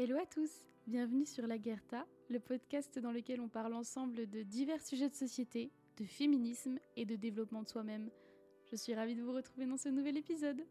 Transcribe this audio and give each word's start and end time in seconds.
Hello 0.00 0.16
à 0.16 0.26
tous, 0.26 0.64
bienvenue 0.86 1.26
sur 1.26 1.48
La 1.48 1.58
Guerta, 1.58 2.06
le 2.30 2.38
podcast 2.38 3.00
dans 3.00 3.10
lequel 3.10 3.40
on 3.40 3.48
parle 3.48 3.74
ensemble 3.74 4.30
de 4.30 4.44
divers 4.44 4.80
sujets 4.80 5.08
de 5.08 5.14
société, 5.16 5.72
de 5.96 6.04
féminisme 6.04 6.78
et 6.94 7.04
de 7.04 7.16
développement 7.16 7.64
de 7.64 7.68
soi-même. 7.68 8.08
Je 8.70 8.76
suis 8.76 8.94
ravie 8.94 9.16
de 9.16 9.22
vous 9.22 9.32
retrouver 9.32 9.66
dans 9.66 9.76
ce 9.76 9.88
nouvel 9.88 10.16
épisode. 10.16 10.64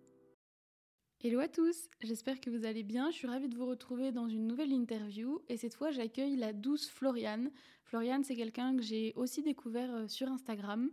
Hello 1.22 1.40
à 1.40 1.50
tous, 1.50 1.90
j'espère 2.00 2.40
que 2.40 2.50
vous 2.50 2.64
allez 2.64 2.84
bien. 2.84 3.12
Je 3.12 3.18
suis 3.18 3.28
ravie 3.28 3.50
de 3.50 3.58
vous 3.58 3.66
retrouver 3.66 4.14
dans 4.14 4.30
une 4.30 4.48
nouvelle 4.48 4.72
interview 4.72 5.42
et 5.50 5.58
cette 5.58 5.74
fois 5.74 5.92
j'accueille 5.92 6.38
la 6.38 6.54
douce 6.54 6.88
Floriane. 6.88 7.52
Floriane, 7.84 8.24
c'est 8.24 8.38
quelqu'un 8.38 8.78
que 8.78 8.82
j'ai 8.82 9.12
aussi 9.18 9.44
découvert 9.44 9.94
euh, 9.94 10.08
sur 10.08 10.30
Instagram 10.30 10.90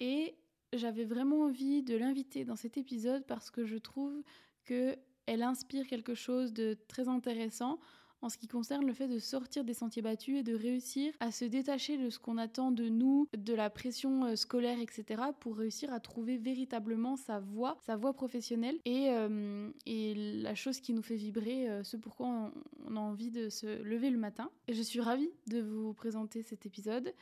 et 0.00 0.36
j'avais 0.74 1.06
vraiment 1.06 1.44
envie 1.44 1.82
de 1.82 1.96
l'inviter 1.96 2.44
dans 2.44 2.56
cet 2.56 2.76
épisode 2.76 3.24
parce 3.26 3.50
que 3.50 3.64
je 3.64 3.78
trouve 3.78 4.22
que 4.66 4.98
elle 5.26 5.42
inspire 5.42 5.86
quelque 5.86 6.14
chose 6.14 6.52
de 6.52 6.76
très 6.88 7.08
intéressant 7.08 7.78
en 8.22 8.28
ce 8.28 8.36
qui 8.36 8.48
concerne 8.48 8.86
le 8.86 8.92
fait 8.92 9.08
de 9.08 9.18
sortir 9.18 9.64
des 9.64 9.74
sentiers 9.74 10.02
battus 10.02 10.38
et 10.38 10.42
de 10.42 10.54
réussir 10.54 11.12
à 11.20 11.30
se 11.30 11.44
détacher 11.44 11.96
de 11.96 12.10
ce 12.10 12.18
qu'on 12.18 12.36
attend 12.36 12.70
de 12.70 12.88
nous, 12.88 13.26
de 13.36 13.54
la 13.54 13.70
pression 13.70 14.24
euh, 14.24 14.36
scolaire, 14.36 14.78
etc., 14.78 15.22
pour 15.40 15.56
réussir 15.56 15.92
à 15.92 16.00
trouver 16.00 16.36
véritablement 16.36 17.16
sa 17.16 17.40
voie, 17.40 17.78
sa 17.86 17.96
voie 17.96 18.12
professionnelle 18.12 18.78
et, 18.84 19.08
euh, 19.10 19.70
la 19.86 20.54
chose 20.54 20.80
qui 20.80 20.92
nous 20.92 21.02
fait 21.02 21.16
vibrer, 21.16 21.68
euh, 21.68 21.82
ce 21.82 21.96
pourquoi 21.96 22.52
on, 22.86 22.96
a 22.96 23.00
envie 23.00 23.30
de 23.30 23.48
se 23.48 23.82
lever 23.82 24.10
le 24.10 24.18
matin. 24.18 24.50
Je 24.68 24.82
suis 24.82 25.00
ravie 25.00 25.30
de 25.46 25.60
vous 25.60 25.94
présenter 25.94 26.42
cet 26.42 26.66
épisode. 26.66 27.14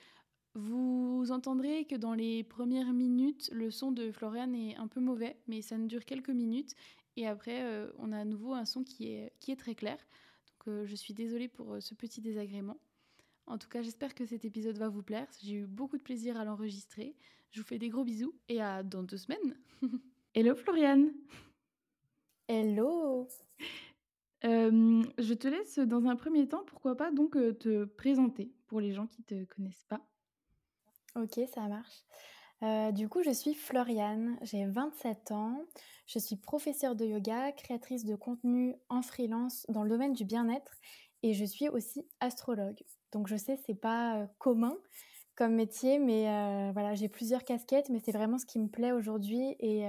Vous 0.55 1.27
entendrez 1.31 1.85
que 1.85 1.95
dans 1.95 2.15
les 2.15 2.43
premières 2.43 2.93
minutes, 2.93 3.49
le 3.53 3.71
son 3.71 3.93
de 3.93 4.11
Florian 4.11 4.53
est 4.55 4.77
un 4.77 4.89
peu 4.89 4.99
mauvais, 4.99 5.37
mais 5.47 5.63
ça 5.63 5.79
ne 5.79 5.87
dure 5.87 6.05
quelques 6.05 6.31
minutes 6.31 6.75
et 7.19 7.27
après, 7.27 7.65
euh, 7.65 7.91
on 7.99 8.13
a 8.13 8.19
à 8.19 8.25
nouveau 8.25 8.55
un 8.55 8.65
son 8.65 8.85
qui 8.85 9.13
est, 9.13 9.33
qui 9.41 9.51
est 9.51 9.57
très 9.57 9.75
clair. 9.75 9.97
Donc 9.97 10.69
euh, 10.69 10.87
je 10.87 10.95
suis 10.95 11.15
désolée 11.15 11.49
pour 11.49 11.75
euh, 11.75 11.81
ce 11.81 11.95
petit 11.95 12.21
désagrément. 12.21 12.79
En 13.49 13.59
tout 13.59 13.69
cas, 13.69 13.83
j'espère 13.83 14.15
que 14.15 14.25
cet 14.25 14.45
épisode 14.45 14.79
va 14.79 14.89
vous 14.89 15.03
plaire. 15.03 15.27
J'ai 15.43 15.55
eu 15.55 15.67
beaucoup 15.67 15.99
de 15.99 16.03
plaisir 16.03 16.39
à 16.39 16.45
l'enregistrer. 16.45 17.17
Je 17.51 17.61
vous 17.61 17.67
fais 17.67 17.79
des 17.81 17.89
gros 17.89 18.05
bisous 18.05 18.37
et 18.49 18.63
à 18.63 18.85
dans 18.85 19.03
deux 19.03 19.17
semaines. 19.17 19.57
Hello 20.35 20.55
Floriane 20.55 21.13
Hello 22.47 23.27
Je 24.45 25.35
te 25.35 25.49
laisse 25.49 25.81
dans 25.81 26.07
un 26.07 26.15
premier 26.15 26.47
temps, 26.47 26.63
pourquoi 26.67 26.97
pas 26.97 27.11
donc 27.11 27.33
te 27.33 27.85
présenter 27.85 28.53
pour 28.69 28.81
les 28.81 28.93
gens 28.93 29.09
qui 29.09 29.23
ne 29.23 29.45
te 29.45 29.55
connaissent 29.55 29.87
pas. 29.89 30.07
Ok, 31.17 31.41
ça 31.53 31.67
marche. 31.67 32.05
Euh, 32.63 32.91
du 32.91 33.09
coup, 33.09 33.23
je 33.23 33.31
suis 33.31 33.55
Floriane, 33.55 34.37
j'ai 34.43 34.67
27 34.67 35.31
ans, 35.31 35.65
je 36.07 36.19
suis 36.19 36.37
professeure 36.37 36.97
de 36.97 37.05
yoga, 37.05 37.53
créatrice 37.53 38.05
de 38.05 38.17
contenu 38.17 38.75
en 38.89 39.03
freelance 39.03 39.65
dans 39.69 39.85
le 39.85 39.91
domaine 39.91 40.13
du 40.13 40.25
bien-être 40.25 40.73
et 41.23 41.35
je 41.35 41.45
suis 41.45 41.69
aussi 41.69 42.07
astrologue. 42.21 42.83
Donc 43.13 43.29
je 43.29 43.37
sais, 43.37 43.57
c'est 43.67 43.75
pas 43.81 44.23
euh, 44.23 44.27
commun 44.39 44.77
comme 45.37 45.55
métier, 45.55 46.01
mais 46.01 46.29
euh, 46.29 46.73
voilà, 46.73 46.95
j'ai 46.97 47.09
plusieurs 47.09 47.45
casquettes, 47.45 47.91
mais 47.91 48.01
c'est 48.01 48.13
vraiment 48.13 48.39
ce 48.39 48.47
qui 48.47 48.59
me 48.59 48.69
plaît 48.69 48.91
aujourd'hui 48.91 49.55
et, 49.61 49.85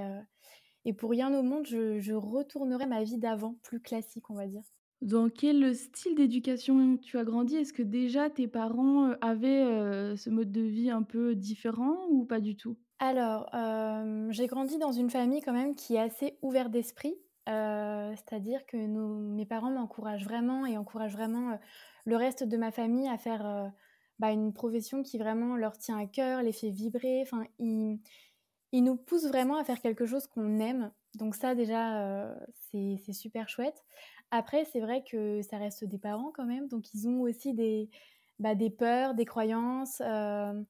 et 0.84 0.92
pour 0.92 1.10
rien 1.10 1.34
au 1.36 1.42
monde, 1.42 1.66
je, 1.66 1.98
je 1.98 2.12
retournerai 2.12 2.86
ma 2.86 3.02
vie 3.02 3.18
d'avant, 3.18 3.56
plus 3.62 3.80
classique, 3.80 4.30
on 4.30 4.34
va 4.34 4.46
dire. 4.46 4.62
Dans 5.02 5.30
quel 5.30 5.74
style 5.74 6.14
d'éducation 6.14 6.98
tu 6.98 7.18
as 7.18 7.24
grandi? 7.24 7.56
Est-ce 7.56 7.72
que 7.72 7.82
déjà 7.82 8.28
tes 8.28 8.46
parents 8.48 9.10
euh, 9.10 9.14
avaient 9.22 9.62
euh, 9.64 10.16
ce 10.16 10.28
mode 10.28 10.52
de 10.52 10.60
vie 10.60 10.90
un 10.90 11.02
peu 11.02 11.34
différent 11.34 11.96
ou 12.10 12.26
pas 12.26 12.40
du 12.40 12.54
tout? 12.56 12.76
Alors, 12.98 13.48
euh, 13.54 14.30
j'ai 14.30 14.46
grandi 14.46 14.78
dans 14.78 14.92
une 14.92 15.08
famille 15.08 15.40
quand 15.40 15.54
même 15.54 15.74
qui 15.74 15.94
est 15.94 16.00
assez 16.00 16.38
ouverte 16.42 16.70
d'esprit. 16.70 17.14
C'est-à-dire 17.46 18.64
que 18.66 18.76
mes 18.76 19.44
parents 19.44 19.72
m'encouragent 19.72 20.22
vraiment 20.24 20.66
et 20.66 20.78
encouragent 20.78 21.14
vraiment 21.14 21.58
le 22.04 22.16
reste 22.16 22.44
de 22.44 22.56
ma 22.56 22.70
famille 22.70 23.08
à 23.08 23.18
faire 23.18 23.72
bah, 24.20 24.30
une 24.30 24.52
profession 24.52 25.02
qui 25.02 25.18
vraiment 25.18 25.56
leur 25.56 25.76
tient 25.76 25.98
à 25.98 26.06
cœur, 26.06 26.42
les 26.42 26.52
fait 26.52 26.70
vibrer. 26.70 27.22
Enfin, 27.22 27.44
ils 27.58 28.84
nous 28.84 28.96
poussent 28.96 29.26
vraiment 29.26 29.56
à 29.56 29.64
faire 29.64 29.80
quelque 29.80 30.06
chose 30.06 30.28
qu'on 30.28 30.60
aime. 30.60 30.92
Donc 31.16 31.34
ça 31.34 31.56
déjà, 31.56 32.36
c'est 32.70 33.12
super 33.12 33.48
chouette. 33.48 33.84
Après, 34.30 34.64
c'est 34.64 34.80
vrai 34.80 35.02
que 35.02 35.42
ça 35.42 35.58
reste 35.58 35.84
des 35.84 35.98
parents 35.98 36.32
quand 36.34 36.44
même, 36.44 36.68
donc 36.68 36.94
ils 36.94 37.08
ont 37.08 37.20
aussi 37.22 37.52
des, 37.52 37.90
bah, 38.38 38.54
des 38.54 38.70
peurs, 38.70 39.14
des 39.14 39.24
croyances. 39.24 40.00
Euh, 40.00 40.62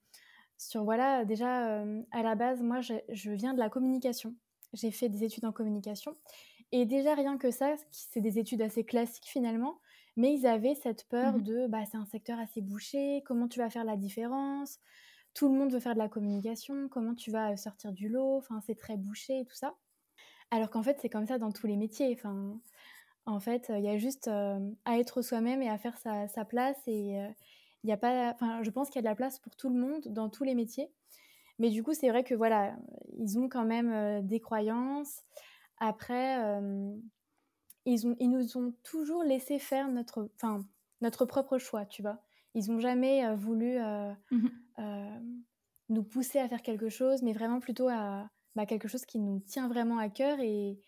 sur 0.56 0.84
voilà, 0.84 1.24
déjà 1.24 1.68
euh, 1.68 2.02
à 2.10 2.22
la 2.22 2.34
base, 2.34 2.62
moi, 2.62 2.80
je, 2.80 3.30
viens 3.30 3.54
de 3.54 3.58
la 3.58 3.68
communication. 3.68 4.34
J'ai 4.72 4.90
fait 4.90 5.08
des 5.08 5.24
études 5.24 5.44
en 5.44 5.52
communication, 5.52 6.16
et 6.72 6.86
déjà 6.86 7.14
rien 7.14 7.38
que 7.38 7.50
ça, 7.50 7.74
c'est 7.90 8.20
des 8.20 8.38
études 8.38 8.62
assez 8.62 8.84
classiques 8.84 9.26
finalement. 9.26 9.78
Mais 10.16 10.34
ils 10.34 10.46
avaient 10.46 10.74
cette 10.74 11.08
peur 11.08 11.38
mmh 11.38 11.42
de, 11.42 11.66
bah, 11.68 11.84
c'est 11.90 11.96
un 11.96 12.04
secteur 12.06 12.38
assez 12.38 12.60
bouché. 12.60 13.22
Comment 13.26 13.48
tu 13.48 13.58
vas 13.58 13.70
faire 13.70 13.84
la 13.84 13.96
différence? 13.96 14.78
Tout 15.34 15.48
le 15.48 15.56
monde 15.56 15.72
veut 15.72 15.80
faire 15.80 15.94
de 15.94 15.98
la 15.98 16.08
communication. 16.08 16.88
Comment 16.88 17.14
tu 17.14 17.30
vas 17.30 17.56
sortir 17.56 17.92
du 17.92 18.08
lot? 18.08 18.36
Enfin, 18.36 18.60
c'est 18.66 18.74
très 18.74 18.96
bouché 18.96 19.40
et 19.40 19.44
tout 19.44 19.54
ça. 19.54 19.76
Alors 20.50 20.70
qu'en 20.70 20.82
fait, 20.82 20.98
c'est 21.00 21.08
comme 21.08 21.26
ça 21.26 21.38
dans 21.38 21.52
tous 21.52 21.66
les 21.66 21.76
métiers. 21.76 22.12
Enfin, 22.18 22.60
en 23.30 23.40
fait, 23.40 23.70
il 23.74 23.84
y 23.84 23.88
a 23.88 23.98
juste 23.98 24.28
à 24.28 24.98
être 24.98 25.22
soi-même 25.22 25.62
et 25.62 25.68
à 25.68 25.78
faire 25.78 25.96
sa, 25.98 26.44
place. 26.44 26.76
Et 26.86 27.16
il 27.84 27.88
y 27.88 27.92
a 27.92 27.96
pas, 27.96 28.32
enfin, 28.34 28.62
je 28.62 28.70
pense 28.70 28.88
qu'il 28.88 28.96
y 28.96 28.98
a 28.98 29.02
de 29.02 29.08
la 29.08 29.14
place 29.14 29.38
pour 29.38 29.56
tout 29.56 29.68
le 29.68 29.76
monde 29.76 30.08
dans 30.08 30.28
tous 30.28 30.44
les 30.44 30.54
métiers. 30.54 30.90
Mais 31.58 31.70
du 31.70 31.82
coup, 31.82 31.94
c'est 31.94 32.08
vrai 32.08 32.24
que 32.24 32.34
voilà, 32.34 32.76
ils 33.18 33.38
ont 33.38 33.48
quand 33.48 33.64
même 33.64 34.26
des 34.26 34.40
croyances. 34.40 35.22
Après, 35.78 36.38
ils, 37.84 38.06
ont, 38.06 38.16
ils 38.18 38.30
nous 38.30 38.56
ont 38.56 38.74
toujours 38.82 39.22
laissé 39.22 39.58
faire 39.58 39.88
notre, 39.88 40.28
enfin, 40.36 40.64
notre 41.00 41.24
propre 41.24 41.58
choix, 41.58 41.86
tu 41.86 42.02
vois. 42.02 42.20
Ils 42.54 42.70
n'ont 42.70 42.80
jamais 42.80 43.34
voulu 43.34 43.78
mmh 44.30 44.48
nous 45.90 46.04
pousser 46.04 46.38
à 46.38 46.48
faire 46.48 46.62
quelque 46.62 46.88
chose, 46.88 47.22
mais 47.22 47.32
vraiment 47.32 47.60
plutôt 47.60 47.88
à 47.88 48.30
bah, 48.54 48.64
quelque 48.64 48.88
chose 48.88 49.04
qui 49.04 49.18
nous 49.18 49.40
tient 49.40 49.68
vraiment 49.68 49.98
à 49.98 50.08
cœur 50.08 50.38
et, 50.40 50.78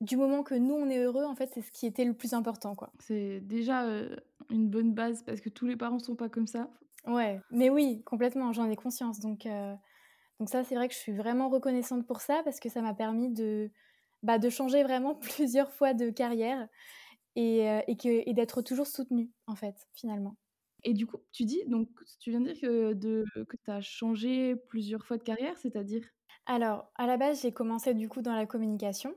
du 0.00 0.16
moment 0.16 0.42
que 0.42 0.54
nous 0.54 0.74
on 0.74 0.88
est 0.88 0.98
heureux, 0.98 1.24
en 1.24 1.34
fait, 1.34 1.50
c'est 1.52 1.62
ce 1.62 1.72
qui 1.72 1.86
était 1.86 2.04
le 2.04 2.14
plus 2.14 2.34
important, 2.34 2.74
quoi. 2.74 2.92
C'est 3.00 3.40
déjà 3.40 3.84
euh, 3.86 4.16
une 4.50 4.68
bonne 4.68 4.94
base 4.94 5.22
parce 5.24 5.40
que 5.40 5.48
tous 5.48 5.66
les 5.66 5.76
parents 5.76 5.98
sont 5.98 6.16
pas 6.16 6.28
comme 6.28 6.46
ça. 6.46 6.70
Ouais, 7.06 7.40
mais 7.50 7.70
oui, 7.70 8.02
complètement, 8.04 8.52
j'en 8.52 8.68
ai 8.68 8.76
conscience. 8.76 9.20
Donc, 9.20 9.46
euh, 9.46 9.74
donc 10.40 10.48
ça, 10.48 10.64
c'est 10.64 10.74
vrai 10.74 10.88
que 10.88 10.94
je 10.94 10.98
suis 10.98 11.12
vraiment 11.12 11.48
reconnaissante 11.48 12.06
pour 12.06 12.20
ça 12.20 12.42
parce 12.44 12.60
que 12.60 12.68
ça 12.68 12.82
m'a 12.82 12.94
permis 12.94 13.30
de, 13.32 13.70
bah, 14.22 14.38
de 14.38 14.50
changer 14.50 14.82
vraiment 14.84 15.14
plusieurs 15.16 15.72
fois 15.72 15.94
de 15.94 16.10
carrière 16.10 16.68
et, 17.36 17.68
euh, 17.70 17.80
et, 17.88 17.96
que, 17.96 18.28
et 18.28 18.34
d'être 18.34 18.62
toujours 18.62 18.86
soutenue, 18.88 19.32
en 19.46 19.56
fait, 19.56 19.88
finalement. 19.94 20.36
Et 20.84 20.92
du 20.94 21.06
coup, 21.06 21.18
tu 21.32 21.44
dis, 21.44 21.64
donc 21.66 21.88
tu 22.20 22.30
viens 22.30 22.40
de 22.40 22.52
dire 22.52 22.60
que, 22.60 22.92
de, 22.92 23.24
que 23.48 23.56
tu 23.56 23.70
as 23.70 23.80
changé 23.80 24.56
plusieurs 24.56 25.04
fois 25.04 25.16
de 25.18 25.22
carrière, 25.22 25.56
c'est-à-dire? 25.56 26.04
Alors, 26.46 26.90
à 26.96 27.06
la 27.06 27.16
base, 27.16 27.42
j'ai 27.42 27.52
commencé 27.52 27.94
du 27.94 28.08
coup 28.08 28.22
dans 28.22 28.34
la 28.34 28.44
communication. 28.44 29.14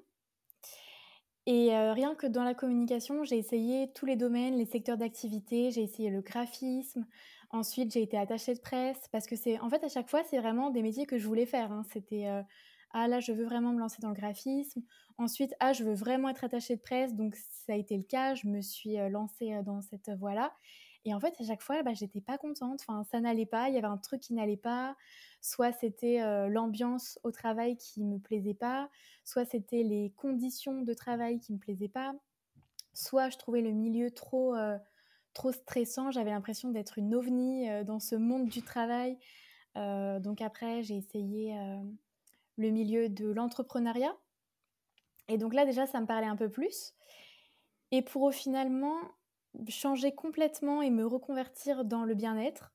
Et 1.47 1.75
rien 1.75 2.13
que 2.15 2.27
dans 2.27 2.43
la 2.43 2.53
communication, 2.53 3.23
j'ai 3.23 3.37
essayé 3.37 3.91
tous 3.93 4.05
les 4.05 4.15
domaines, 4.15 4.55
les 4.57 4.65
secteurs 4.65 4.97
d'activité, 4.97 5.71
j'ai 5.71 5.81
essayé 5.83 6.09
le 6.09 6.21
graphisme. 6.21 7.05
Ensuite, 7.49 7.91
j'ai 7.91 8.03
été 8.03 8.17
attachée 8.17 8.53
de 8.53 8.59
presse 8.59 9.07
parce 9.11 9.25
que 9.25 9.35
c'est 9.35 9.59
en 9.59 9.69
fait 9.69 9.83
à 9.83 9.89
chaque 9.89 10.09
fois, 10.09 10.23
c'est 10.23 10.37
vraiment 10.39 10.69
des 10.69 10.83
métiers 10.83 11.05
que 11.05 11.17
je 11.17 11.27
voulais 11.27 11.47
faire. 11.47 11.71
Hein. 11.71 11.83
C'était 11.91 12.27
ah 12.93 13.07
là, 13.07 13.19
je 13.19 13.31
veux 13.31 13.45
vraiment 13.45 13.71
me 13.71 13.79
lancer 13.79 14.01
dans 14.01 14.09
le 14.09 14.15
graphisme. 14.15 14.81
Ensuite, 15.17 15.55
ah, 15.59 15.73
je 15.73 15.83
veux 15.83 15.93
vraiment 15.93 16.29
être 16.29 16.43
attachée 16.43 16.75
de 16.75 16.81
presse. 16.81 17.15
Donc 17.15 17.35
ça 17.35 17.73
a 17.73 17.75
été 17.75 17.95
le 17.97 18.03
cas. 18.03 18.35
Je 18.35 18.47
me 18.47 18.61
suis 18.61 18.97
lancée 19.09 19.61
dans 19.63 19.81
cette 19.81 20.09
voie-là. 20.09 20.53
Et 21.05 21.13
en 21.13 21.19
fait, 21.19 21.33
à 21.39 21.43
chaque 21.45 21.61
fois, 21.61 21.81
bah, 21.83 21.93
j'étais 21.93 22.21
pas 22.21 22.37
contente. 22.37 22.81
Enfin, 22.87 23.03
ça 23.11 23.19
n'allait 23.19 23.45
pas. 23.45 23.69
Il 23.69 23.75
y 23.75 23.77
avait 23.77 23.87
un 23.87 23.97
truc 23.97 24.21
qui 24.21 24.33
n'allait 24.33 24.57
pas. 24.57 24.95
Soit 25.41 25.73
c'était 25.73 26.19
l'ambiance 26.49 27.19
au 27.23 27.31
travail 27.31 27.75
qui 27.75 28.03
me 28.03 28.19
plaisait 28.19 28.53
pas. 28.53 28.89
Soit 29.25 29.45
c'était 29.45 29.83
les 29.83 30.13
conditions 30.15 30.81
de 30.81 30.93
travail 30.93 31.39
qui 31.39 31.51
me 31.53 31.57
plaisaient 31.57 31.89
pas. 31.89 32.13
Soit 32.93 33.29
je 33.29 33.37
trouvais 33.37 33.61
le 33.61 33.71
milieu 33.71 34.11
trop, 34.11 34.55
trop 35.33 35.51
stressant. 35.51 36.11
J'avais 36.11 36.29
l'impression 36.29 36.69
d'être 36.69 36.99
une 36.99 37.15
ovni 37.15 37.67
dans 37.85 37.99
ce 37.99 38.15
monde 38.15 38.49
du 38.49 38.61
travail. 38.61 39.17
donc 39.75 40.41
après, 40.41 40.83
j'ai 40.83 40.97
essayé 40.97 41.55
le 42.57 42.69
milieu 42.69 43.09
de 43.09 43.31
l'entrepreneuriat. 43.31 44.15
Et 45.27 45.37
donc 45.37 45.53
là, 45.53 45.65
déjà, 45.65 45.87
ça 45.87 45.99
me 46.01 46.05
parlait 46.05 46.27
un 46.27 46.35
peu 46.35 46.49
plus. 46.49 46.93
Et 47.91 48.01
pour 48.01 48.31
finalement 48.31 48.97
changer 49.67 50.13
complètement 50.13 50.81
et 50.81 50.89
me 50.89 51.05
reconvertir 51.05 51.83
dans 51.83 52.03
le 52.03 52.13
bien-être, 52.13 52.73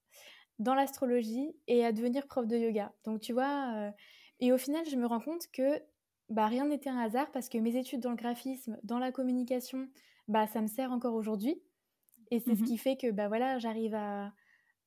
dans 0.58 0.74
l'astrologie 0.74 1.54
et 1.66 1.84
à 1.84 1.92
devenir 1.92 2.26
prof 2.26 2.46
de 2.46 2.56
yoga. 2.56 2.92
Donc 3.04 3.20
tu 3.20 3.32
vois, 3.32 3.74
euh, 3.76 3.90
et 4.40 4.52
au 4.52 4.58
final, 4.58 4.84
je 4.90 4.96
me 4.96 5.06
rends 5.06 5.20
compte 5.20 5.46
que 5.52 5.82
bah, 6.28 6.46
rien 6.46 6.66
n'était 6.66 6.90
un 6.90 6.98
hasard 6.98 7.30
parce 7.30 7.48
que 7.48 7.58
mes 7.58 7.76
études 7.76 8.00
dans 8.00 8.10
le 8.10 8.16
graphisme, 8.16 8.78
dans 8.82 8.98
la 8.98 9.12
communication, 9.12 9.88
bah, 10.28 10.46
ça 10.46 10.60
me 10.60 10.66
sert 10.66 10.92
encore 10.92 11.14
aujourd'hui. 11.14 11.60
Et 12.30 12.40
c'est 12.40 12.56
ce 12.56 12.62
mmh 12.62 12.64
qui 12.64 12.78
fait 12.78 12.96
que 12.96 13.10
bah, 13.10 13.28
voilà, 13.28 13.58
j'arrive 13.58 13.94
à, 13.94 14.32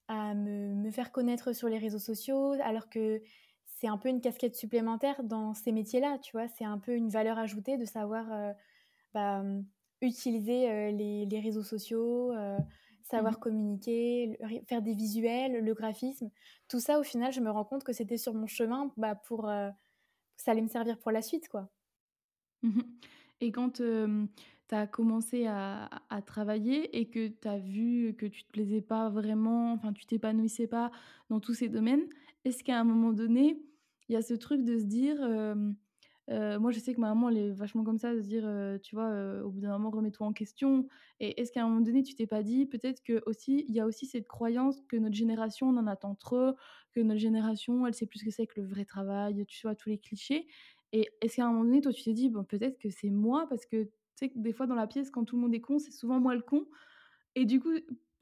à 0.08 0.34
me, 0.34 0.76
me, 0.76 0.92
faire 0.92 1.12
connaître 1.12 1.54
sur 1.54 1.70
les 1.70 1.78
réseaux 1.78 2.00
sociaux, 2.00 2.54
alors 2.64 2.90
que 2.90 3.22
c'est 3.66 3.88
un 3.88 3.98
peu 3.98 4.10
une 4.10 4.20
casquette 4.20 4.56
supplémentaire 4.56 5.24
dans 5.24 5.54
ces 5.54 5.72
métiers-là, 5.72 6.18
tu 6.20 6.32
vois. 6.34 6.48
C'est 6.50 6.66
un 6.66 6.80
peu 6.80 6.96
une 6.96 7.10
valeur 7.10 7.40
ajoutée 7.40 7.78
de 7.78 7.86
savoir 7.86 8.26
euh, 8.34 8.52
bah, 9.14 9.42
utiliser 10.02 10.92
les, 10.92 11.40
réseaux 11.40 11.64
sociaux, 11.64 12.34
savoir 13.10 13.34
mmh 13.34 13.40
communiquer, 13.40 14.40
faire 14.68 14.82
des 14.82 14.94
visuels, 14.94 15.64
le 15.64 15.74
graphisme. 15.74 16.30
Tout 16.68 16.80
ça, 16.80 17.00
au 17.00 17.04
final, 17.04 17.32
je 17.32 17.42
me 17.42 17.50
rends 17.50 17.66
compte 17.66 17.84
que 17.84 17.94
c'était 17.94 18.18
sur 18.18 18.34
mon 18.34 18.48
chemin 18.48 18.92
bah, 18.98 19.16
pour... 19.16 19.50
ça 20.38 20.52
allait 20.52 20.62
me 20.62 20.68
servir 20.68 20.98
pour 21.00 21.12
la 21.12 21.22
suite, 21.22 21.48
quoi. 21.50 21.70
Mmh 22.64 22.82
et 23.42 23.54
quand 23.54 23.82
tu 23.82 24.76
as 24.76 24.88
commencé 24.88 25.48
à, 25.48 25.90
travailler 26.26 27.00
et 27.00 27.10
que 27.10 27.30
tu 27.30 27.48
as 27.48 27.58
vu 27.58 28.14
que 28.18 28.26
tu 28.26 28.44
te 28.44 28.52
plaisais 28.52 28.82
pas 28.82 29.10
vraiment, 29.10 29.72
enfin 29.72 29.94
tu 29.94 30.06
t'épanouissais 30.06 30.68
pas 30.68 30.92
dans 31.30 31.40
tous 31.40 31.54
ces 31.54 31.70
domaines, 31.70 32.04
est-ce 32.44 32.64
qu'à 32.66 32.78
un 32.78 32.84
moment 32.84 33.14
donné, 33.14 33.62
il 34.10 34.14
y 34.14 34.16
a 34.18 34.22
ce 34.22 34.34
truc 34.34 34.64
de 34.64 34.78
se 34.78 34.84
dire, 34.84 35.18
moi 36.30 36.72
je 36.72 36.80
sais 36.80 36.94
que 36.94 37.02
ma 37.02 37.10
maman 37.10 37.30
elle 37.30 37.38
est 37.38 37.52
vachement 37.52 37.84
comme 37.84 37.98
ça, 37.98 38.14
de 38.14 38.22
se 38.22 38.28
dire, 38.28 38.44
tu 38.82 38.96
vois, 38.96 39.42
au 39.44 39.50
bout 39.50 39.62
d'un 39.62 39.78
moment 39.78 39.90
remets-toi 39.90 40.28
en 40.28 40.34
question. 40.34 40.88
Et 41.20 41.42
est-ce 41.42 41.52
qu'à 41.52 41.64
un 41.64 41.68
moment 41.68 41.82
donné 41.82 42.04
tu 42.04 42.16
t'es 42.16 42.28
pas 42.28 42.44
dit, 42.44 42.66
peut-être 42.66 43.04
que 43.04 43.22
aussi 43.26 43.66
il 43.68 43.76
y 43.76 43.80
a 43.80 43.86
aussi 43.86 44.06
cette 44.06 44.28
croyance 44.28 44.82
que 44.88 44.98
notre 44.98 45.16
génération 45.16 45.70
on 45.70 45.78
en 45.78 45.88
attend 45.88 46.16
trop, 46.16 46.54
que 46.92 47.00
notre 47.00 47.20
génération 47.20 47.88
elle 47.88 47.94
sait 47.94 48.06
plus 48.06 48.20
ce 48.20 48.26
que 48.26 48.32
c'est 48.32 48.48
que 48.48 48.62
le 48.62 48.68
vrai 48.68 48.86
travail, 48.86 49.46
tu 49.48 49.62
vois 49.64 49.76
tous 49.76 49.90
les 49.90 49.98
clichés. 49.98 50.48
Et 50.92 51.08
est-ce 51.22 51.36
qu'à 51.36 51.46
un 51.46 51.52
moment 51.52 51.66
donné, 51.66 51.82
toi, 51.82 51.94
tu 51.94 52.04
t'es 52.04 52.14
dit, 52.14 52.30
bon, 52.30 52.44
peut-être 52.44 52.80
que 52.80 52.90
c'est 52.90 53.12
moi, 53.12 53.46
parce 53.48 53.68
que 53.68 53.84
tu 53.84 53.92
sais 54.16 54.30
que 54.30 54.40
des 54.40 54.54
fois 54.54 54.66
dans 54.66 54.76
la 54.76 54.88
pièce, 54.88 55.12
quand 55.12 55.24
tout 55.24 55.36
le 55.36 55.44
monde 55.44 55.54
est 55.54 55.62
con, 55.62 55.78
c'est 55.78 55.92
souvent 55.92 56.20
moi 56.20 56.34
le 56.34 56.42
con. 56.42 56.66
Et 57.36 57.46
du 57.46 57.60
coup, 57.60 57.70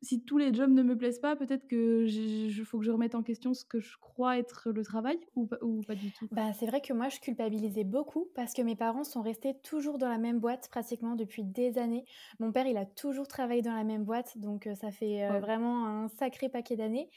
si 0.02 0.24
tous 0.24 0.38
les 0.38 0.54
jobs 0.54 0.72
ne 0.72 0.84
me 0.84 0.98
plaisent 0.98 1.20
pas, 1.20 1.36
peut-être 1.36 1.68
que 1.68 2.06
il 2.08 2.66
faut 2.66 2.80
que 2.80 2.86
je 2.86 2.92
remette 2.92 3.16
en 3.16 3.24
question 3.24 3.54
ce 3.54 3.66
que 3.66 3.80
je 3.80 3.98
crois 3.98 4.38
être 4.38 4.70
le 4.72 4.84
travail 4.84 5.20
ou, 5.36 5.50
ou 5.62 5.82
pas 5.82 5.96
du 5.96 6.12
tout? 6.12 6.30
Bah, 6.32 6.54
C'est 6.54 6.66
vrai 6.66 6.82
que 6.82 6.94
moi, 6.94 7.10
je 7.10 7.20
culpabilisais 7.20 7.84
beaucoup 7.84 8.30
parce 8.36 8.54
que 8.54 8.62
mes 8.62 8.76
parents 8.76 9.04
sont 9.04 9.22
restés 9.22 9.56
toujours 9.64 9.98
dans 9.98 10.10
la 10.10 10.18
même 10.18 10.40
boîte 10.40 10.68
pratiquement 10.70 11.16
depuis 11.16 11.44
des 11.44 11.78
années. 11.78 12.06
Mon 12.40 12.52
père, 12.52 12.68
il 12.68 12.78
a 12.78 12.86
toujours 12.86 13.28
travaillé 13.28 13.62
dans 13.62 13.74
la 13.74 13.84
même 13.84 14.04
boîte, 14.04 14.38
donc 14.38 14.70
ça 14.76 14.92
fait 14.92 15.28
vraiment 15.40 15.88
un 15.88 16.08
sacré 16.10 16.50
paquet 16.50 16.76
d'années. 16.76 17.10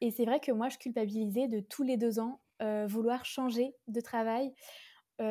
Et 0.00 0.10
c'est 0.10 0.24
vrai 0.24 0.40
que 0.40 0.52
moi, 0.52 0.68
je 0.68 0.78
culpabilisais 0.78 1.48
de 1.48 1.60
tous 1.60 1.82
les 1.82 1.96
deux 1.96 2.18
ans 2.18 2.40
vouloir 2.86 3.24
changer 3.24 3.74
de 3.88 4.00
travail 4.00 4.52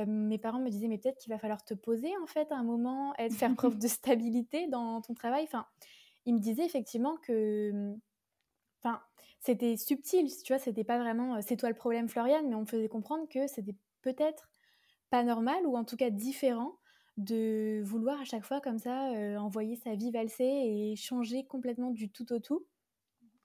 mes 0.08 0.38
parents 0.38 0.60
me 0.60 0.70
disaient 0.70 0.88
mais 0.88 1.00
peut-être 1.00 1.18
qu'il 1.18 1.34
va 1.34 1.40
falloir 1.40 1.64
te 1.64 1.74
poser 1.74 2.12
en 2.22 2.28
fait 2.28 2.52
à 2.52 2.56
un 2.56 2.64
moment 2.64 3.14
faire 3.32 3.56
preuve 3.56 3.78
de 3.80 3.88
stabilité 3.88 4.68
dans 4.68 5.02
ton 5.02 5.14
travail. 5.16 5.46
Enfin, 5.46 5.66
ils 6.26 6.34
me 6.36 6.40
disaient 6.40 6.66
effectivement 6.66 7.18
que, 7.18 7.72
mmh, 7.72 8.00
enfin, 8.84 9.02
c'était 9.40 9.78
subtil, 9.78 10.28
tu 10.44 10.54
vois, 10.54 10.60
c'était 10.60 10.84
pas 10.86 11.00
vraiment 11.00 11.42
c'est 11.42 11.58
toi 11.58 11.70
le 11.70 11.76
problème 11.76 12.10
Floriane, 12.10 12.48
mais 12.50 12.56
on 12.56 12.62
me 12.62 12.66
faisait 12.66 12.90
comprendre 12.90 13.28
que 13.30 13.48
c'était 13.48 13.76
peut-être 14.02 14.50
pas 15.12 15.24
normal 15.24 15.66
ou 15.68 15.78
en 15.78 15.86
tout 15.86 15.98
cas 15.98 16.10
différent 16.12 16.80
de 17.18 17.82
vouloir 17.86 18.22
à 18.22 18.26
chaque 18.26 18.46
fois 18.46 18.62
comme 18.62 18.80
ça 18.80 19.12
envoyer 19.42 19.76
sa 19.78 19.96
vie 19.96 20.12
valser 20.12 20.46
et 20.46 20.96
changer 20.98 21.46
complètement 21.48 21.92
du 21.92 22.12
tout 22.12 22.32
au 22.34 22.40
tout. 22.40 22.68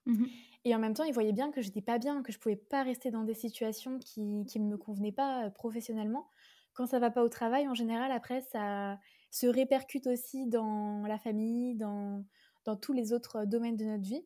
Mmh 0.05 0.45
et 0.63 0.73
en 0.75 0.79
même 0.79 0.93
temps, 0.93 1.03
ils 1.03 1.13
voyaient 1.13 1.33
bien 1.33 1.51
que 1.51 1.61
j'étais 1.61 1.81
pas 1.81 1.99
bien, 1.99 2.23
que 2.23 2.31
je 2.31 2.39
pouvais 2.39 2.55
pas 2.55 2.83
rester 2.83 3.11
dans 3.11 3.23
des 3.23 3.33
situations 3.35 3.99
qui 3.99 4.21
ne 4.21 4.65
me 4.65 4.77
convenaient 4.77 5.11
pas 5.11 5.49
professionnellement 5.51 6.29
quand 6.73 6.87
ça 6.87 6.99
va 6.99 7.09
pas 7.09 7.23
au 7.23 7.29
travail, 7.29 7.67
en 7.69 7.73
général, 7.73 8.11
après, 8.11 8.41
ça 8.41 8.99
se 9.31 9.47
répercute 9.47 10.07
aussi 10.07 10.45
dans 10.47 11.03
la 11.07 11.17
famille, 11.17 11.75
dans, 11.75 12.25
dans 12.65 12.75
tous 12.75 12.93
les 12.93 13.13
autres 13.13 13.45
domaines 13.45 13.77
de 13.77 13.85
notre 13.85 14.03
vie. 14.03 14.25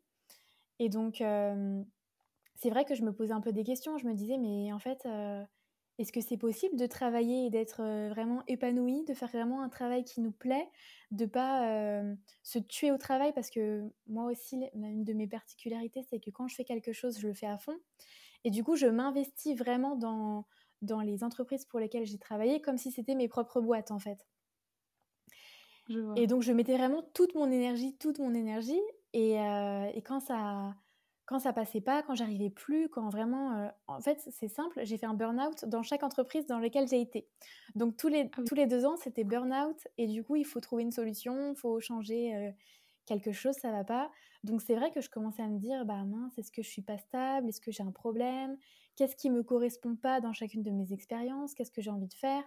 Et 0.79 0.89
donc, 0.89 1.23
c'est 2.55 2.69
vrai 2.69 2.85
que 2.85 2.95
je 2.95 3.03
me 3.03 3.13
posais 3.13 3.33
un 3.33 3.41
peu 3.41 3.51
des 3.51 3.63
questions. 3.63 3.97
Je 3.97 4.07
me 4.07 4.13
disais, 4.13 4.37
mais 4.37 4.71
en 4.73 4.79
fait, 4.79 5.07
est-ce 5.97 6.11
que 6.13 6.21
c'est 6.21 6.37
possible 6.37 6.77
de 6.77 6.85
travailler 6.85 7.45
et 7.45 7.49
d'être 7.49 7.81
vraiment 8.09 8.43
épanoui, 8.47 9.03
de 9.05 9.13
faire 9.13 9.27
vraiment 9.29 9.61
un 9.61 9.69
travail 9.69 10.05
qui 10.05 10.21
nous 10.21 10.31
plaît, 10.31 10.69
de 11.11 11.25
pas 11.25 12.01
se 12.43 12.59
tuer 12.59 12.91
au 12.91 12.97
travail? 12.97 13.33
Parce 13.33 13.49
que 13.49 13.83
moi 14.07 14.25
aussi, 14.31 14.57
une 14.73 15.03
de 15.03 15.13
mes 15.13 15.27
particularités, 15.27 16.03
c'est 16.09 16.19
que 16.19 16.29
quand 16.29 16.47
je 16.47 16.55
fais 16.55 16.65
quelque 16.65 16.93
chose, 16.93 17.19
je 17.19 17.27
le 17.27 17.33
fais 17.33 17.47
à 17.47 17.57
fond. 17.57 17.77
Et 18.45 18.51
du 18.51 18.63
coup, 18.63 18.77
je 18.77 18.87
m'investis 18.87 19.57
vraiment 19.57 19.97
dans, 19.97 20.45
dans 20.81 21.01
les 21.01 21.23
entreprises 21.23 21.65
pour 21.65 21.79
lesquelles 21.79 22.05
j'ai 22.05 22.17
travaillé 22.17 22.61
comme 22.61 22.77
si 22.77 22.91
c'était 22.91 23.15
mes 23.15 23.27
propres 23.27 23.61
boîtes 23.61 23.91
en 23.91 23.99
fait. 23.99 24.25
Et 26.15 26.27
donc 26.27 26.41
je 26.41 26.51
mettais 26.51 26.77
vraiment 26.77 27.03
toute 27.13 27.35
mon 27.35 27.49
énergie, 27.51 27.95
toute 27.97 28.19
mon 28.19 28.33
énergie. 28.33 28.81
Et, 29.13 29.39
euh, 29.39 29.89
et 29.93 30.01
quand 30.01 30.19
ça 30.19 30.75
quand 31.25 31.37
ça 31.37 31.53
passait 31.53 31.79
pas, 31.81 32.01
quand 32.01 32.15
j'arrivais 32.15 32.49
plus, 32.49 32.89
quand 32.89 33.07
vraiment, 33.09 33.55
euh, 33.55 33.67
en 33.85 34.01
fait, 34.01 34.19
c'est 34.31 34.47
simple, 34.47 34.79
j'ai 34.83 34.97
fait 34.97 35.05
un 35.05 35.13
burn-out 35.13 35.63
dans 35.65 35.83
chaque 35.83 36.01
entreprise 36.01 36.47
dans 36.47 36.57
laquelle 36.57 36.87
j'ai 36.87 36.99
été. 36.99 37.27
Donc 37.75 37.97
tous 37.97 38.07
les, 38.07 38.31
ah 38.35 38.41
tous 38.45 38.55
les 38.55 38.65
deux 38.65 38.83
ans, 38.83 38.95
c'était 38.97 39.23
burn-out 39.23 39.77
et 39.99 40.07
du 40.07 40.23
coup, 40.23 40.37
il 40.37 40.43
faut 40.45 40.59
trouver 40.59 40.81
une 40.81 40.91
solution, 40.91 41.51
il 41.51 41.55
faut 41.55 41.79
changer 41.81 42.35
euh, 42.35 42.51
quelque 43.05 43.31
chose, 43.31 43.53
ça 43.55 43.71
va 43.71 43.83
pas. 43.83 44.09
Donc 44.43 44.63
c'est 44.63 44.73
vrai 44.75 44.89
que 44.91 45.01
je 45.01 45.09
commençais 45.11 45.43
à 45.43 45.47
me 45.49 45.59
dire, 45.59 45.85
bah 45.85 46.03
mince, 46.03 46.35
est-ce 46.39 46.51
que 46.51 46.63
je 46.63 46.69
suis 46.69 46.81
pas 46.81 46.97
stable, 46.97 47.47
est-ce 47.49 47.61
que 47.61 47.71
j'ai 47.71 47.83
un 47.83 47.91
problème, 47.91 48.57
qu'est-ce 48.95 49.15
qui 49.15 49.29
me 49.29 49.43
correspond 49.43 49.95
pas 49.95 50.21
dans 50.21 50.33
chacune 50.33 50.63
de 50.63 50.71
mes 50.71 50.93
expériences, 50.93 51.53
qu'est-ce 51.53 51.71
que 51.71 51.81
j'ai 51.83 51.91
envie 51.91 52.07
de 52.07 52.13
faire? 52.15 52.43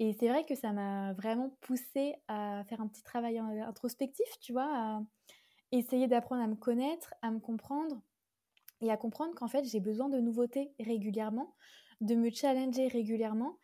Et 0.00 0.12
c'est 0.12 0.28
vrai 0.28 0.44
que 0.44 0.54
ça 0.54 0.72
m'a 0.72 1.12
vraiment 1.14 1.56
poussé 1.60 2.16
à 2.28 2.64
faire 2.68 2.80
un 2.80 2.88
petit 2.88 3.02
travail 3.02 3.38
introspectif, 3.38 4.26
tu 4.40 4.52
vois, 4.52 4.66
à 4.66 5.00
essayer 5.72 6.08
d'apprendre 6.08 6.42
à 6.42 6.46
me 6.46 6.56
connaître, 6.56 7.14
à 7.22 7.30
me 7.30 7.40
comprendre 7.40 8.02
et 8.80 8.90
à 8.90 8.96
comprendre 8.96 9.34
qu'en 9.34 9.48
fait 9.48 9.64
j'ai 9.64 9.80
besoin 9.80 10.08
de 10.08 10.20
nouveautés 10.20 10.72
régulièrement, 10.80 11.54
de 12.00 12.14
me 12.14 12.30
challenger 12.30 12.88
régulièrement 12.88 13.58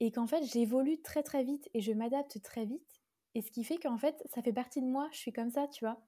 et 0.00 0.10
qu'en 0.10 0.26
fait 0.26 0.44
j'évolue 0.44 1.00
très 1.02 1.22
très 1.22 1.44
vite 1.44 1.68
et 1.74 1.80
je 1.80 1.92
m'adapte 1.92 2.42
très 2.42 2.64
vite. 2.64 3.02
Et 3.34 3.42
ce 3.42 3.50
qui 3.50 3.64
fait 3.64 3.78
qu'en 3.78 3.98
fait 3.98 4.22
ça 4.26 4.42
fait 4.42 4.52
partie 4.52 4.80
de 4.80 4.86
moi, 4.86 5.08
je 5.12 5.18
suis 5.18 5.32
comme 5.32 5.50
ça, 5.50 5.68
tu 5.68 5.84
vois. 5.84 6.00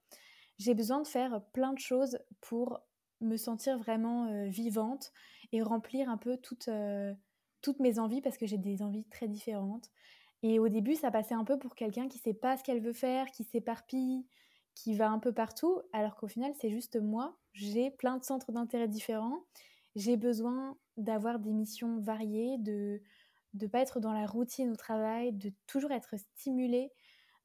J'ai 0.58 0.74
besoin 0.74 1.02
de 1.02 1.06
faire 1.06 1.42
plein 1.52 1.72
de 1.72 1.78
choses 1.78 2.18
pour 2.40 2.80
me 3.20 3.36
sentir 3.36 3.78
vraiment 3.78 4.48
vivante 4.48 5.12
et 5.52 5.62
remplir 5.62 6.08
un 6.08 6.18
peu 6.18 6.36
toutes, 6.38 6.68
toutes 7.62 7.80
mes 7.80 7.98
envies 7.98 8.20
parce 8.20 8.38
que 8.38 8.46
j'ai 8.46 8.58
des 8.58 8.82
envies 8.82 9.04
très 9.04 9.28
différentes. 9.28 9.90
Et 10.42 10.58
au 10.58 10.68
début, 10.68 10.94
ça 10.94 11.10
passait 11.10 11.34
un 11.34 11.44
peu 11.44 11.58
pour 11.58 11.74
quelqu'un 11.74 12.08
qui 12.08 12.18
sait 12.18 12.34
pas 12.34 12.56
ce 12.56 12.62
qu'elle 12.62 12.80
veut 12.80 12.92
faire, 12.92 13.30
qui 13.30 13.44
s'éparpille, 13.44 14.26
qui 14.74 14.94
va 14.94 15.10
un 15.10 15.18
peu 15.18 15.32
partout, 15.32 15.80
alors 15.92 16.16
qu'au 16.16 16.28
final, 16.28 16.52
c'est 16.60 16.70
juste 16.70 17.00
moi. 17.00 17.36
J'ai 17.52 17.90
plein 17.90 18.18
de 18.18 18.24
centres 18.24 18.52
d'intérêt 18.52 18.88
différents. 18.88 19.44
J'ai 19.94 20.16
besoin 20.16 20.76
d'avoir 20.98 21.38
des 21.38 21.52
missions 21.52 21.98
variées, 22.00 22.58
de 22.58 23.00
ne 23.54 23.66
pas 23.66 23.80
être 23.80 24.00
dans 24.00 24.12
la 24.12 24.26
routine 24.26 24.70
au 24.70 24.76
travail, 24.76 25.32
de 25.32 25.52
toujours 25.66 25.92
être 25.92 26.16
stimulée, 26.18 26.92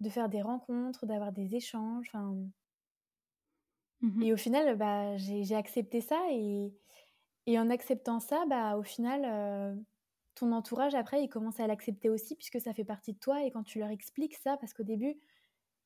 de 0.01 0.09
faire 0.09 0.29
des 0.29 0.41
rencontres, 0.41 1.05
d'avoir 1.05 1.31
des 1.31 1.55
échanges. 1.55 2.07
Enfin, 2.13 2.35
Mmh 4.01 4.23
et 4.23 4.33
au 4.33 4.37
final, 4.37 4.75
bah, 4.77 5.15
j'ai 5.18 5.56
accepté 5.56 6.01
ça 6.01 6.19
et, 6.31 6.73
et, 7.45 7.59
en 7.59 7.69
acceptant 7.69 8.19
ça, 8.19 8.45
bah, 8.49 8.77
au 8.77 8.83
final, 8.83 9.25
ton 10.42 10.52
entourage, 10.54 10.95
après, 10.95 11.24
il 11.24 11.30
commence 11.30 11.60
à 11.60 11.68
l'accepter 11.68 12.10
aussi 12.10 12.36
puisque 12.36 12.60
ça 12.60 12.74
fait 12.74 12.83
partie 12.83 13.14
de 13.14 13.19
toi 13.19 13.44
et 13.45 13.52
quand 13.52 13.64
tu 13.64 13.80
leur 13.80 13.90
expliques 13.90 14.36
ça, 14.36 14.57
parce 14.57 14.74
qu'au 14.74 14.83
début, 14.83 15.19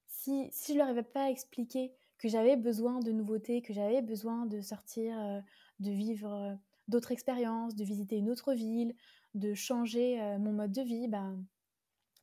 si, 0.08 0.50
si 0.52 0.74
je 0.74 0.78
leur 0.78 0.88
avais 0.88 1.04
pas 1.04 1.30
expliqué 1.30 1.94
que 2.18 2.30
j'avais 2.30 2.56
besoin 2.56 3.00
de 3.02 3.12
nouveautés, 3.12 3.62
que 3.62 3.74
j'avais 3.74 4.02
besoin 4.02 4.46
de 4.46 4.62
sortir, 4.62 5.44
de 5.80 5.92
vivre 5.92 6.58
d'autres 6.88 7.12
expériences, 7.12 7.76
de 7.76 7.84
visiter 7.84 8.18
une 8.18 8.30
autre 8.30 8.54
ville, 8.54 8.96
de 9.34 9.54
changer 9.54 10.18
mon 10.40 10.54
mode 10.54 10.72
de 10.72 10.82
vie, 10.82 11.08
bah, 11.10 11.34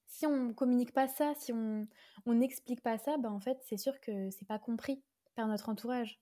si 0.06 0.26
on 0.26 0.54
communique 0.54 0.92
pas 0.92 1.08
ça, 1.08 1.34
si 1.36 1.52
on 1.52 1.86
n'explique 2.26 2.80
pas 2.82 2.98
ça, 2.98 3.18
bah, 3.18 3.30
en 3.30 3.40
fait, 3.40 3.58
c'est 3.62 3.76
sûr 3.76 4.00
que 4.00 4.30
c'est 4.30 4.48
pas 4.48 4.58
compris 4.58 5.02
par 5.34 5.48
notre 5.48 5.68
entourage. 5.68 6.20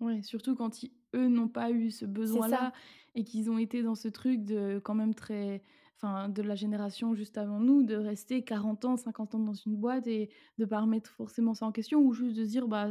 Ouais, 0.00 0.22
surtout 0.22 0.54
quand 0.54 0.84
eux 1.14 1.28
n'ont 1.28 1.48
pas 1.48 1.70
eu 1.70 1.90
ce 1.90 2.04
besoin-là 2.04 2.72
et 3.14 3.24
qu'ils 3.24 3.50
ont 3.50 3.58
été 3.58 3.82
dans 3.82 3.94
ce 3.94 4.08
truc 4.08 4.44
de 4.44 4.80
quand 4.84 4.94
même 4.94 5.14
très 5.14 5.62
enfin 5.96 6.28
de 6.28 6.42
la 6.42 6.54
génération 6.54 7.14
juste 7.14 7.38
avant 7.38 7.58
nous 7.58 7.82
de 7.82 7.96
rester 7.96 8.42
40 8.42 8.84
ans, 8.84 8.96
50 8.96 9.34
ans 9.34 9.38
dans 9.38 9.54
une 9.54 9.76
boîte 9.76 10.06
et 10.06 10.28
de 10.58 10.64
pas 10.66 10.80
remettre 10.80 11.10
forcément 11.10 11.54
ça 11.54 11.66
en 11.66 11.72
question 11.72 12.00
ou 12.00 12.12
juste 12.12 12.36
de 12.36 12.44
dire 12.44 12.68
bah 12.68 12.90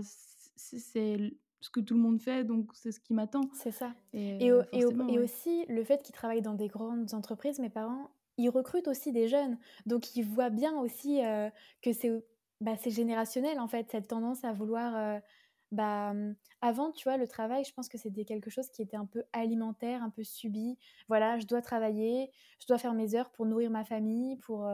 c'est 0.56 0.80
ce 1.62 1.70
que 1.70 1.80
tout 1.80 1.94
le 1.94 2.00
monde 2.00 2.20
fait 2.20 2.44
donc 2.44 2.72
c'est 2.74 2.92
ce 2.92 3.00
qui 3.00 3.14
m'attend. 3.14 3.42
C'est 3.54 3.72
ça. 3.72 3.94
Et, 4.14 4.48
et, 4.48 4.52
et, 4.74 5.20
aussi 5.20 5.66
le 5.68 5.84
fait 5.84 6.02
qu'ils 6.02 6.16
travaillent 6.16 6.42
dans 6.42 6.56
des 6.56 6.68
grandes 6.68 7.14
entreprises, 7.14 7.60
mes 7.60 7.70
parents, 7.70 8.10
ils 8.38 8.50
recrutent 8.50 8.88
aussi 8.88 9.12
des 9.12 9.28
jeunes 9.28 9.60
donc 9.86 10.16
ils 10.16 10.24
voient 10.24 10.50
bien 10.50 10.76
aussi 10.80 11.24
euh, 11.24 11.50
que 11.84 11.94
c'est 11.94 12.12
bah, 12.62 12.76
générationnel 12.88 13.60
en 13.60 13.68
fait, 13.68 13.92
cette 13.92 14.08
tendance 14.08 14.44
à 14.44 14.52
vouloir. 14.52 14.96
Euh, 14.96 15.20
bah, 15.76 16.14
mmh, 16.14 16.36
avant, 16.62 16.92
tu 16.92 17.04
vois, 17.04 17.18
le 17.18 17.28
travail, 17.28 17.64
je 17.66 17.74
pense 17.74 17.90
que 17.90 17.98
c'était 17.98 18.26
quelque 18.26 18.50
chose 18.50 18.70
qui 18.70 18.82
était 18.82 18.98
un 18.98 19.06
peu 19.06 19.24
alimentaire, 19.34 20.04
un 20.04 20.10
peu 20.10 20.24
subi. 20.24 20.78
Voilà, 21.08 21.40
je 21.40 21.46
dois 21.46 21.62
travailler, 21.62 22.32
je 22.60 22.68
dois 22.68 22.78
faire 22.78 22.94
mes 22.94 23.16
heures 23.16 23.32
pour 23.32 23.46
nourrir 23.46 23.70
ma 23.72 23.84
famille, 23.86 24.38
pour 24.38 24.68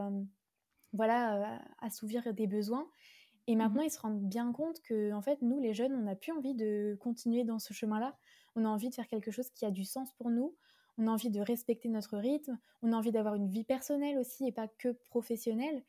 voilà, 0.93 1.61
assouvir 1.79 2.33
des 2.33 2.47
besoins. 2.47 2.87
Et 3.47 3.55
mmh 3.55 3.57
maintenant, 3.57 3.81
ils 3.81 3.91
se 3.91 3.99
rendent 3.99 4.21
bien 4.21 4.51
compte 4.51 4.81
que, 4.81 5.11
en 5.13 5.21
fait, 5.21 5.41
nous, 5.41 5.59
les 5.59 5.73
jeunes, 5.73 5.93
on 5.93 6.03
n'a 6.03 6.15
plus 6.15 6.31
envie 6.31 6.53
de 6.55 6.97
continuer 6.99 7.43
dans 7.43 7.59
ce 7.59 7.73
chemin-là. 7.73 8.15
On 8.55 8.65
a 8.65 8.69
envie 8.69 8.89
de 8.89 8.95
faire 8.95 9.07
quelque 9.07 9.31
chose 9.31 9.49
qui 9.51 9.65
a 9.65 9.71
du 9.71 9.85
sens 9.85 10.11
pour 10.13 10.29
nous. 10.29 10.55
On 10.97 11.07
a 11.07 11.11
envie 11.11 11.29
de 11.29 11.41
respecter 11.41 11.89
notre 11.89 12.17
rythme. 12.17 12.59
On 12.81 12.91
a 12.91 12.95
envie 12.95 13.11
d'avoir 13.11 13.35
une 13.35 13.47
vie 13.47 13.63
personnelle 13.63 14.17
aussi 14.19 14.47
et 14.47 14.51
pas 14.51 14.67
que 14.67 14.89
professionnelle. 15.09 15.83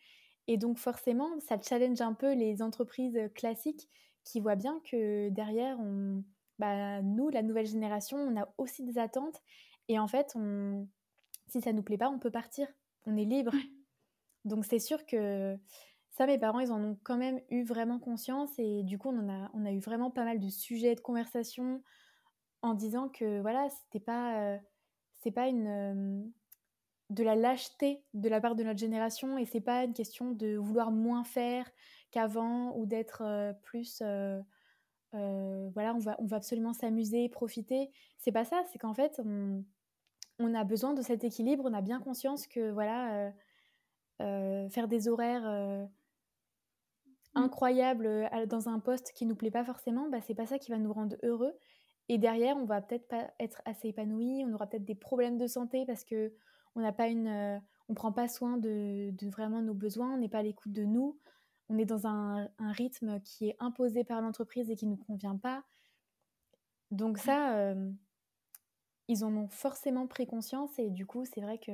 Et 0.48 0.56
donc 0.56 0.78
forcément, 0.78 1.38
ça 1.40 1.60
challenge 1.60 2.00
un 2.00 2.14
peu 2.14 2.34
les 2.34 2.62
entreprises 2.62 3.18
classiques 3.34 3.88
qui 4.24 4.40
voient 4.40 4.56
bien 4.56 4.80
que 4.90 5.28
derrière, 5.30 5.78
on, 5.80 6.24
bah, 6.58 7.02
nous, 7.02 7.28
la 7.28 7.42
nouvelle 7.42 7.66
génération, 7.66 8.18
on 8.18 8.40
a 8.40 8.48
aussi 8.58 8.84
des 8.84 8.98
attentes. 8.98 9.40
Et 9.88 9.98
en 9.98 10.06
fait, 10.06 10.32
on, 10.36 10.88
si 11.48 11.60
ça 11.60 11.72
nous 11.72 11.82
plaît 11.82 11.98
pas, 11.98 12.08
on 12.08 12.18
peut 12.18 12.30
partir. 12.30 12.68
On 13.06 13.16
est 13.16 13.24
libre. 13.24 13.52
Donc 14.44 14.64
c'est 14.64 14.78
sûr 14.78 15.06
que 15.06 15.58
ça, 16.10 16.26
mes 16.26 16.38
parents, 16.38 16.60
ils 16.60 16.72
en 16.72 16.82
ont 16.82 16.98
quand 17.04 17.16
même 17.16 17.40
eu 17.50 17.64
vraiment 17.64 17.98
conscience. 17.98 18.50
Et 18.58 18.82
du 18.82 18.98
coup, 18.98 19.08
on, 19.08 19.28
a, 19.28 19.50
on 19.54 19.64
a 19.64 19.72
eu 19.72 19.80
vraiment 19.80 20.10
pas 20.10 20.24
mal 20.24 20.38
de 20.38 20.48
sujets 20.48 20.94
de 20.94 21.00
conversation 21.00 21.82
en 22.62 22.74
disant 22.74 23.08
que 23.08 23.40
voilà, 23.40 23.68
c'était 23.70 24.04
pas, 24.04 24.40
euh, 24.40 24.58
c'est 25.20 25.32
pas 25.32 25.48
une, 25.48 25.66
euh, 25.66 26.22
de 27.10 27.22
la 27.22 27.36
lâcheté 27.36 28.02
de 28.14 28.28
la 28.28 28.40
part 28.40 28.54
de 28.54 28.62
notre 28.62 28.78
génération 28.78 29.36
et 29.36 29.44
c'est 29.44 29.60
pas 29.60 29.84
une 29.84 29.92
question 29.92 30.30
de 30.30 30.56
vouloir 30.56 30.90
moins 30.90 31.24
faire 31.24 31.70
qu'avant 32.12 32.76
ou 32.76 32.86
d'être 32.86 33.22
euh, 33.22 33.52
plus 33.62 34.02
voilà 35.12 35.94
on 35.94 35.98
va 35.98 36.16
on 36.20 36.26
va 36.26 36.36
absolument 36.36 36.72
s'amuser 36.72 37.28
profiter. 37.28 37.90
C'est 38.18 38.32
pas 38.32 38.44
ça 38.44 38.62
c'est 38.72 38.78
qu'en 38.78 38.94
fait 38.94 39.20
on, 39.24 39.64
on, 40.38 40.54
a 40.54 40.64
besoin 40.64 40.94
de 40.94 41.02
cet 41.02 41.24
équilibre 41.24 41.64
on 41.66 41.74
a 41.74 41.82
bien 41.82 42.00
conscience 42.00 42.46
que 42.46 42.70
voilà 42.70 43.32
faire 44.18 44.86
des 44.86 45.08
horaires 45.08 45.42
mmh. 45.42 45.88
incroyables 47.34 48.30
dans 48.46 48.68
un 48.68 48.78
poste 48.78 49.12
qui 49.12 49.26
nous 49.26 49.34
plaît 49.34 49.50
pas 49.50 49.64
forcément 49.64 50.08
bah 50.08 50.20
c'est 50.20 50.34
pas 50.34 50.46
ça 50.46 50.58
qui 50.58 50.70
va 50.70 50.78
nous 50.78 50.92
rendre 50.92 51.16
heureux. 51.24 51.54
Et 52.08 52.18
derrière, 52.18 52.56
on 52.56 52.64
va 52.64 52.80
peut-être 52.80 53.08
pas 53.08 53.30
être 53.38 53.62
assez 53.64 53.88
épanoui, 53.88 54.44
on 54.46 54.52
aura 54.52 54.66
peut-être 54.66 54.84
des 54.84 54.94
problèmes 54.94 55.38
de 55.38 55.46
santé 55.46 55.84
parce 55.86 56.04
que 56.04 56.32
on 56.74 56.80
n'a 56.80 56.92
pas 56.92 57.08
une, 57.08 57.28
euh, 57.28 57.58
on 57.88 57.94
prend 57.94 58.12
pas 58.12 58.28
soin 58.28 58.56
de, 58.56 59.12
vraiment 59.30 59.62
nos 59.62 59.74
besoins, 59.74 60.14
on 60.14 60.18
n'est 60.18 60.28
pas 60.28 60.38
à 60.38 60.42
l'écoute 60.42 60.72
de 60.72 60.84
nous, 60.84 61.18
on 61.68 61.78
est 61.78 61.84
dans 61.84 62.06
un, 62.06 62.48
rythme 62.58 63.20
qui 63.20 63.48
est 63.48 63.56
imposé 63.58 64.04
par 64.04 64.20
l'entreprise 64.20 64.70
et 64.70 64.76
qui 64.76 64.86
nous 64.86 64.96
convient 64.96 65.36
pas. 65.36 65.64
Donc 66.90 67.18
ça, 67.18 67.56
euh, 67.56 67.90
ils 69.08 69.24
en 69.24 69.34
ont 69.34 69.48
forcément 69.48 70.06
pris 70.06 70.26
conscience 70.26 70.78
et 70.78 70.90
du 70.90 71.06
coup, 71.06 71.24
c'est 71.24 71.40
vrai 71.40 71.58
que 71.58 71.72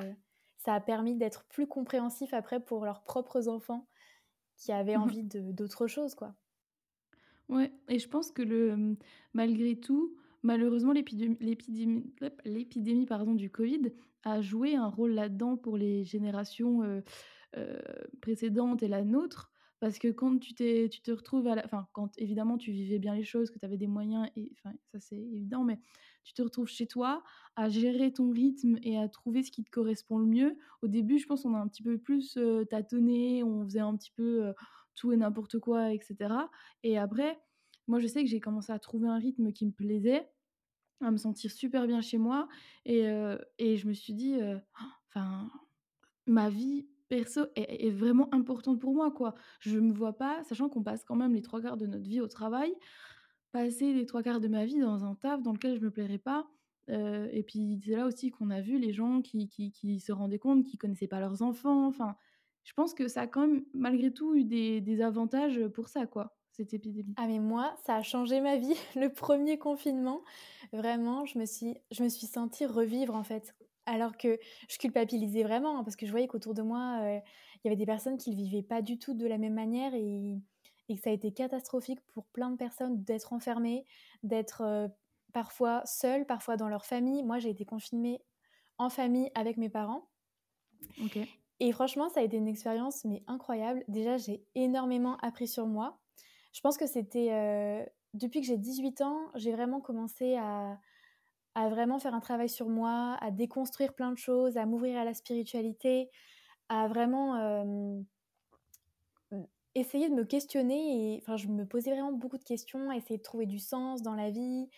ça 0.58 0.74
a 0.74 0.80
permis 0.80 1.16
d'être 1.16 1.44
plus 1.46 1.66
compréhensif 1.66 2.32
après 2.34 2.60
pour 2.60 2.84
leurs 2.84 3.02
propres 3.02 3.48
enfants 3.48 3.86
qui 4.56 4.72
avaient 4.72 4.96
envie 5.22 5.22
d'autre 5.24 5.86
chose, 5.86 6.14
quoi. 6.14 6.34
Ouais, 7.48 7.72
et 7.88 7.98
je 7.98 8.08
pense 8.08 8.30
que 8.30 8.42
le, 8.42 8.96
malgré 9.32 9.74
tout, 9.76 10.14
malheureusement, 10.42 10.92
l'épidémie, 10.92 12.12
pardon, 13.06 13.34
du 13.34 13.50
Covid 13.50 13.92
a 14.24 14.40
joué 14.40 14.74
un 14.76 14.88
rôle 14.88 15.12
là-dedans 15.12 15.56
pour 15.56 15.76
les 15.76 16.04
générations 16.04 16.82
euh, 16.82 17.00
euh, 17.56 17.78
précédentes 18.20 18.82
et 18.82 18.88
la 18.88 19.02
nôtre. 19.02 19.50
Parce 19.80 19.98
que 19.98 20.08
quand 20.08 20.38
tu, 20.38 20.54
te 20.54 21.10
retrouves 21.10 21.46
à 21.46 21.54
la. 21.54 21.64
Enfin, 21.64 21.86
quand 21.92 22.10
évidemment 22.18 22.58
tu 22.58 22.72
vivais 22.72 22.98
bien 22.98 23.14
les 23.14 23.22
choses, 23.22 23.50
que 23.50 23.58
tu 23.58 23.64
avais 23.64 23.76
des 23.76 23.86
moyens, 23.86 24.28
et 24.36 24.52
enfin, 24.54 24.74
ça 24.92 24.98
c'est 24.98 25.16
évident, 25.16 25.62
mais 25.62 25.78
tu 26.24 26.34
te 26.34 26.42
retrouves 26.42 26.68
chez 26.68 26.86
toi 26.86 27.22
à 27.54 27.68
gérer 27.68 28.12
ton 28.12 28.30
rythme 28.30 28.78
et 28.82 28.98
à 28.98 29.08
trouver 29.08 29.42
ce 29.42 29.52
qui 29.52 29.62
te 29.62 29.70
correspond 29.70 30.18
le 30.18 30.26
mieux. 30.26 30.58
Au 30.82 30.88
début, 30.88 31.18
je 31.18 31.26
pense 31.26 31.42
qu'on 31.42 31.54
a 31.54 31.58
un 31.58 31.68
petit 31.68 31.82
peu 31.82 31.96
plus 31.96 32.38
tâtonné, 32.68 33.42
on 33.44 33.64
faisait 33.64 33.80
un 33.80 33.96
petit 33.96 34.10
peu 34.10 34.52
tout 34.96 35.12
et 35.12 35.16
n'importe 35.16 35.58
quoi, 35.60 35.92
etc. 35.92 36.34
Et 36.82 36.98
après, 36.98 37.40
moi, 37.86 38.00
je 38.00 38.08
sais 38.08 38.22
que 38.22 38.28
j'ai 38.28 38.40
commencé 38.40 38.72
à 38.72 38.78
trouver 38.78 39.08
un 39.08 39.18
rythme 39.18 39.52
qui 39.52 39.64
me 39.64 39.72
plaisait, 39.72 40.28
à 41.00 41.10
me 41.10 41.16
sentir 41.16 41.52
super 41.52 41.86
bien 41.86 42.00
chez 42.00 42.18
moi. 42.18 42.48
Et, 42.84 43.06
et 43.58 43.76
je 43.76 43.86
me 43.86 43.92
suis 43.92 44.12
dit, 44.12 44.36
enfin, 45.08 45.48
ma 46.26 46.50
vie 46.50 46.86
perso 47.08 47.46
est, 47.56 47.90
vraiment 47.90 48.32
importante 48.32 48.80
pour 48.80 48.94
moi, 48.94 49.10
quoi. 49.10 49.34
Je 49.60 49.78
me 49.78 49.92
vois 49.92 50.12
pas, 50.12 50.42
sachant 50.44 50.68
qu'on 50.68 50.82
passe 50.82 51.04
quand 51.04 51.16
même 51.16 51.34
les 51.34 51.42
trois 51.42 51.60
quarts 51.60 51.76
de 51.76 51.86
notre 51.86 52.04
vie 52.04 52.20
au 52.20 52.28
travail, 52.28 52.74
passer 53.52 53.92
les 53.92 54.06
trois 54.06 54.22
quarts 54.22 54.40
de 54.40 54.48
ma 54.48 54.64
vie 54.64 54.78
dans 54.78 55.04
un 55.04 55.14
taf 55.14 55.42
dans 55.42 55.52
lequel 55.52 55.76
je 55.76 55.80
me 55.80 55.90
plairais 55.90 56.18
pas. 56.18 56.48
et 56.88 57.42
puis 57.46 57.80
c'est 57.84 57.96
là 57.96 58.06
aussi 58.06 58.30
qu'on 58.30 58.50
a 58.50 58.60
vu 58.60 58.78
les 58.78 58.92
gens 58.92 59.20
qui, 59.22 59.48
qui, 59.48 59.72
qui, 59.72 60.00
se 60.00 60.12
rendaient 60.12 60.38
compte 60.38 60.64
qu'ils 60.64 60.78
connaissaient 60.78 61.08
pas 61.08 61.20
leurs 61.20 61.42
enfants. 61.42 61.86
Enfin, 61.86 62.16
je 62.64 62.72
pense 62.74 62.94
que 62.94 63.08
ça 63.08 63.22
a 63.22 63.26
quand 63.26 63.46
même, 63.46 63.64
malgré 63.74 64.12
tout, 64.12 64.34
eu 64.34 64.44
des, 64.44 64.80
des 64.80 65.00
avantages 65.02 65.66
pour 65.68 65.88
ça, 65.88 66.06
quoi, 66.06 66.36
cette 66.52 66.74
épidémie. 66.74 67.14
Ah 67.16 67.26
mais 67.26 67.38
moi, 67.38 67.74
ça 67.86 67.96
a 67.96 68.02
changé 68.02 68.40
ma 68.40 68.56
vie. 68.56 68.74
Le 68.96 69.08
premier 69.08 69.58
confinement, 69.58 70.22
vraiment, 70.72 71.24
je 71.24 71.38
me 71.38 71.46
suis, 71.46 71.76
je 71.90 72.02
me 72.02 72.08
suis 72.08 72.26
sentie 72.26 72.66
revivre 72.66 73.14
en 73.14 73.24
fait. 73.24 73.54
Alors 73.88 74.18
que 74.18 74.38
je 74.68 74.76
culpabilisais 74.76 75.42
vraiment, 75.42 75.78
hein, 75.78 75.84
parce 75.84 75.96
que 75.96 76.04
je 76.04 76.10
voyais 76.10 76.28
qu'autour 76.28 76.52
de 76.52 76.60
moi, 76.60 77.00
euh, 77.02 77.18
il 77.56 77.60
y 77.64 77.68
avait 77.68 77.76
des 77.76 77.86
personnes 77.86 78.18
qui 78.18 78.30
ne 78.30 78.36
vivaient 78.36 78.62
pas 78.62 78.82
du 78.82 78.98
tout 78.98 79.14
de 79.14 79.26
la 79.26 79.38
même 79.38 79.54
manière 79.54 79.94
et, 79.94 80.36
et, 80.88 80.96
que 80.96 81.00
ça 81.00 81.08
a 81.08 81.12
été 81.14 81.32
catastrophique 81.32 82.00
pour 82.12 82.26
plein 82.26 82.50
de 82.50 82.56
personnes 82.56 83.02
d'être 83.02 83.32
enfermées, 83.32 83.86
d'être 84.22 84.60
euh, 84.60 84.88
parfois 85.32 85.80
seules, 85.86 86.26
parfois 86.26 86.58
dans 86.58 86.68
leur 86.68 86.84
famille. 86.84 87.22
Moi, 87.22 87.38
j'ai 87.38 87.48
été 87.48 87.64
confinée 87.64 88.20
en 88.76 88.90
famille 88.90 89.30
avec 89.34 89.56
mes 89.56 89.70
parents. 89.70 90.06
Et 91.60 91.72
franchement, 91.72 92.10
ça 92.10 92.20
a 92.20 92.22
été 92.22 92.36
une 92.36 92.46
expérience 92.46 93.06
mais 93.06 93.22
incroyable. 93.26 93.84
Déjà, 93.88 94.18
j'ai 94.18 94.44
énormément 94.54 95.16
appris 95.18 95.48
sur 95.48 95.66
moi. 95.66 95.98
Je 96.52 96.60
pense 96.60 96.76
que 96.76 96.86
c'était 96.86 97.32
euh, 97.32 97.84
depuis 98.12 98.42
que 98.42 98.46
j'ai 98.46 98.58
18 98.58 99.00
ans, 99.00 99.18
j'ai 99.34 99.52
vraiment 99.52 99.80
commencé 99.80 100.36
à, 100.36 100.78
à, 101.58 101.68
vraiment 101.68 101.98
faire 101.98 102.14
un 102.14 102.20
travail 102.20 102.48
sur 102.48 102.68
moi, 102.68 103.16
à 103.20 103.30
déconstruire 103.30 103.94
plein 103.94 104.12
de 104.12 104.18
choses, 104.18 104.56
à 104.56 104.66
m'ouvrir 104.66 104.98
à 104.98 105.04
la 105.04 105.14
spiritualité, 105.14 106.08
à 106.68 106.88
vraiment 106.88 107.36
euh, 107.36 108.00
essayer 109.74 110.08
de 110.08 110.14
me 110.14 110.24
questionner. 110.24 111.14
Et, 111.14 111.18
enfin, 111.22 111.36
je 111.36 111.48
me 111.48 111.66
posais 111.66 111.90
vraiment 111.90 112.12
beaucoup 112.12 112.38
de 112.38 112.44
questions, 112.44 112.90
à 112.90 112.96
essayer 112.96 113.18
de 113.18 113.22
trouver 113.22 113.46
du 113.46 113.58
sens 113.58 114.02
dans 114.02 114.14
la 114.14 114.30
vie 114.30 114.68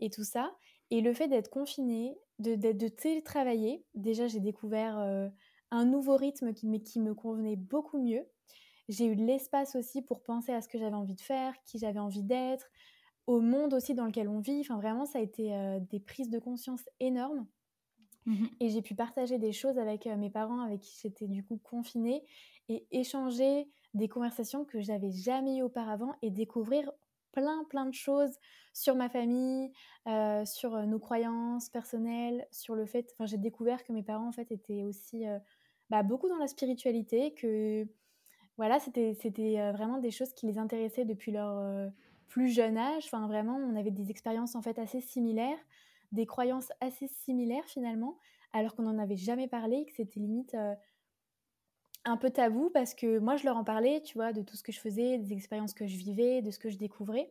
et 0.00 0.10
tout 0.10 0.24
ça. 0.24 0.52
Et 0.90 1.00
le 1.00 1.12
fait 1.12 1.28
d'être 1.28 1.50
confinée, 1.50 2.16
de, 2.38 2.54
de, 2.54 2.88
télétravailler, 2.88 3.84
déjà 3.94 4.26
j'ai 4.26 4.40
découvert 4.40 4.98
euh, 4.98 5.28
un 5.70 5.84
nouveau 5.84 6.16
rythme 6.16 6.52
qui, 6.52 6.82
qui 6.82 7.00
me 7.00 7.14
convenait 7.14 7.56
beaucoup 7.56 7.98
mieux. 7.98 8.24
J'ai 8.88 9.06
eu 9.06 9.14
de 9.14 9.24
l'espace 9.24 9.76
aussi 9.76 10.02
pour 10.02 10.22
penser 10.22 10.52
à 10.52 10.60
ce 10.60 10.68
que 10.68 10.78
j'avais 10.78 10.96
envie 10.96 11.14
de 11.14 11.20
faire, 11.20 11.54
qui 11.64 11.78
j'avais 11.78 12.00
envie 12.00 12.24
d'être, 12.24 12.68
au 13.30 13.40
monde 13.40 13.74
aussi 13.74 13.94
dans 13.94 14.06
lequel 14.06 14.28
on 14.28 14.40
vit. 14.40 14.58
Enfin, 14.60 14.76
vraiment, 14.76 15.06
ça 15.06 15.20
a 15.20 15.22
été 15.22 15.54
euh, 15.54 15.78
des 15.78 16.00
prises 16.00 16.30
de 16.30 16.40
conscience 16.40 16.82
énormes. 16.98 17.46
Mmh 18.26 18.46
et 18.60 18.68
j'ai 18.68 18.82
pu 18.82 18.94
partager 18.94 19.38
des 19.38 19.52
choses 19.52 19.78
avec 19.78 20.06
euh, 20.06 20.14
mes 20.16 20.28
parents 20.28 20.60
avec 20.60 20.80
qui 20.80 20.98
j'étais 21.00 21.26
du 21.26 21.42
coup 21.42 21.58
confinée 21.62 22.22
et 22.68 22.86
échanger 22.90 23.66
des 23.94 24.08
conversations 24.08 24.66
que 24.66 24.82
j'avais 24.82 25.10
jamais 25.10 25.56
eues 25.56 25.62
auparavant 25.62 26.14
et 26.20 26.30
découvrir 26.30 26.92
plein 27.32 27.64
plein 27.70 27.86
de 27.86 27.94
choses 27.94 28.36
sur 28.74 28.94
ma 28.94 29.08
famille, 29.08 29.72
euh, 30.06 30.44
sur 30.44 30.76
nos 30.86 30.98
croyances 30.98 31.70
personnelles, 31.70 32.46
sur 32.50 32.74
le 32.74 32.84
fait. 32.84 33.08
Enfin, 33.14 33.24
j'ai 33.26 33.38
découvert 33.38 33.84
que 33.84 33.92
mes 33.92 34.02
parents 34.02 34.28
en 34.28 34.32
fait 34.32 34.52
étaient 34.52 34.82
aussi 34.82 35.24
bah, 35.88 36.02
beaucoup 36.02 36.28
dans 36.28 36.36
la 36.36 36.48
spiritualité, 36.48 37.32
que 37.32 37.86
voilà, 38.58 38.80
c'était 38.80 39.14
c'était 39.14 39.72
vraiment 39.72 39.98
des 39.98 40.10
choses 40.10 40.34
qui 40.34 40.46
les 40.46 40.58
intéressaient 40.58 41.06
depuis 41.06 41.32
leur 41.32 41.90
plus 42.30 42.48
jeune 42.48 42.78
âge. 42.78 43.04
Enfin, 43.04 43.26
vraiment, 43.26 43.56
on 43.56 43.76
avait 43.76 43.90
des 43.90 44.10
expériences 44.10 44.54
en 44.54 44.62
fait 44.62 44.78
assez 44.78 45.00
similaires, 45.02 45.58
des 46.12 46.24
croyances 46.24 46.72
assez 46.80 47.08
similaires 47.08 47.66
finalement, 47.66 48.18
alors 48.52 48.74
qu'on 48.74 48.84
n'en 48.84 48.98
avait 48.98 49.16
jamais 49.16 49.48
parlé, 49.48 49.84
que 49.84 49.92
c'était 49.92 50.20
limite 50.20 50.56
un 52.04 52.16
peu 52.16 52.30
tabou 52.30 52.70
parce 52.70 52.94
que 52.94 53.18
moi, 53.18 53.36
je 53.36 53.44
leur 53.44 53.56
en 53.56 53.64
parlais, 53.64 54.00
tu 54.02 54.14
vois, 54.14 54.32
de 54.32 54.42
tout 54.42 54.56
ce 54.56 54.62
que 54.62 54.72
je 54.72 54.80
faisais, 54.80 55.18
des 55.18 55.32
expériences 55.32 55.74
que 55.74 55.86
je 55.86 55.96
vivais, 55.96 56.40
de 56.40 56.50
ce 56.50 56.58
que 56.58 56.70
je 56.70 56.78
découvrais. 56.78 57.30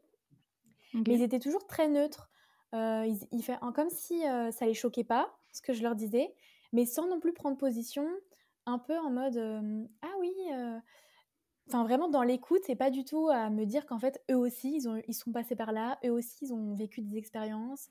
Mais 1.08 1.16
ils 1.16 1.22
étaient 1.24 1.40
toujours 1.40 1.66
très 1.66 1.88
neutres. 1.88 2.30
ils, 2.74 3.18
ils 3.32 3.44
fait, 3.44 3.58
comme 3.74 3.90
si 3.90 4.22
ça 4.52 4.66
les 4.66 4.74
choquait 4.74 5.04
pas, 5.04 5.36
ce 5.52 5.62
que 5.62 5.74
je 5.74 5.82
leur 5.82 5.96
disais, 5.96 6.34
mais 6.72 6.86
sans 6.86 7.08
non 7.08 7.20
plus 7.20 7.34
prendre 7.34 7.58
position, 7.58 8.08
un 8.66 8.78
peu 8.78 8.98
en 8.98 9.10
mode 9.10 9.38
Ah 10.02 10.14
oui, 10.20 10.34
enfin 11.70 11.84
vraiment 11.84 12.10
dans 12.10 12.24
l'écoute 12.24 12.70
et 12.70 12.76
pas 12.76 12.90
du 12.90 13.04
tout 13.06 13.30
à 13.30 13.50
me 13.50 13.66
dire 13.66 13.86
qu'en 13.86 14.00
fait 14.00 14.22
eux 14.32 14.38
aussi 14.38 14.76
ils 14.76 14.90
ont 14.90 15.02
ils 15.08 15.14
sont 15.14 15.32
passés 15.32 15.56
par 15.56 15.72
là 15.72 16.00
eux 16.06 16.12
aussi 16.12 16.46
ils 16.46 16.54
ont 16.54 16.74
vécu 16.74 17.02
des 17.02 17.18
expériences 17.18 17.90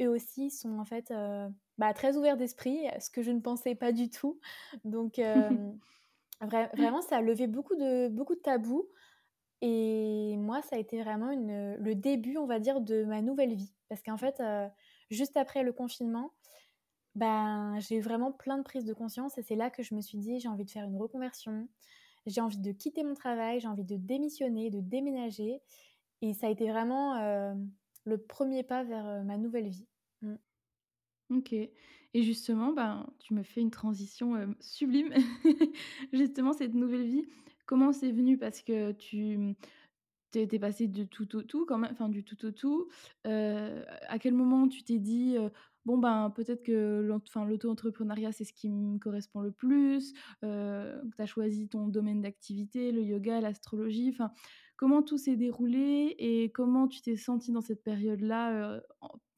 eux 0.00 0.08
aussi 0.08 0.50
sont 0.50 0.78
en 0.78 0.84
fait 0.84 1.10
euh, 1.10 1.48
bah, 1.78 1.92
très 1.94 2.16
ouverts 2.16 2.36
d'esprit 2.36 2.86
ce 3.00 3.10
que 3.10 3.22
je 3.22 3.30
ne 3.30 3.40
pensais 3.40 3.74
pas 3.74 3.92
du 3.92 4.10
tout. 4.10 4.38
Donc 4.84 5.18
euh, 5.18 5.50
vraiment 6.40 7.02
ça 7.02 7.18
a 7.18 7.20
levé 7.20 7.46
beaucoup 7.46 7.76
de 7.76 8.08
beaucoup 8.08 8.34
de 8.34 8.40
tabous 8.40 8.88
et 9.60 10.36
moi 10.38 10.62
ça 10.62 10.76
a 10.76 10.78
été 10.78 11.02
vraiment 11.02 11.30
une, 11.30 11.76
le 11.76 11.94
début 11.94 12.36
on 12.36 12.46
va 12.46 12.58
dire 12.58 12.80
de 12.80 13.04
ma 13.04 13.22
nouvelle 13.22 13.54
vie. 13.54 13.74
Parce 13.88 14.02
qu'en 14.02 14.16
fait 14.16 14.40
euh, 14.40 14.68
juste 15.10 15.36
après 15.36 15.62
le 15.62 15.72
confinement 15.72 16.32
ben 17.14 17.78
j'ai 17.80 17.96
eu 17.96 18.00
vraiment 18.00 18.32
plein 18.32 18.56
de 18.56 18.62
prises 18.62 18.86
de 18.86 18.94
conscience 18.94 19.36
et 19.36 19.42
c'est 19.42 19.56
là 19.56 19.68
que 19.68 19.82
je 19.82 19.94
me 19.94 20.00
suis 20.00 20.16
dit 20.16 20.40
j'ai 20.40 20.48
envie 20.48 20.64
de 20.64 20.70
faire 20.70 20.84
une 20.84 20.96
reconversion 20.96 21.68
j'ai 22.26 22.40
envie 22.40 22.58
de 22.58 22.72
quitter 22.72 23.02
mon 23.02 23.14
travail, 23.14 23.60
j'ai 23.60 23.68
envie 23.68 23.84
de 23.84 23.96
démissionner, 23.96 24.70
de 24.70 24.80
déménager. 24.80 25.60
Et 26.20 26.34
ça 26.34 26.46
a 26.46 26.50
été 26.50 26.70
vraiment 26.70 27.16
euh, 27.16 27.54
le 28.04 28.18
premier 28.18 28.62
pas 28.62 28.84
vers 28.84 29.06
euh, 29.06 29.22
ma 29.22 29.38
nouvelle 29.38 29.68
vie. 29.68 29.88
Mm. 30.22 30.34
Ok. 31.30 31.52
Et 31.52 32.22
justement, 32.22 32.72
ben, 32.72 33.06
tu 33.18 33.34
me 33.34 33.42
fais 33.42 33.60
une 33.60 33.70
transition 33.70 34.36
euh, 34.36 34.46
sublime. 34.60 35.12
justement, 36.12 36.52
cette 36.52 36.74
nouvelle 36.74 37.06
vie, 37.06 37.24
comment 37.66 37.92
c'est 37.92 38.12
venu? 38.12 38.38
Parce 38.38 38.62
que 38.62 38.92
tu 38.92 39.56
tu 40.30 40.58
passé 40.58 40.88
de 40.88 41.04
tout 41.04 41.36
au 41.36 41.42
tout 41.42 41.66
quand 41.66 41.76
même, 41.76 41.90
enfin 41.92 42.08
du 42.08 42.24
tout 42.24 42.42
au 42.46 42.52
tout. 42.52 42.88
à 43.24 44.18
quel 44.18 44.32
moment 44.32 44.66
tu 44.66 44.82
t'es 44.82 44.98
dit 44.98 45.36
bon 45.84 45.98
ben 45.98 46.30
peut-être 46.30 46.62
que 46.62 47.00
l'auto-entrepreneuriat 47.00 48.32
c'est 48.32 48.44
ce 48.44 48.52
qui 48.52 48.68
me 48.68 48.98
correspond 48.98 49.40
le 49.40 49.52
plus, 49.52 50.12
euh, 50.44 51.00
tu 51.16 51.22
as 51.22 51.26
choisi 51.26 51.68
ton 51.68 51.88
domaine 51.88 52.22
d'activité, 52.22 52.92
le 52.92 53.02
yoga, 53.02 53.40
l'astrologie, 53.40 54.10
enfin 54.12 54.32
comment 54.76 55.02
tout 55.02 55.18
s'est 55.18 55.36
déroulé 55.36 56.14
et 56.18 56.50
comment 56.50 56.88
tu 56.88 57.02
t'es 57.02 57.16
sentie 57.16 57.52
dans 57.52 57.60
cette 57.60 57.82
période-là 57.84 58.80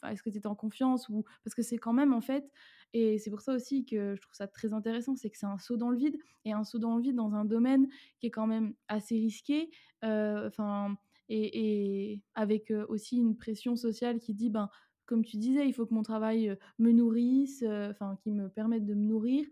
Est-ce 0.08 0.22
que 0.22 0.30
tu 0.30 0.38
étais 0.38 0.46
en 0.46 0.54
confiance 0.54 1.08
ou 1.08 1.24
parce 1.44 1.54
que 1.54 1.62
c'est 1.62 1.78
quand 1.78 1.92
même 1.92 2.12
en 2.12 2.20
fait 2.20 2.50
et 2.96 3.18
c'est 3.18 3.30
pour 3.30 3.40
ça 3.40 3.54
aussi 3.54 3.84
que 3.84 4.14
je 4.14 4.20
trouve 4.20 4.34
ça 4.34 4.46
très 4.46 4.72
intéressant, 4.72 5.16
c'est 5.16 5.28
que 5.28 5.36
c'est 5.36 5.46
un 5.46 5.58
saut 5.58 5.76
dans 5.76 5.90
le 5.90 5.96
vide 5.96 6.16
et 6.44 6.52
un 6.52 6.62
saut 6.62 6.78
dans 6.78 6.96
le 6.96 7.02
vide 7.02 7.16
dans 7.16 7.34
un 7.34 7.44
domaine 7.44 7.88
qui 8.20 8.28
est 8.28 8.30
quand 8.30 8.46
même 8.46 8.72
assez 8.86 9.16
risqué. 9.16 9.68
Enfin 10.02 10.96
et, 11.28 12.20
avec 12.34 12.72
aussi 12.88 13.16
une 13.16 13.36
pression 13.36 13.76
sociale 13.76 14.18
qui 14.18 14.34
dit 14.34 14.50
ben 14.50 14.68
comme 15.06 15.24
tu 15.24 15.36
disais, 15.36 15.66
il 15.66 15.72
faut 15.72 15.86
que 15.86 15.94
mon 15.94 16.02
travail 16.02 16.56
me 16.78 16.92
nourrisse, 16.92 17.64
enfin, 17.90 18.16
qui 18.22 18.30
me 18.30 18.48
permette 18.48 18.84
de 18.84 18.94
me 18.94 19.04
nourrir, 19.04 19.46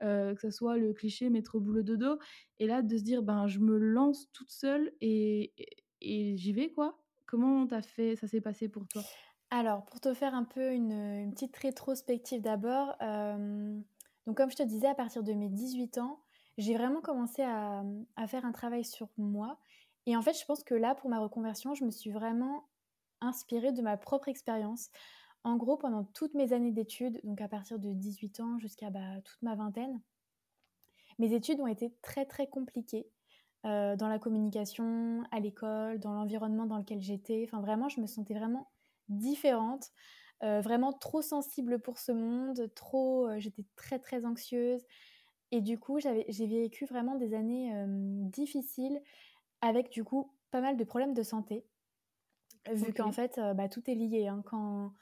que 0.00 0.40
ce 0.40 0.50
soit 0.50 0.76
le 0.76 0.92
cliché 0.92 1.30
métro 1.30 1.60
boulot 1.60 1.82
dodo. 1.82 2.18
Et 2.58 2.66
là, 2.66 2.82
de 2.82 2.96
se 2.96 3.02
dire, 3.02 3.22
ben, 3.22 3.46
je 3.46 3.58
me 3.58 3.76
lance 3.78 4.30
toute 4.32 4.50
seule 4.50 4.92
et, 5.00 5.52
et, 6.00 6.36
j'y 6.36 6.52
vais, 6.52 6.70
quoi. 6.70 6.98
Comment 7.26 7.66
t'as 7.66 7.82
fait, 7.82 8.16
ça 8.16 8.26
s'est 8.26 8.40
passé 8.40 8.68
pour 8.68 8.86
toi? 8.88 9.02
Alors, 9.50 9.84
pour 9.86 10.00
te 10.00 10.12
faire 10.14 10.34
un 10.34 10.44
peu 10.44 10.72
une, 10.72 11.30
petite 11.32 11.56
rétrospective 11.56 12.42
d'abord, 12.42 12.96
donc 14.26 14.36
comme 14.36 14.50
je 14.50 14.56
te 14.56 14.62
disais, 14.62 14.88
à 14.88 14.94
partir 14.94 15.22
de 15.22 15.32
mes 15.32 15.48
18 15.48 15.98
ans, 15.98 16.20
j'ai 16.58 16.74
vraiment 16.74 17.00
commencé 17.00 17.42
à, 17.42 17.84
à, 18.16 18.26
faire 18.26 18.44
un 18.44 18.52
travail 18.52 18.84
sur 18.84 19.08
moi. 19.16 19.58
Et 20.06 20.16
en 20.16 20.22
fait, 20.22 20.38
je 20.38 20.44
pense 20.44 20.64
que 20.64 20.74
là, 20.74 20.94
pour 20.94 21.08
ma 21.08 21.18
reconversion, 21.20 21.74
je 21.74 21.84
me 21.84 21.90
suis 21.90 22.10
vraiment 22.10 22.68
inspirée 23.20 23.72
de 23.72 23.82
ma 23.82 23.96
propre 23.96 24.28
expérience. 24.28 24.90
En 25.44 25.56
gros, 25.56 25.76
pendant 25.76 26.04
toutes 26.04 26.34
mes 26.34 26.52
années 26.52 26.72
d'études, 26.72 27.20
donc 27.24 27.40
à 27.40 27.48
partir 27.48 27.78
de 27.78 27.92
18 27.92 28.40
ans 28.40 28.58
jusqu'à 28.58 28.90
bah, 28.90 29.20
toute 29.24 29.40
ma 29.42 29.54
vingtaine, 29.54 30.00
mes 31.18 31.32
études 31.32 31.60
ont 31.60 31.66
été 31.66 31.92
très 32.02 32.26
très 32.26 32.46
compliquées 32.46 33.08
euh, 33.66 33.96
dans 33.96 34.08
la 34.08 34.18
communication, 34.18 35.24
à 35.32 35.40
l'école, 35.40 35.98
dans 35.98 36.12
l'environnement 36.12 36.66
dans 36.66 36.78
lequel 36.78 37.00
j'étais. 37.02 37.44
Enfin, 37.46 37.60
vraiment, 37.60 37.88
je 37.88 38.00
me 38.00 38.06
sentais 38.06 38.34
vraiment 38.34 38.70
différente, 39.08 39.90
euh, 40.44 40.60
vraiment 40.60 40.92
trop 40.92 41.22
sensible 41.22 41.80
pour 41.80 41.98
ce 41.98 42.12
monde, 42.12 42.70
trop, 42.74 43.28
euh, 43.28 43.38
j'étais 43.38 43.64
très 43.74 43.98
très 43.98 44.24
anxieuse. 44.24 44.84
Et 45.50 45.60
du 45.60 45.78
coup, 45.78 45.98
j'ai 45.98 46.46
vécu 46.46 46.84
vraiment 46.84 47.14
des 47.14 47.32
années 47.32 47.72
difficiles 47.86 49.00
avec 49.62 49.88
du 49.88 50.04
coup 50.04 50.30
pas 50.50 50.60
mal 50.60 50.76
de 50.76 50.84
problèmes 50.84 51.14
de 51.14 51.22
santé 51.22 51.64
vu 52.72 52.92
qu'en 52.92 53.12
fait, 53.12 53.38
euh, 53.38 53.54
bah, 53.54 53.68
tout 53.68 53.82
est 53.90 53.94
lié. 53.94 54.28
Hein. 54.28 54.42
Quand, 54.44 54.92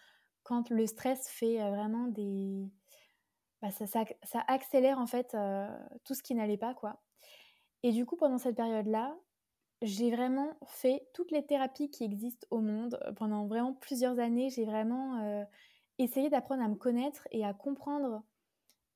quand 0.43 0.71
le 0.71 0.87
stress 0.87 1.29
fait 1.29 1.61
euh, 1.61 1.71
vraiment 1.71 2.07
des... 2.09 2.71
Bah, 3.63 3.71
ça, 3.71 3.87
ça, 3.87 4.45
accélère 4.49 4.99
en 4.99 5.07
fait 5.07 5.35
euh, 5.35 5.69
tout 6.05 6.15
ce 6.15 6.23
qui 6.23 6.35
n'allait 6.35 6.59
pas, 6.59 6.75
quoi. 6.75 7.03
Et 7.83 7.93
du 7.93 8.05
coup, 8.05 8.17
pendant 8.17 8.39
cette 8.39 8.57
période-là, 8.57 9.17
j'ai 9.83 10.11
vraiment 10.11 10.57
fait 10.67 11.07
toutes 11.15 11.31
les 11.31 11.45
thérapies 11.45 11.91
qui 11.91 12.05
existent 12.05 12.47
au 12.51 12.61
monde. 12.61 12.99
Pendant 13.17 13.47
vraiment 13.47 13.75
plusieurs 13.75 14.19
années, 14.19 14.49
j'ai 14.51 14.65
vraiment 14.65 15.47
essayé 15.99 16.31
d'apprendre 16.31 16.63
à 16.63 16.69
me 16.69 16.75
connaître 16.75 17.29
et 17.31 17.45
à 17.45 17.53
comprendre 17.53 18.23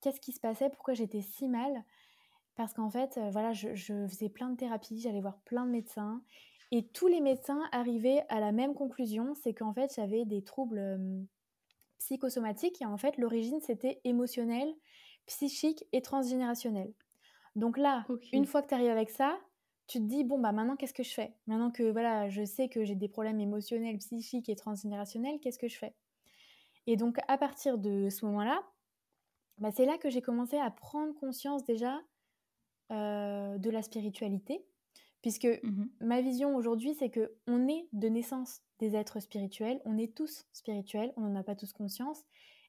qu'est-ce 0.01 0.21
qui 0.21 0.33
se 0.33 0.41
passait, 0.41 0.71
pourquoi 0.71 0.95
j'étais 0.95 1.21
si 1.21 1.49
mal. 1.49 1.85
Parce 2.57 2.73
qu'en 2.73 2.89
fait, 2.89 3.21
voilà, 3.31 3.53
je, 3.53 3.75
je, 3.75 4.07
faisais 4.09 4.31
plein 4.31 4.49
de 4.49 4.57
thérapies, 4.57 4.99
j'allais 4.99 5.21
voir 5.21 5.39
plein 5.43 5.67
de 5.67 5.71
médecins. 5.71 6.23
Et 6.73 6.87
tous 6.87 7.09
les 7.09 7.21
médecins 7.21 7.63
arrivaient 7.73 8.25
à 8.29 8.41
la 8.41 8.53
même 8.53 8.75
conclusion, 8.75 9.35
c'est 9.35 9.55
qu'en 9.55 9.73
fait 9.73 9.93
j'avais 9.95 10.25
des 10.25 10.43
troubles 10.43 11.27
psychosomatiques 11.99 12.81
et 12.83 12.87
en 12.87 12.97
fait 12.97 13.17
l'origine 13.19 13.61
c'était 13.61 14.01
émotionnel, 14.05 14.69
psychique 15.27 15.85
et 15.93 16.03
transgénérationnel. 16.03 16.93
Donc 17.57 17.79
là, 17.79 18.09
une 18.33 18.47
fois 18.47 18.63
que 18.63 18.69
tu 18.69 18.75
arrives 18.75 18.91
avec 18.91 19.11
ça, 19.11 19.39
tu 19.87 19.99
te 19.99 20.05
dis 20.05 20.25
bon 20.25 20.39
bah 20.39 20.53
maintenant 20.53 20.77
qu'est-ce 20.77 20.95
que 20.95 21.03
je 21.03 21.13
fais? 21.13 21.35
Maintenant 21.47 21.71
que 21.71 21.91
voilà, 21.91 22.29
je 22.29 22.45
sais 22.45 22.69
que 22.69 22.85
j'ai 22.85 22.95
des 22.95 23.09
problèmes 23.09 23.41
émotionnels, 23.41 23.99
psychiques 23.99 24.49
et 24.49 24.57
transgénérationnels, 24.57 25.41
qu'est-ce 25.41 25.59
que 25.59 25.69
je 25.69 25.79
fais? 25.79 25.95
Et 26.87 26.97
donc 26.97 27.19
à 27.29 27.39
partir 27.39 27.79
de 27.79 28.09
ce 28.11 28.25
moment-là, 28.27 28.63
bah, 29.59 29.71
c'est 29.71 29.87
là 29.87 29.99
que 29.99 30.11
j'ai 30.11 30.23
commencé 30.23 30.59
à 30.59 30.71
prendre 30.71 31.15
conscience 31.15 31.65
déjà 31.65 32.01
euh, 32.93 33.59
de 33.59 33.71
la 33.71 33.83
spiritualité 33.83 34.65
Puisque 35.23 35.47
mmh 35.47 35.85
ma 36.01 36.23
vision 36.23 36.57
aujourd'hui, 36.57 36.95
c'est 36.95 37.11
que 37.11 37.33
on 37.47 37.69
est 37.69 37.89
de 37.93 38.09
naissance 38.09 38.63
des 38.79 38.97
êtres 38.97 39.21
spirituels, 39.21 39.81
on 39.85 39.99
est 39.99 40.15
tous 40.17 40.47
spirituels, 40.53 41.13
on 41.17 41.23
n'en 41.23 41.41
a 41.41 41.43
pas 41.43 41.55
tous 41.55 41.73
conscience. 41.73 42.25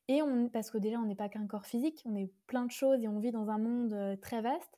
Et 0.07 0.21
on, 0.21 0.49
parce 0.49 0.71
que 0.71 0.77
déjà, 0.77 0.97
on 0.99 1.05
n'est 1.05 1.15
pas 1.15 1.29
qu'un 1.29 1.47
corps 1.47 1.65
physique, 1.65 2.01
on 2.05 2.15
est 2.15 2.29
plein 2.47 2.65
de 2.65 2.71
choses 2.71 3.01
et 3.01 3.07
on 3.07 3.19
vit 3.19 3.31
dans 3.31 3.49
un 3.49 3.57
monde 3.57 4.19
très 4.21 4.41
vaste. 4.41 4.77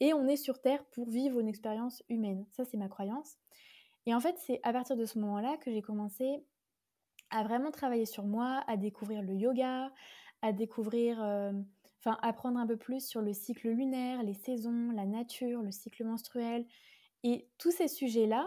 Et 0.00 0.12
on 0.12 0.26
est 0.26 0.36
sur 0.36 0.60
Terre 0.60 0.84
pour 0.86 1.08
vivre 1.08 1.40
une 1.40 1.48
expérience 1.48 2.02
humaine. 2.08 2.44
Ça, 2.50 2.64
c'est 2.64 2.76
ma 2.76 2.88
croyance. 2.88 3.36
Et 4.06 4.14
en 4.14 4.20
fait, 4.20 4.36
c'est 4.38 4.60
à 4.62 4.72
partir 4.72 4.96
de 4.96 5.06
ce 5.06 5.18
moment-là 5.20 5.56
que 5.58 5.70
j'ai 5.70 5.80
commencé 5.80 6.44
à 7.30 7.44
vraiment 7.44 7.70
travailler 7.70 8.04
sur 8.04 8.24
moi, 8.24 8.62
à 8.66 8.76
découvrir 8.76 9.22
le 9.22 9.34
yoga, 9.34 9.92
à 10.42 10.52
découvrir, 10.52 11.18
enfin, 12.00 12.18
apprendre 12.20 12.58
un 12.58 12.66
peu 12.66 12.76
plus 12.76 13.06
sur 13.06 13.22
le 13.22 13.32
cycle 13.32 13.70
lunaire, 13.70 14.22
les 14.22 14.34
saisons, 14.34 14.90
la 14.90 15.06
nature, 15.06 15.62
le 15.62 15.70
cycle 15.70 16.04
menstruel, 16.04 16.66
et 17.24 17.48
tous 17.56 17.72
ces 17.72 17.88
sujets-là, 17.88 18.46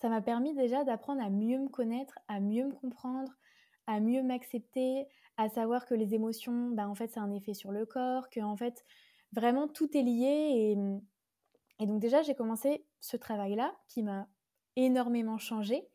ça 0.00 0.10
m'a 0.10 0.20
permis 0.20 0.54
déjà 0.54 0.84
d'apprendre 0.84 1.22
à 1.22 1.30
mieux 1.30 1.58
me 1.58 1.68
connaître, 1.68 2.18
à 2.28 2.38
mieux 2.38 2.66
me 2.66 2.72
comprendre, 2.72 3.32
à 3.86 3.98
mieux 3.98 4.22
m'accepter, 4.22 5.06
à 5.38 5.48
savoir 5.48 5.86
que 5.86 5.94
les 5.94 6.14
émotions, 6.14 6.68
bah, 6.68 6.86
en 6.86 6.94
fait, 6.94 7.10
c'est 7.12 7.20
un 7.20 7.32
effet 7.32 7.54
sur 7.54 7.72
le 7.72 7.86
corps, 7.86 8.28
que 8.28 8.40
en 8.40 8.56
fait, 8.56 8.84
vraiment 9.32 9.68
tout 9.68 9.96
est 9.96 10.02
lié. 10.02 10.76
Et, 11.80 11.86
donc 11.86 11.98
déjà, 11.98 12.20
j'ai 12.20 12.34
commencé 12.34 12.84
ce 13.00 13.16
travail-là 13.16 13.74
qui 13.88 14.02
m'a 14.02 14.28
énormément 14.76 15.38
changé. 15.38 15.88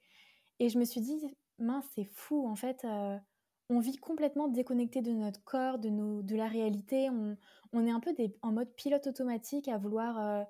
Et 0.58 0.70
je 0.70 0.80
me 0.80 0.86
suis 0.86 1.02
dit, 1.02 1.38
mince, 1.60 1.86
c'est 1.94 2.06
fou, 2.06 2.48
en 2.48 2.56
fait, 2.56 2.86
euh, 2.86 3.18
on 3.70 3.80
vit 3.80 3.98
complètement 3.98 4.48
déconnecté 4.48 5.04
de 5.04 5.12
notre 5.12 5.44
corps, 5.44 5.78
de, 5.78 5.90
nos, 5.90 6.24
de 6.24 6.36
la 6.36 6.48
réalité. 6.48 7.12
On, 7.12 7.86
est 7.86 7.92
un 7.92 8.00
peu 8.00 8.16
en 8.42 8.52
mode 8.52 8.74
pilote 8.74 9.06
automatique 9.06 9.68
à 9.68 9.78
vouloir... 9.78 10.20
Euh, 10.20 10.44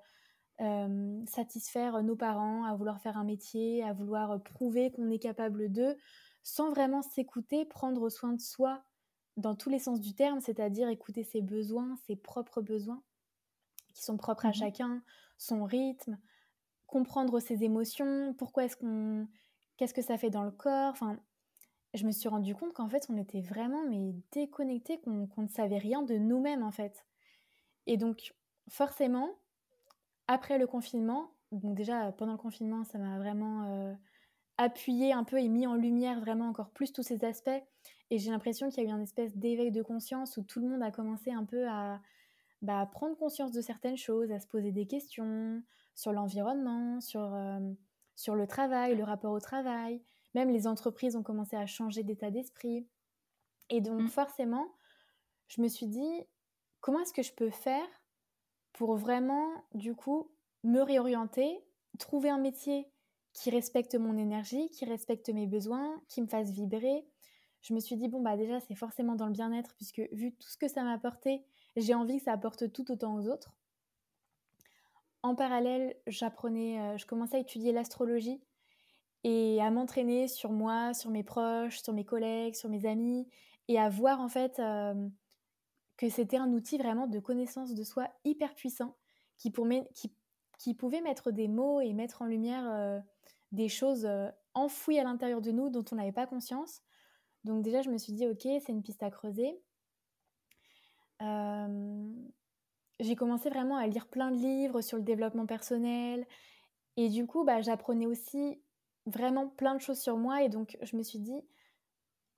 euh, 0.60 1.24
satisfaire 1.26 2.02
nos 2.02 2.16
parents, 2.16 2.64
à 2.64 2.74
vouloir 2.74 3.00
faire 3.00 3.16
un 3.16 3.24
métier, 3.24 3.82
à 3.82 3.92
vouloir 3.92 4.42
prouver 4.42 4.90
qu'on 4.90 5.10
est 5.10 5.18
capable 5.18 5.70
d'eux, 5.70 5.96
sans 6.42 6.70
vraiment 6.70 7.02
s'écouter, 7.02 7.64
prendre 7.64 8.08
soin 8.10 8.32
de 8.32 8.40
soi 8.40 8.82
dans 9.36 9.54
tous 9.54 9.70
les 9.70 9.78
sens 9.78 10.00
du 10.00 10.14
terme, 10.14 10.40
c'est-à-dire 10.40 10.88
écouter 10.88 11.24
ses 11.24 11.40
besoins, 11.40 11.96
ses 12.06 12.16
propres 12.16 12.60
besoins, 12.60 13.02
qui 13.94 14.02
sont 14.02 14.16
propres 14.16 14.46
à 14.46 14.50
mmh 14.50 14.54
chacun, 14.54 15.02
son 15.38 15.64
rythme, 15.64 16.18
comprendre 16.86 17.40
ses 17.40 17.64
émotions, 17.64 18.34
pourquoi 18.34 18.64
est-ce 18.64 18.76
qu'on, 18.76 19.28
qu'est-ce 19.76 19.94
que 19.94 20.02
ça 20.02 20.18
fait 20.18 20.30
dans 20.30 20.42
le 20.42 20.50
corps. 20.50 20.90
Enfin, 20.90 21.18
je 21.94 22.06
me 22.06 22.12
suis 22.12 22.28
rendu 22.28 22.54
compte 22.54 22.74
qu'en 22.74 22.88
fait, 22.88 23.06
on 23.08 23.16
était 23.16 23.40
vraiment 23.40 23.82
mais 23.88 24.14
déconnectés, 24.32 25.00
qu'on 25.00 25.28
ne 25.38 25.48
savait 25.48 25.78
rien 25.78 26.02
de 26.02 26.16
nous-mêmes 26.16 26.62
en 26.62 26.70
fait. 26.70 27.06
Et 27.86 27.96
donc, 27.96 28.34
forcément, 28.68 29.30
après 30.30 30.58
le 30.58 30.68
confinement, 30.68 31.32
donc 31.50 31.74
déjà 31.74 32.12
pendant 32.12 32.32
le 32.32 32.38
confinement, 32.38 32.84
ça 32.84 32.98
m'a 32.98 33.18
vraiment 33.18 33.64
euh, 33.64 33.92
appuyé 34.58 35.12
un 35.12 35.24
peu 35.24 35.40
et 35.40 35.48
mis 35.48 35.66
en 35.66 35.74
lumière 35.74 36.20
vraiment 36.20 36.48
encore 36.48 36.70
plus 36.70 36.92
tous 36.92 37.02
ces 37.02 37.24
aspects. 37.24 37.50
Et 38.10 38.18
j'ai 38.18 38.30
l'impression 38.30 38.68
qu'il 38.68 38.84
y 38.84 38.86
a 38.86 38.90
eu 38.90 38.92
un 38.92 39.00
espèce 39.00 39.36
d'éveil 39.36 39.72
de 39.72 39.82
conscience 39.82 40.36
où 40.36 40.44
tout 40.44 40.60
le 40.60 40.68
monde 40.68 40.84
a 40.84 40.92
commencé 40.92 41.32
un 41.32 41.44
peu 41.44 41.66
à 41.68 42.00
bah, 42.62 42.88
prendre 42.92 43.16
conscience 43.16 43.50
de 43.50 43.60
certaines 43.60 43.96
choses, 43.96 44.30
à 44.30 44.38
se 44.38 44.46
poser 44.46 44.70
des 44.70 44.86
questions 44.86 45.64
sur 45.96 46.12
l'environnement, 46.12 47.00
sur, 47.00 47.34
euh, 47.34 47.58
sur 48.14 48.36
le 48.36 48.46
travail, 48.46 48.94
le 48.94 49.02
rapport 49.02 49.32
au 49.32 49.40
travail. 49.40 50.00
Même 50.36 50.50
les 50.50 50.68
entreprises 50.68 51.16
ont 51.16 51.24
commencé 51.24 51.56
à 51.56 51.66
changer 51.66 52.04
d'état 52.04 52.30
d'esprit. 52.30 52.86
Et 53.68 53.80
donc 53.80 54.02
mmh. 54.02 54.08
forcément, 54.08 54.68
je 55.48 55.60
me 55.60 55.66
suis 55.66 55.88
dit, 55.88 56.22
comment 56.80 57.00
est-ce 57.00 57.12
que 57.12 57.22
je 57.22 57.32
peux 57.32 57.50
faire 57.50 57.99
pour 58.72 58.96
vraiment, 58.96 59.48
du 59.74 59.94
coup, 59.94 60.30
me 60.64 60.80
réorienter, 60.80 61.58
trouver 61.98 62.30
un 62.30 62.38
métier 62.38 62.90
qui 63.32 63.50
respecte 63.50 63.94
mon 63.94 64.16
énergie, 64.16 64.68
qui 64.70 64.84
respecte 64.84 65.28
mes 65.30 65.46
besoins, 65.46 66.00
qui 66.08 66.22
me 66.22 66.26
fasse 66.26 66.50
vibrer. 66.50 67.06
Je 67.62 67.74
me 67.74 67.80
suis 67.80 67.96
dit, 67.96 68.08
bon, 68.08 68.20
bah 68.20 68.36
déjà, 68.36 68.60
c'est 68.60 68.74
forcément 68.74 69.14
dans 69.14 69.26
le 69.26 69.32
bien-être, 69.32 69.74
puisque 69.76 70.02
vu 70.12 70.32
tout 70.34 70.48
ce 70.48 70.56
que 70.56 70.68
ça 70.68 70.82
m'a 70.82 70.92
apporté, 70.92 71.44
j'ai 71.76 71.94
envie 71.94 72.18
que 72.18 72.24
ça 72.24 72.32
apporte 72.32 72.72
tout 72.72 72.90
autant 72.90 73.16
aux 73.16 73.28
autres. 73.28 73.54
En 75.22 75.34
parallèle, 75.34 75.96
j'apprenais, 76.06 76.80
euh, 76.80 76.96
je 76.96 77.06
commençais 77.06 77.36
à 77.36 77.40
étudier 77.40 77.72
l'astrologie 77.72 78.40
et 79.22 79.60
à 79.60 79.70
m'entraîner 79.70 80.28
sur 80.28 80.50
moi, 80.50 80.94
sur 80.94 81.10
mes 81.10 81.22
proches, 81.22 81.82
sur 81.82 81.92
mes 81.92 82.04
collègues, 82.04 82.54
sur 82.54 82.70
mes 82.70 82.86
amis, 82.86 83.28
et 83.68 83.78
à 83.78 83.90
voir 83.90 84.20
en 84.20 84.28
fait 84.28 84.58
euh, 84.58 84.94
que 86.00 86.08
c'était 86.08 86.38
un 86.38 86.50
outil 86.54 86.78
vraiment 86.78 87.06
de 87.06 87.18
connaissance 87.18 87.74
de 87.74 87.84
soi 87.84 88.08
hyper 88.24 88.54
puissant 88.54 88.96
qui, 89.36 89.50
pouvait 89.50 91.00
mettre 91.02 91.30
des 91.30 91.46
mots 91.46 91.82
et 91.82 91.92
mettre 91.92 92.22
en 92.22 92.24
lumière 92.24 93.02
des 93.52 93.68
choses 93.68 94.08
enfouies 94.54 94.98
à 94.98 95.04
l'intérieur 95.04 95.42
de 95.42 95.50
nous 95.50 95.68
dont 95.68 95.84
on 95.92 95.96
n'avait 95.96 96.10
pas 96.10 96.26
conscience. 96.26 96.80
Donc 97.44 97.62
déjà, 97.62 97.82
je 97.82 97.90
me 97.90 97.98
suis 97.98 98.14
dit, 98.14 98.26
ok, 98.26 98.40
c'est 98.40 98.68
une 98.72 98.82
piste 98.82 99.02
à 99.02 99.10
creuser. 99.10 99.60
j'ai 102.98 103.14
commencé 103.14 103.50
vraiment 103.50 103.76
à 103.76 103.86
lire 103.86 104.08
plein 104.08 104.30
de 104.30 104.36
livres 104.36 104.80
sur 104.80 104.96
le 104.96 105.02
développement 105.02 105.44
personnel. 105.44 106.26
Et 106.96 107.10
du 107.10 107.26
coup, 107.26 107.44
bah, 107.44 107.60
j'apprenais 107.60 108.06
aussi 108.06 108.58
vraiment 109.04 109.48
plein 109.48 109.74
de 109.74 109.82
choses 109.82 110.00
sur 110.00 110.16
moi. 110.16 110.42
Et 110.42 110.48
donc, 110.48 110.78
je 110.80 110.96
me 110.96 111.02
suis 111.02 111.18
dit, 111.18 111.42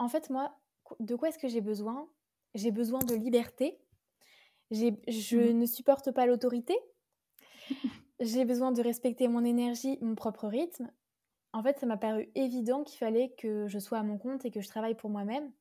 en 0.00 0.08
fait, 0.08 0.30
moi, 0.30 0.58
de 0.98 1.14
quoi 1.14 1.28
est-ce 1.28 1.38
que 1.38 1.48
j'ai 1.48 1.60
besoin? 1.60 2.08
J'ai 2.54 2.70
besoin 2.70 3.00
de 3.00 3.14
liberté. 3.14 3.78
Je 4.70 4.90
mmh 4.90 5.58
ne 5.58 5.66
supporte 5.66 6.10
pas 6.12 6.26
l'autorité. 6.26 6.74
j'ai 8.20 8.44
besoin 8.44 8.72
de 8.72 8.82
respecter 8.82 9.28
mon 9.28 9.44
énergie, 9.44 9.98
mon 10.00 10.14
propre 10.14 10.48
rythme. 10.48 10.90
En 11.52 11.62
fait, 11.62 11.78
ça 11.78 11.86
m'a 11.86 11.98
paru 11.98 12.30
évident 12.34 12.82
qu'il 12.82 12.98
fallait 12.98 13.34
que 13.36 13.68
je 13.68 13.78
sois 13.78 13.98
à 13.98 14.02
mon 14.02 14.18
compte 14.18 14.44
et 14.44 14.50
que 14.50 14.60
je 14.60 14.68
travaille 14.68 14.94
pour 14.94 15.10
moi-même. 15.10 15.52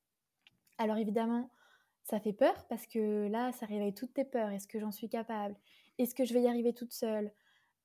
Alors 0.78 0.98
évidemment, 0.98 1.50
ça 2.04 2.20
fait 2.20 2.34
peur 2.34 2.66
parce 2.68 2.88
que 2.88 3.28
là, 3.28 3.52
ça 3.52 3.66
réveille 3.66 3.94
toutes 3.94 4.14
tes 4.14 4.24
peurs. 4.26 4.50
Est-ce 4.50 4.68
que 4.68 4.80
j'en 4.80 4.92
suis 4.92 5.10
capable? 5.10 5.56
Est-ce 5.98 6.16
que 6.16 6.26
je 6.26 6.34
vais 6.34 6.42
y 6.42 6.48
arriver 6.48 6.74
toute 6.74 6.94
seule? 6.94 7.32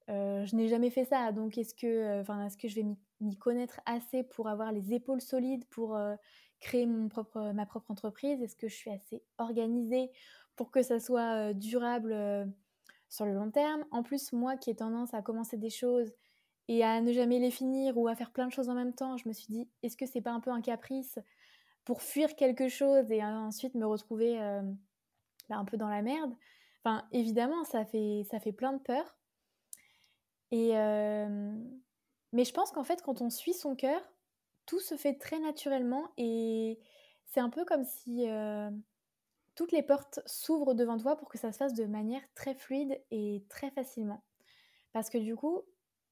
Euh, 0.09 0.45
Je 0.47 0.55
n'ai 0.55 0.69
jamais 0.69 0.90
fait 0.90 1.05
ça, 1.05 1.33
donc 1.33 1.59
est-ce 1.59 1.75
que, 1.75 1.87
euh, 1.87 2.47
est-ce 2.47 2.57
que 2.57 2.69
je 2.69 2.77
vais 2.77 2.87
m'y 3.21 3.37
connaître 3.37 3.81
assez 3.87 4.23
pour 4.23 4.49
avoir 4.49 4.73
les 4.73 4.95
épaules 4.95 5.21
solides 5.21 5.64
pour 5.66 5.97
euh, 5.97 6.14
créer 6.61 6.87
mon 6.87 7.09
propre, 7.09 7.53
ma 7.53 7.66
propre 7.66 7.90
entreprise? 7.90 8.42
Est-ce 8.42 8.57
que 8.57 8.69
je 8.69 8.75
suis 8.75 8.90
assez 8.90 9.23
organisée 9.38 10.11
pour 10.57 10.71
que 10.71 10.83
ça 10.83 11.01
soit 11.01 11.53
durable 11.55 12.16
sur 13.09 13.27
le 13.27 13.35
long 13.35 13.51
terme? 13.51 13.85
En 13.90 14.03
plus, 14.03 14.33
moi 14.33 14.57
qui 14.57 14.71
ai 14.71 14.75
tendance 14.77 15.14
à 15.14 15.23
commencer 15.23 15.57
des 15.57 15.71
choses 15.71 16.12
et 16.69 16.83
à 16.85 17.01
ne 17.01 17.12
jamais 17.12 17.38
les 17.38 17.51
finir 17.51 17.97
ou 17.97 18.09
à 18.09 18.16
faire 18.16 18.33
plein 18.33 18.47
de 18.47 18.53
choses 18.53 18.69
en 18.69 18.75
même 18.75 18.95
temps, 18.95 19.16
je 19.16 19.29
me 19.29 19.33
suis 19.33 19.47
dit, 19.49 19.69
est-ce 19.83 19.97
que 19.97 20.07
c'est 20.07 20.21
pas 20.21 20.33
un 20.33 20.40
peu 20.40 20.51
un 20.51 20.61
caprice 20.61 21.19
pour 21.85 22.03
fuir 22.03 22.35
quelque 22.35 22.69
chose 22.69 23.11
et 23.12 23.23
ensuite 23.25 23.75
me 23.75 23.87
retrouver 23.87 24.38
bah, 25.49 25.57
un 25.57 25.64
peu 25.64 25.77
dans 25.77 25.88
la 25.88 26.03
merde? 26.03 26.35
Enfin, 26.83 27.07
évidemment, 27.12 27.64
ça 27.64 27.85
fait, 27.85 28.23
ça 28.31 28.40
fait 28.40 28.53
plein 28.53 28.73
de 28.73 28.83
peur. 28.83 29.16
Et 30.51 30.73
mais 32.33 32.45
je 32.45 32.53
pense 32.53 32.71
qu'en 32.71 32.85
fait, 32.85 33.03
quand 33.03 33.23
on 33.23 33.31
suit 33.31 33.55
son 33.55 33.77
cœur, 33.77 34.01
tout 34.66 34.81
se 34.81 34.96
fait 34.96 35.14
très 35.14 35.38
naturellement 35.38 36.11
et 36.16 36.79
c'est 37.24 37.40
un 37.40 37.50
peu 37.50 37.64
comme 37.64 37.85
si 37.85 38.26
toutes 39.55 39.72
les 39.72 39.83
portes 39.83 40.20
s'ouvrent 40.26 40.74
devant 40.74 40.98
toi 40.98 41.16
pour 41.16 41.29
que 41.29 41.38
ça 41.38 41.52
se 41.52 41.57
fasse 41.57 41.74
de 41.74 41.85
manière 41.85 42.22
très 42.35 42.55
fluide 42.55 43.00
et 43.11 43.44
très 43.48 43.70
facilement. 43.70 44.22
Parce 44.92 45.11
que 45.11 45.18
du 45.18 45.35
coup, 45.37 45.62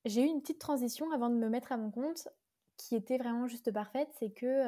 j'ai 0.04 0.22
eu 0.22 0.26
une 0.26 0.40
petite 0.40 0.60
transition 0.60 1.10
avant 1.12 1.30
de 1.30 1.36
me 1.36 1.48
mettre 1.48 1.72
à 1.72 1.76
mon 1.76 1.90
compte 1.90 2.28
qui 2.76 2.96
était 2.96 3.18
vraiment 3.18 3.46
juste 3.46 3.70
parfaite. 3.72 4.08
C'est 4.18 4.30
que 4.30 4.62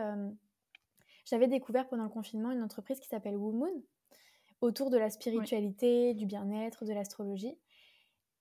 j'avais 1.24 1.48
découvert 1.48 1.88
pendant 1.88 2.04
le 2.04 2.10
confinement 2.10 2.50
une 2.52 2.62
entreprise 2.62 3.00
qui 3.00 3.08
s'appelle 3.08 3.36
Womoon 3.36 3.82
autour 4.60 4.90
de 4.90 4.96
la 4.96 5.10
spiritualité, 5.10 6.14
du 6.14 6.26
bien-être, 6.26 6.84
de 6.84 6.92
l'astrologie. 6.92 7.58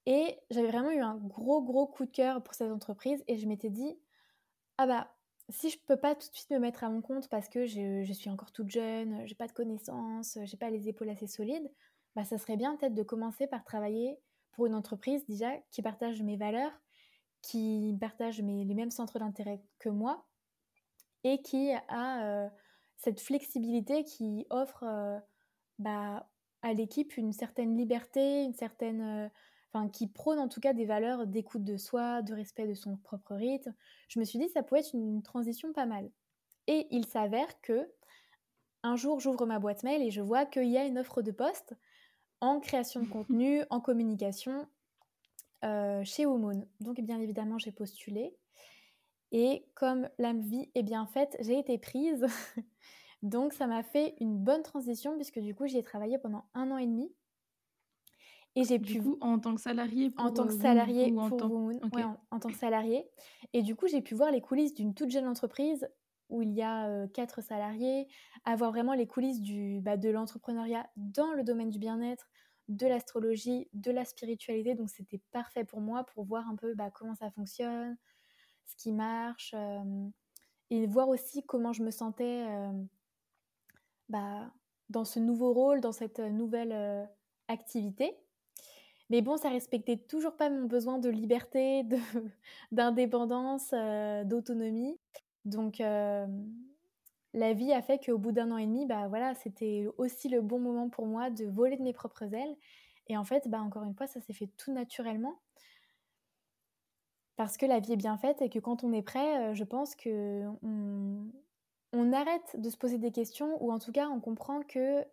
Et 0.05 0.37
j'avais 0.51 0.67
vraiment 0.67 0.91
eu 0.91 1.01
un 1.01 1.15
gros, 1.15 1.61
gros 1.63 1.87
coup 1.87 2.05
de 2.05 2.11
cœur 2.11 2.43
pour 2.43 2.53
cette 2.53 2.71
entreprise 2.71 3.23
et 3.27 3.37
je 3.37 3.47
m'étais 3.47 3.69
dit, 3.69 3.97
ah 4.77 4.85
bah, 4.85 5.14
si 5.49 5.69
je 5.69 5.79
peux 5.85 5.97
pas 5.97 6.15
tout 6.15 6.27
de 6.29 6.35
suite 6.35 6.49
me 6.51 6.59
mettre 6.59 6.83
à 6.83 6.89
mon 6.89 7.01
compte 7.01 7.29
parce 7.29 7.49
que 7.49 7.65
je, 7.65 8.11
suis 8.13 8.29
encore 8.29 8.51
toute 8.51 8.69
jeune, 8.69 9.25
j'ai 9.25 9.35
pas 9.35 9.47
de 9.47 9.51
connaissances, 9.51 10.37
j'ai 10.43 10.57
pas 10.57 10.69
les 10.69 10.87
épaules 10.89 11.09
assez 11.09 11.27
solides, 11.27 11.71
bah 12.15 12.23
ça 12.23 12.37
serait 12.37 12.57
bien 12.57 12.75
peut-être 12.75 12.95
de 12.95 13.03
commencer 13.03 13.47
par 13.47 13.63
travailler 13.63 14.17
pour 14.53 14.65
une 14.65 14.73
entreprise 14.73 15.25
déjà 15.27 15.51
qui 15.71 15.81
partage 15.81 16.21
mes 16.23 16.37
valeurs, 16.37 16.71
qui 17.41 17.95
partage 17.99 18.41
mes, 18.41 18.65
les 18.65 18.73
mêmes 18.73 18.91
centres 18.91 19.19
d'intérêt 19.19 19.61
que 19.79 19.89
moi 19.89 20.25
et 21.23 21.41
qui 21.41 21.71
a 21.89 22.23
euh, 22.23 22.49
cette 22.97 23.19
flexibilité 23.19 24.03
qui 24.03 24.47
offre 24.49 24.83
euh, 24.83 25.19
bah, 25.79 26.27
à 26.61 26.73
l'équipe 26.73 27.17
une 27.17 27.33
certaine 27.33 27.77
liberté, 27.77 28.43
une 28.43 28.53
certaine 28.53 29.29
qui 29.91 30.07
prône 30.07 30.39
en 30.39 30.47
tout 30.47 30.59
cas 30.59 30.73
des 30.73 30.85
valeurs 30.85 31.27
d'écoute 31.27 31.63
de 31.63 31.77
soi, 31.77 32.21
de 32.21 32.33
respect 32.33 32.67
de 32.67 32.73
son 32.73 32.97
propre 32.97 33.35
rythme. 33.35 33.73
Je 34.07 34.19
me 34.19 34.25
suis 34.25 34.39
dit 34.39 34.45
que 34.47 34.53
ça 34.53 34.63
pouvait 34.63 34.79
être 34.81 34.93
une 34.93 35.21
transition 35.21 35.73
pas 35.73 35.85
mal. 35.85 36.09
Et 36.67 36.87
il 36.91 37.05
s'avère 37.05 37.61
que 37.61 37.87
un 38.83 38.95
jour 38.95 39.19
j'ouvre 39.19 39.45
ma 39.45 39.59
boîte 39.59 39.83
mail 39.83 40.01
et 40.01 40.11
je 40.11 40.21
vois 40.21 40.45
qu'il 40.45 40.69
y 40.69 40.77
a 40.77 40.85
une 40.85 40.97
offre 40.97 41.21
de 41.21 41.31
poste 41.31 41.75
en 42.41 42.59
création 42.59 43.01
de 43.01 43.07
contenu, 43.09 43.63
en 43.69 43.81
communication 43.81 44.67
euh, 45.63 46.03
chez 46.03 46.25
Womoon. 46.25 46.67
Donc 46.79 46.99
bien 47.01 47.19
évidemment 47.19 47.57
j'ai 47.57 47.71
postulé. 47.71 48.35
Et 49.31 49.65
comme 49.73 50.07
la 50.17 50.33
vie 50.33 50.69
est 50.75 50.83
bien 50.83 51.05
faite, 51.07 51.35
j'ai 51.41 51.59
été 51.59 51.77
prise. 51.77 52.25
Donc 53.23 53.53
ça 53.53 53.67
m'a 53.67 53.83
fait 53.83 54.15
une 54.19 54.37
bonne 54.37 54.63
transition 54.63 55.15
puisque 55.15 55.39
du 55.39 55.53
coup 55.55 55.67
j'y 55.67 55.77
ai 55.77 55.83
travaillé 55.83 56.17
pendant 56.17 56.45
un 56.53 56.71
an 56.71 56.77
et 56.77 56.85
demi. 56.85 57.11
Et 58.55 58.63
j'ai 58.63 58.79
pu. 58.79 59.01
Coup, 59.01 59.17
en 59.19 59.37
tant 59.37 59.53
que 59.53 59.61
salarié 59.61 60.13
En 60.17 60.31
tant 60.31 60.47
que 60.47 60.53
euh, 60.53 60.57
salarié 60.57 61.13
en, 61.17 61.29
tant 61.29 62.49
que 62.49 62.55
salarié. 62.55 63.05
Et 63.53 63.61
du 63.61 63.75
coup, 63.75 63.87
j'ai 63.87 64.01
pu 64.01 64.15
voir 64.15 64.31
les 64.31 64.41
coulisses 64.41 64.73
d'une 64.73 64.93
toute 64.93 65.11
jeune 65.11 65.27
entreprise 65.27 65.87
où 66.29 66.41
il 66.41 66.53
y 66.53 66.61
a 66.61 66.87
euh, 66.87 67.07
quatre 67.07 67.41
salariés, 67.41 68.07
avoir 68.45 68.71
vraiment 68.71 68.93
les 68.93 69.07
coulisses 69.07 69.41
du, 69.41 69.79
bah, 69.81 69.97
de 69.97 70.09
l'entrepreneuriat 70.09 70.89
dans 70.95 71.33
le 71.33 71.43
domaine 71.43 71.69
du 71.69 71.77
bien-être, 71.77 72.29
de 72.67 72.87
l'astrologie, 72.87 73.67
de 73.73 73.91
la 73.91 74.05
spiritualité. 74.05 74.73
Donc, 74.73 74.89
c'était 74.89 75.21
parfait 75.31 75.65
pour 75.65 75.81
moi 75.81 76.05
pour 76.05 76.23
voir 76.23 76.47
un 76.47 76.55
peu 76.55 76.73
bah, 76.73 76.89
comment 76.89 77.13
ça 77.13 77.29
fonctionne, 77.31 77.97
ce 78.65 78.75
qui 78.77 78.91
marche, 78.93 79.53
euh, 79.53 80.07
et 80.71 80.87
voir 80.87 81.09
aussi 81.09 81.43
comment 81.45 81.73
je 81.73 81.83
me 81.83 81.91
sentais 81.91 82.47
bah, 84.09 84.51
dans 84.89 85.05
ce 85.05 85.19
nouveau 85.19 85.53
rôle, 85.53 85.79
dans 85.79 85.91
cette 85.91 86.19
nouvelle 86.19 87.07
activité. 87.47 88.17
Mais 89.09 89.21
bon, 89.21 89.37
ça 89.37 89.49
respectait 89.49 89.97
toujours 89.97 90.35
pas 90.35 90.49
mon 90.49 90.65
besoin 90.65 90.97
de 90.97 91.09
liberté, 91.09 91.83
d'indépendance, 92.71 93.71
euh, 93.73 94.23
d'autonomie. 94.23 94.97
Donc, 95.45 95.79
la 95.79 97.53
vie 97.53 97.71
a 97.73 97.81
fait 97.81 98.03
qu'au 98.03 98.17
bout 98.17 98.31
d'un 98.31 98.49
an 98.51 98.57
et 98.57 98.65
demi, 98.65 98.85
bah 98.85 99.07
voilà, 99.09 99.35
c'était 99.35 99.87
aussi 99.97 100.29
le 100.29 100.41
bon 100.41 100.57
moment 100.57 100.89
pour 100.89 101.05
moi 101.05 101.29
de 101.29 101.45
voler 101.45 101.77
de 101.77 101.83
mes 101.83 101.93
propres 101.93 102.33
ailes. 102.33 102.55
Et 103.07 103.17
en 103.17 103.23
fait, 103.23 103.47
bah 103.47 103.61
encore 103.61 103.83
une 103.83 103.93
fois, 103.93 104.07
ça 104.07 104.21
s'est 104.21 104.33
fait 104.33 104.49
tout 104.57 104.71
naturellement. 104.71 105.39
Parce 107.35 107.57
que 107.57 107.65
la 107.65 107.79
vie 107.79 107.93
est 107.93 107.97
bien 107.97 108.17
faite 108.17 108.41
et 108.41 108.49
que 108.49 108.59
quand 108.59 108.83
on 108.83 108.93
est 108.93 109.01
prêt, 109.01 109.49
euh, 109.49 109.53
je 109.53 109.63
pense 109.65 109.95
que 109.95 110.45
on 111.93 112.13
arrête 112.13 112.55
de 112.59 112.69
se 112.69 112.77
poser 112.77 112.97
des 112.97 113.11
questions 113.11 113.61
ou 113.63 113.71
en 113.71 113.79
tout 113.79 113.91
cas 113.91 114.07
on 114.07 114.19
comprend 114.19 114.61
que 114.61 115.03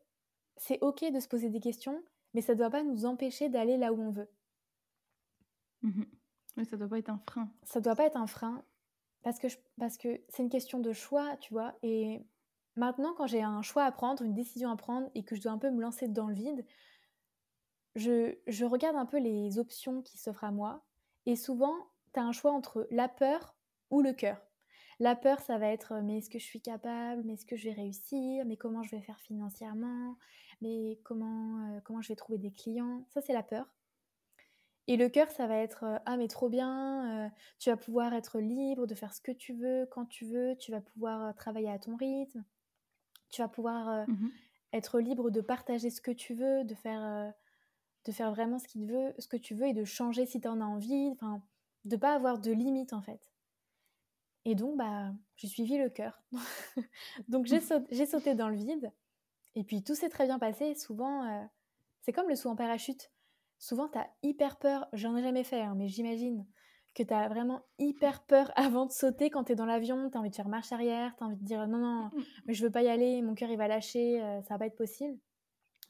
c'est 0.56 0.78
ok 0.80 1.12
de 1.12 1.20
se 1.20 1.28
poser 1.28 1.48
des 1.48 1.60
questions 1.60 2.00
mais 2.34 2.40
ça 2.40 2.54
ne 2.54 2.58
doit 2.58 2.70
pas 2.70 2.82
nous 2.82 3.04
empêcher 3.04 3.48
d'aller 3.48 3.76
là 3.76 3.92
où 3.92 4.00
on 4.00 4.10
veut. 4.10 4.30
Mmh 5.82 6.02
oui, 6.56 6.66
ça 6.66 6.76
ne 6.76 6.80
doit 6.80 6.88
pas 6.88 6.98
être 6.98 7.08
un 7.08 7.18
frein. 7.18 7.50
Ça 7.62 7.78
ne 7.78 7.84
doit 7.84 7.96
pas 7.96 8.04
être 8.04 8.18
un 8.18 8.26
frein 8.26 8.62
parce 9.22 9.38
que, 9.38 9.46
parce 9.78 9.96
que 9.96 10.20
c'est 10.28 10.42
une 10.42 10.50
question 10.50 10.80
de 10.80 10.92
choix, 10.92 11.36
tu 11.38 11.52
vois. 11.54 11.74
Et 11.82 12.26
maintenant, 12.76 13.14
quand 13.14 13.26
j'ai 13.26 13.42
un 13.42 13.62
choix 13.62 13.84
à 13.84 13.92
prendre, 13.92 14.22
une 14.22 14.34
décision 14.34 14.70
à 14.70 14.76
prendre 14.76 15.10
et 15.14 15.24
que 15.24 15.34
je 15.34 15.40
dois 15.40 15.52
un 15.52 15.58
peu 15.58 15.70
me 15.70 15.80
lancer 15.80 16.08
dans 16.08 16.28
le 16.28 16.34
vide, 16.34 16.66
je, 17.94 18.36
je 18.46 18.64
regarde 18.64 18.96
un 18.96 19.06
peu 19.06 19.18
les 19.18 19.58
options 19.58 20.02
qui 20.02 20.18
s'offrent 20.18 20.44
à 20.44 20.50
moi. 20.50 20.84
Et 21.24 21.36
souvent, 21.36 21.74
tu 22.12 22.20
as 22.20 22.24
un 22.24 22.32
choix 22.32 22.52
entre 22.52 22.86
la 22.90 23.08
peur 23.08 23.56
ou 23.90 24.02
le 24.02 24.12
cœur. 24.12 24.51
La 25.00 25.16
peur, 25.16 25.40
ça 25.40 25.58
va 25.58 25.68
être 25.68 26.00
mais 26.02 26.18
est-ce 26.18 26.30
que 26.30 26.38
je 26.38 26.44
suis 26.44 26.60
capable? 26.60 27.22
Mais 27.24 27.34
est-ce 27.34 27.46
que 27.46 27.56
je 27.56 27.68
vais 27.68 27.74
réussir? 27.74 28.44
Mais 28.46 28.56
comment 28.56 28.82
je 28.82 28.94
vais 28.94 29.02
faire 29.02 29.18
financièrement? 29.20 30.16
Mais 30.60 30.98
comment, 31.04 31.58
euh, 31.58 31.80
comment 31.84 32.00
je 32.00 32.08
vais 32.08 32.16
trouver 32.16 32.38
des 32.38 32.52
clients? 32.52 33.04
Ça, 33.10 33.20
c'est 33.20 33.32
la 33.32 33.42
peur. 33.42 33.66
Et 34.88 34.96
le 34.96 35.08
cœur, 35.08 35.30
ça 35.30 35.46
va 35.46 35.56
être 35.56 35.84
euh, 35.84 35.98
ah 36.06 36.16
mais 36.16 36.28
trop 36.28 36.48
bien, 36.48 37.26
euh, 37.26 37.28
tu 37.58 37.70
vas 37.70 37.76
pouvoir 37.76 38.12
être 38.14 38.40
libre 38.40 38.86
de 38.86 38.94
faire 38.94 39.14
ce 39.14 39.20
que 39.20 39.32
tu 39.32 39.54
veux, 39.54 39.86
quand 39.90 40.06
tu 40.06 40.24
veux, 40.24 40.56
tu 40.58 40.72
vas 40.72 40.80
pouvoir 40.80 41.34
travailler 41.34 41.70
à 41.70 41.78
ton 41.78 41.96
rythme, 41.96 42.44
tu 43.30 43.42
vas 43.42 43.48
pouvoir 43.48 44.08
mmh 44.08 44.28
être 44.74 45.00
libre 45.00 45.30
de 45.30 45.42
partager 45.42 45.90
ce 45.90 46.00
que 46.00 46.10
tu 46.10 46.32
veux, 46.32 46.64
de 46.64 46.74
faire, 46.74 47.34
de 48.06 48.12
faire 48.12 48.30
vraiment 48.30 48.58
ce, 48.58 48.66
qu'il 48.66 48.86
veut, 48.86 49.14
ce 49.18 49.28
que 49.28 49.36
tu 49.36 49.54
veux 49.54 49.66
et 49.66 49.74
de 49.74 49.84
changer 49.84 50.24
si 50.24 50.40
tu 50.40 50.48
en 50.48 50.62
as 50.62 50.64
envie, 50.64 51.10
enfin, 51.12 51.42
de 51.84 51.96
pas 51.96 52.14
avoir 52.14 52.38
de 52.38 52.52
limites 52.52 52.94
en 52.94 53.02
fait. 53.02 53.31
Et 54.44 54.54
donc, 54.54 54.76
bah, 54.76 55.12
j'ai 55.36 55.48
suivi 55.48 55.78
le 55.78 55.88
cœur. 55.88 56.22
donc, 57.28 57.46
j'ai 57.46 57.60
sauté, 57.60 58.34
dans 58.34 58.48
le 58.48 58.56
vide. 58.56 58.92
Et 59.54 59.64
puis, 59.64 59.82
tout 59.84 59.94
s'est 59.94 60.08
très 60.08 60.26
bien 60.26 60.38
passé. 60.38 60.74
Souvent, 60.74 61.24
euh, 61.24 61.44
c'est 62.00 62.12
comme 62.12 62.28
le 62.28 62.34
saut 62.34 62.48
en 62.48 62.56
parachute. 62.56 63.12
Souvent, 63.58 63.88
tu 63.88 63.98
as 63.98 64.10
hyper 64.22 64.58
peur. 64.58 64.88
J'en 64.92 65.16
ai 65.16 65.22
jamais 65.22 65.44
fait, 65.44 65.60
hein, 65.60 65.74
mais 65.76 65.88
j'imagine 65.88 66.46
que 66.94 67.02
tu 67.02 67.14
as 67.14 67.28
vraiment 67.28 67.62
hyper 67.78 68.24
peur 68.24 68.50
avant 68.56 68.86
de 68.86 68.92
sauter 68.92 69.30
quand 69.30 69.44
tu 69.44 69.52
es 69.52 69.54
dans 69.54 69.66
l'avion. 69.66 70.10
Tu 70.10 70.16
as 70.16 70.20
envie 70.20 70.30
de 70.30 70.34
faire 70.34 70.48
marche 70.48 70.72
arrière. 70.72 71.14
Tu 71.16 71.24
as 71.24 71.26
envie 71.26 71.36
de 71.36 71.44
dire 71.44 71.66
non, 71.68 71.78
non, 71.78 72.04
mmh. 72.06 72.22
mais 72.46 72.54
je 72.54 72.64
veux 72.64 72.72
pas 72.72 72.82
y 72.82 72.88
aller. 72.88 73.22
Mon 73.22 73.34
cœur, 73.34 73.50
il 73.50 73.58
va 73.58 73.68
lâcher. 73.68 74.22
Euh, 74.22 74.42
ça 74.42 74.54
va 74.54 74.58
pas 74.58 74.66
être 74.66 74.76
possible. 74.76 75.18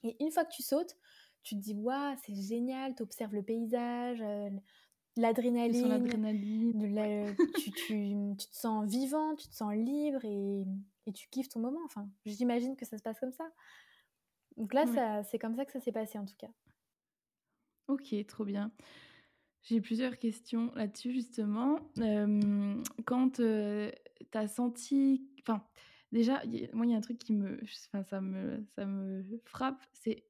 Et 0.03 0.17
une 0.21 0.31
fois 0.31 0.45
que 0.45 0.53
tu 0.53 0.63
sautes, 0.63 0.97
tu 1.43 1.57
te 1.57 1.61
dis, 1.61 1.75
waouh, 1.75 2.17
c'est 2.25 2.35
génial, 2.35 2.95
tu 2.95 3.03
observes 3.03 3.35
le 3.35 3.43
paysage, 3.43 4.21
euh, 4.21 4.51
l'adrénaline. 5.17 5.89
l'adrénaline. 5.89 7.43
tu, 7.57 7.71
tu, 7.71 7.77
tu, 8.39 8.47
te 8.49 8.57
sens 8.57 8.89
vivant, 8.89 9.35
tu 9.35 9.49
te 9.49 9.55
sens 9.55 9.75
libre 9.75 10.25
et, 10.25 10.65
et 11.07 11.13
tu 11.13 11.29
kiffes 11.31 11.49
ton 11.49 11.61
moment. 11.61 11.81
Enfin, 11.85 12.09
j'imagine 12.25 12.77
que 12.77 12.87
ça 12.87 12.99
se 12.99 13.03
passe 13.03 13.21
comme 13.21 13.33
ça. 13.33 13.51
Donc 14.57 14.75
là, 14.75 15.23
c'est 15.25 15.39
comme 15.39 15.55
ça 15.55 15.65
que 15.65 15.73
ça 15.73 15.81
s'est 15.81 15.93
passé 15.93 16.19
en 16.19 16.25
tout 16.25 16.37
cas. 16.39 16.51
Ok, 17.89 18.15
trop 18.27 18.45
bien. 18.45 18.73
J'ai 19.63 19.81
plusieurs 19.81 20.19
questions 20.19 20.73
là-dessus 20.75 21.13
justement. 21.13 21.79
quand 23.05 23.31
tu 23.37 23.43
as 24.35 24.49
senti... 24.49 25.29
Enfin, 25.41 25.65
déjà, 26.11 26.43
moi, 26.73 26.87
il 26.87 26.93
y 26.93 26.95
a 26.95 26.99
un 26.99 27.03
truc 27.03 27.19
qui 27.19 27.33
me... 27.33 27.61
Enfin, 27.87 28.03
ça 28.05 28.21
me, 28.21 28.65
ça 28.75 28.87
me 28.87 29.23
frappe, 29.45 29.83
c'est 29.93 30.25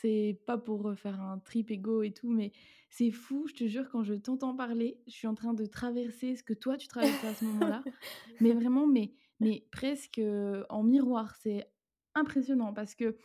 c'est 0.00 0.40
pas 0.46 0.58
pour 0.58 0.94
faire 0.96 1.20
un 1.20 1.38
trip 1.38 1.70
égo 1.70 2.02
et 2.02 2.12
tout, 2.12 2.30
mais 2.30 2.52
c'est 2.88 3.10
fou, 3.10 3.46
je 3.48 3.54
te 3.54 3.66
jure, 3.66 3.88
quand 3.90 4.02
je 4.02 4.14
t'entends 4.14 4.54
parler, 4.56 5.00
je 5.06 5.12
suis 5.12 5.26
en 5.26 5.34
train 5.34 5.54
de 5.54 5.66
traverser 5.66 6.36
ce 6.36 6.42
que 6.42 6.54
toi 6.54 6.76
tu 6.76 6.88
traversais 6.88 7.26
à 7.26 7.34
ce 7.34 7.44
moment-là. 7.44 7.82
mais 8.40 8.52
vraiment, 8.52 8.86
mais, 8.86 9.12
mais 9.38 9.66
presque 9.70 10.20
en 10.68 10.82
miroir. 10.82 11.36
C'est 11.36 11.70
impressionnant 12.14 12.72
parce 12.72 12.94
que, 12.94 13.16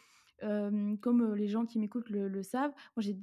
comme 1.02 1.34
les 1.36 1.48
gens 1.48 1.66
qui 1.66 1.80
m'écoutent 1.80 2.10
le, 2.10 2.44
savent, 2.44 2.74
moi 2.96 3.02
j'ai 3.02 3.18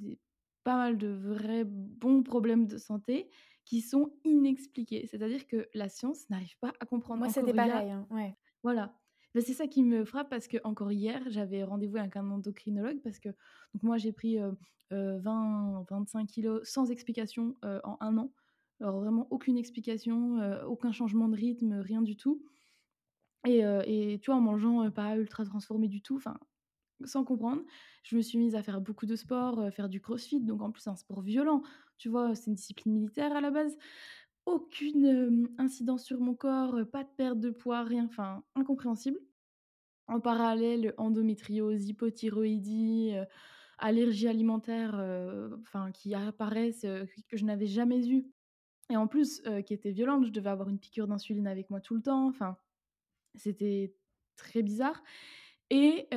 pas 0.63 0.77
mal 0.77 0.97
de 0.97 1.07
vrais 1.07 1.65
bons 1.65 2.23
problèmes 2.23 2.67
de 2.67 2.77
santé 2.77 3.29
qui 3.65 3.81
sont 3.81 4.13
inexpliqués. 4.23 5.07
C'est-à-dire 5.07 5.47
que 5.47 5.67
la 5.73 5.89
science 5.89 6.29
n'arrive 6.29 6.57
pas 6.59 6.73
à 6.79 6.85
comprendre. 6.85 7.19
Moi, 7.19 7.29
c'était 7.29 7.53
pareil. 7.53 7.91
Hein, 7.91 8.07
ouais. 8.09 8.35
Voilà. 8.61 8.93
C'est 9.35 9.53
ça 9.53 9.67
qui 9.67 9.83
me 9.83 10.05
frappe 10.05 10.29
parce 10.29 10.47
que 10.47 10.57
encore 10.63 10.91
hier, 10.91 11.23
j'avais 11.27 11.63
rendez-vous 11.63 11.97
avec 11.97 12.15
un 12.15 12.29
endocrinologue 12.29 13.01
parce 13.01 13.19
que 13.19 13.29
donc 13.29 13.81
moi 13.81 13.97
j'ai 13.97 14.11
pris 14.11 14.37
20, 14.91 15.85
25 15.89 16.27
kilos 16.27 16.61
sans 16.69 16.91
explication 16.91 17.55
en 17.63 17.97
un 17.99 18.17
an. 18.17 18.31
Alors 18.79 18.99
vraiment 18.99 19.27
aucune 19.31 19.57
explication, 19.57 20.37
aucun 20.67 20.91
changement 20.91 21.29
de 21.29 21.35
rythme, 21.35 21.79
rien 21.79 22.01
du 22.01 22.15
tout. 22.15 22.43
Et, 23.45 23.59
et 23.61 24.19
tu 24.19 24.27
vois, 24.29 24.35
en 24.35 24.41
mangeant 24.41 24.89
pas 24.91 25.17
ultra 25.17 25.43
transformé 25.45 25.87
du 25.87 26.01
tout, 26.01 26.15
enfin 26.15 26.37
sans 27.05 27.23
comprendre, 27.25 27.63
je 28.03 28.15
me 28.15 28.21
suis 28.21 28.37
mise 28.37 28.55
à 28.55 28.63
faire 28.63 28.79
beaucoup 28.81 29.05
de 29.05 29.15
sport, 29.15 29.71
faire 29.73 29.89
du 29.89 29.99
crossfit, 29.99 30.39
donc 30.39 30.61
en 30.61 30.71
plus 30.71 30.87
un 30.87 30.95
sport 30.95 31.21
violent. 31.21 31.63
Tu 31.97 32.07
vois, 32.09 32.35
c'est 32.35 32.47
une 32.47 32.55
discipline 32.55 32.93
militaire 32.93 33.35
à 33.35 33.41
la 33.41 33.51
base 33.51 33.75
aucune 34.45 35.49
incidence 35.57 36.03
sur 36.03 36.19
mon 36.19 36.35
corps, 36.35 36.75
pas 36.91 37.03
de 37.03 37.09
perte 37.15 37.39
de 37.39 37.49
poids, 37.49 37.83
rien, 37.83 38.05
enfin 38.05 38.43
incompréhensible. 38.55 39.19
En 40.07 40.19
parallèle, 40.19 40.93
endométriose, 40.97 41.87
hypothyroïdie, 41.87 43.13
allergies 43.77 44.27
alimentaires, 44.27 44.95
enfin 45.61 45.91
qui 45.91 46.13
apparaissent, 46.13 46.85
que 47.29 47.37
je 47.37 47.45
n'avais 47.45 47.67
jamais 47.67 48.07
eues 48.09 48.27
et 48.89 48.97
en 48.97 49.07
plus 49.07 49.41
qui 49.65 49.73
étaient 49.73 49.91
violentes. 49.91 50.25
Je 50.25 50.31
devais 50.31 50.49
avoir 50.49 50.67
une 50.67 50.79
piqûre 50.79 51.07
d'insuline 51.07 51.47
avec 51.47 51.69
moi 51.69 51.79
tout 51.79 51.95
le 51.95 52.01
temps, 52.01 52.27
enfin 52.27 52.57
c'était 53.35 53.95
très 54.35 54.61
bizarre 54.61 55.01
et 55.75 56.07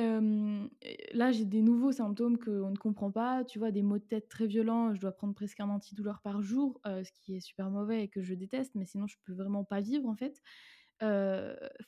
là, 1.13 1.31
j'ai 1.31 1.45
des 1.45 1.63
nouveaux 1.63 1.91
symptômes 1.91 2.37
qu'on 2.37 2.69
ne 2.69 2.77
comprend 2.77 3.11
pas. 3.11 3.43
Tu 3.43 3.57
vois, 3.57 3.71
des 3.71 3.81
maux 3.81 3.97
de 3.97 4.03
tête 4.03 4.29
très 4.29 4.45
violents. 4.45 4.93
Je 4.93 4.99
dois 5.01 5.11
prendre 5.11 5.33
presque 5.33 5.59
un 5.59 5.69
antidouleur 5.69 6.21
par 6.21 6.43
jour, 6.43 6.79
ce 6.85 7.11
qui 7.23 7.35
est 7.35 7.39
super 7.39 7.71
mauvais 7.71 8.03
et 8.03 8.07
que 8.07 8.21
je 8.21 8.35
déteste. 8.35 8.75
Mais 8.75 8.85
sinon, 8.85 9.07
je 9.07 9.15
peux 9.25 9.33
vraiment 9.33 9.63
pas 9.63 9.81
vivre 9.81 10.07
en 10.07 10.15
fait. 10.15 10.41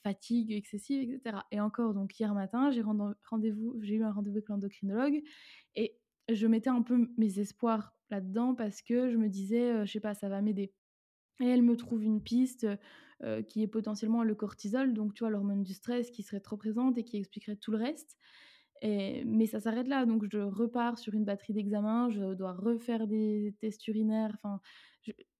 fatigue 0.02 0.52
excessive, 0.52 1.02
etc. 1.02 1.44
Et 1.50 1.60
encore, 1.60 1.94
donc 1.94 2.18
hier 2.18 2.34
matin, 2.34 2.70
j'ai 2.70 2.82
rendez-vous, 2.82 3.78
j'ai 3.82 3.94
eu 3.94 4.02
un 4.02 4.12
rendez-vous 4.12 4.38
avec 4.38 4.48
l'endocrinologue 4.48 5.22
et 5.76 5.96
je 6.28 6.46
mettais 6.46 6.70
un 6.70 6.82
peu 6.82 7.08
mes 7.16 7.38
espoirs 7.38 7.94
là-dedans 8.10 8.54
parce 8.54 8.82
que 8.82 9.10
je 9.10 9.16
me 9.16 9.28
disais, 9.28 9.86
je 9.86 9.92
sais 9.92 10.00
pas, 10.00 10.14
ça 10.14 10.28
va 10.28 10.42
m'aider. 10.42 10.72
Et 11.40 11.46
elle 11.46 11.62
me 11.62 11.76
trouve 11.76 12.04
une 12.04 12.22
piste 12.22 12.66
euh, 13.22 13.42
qui 13.42 13.62
est 13.62 13.66
potentiellement 13.68 14.22
le 14.22 14.34
cortisol, 14.34 14.94
donc 14.94 15.14
tu 15.14 15.20
vois, 15.24 15.30
l'hormone 15.30 15.62
du 15.62 15.74
stress 15.74 16.10
qui 16.10 16.22
serait 16.22 16.40
trop 16.40 16.56
présente 16.56 16.98
et 16.98 17.04
qui 17.04 17.16
expliquerait 17.16 17.56
tout 17.56 17.70
le 17.70 17.78
reste. 17.78 18.16
Mais 18.82 19.44
ça 19.44 19.60
s'arrête 19.60 19.88
là, 19.88 20.06
donc 20.06 20.24
je 20.32 20.38
repars 20.38 20.98
sur 20.98 21.12
une 21.12 21.26
batterie 21.26 21.52
d'examen, 21.52 22.08
je 22.08 22.32
dois 22.32 22.52
refaire 22.52 23.06
des 23.06 23.54
tests 23.60 23.86
urinaires, 23.88 24.38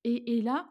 et, 0.04 0.42
là, 0.42 0.70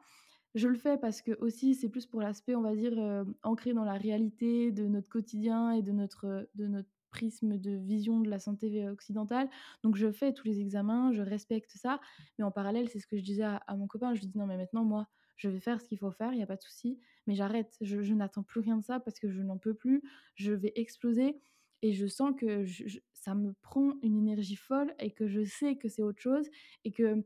je 0.56 0.67
le 0.67 0.76
fais 0.76 0.98
parce 0.98 1.22
que 1.22 1.32
aussi 1.39 1.76
c'est 1.76 1.89
plus 1.89 2.06
pour 2.06 2.22
l'aspect, 2.22 2.56
on 2.56 2.62
va 2.62 2.76
dire, 2.76 2.93
euh, 2.98 3.24
ancré 3.43 3.74
dans 3.74 3.84
la 3.84 3.93
réalité 3.93 4.72
de 4.72 4.88
notre 4.88 5.10
quotidien 5.10 5.72
et 5.72 5.82
de 5.82 5.91
notre, 5.91 6.48
de 6.56 6.67
notre 6.67 6.89
prisme 7.12 7.58
de 7.58 7.72
vision 7.72 8.19
de 8.19 8.30
la 8.30 8.39
santé 8.39 8.88
occidentale. 8.88 9.50
Donc 9.84 9.95
je 9.95 10.12
fais 10.12 10.34
tous 10.34 10.48
les 10.48 10.60
examens, 10.60 11.12
je 11.12 11.22
respecte 11.22 11.72
ça, 11.72 12.00
mais 12.38 12.43
en 12.43 12.52
parallèle, 12.52 12.89
c'est 12.89 13.00
ce 13.00 13.08
que 13.08 13.17
je 13.17 13.24
disais 13.24 13.43
à, 13.43 13.58
à 13.67 13.76
mon 13.76 13.88
copain, 13.88 14.13
je 14.13 14.22
lui 14.22 14.28
dis 14.28 14.38
non 14.38 14.48
mais 14.48 14.58
maintenant 14.58 14.84
moi, 14.84 15.08
je 15.39 15.49
vais 15.49 15.60
faire 15.60 15.82
ce 15.82 15.88
qu'il 15.88 15.97
faut 15.97 16.12
faire, 16.12 16.32
il 16.34 16.38
n'y 16.38 16.43
a 16.43 16.47
pas 16.47 16.58
de 16.58 16.62
souci, 16.62 16.99
mais 17.25 17.34
j'arrête, 17.34 17.75
je, 17.82 18.13
n'attends 18.13 18.43
plus 18.43 18.60
rien 18.60 18.78
de 18.78 18.84
ça 18.84 18.99
parce 18.99 19.19
que 19.19 19.30
je 19.30 19.41
n'en 19.41 19.58
peux 19.58 19.73
plus, 19.73 20.04
je 20.36 20.52
vais 20.52 20.73
exploser 20.75 21.39
et 21.82 21.93
je 21.93 22.06
sens 22.08 22.34
que 22.38 22.65
ça 23.13 23.34
me 23.36 23.54
prend 23.62 23.93
une 24.04 24.17
énergie 24.17 24.58
folle 24.58 24.93
et 24.99 25.12
que 25.12 25.28
je 25.28 25.43
sais 25.43 25.78
que 25.78 25.88
c'est 25.88 26.04
autre 26.04 26.21
chose 26.21 26.47
et 26.84 26.91
que 26.91 27.23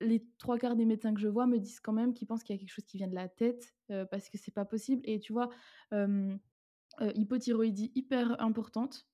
les 0.00 0.24
trois 0.38 0.58
quarts 0.58 0.76
des 0.76 0.84
médecins 0.84 1.14
que 1.14 1.20
je 1.20 1.28
vois 1.28 1.46
me 1.46 1.58
disent 1.58 1.80
quand 1.80 1.94
même 1.94 2.12
qu'ils 2.12 2.28
pensent 2.28 2.44
qu'il 2.44 2.54
y 2.54 2.58
a 2.58 2.60
quelque 2.60 2.72
chose 2.72 2.84
qui 2.84 2.98
vient 2.98 3.08
de 3.08 3.14
la 3.14 3.28
tête 3.28 3.74
euh, 3.90 4.04
parce 4.04 4.28
que 4.28 4.38
c'est 4.38 4.54
pas 4.54 4.66
possible 4.66 5.02
et 5.04 5.18
tu 5.18 5.32
vois 5.32 5.48
hypothyroïdie 7.00 7.92
hyper 7.94 8.40
importante 8.42 9.08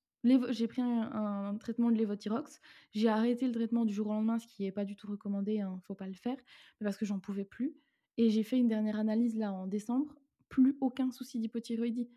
j'ai 0.51 0.69
pris 0.69 0.83
un, 0.83 1.57
traitement 1.59 1.91
de 1.91 1.97
lévothyrox. 1.97 2.61
J'ai 2.93 3.09
arrêté 3.09 3.47
le 3.47 3.53
traitement 3.53 3.85
du 3.85 3.93
jour 3.93 4.09
au 4.09 4.13
lendemain, 4.13 4.39
ce 4.39 4.47
qui 4.47 4.63
n'est 4.63 4.73
pas 4.73 4.85
du 4.85 4.97
tout 4.97 5.07
recommandé, 5.07 5.61
hein, 5.61 5.81
faut 5.87 5.95
pas 5.95 6.07
le 6.07 6.15
faire, 6.15 6.37
parce 6.81 6.97
que 6.97 7.05
j'en 7.05 7.19
pouvais 7.19 7.45
plus. 7.45 7.75
Et 8.17 8.31
j'ai 8.31 8.43
fait 8.43 8.59
une 8.59 8.69
dernière 8.69 8.99
analyse 8.99 9.37
là 9.37 9.53
en 9.53 9.67
décembre, 9.67 10.15
plus 10.49 10.77
aucun 10.81 11.11
souci 11.11 11.39
d'hypothyroïdie, 11.39 12.09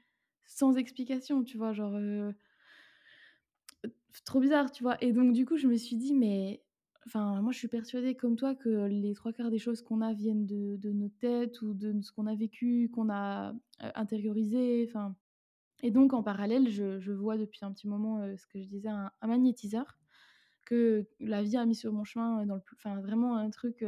sans 0.45 0.77
explication, 0.77 1.43
tu 1.43 1.57
vois, 1.57 1.73
genre 1.73 1.97
trop 4.25 4.39
bizarre, 4.39 4.71
tu 4.71 4.83
vois. 4.83 5.01
Et 5.03 5.11
donc 5.11 5.33
du 5.33 5.45
coup, 5.45 5.57
je 5.57 5.67
me 5.67 5.75
suis 5.75 5.95
dit, 5.95 6.13
mais 6.13 6.61
enfin, 7.05 7.41
moi 7.41 7.51
je 7.51 7.57
suis 7.57 7.67
persuadée 7.67 8.15
comme 8.15 8.35
toi 8.35 8.55
que 8.55 8.87
les 8.87 9.13
trois 9.13 9.33
quarts 9.33 9.49
des 9.49 9.59
choses 9.59 9.81
qu'on 9.81 10.01
a 10.01 10.13
viennent 10.13 10.45
de, 10.45 10.77
de 10.77 10.91
nos 10.91 11.09
têtes 11.09 11.61
ou 11.61 11.73
de 11.73 12.01
ce 12.01 12.11
qu'on 12.11 12.27
a 12.27 12.35
vécu, 12.35 12.89
qu'on 12.93 13.09
a 13.09 13.53
intériorisé, 13.95 14.85
enfin. 14.87 15.15
Et 15.83 15.91
donc 15.91 16.13
en 16.13 16.23
parallèle, 16.23 16.69
je, 16.69 17.11
vois 17.11 17.37
depuis 17.37 17.63
un 17.63 17.71
petit 17.71 17.87
moment 17.87 18.19
ce 18.35 18.47
que 18.47 18.59
je 18.59 18.67
disais, 18.67 18.89
un, 18.89 19.11
magnétiseur 19.21 19.99
que 20.65 21.05
la 21.19 21.43
vie 21.43 21.55
a 21.55 21.65
mis 21.65 21.75
sur 21.75 21.93
mon 21.93 22.03
chemin 22.03 22.45
dans 22.45 22.55
le 22.55 22.61
enfin 22.73 22.99
vraiment 22.99 23.37
un 23.37 23.49
truc 23.51 23.85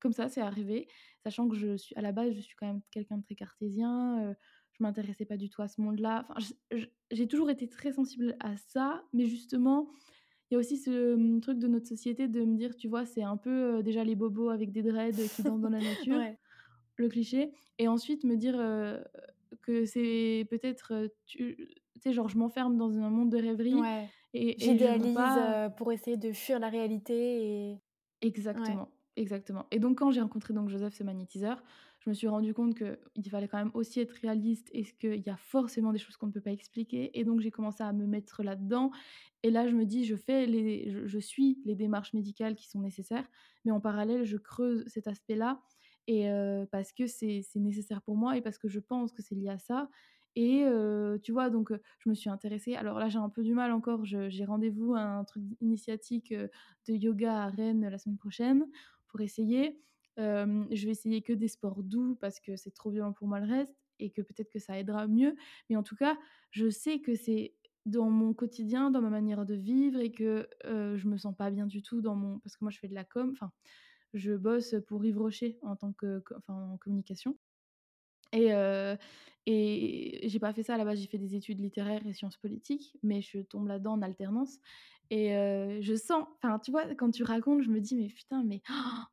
comme 0.00 0.12
ça, 0.12 0.28
c'est 0.28 0.40
arrivé, 0.40 0.88
sachant 1.22 1.48
que 1.48 1.56
je 1.56 1.76
suis 1.76 1.94
à 1.94 2.00
la 2.00 2.12
base, 2.12 2.34
je 2.34 2.40
suis 2.40 2.56
quand 2.56 2.66
même 2.66 2.80
quelqu'un 2.90 3.18
de 3.18 3.22
très 3.22 3.34
cartésien. 3.34 4.24
Euh, 4.24 4.34
je 4.72 4.82
m'intéressais 4.82 5.26
pas 5.26 5.36
du 5.36 5.50
tout 5.50 5.62
à 5.62 5.68
ce 5.68 5.80
monde-là. 5.80 6.26
Enfin, 6.28 6.40
j'ai 7.10 7.28
toujours 7.28 7.50
été 7.50 7.68
très 7.68 7.92
sensible 7.92 8.36
à 8.40 8.56
ça, 8.56 9.04
mais 9.12 9.26
justement, 9.26 9.90
il 10.50 10.54
y 10.54 10.56
a 10.56 10.58
aussi 10.58 10.78
ce 10.78 11.14
hum, 11.14 11.40
truc 11.40 11.58
de 11.58 11.68
notre 11.68 11.86
société 11.86 12.28
de 12.28 12.44
me 12.44 12.56
dire, 12.56 12.74
tu 12.76 12.88
vois, 12.88 13.04
c'est 13.04 13.22
un 13.22 13.36
peu 13.36 13.78
euh, 13.78 13.82
déjà 13.82 14.04
les 14.04 14.16
bobos 14.16 14.48
avec 14.48 14.72
des 14.72 14.82
dreads 14.82 15.28
qui 15.36 15.42
dansent 15.42 15.60
dans 15.60 15.68
la 15.68 15.78
nature, 15.80 16.20
le 16.96 17.08
cliché, 17.08 17.52
et 17.78 17.88
ensuite 17.88 18.24
me 18.24 18.36
dire 18.36 18.54
euh, 18.58 18.98
que 19.62 19.84
c'est 19.84 20.46
peut-être, 20.50 21.10
tu 21.26 21.68
sais, 22.02 22.12
genre 22.12 22.28
je 22.28 22.38
m'enferme 22.38 22.76
dans 22.76 22.98
un 22.98 23.10
monde 23.10 23.30
de 23.30 23.38
rêverie. 23.38 23.74
Et, 24.32 24.54
J'idéalise 24.58 25.18
pour 25.76 25.92
essayer 25.92 26.16
de 26.16 26.32
fuir 26.32 26.58
la 26.58 26.68
réalité. 26.68 27.72
Et... 27.72 27.78
Exactement. 28.22 28.88
Exactement. 29.16 29.66
Et 29.70 29.78
donc, 29.80 29.98
quand 29.98 30.10
j'ai 30.12 30.20
rencontré 30.20 30.54
donc 30.54 30.68
Joseph, 30.68 30.94
ce 30.94 31.02
magnétiseur, 31.02 31.62
je 31.98 32.08
me 32.08 32.14
suis 32.14 32.28
rendu 32.28 32.54
compte 32.54 32.74
qu'il 32.74 33.30
fallait 33.30 33.48
quand 33.48 33.58
même 33.58 33.72
aussi 33.74 34.00
être 34.00 34.12
réaliste 34.12 34.68
et 34.72 34.84
qu'il 34.84 35.20
y 35.20 35.28
a 35.28 35.36
forcément 35.36 35.92
des 35.92 35.98
choses 35.98 36.16
qu'on 36.16 36.28
ne 36.28 36.32
peut 36.32 36.40
pas 36.40 36.52
expliquer. 36.52 37.18
Et 37.18 37.24
donc, 37.24 37.40
j'ai 37.40 37.50
commencé 37.50 37.82
à 37.82 37.92
me 37.92 38.06
mettre 38.06 38.42
là-dedans. 38.42 38.90
Et 39.42 39.50
là, 39.50 39.68
je 39.68 39.74
me 39.74 39.84
dis, 39.84 40.04
je, 40.04 40.16
fais 40.16 40.46
les, 40.46 41.06
je, 41.06 41.18
suis 41.18 41.60
les 41.64 41.74
démarches 41.74 42.14
médicales 42.14 42.54
qui 42.54 42.68
sont 42.68 42.80
nécessaires, 42.80 43.26
mais 43.64 43.72
en 43.72 43.80
parallèle, 43.80 44.24
je 44.24 44.36
creuse 44.36 44.84
cet 44.86 45.08
aspect-là. 45.08 45.60
Et 46.06 46.30
euh, 46.30 46.64
parce 46.70 46.92
que 46.92 47.06
c'est 47.06 47.44
nécessaire 47.56 48.02
pour 48.02 48.16
moi 48.16 48.36
et 48.36 48.40
parce 48.40 48.58
que 48.58 48.68
je 48.68 48.80
pense 48.80 49.12
que 49.12 49.22
c'est 49.22 49.34
lié 49.34 49.48
à 49.48 49.58
ça. 49.58 49.90
Et 50.36 50.64
tu 51.24 51.32
vois, 51.32 51.50
donc 51.50 51.72
je 51.98 52.08
me 52.08 52.14
suis 52.14 52.30
intéressée. 52.30 52.74
Alors 52.76 52.98
là, 52.98 53.08
j'ai 53.08 53.18
un 53.18 53.28
peu 53.28 53.42
du 53.42 53.52
mal 53.52 53.72
encore. 53.72 54.04
J'ai 54.04 54.44
rendez-vous 54.44 54.94
à 54.94 55.00
un 55.00 55.24
truc 55.24 55.42
initiatique 55.60 56.32
de 56.32 56.94
yoga 56.94 57.42
à 57.42 57.48
Rennes 57.48 57.88
la 57.88 57.98
semaine 57.98 58.16
prochaine 58.16 58.64
pour 59.10 59.20
essayer. 59.20 59.80
je 60.16 60.84
vais 60.84 60.92
essayer 60.92 61.22
que 61.22 61.32
des 61.32 61.48
sports 61.48 61.82
doux 61.82 62.16
parce 62.20 62.40
que 62.40 62.56
c'est 62.56 62.72
trop 62.72 62.90
violent 62.90 63.12
pour 63.12 63.28
moi 63.28 63.40
le 63.40 63.46
reste 63.46 63.74
et 63.98 64.10
que 64.10 64.22
peut-être 64.22 64.50
que 64.50 64.58
ça 64.58 64.78
aidera 64.78 65.06
mieux. 65.06 65.34
Mais 65.68 65.76
en 65.76 65.82
tout 65.82 65.96
cas, 65.96 66.16
je 66.50 66.70
sais 66.70 67.00
que 67.00 67.14
c'est 67.14 67.54
dans 67.86 68.10
mon 68.10 68.34
quotidien, 68.34 68.90
dans 68.90 69.00
ma 69.00 69.10
manière 69.10 69.46
de 69.46 69.54
vivre 69.54 70.00
et 70.00 70.12
que 70.12 70.48
je 70.64 71.08
me 71.08 71.16
sens 71.16 71.34
pas 71.36 71.50
bien 71.50 71.66
du 71.66 71.82
tout 71.82 72.00
dans 72.02 72.14
mon 72.14 72.38
parce 72.40 72.56
que 72.56 72.64
moi 72.64 72.70
je 72.70 72.78
fais 72.78 72.88
de 72.88 72.94
la 72.94 73.04
com, 73.04 73.30
enfin 73.32 73.52
je 74.14 74.32
bosse 74.32 74.74
pour 74.86 75.04
Yves 75.04 75.18
Rocher 75.18 75.58
en 75.62 75.76
tant 75.76 75.92
que 75.92 76.22
enfin 76.36 76.72
en 76.72 76.78
communication. 76.78 77.38
Et, 78.32 78.52
euh, 78.52 78.96
et 79.46 80.28
j'ai 80.28 80.38
pas 80.38 80.52
fait 80.52 80.62
ça 80.62 80.74
à 80.74 80.78
la 80.78 80.84
base, 80.84 81.00
j'ai 81.00 81.08
fait 81.08 81.18
des 81.18 81.34
études 81.34 81.60
littéraires 81.60 82.06
et 82.06 82.12
sciences 82.12 82.36
politiques, 82.36 82.96
mais 83.02 83.22
je 83.22 83.40
tombe 83.40 83.66
là-dedans 83.66 83.94
en 83.94 84.02
alternance. 84.02 84.58
Et 85.10 85.30
je 85.80 85.94
sens, 85.94 86.24
enfin, 86.36 86.58
tu 86.58 86.70
vois, 86.70 86.94
quand 86.94 87.10
tu 87.10 87.24
racontes, 87.24 87.62
je 87.62 87.70
me 87.70 87.80
dis, 87.80 87.96
mais 87.96 88.08
putain, 88.08 88.44
mais 88.44 88.62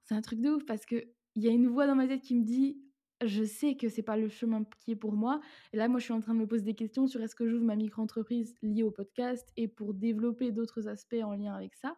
c'est 0.04 0.14
un 0.16 0.22
truc 0.22 0.40
de 0.42 0.52
ouf 0.52 0.66
parce 0.66 0.86
qu'il 0.86 1.08
y 1.36 1.48
a 1.48 1.52
une 1.52 1.68
voix 1.68 1.88
dans 1.88 1.96
ma 1.96 2.08
tête 2.08 2.22
qui 2.22 2.36
me 2.36 2.44
dit, 2.44 2.80
je 3.26 3.44
sais 3.44 3.76
que 3.76 3.90
c'est 3.90 4.04
pas 4.04 4.16
le 4.16 4.30
chemin 4.30 4.64
qui 4.82 4.92
est 4.92 4.96
pour 4.96 5.14
moi. 5.14 5.42
Et 5.74 5.78
là, 5.78 5.88
moi, 5.88 6.00
je 6.00 6.04
suis 6.06 6.14
en 6.14 6.20
train 6.20 6.36
de 6.36 6.40
me 6.40 6.48
poser 6.48 6.64
des 6.64 6.76
questions 6.76 7.08
sur 7.08 7.22
est-ce 7.22 7.36
que 7.36 7.48
j'ouvre 7.48 7.64
ma 7.66 7.76
micro-entreprise 7.76 8.56
liée 8.62 8.84
au 8.84 8.92
podcast 8.92 9.52
et 9.58 9.68
pour 9.68 9.96
développer 9.96 10.52
d'autres 10.52 10.88
aspects 10.88 11.16
en 11.24 11.34
lien 11.34 11.56
avec 11.56 11.74
ça. 11.76 11.98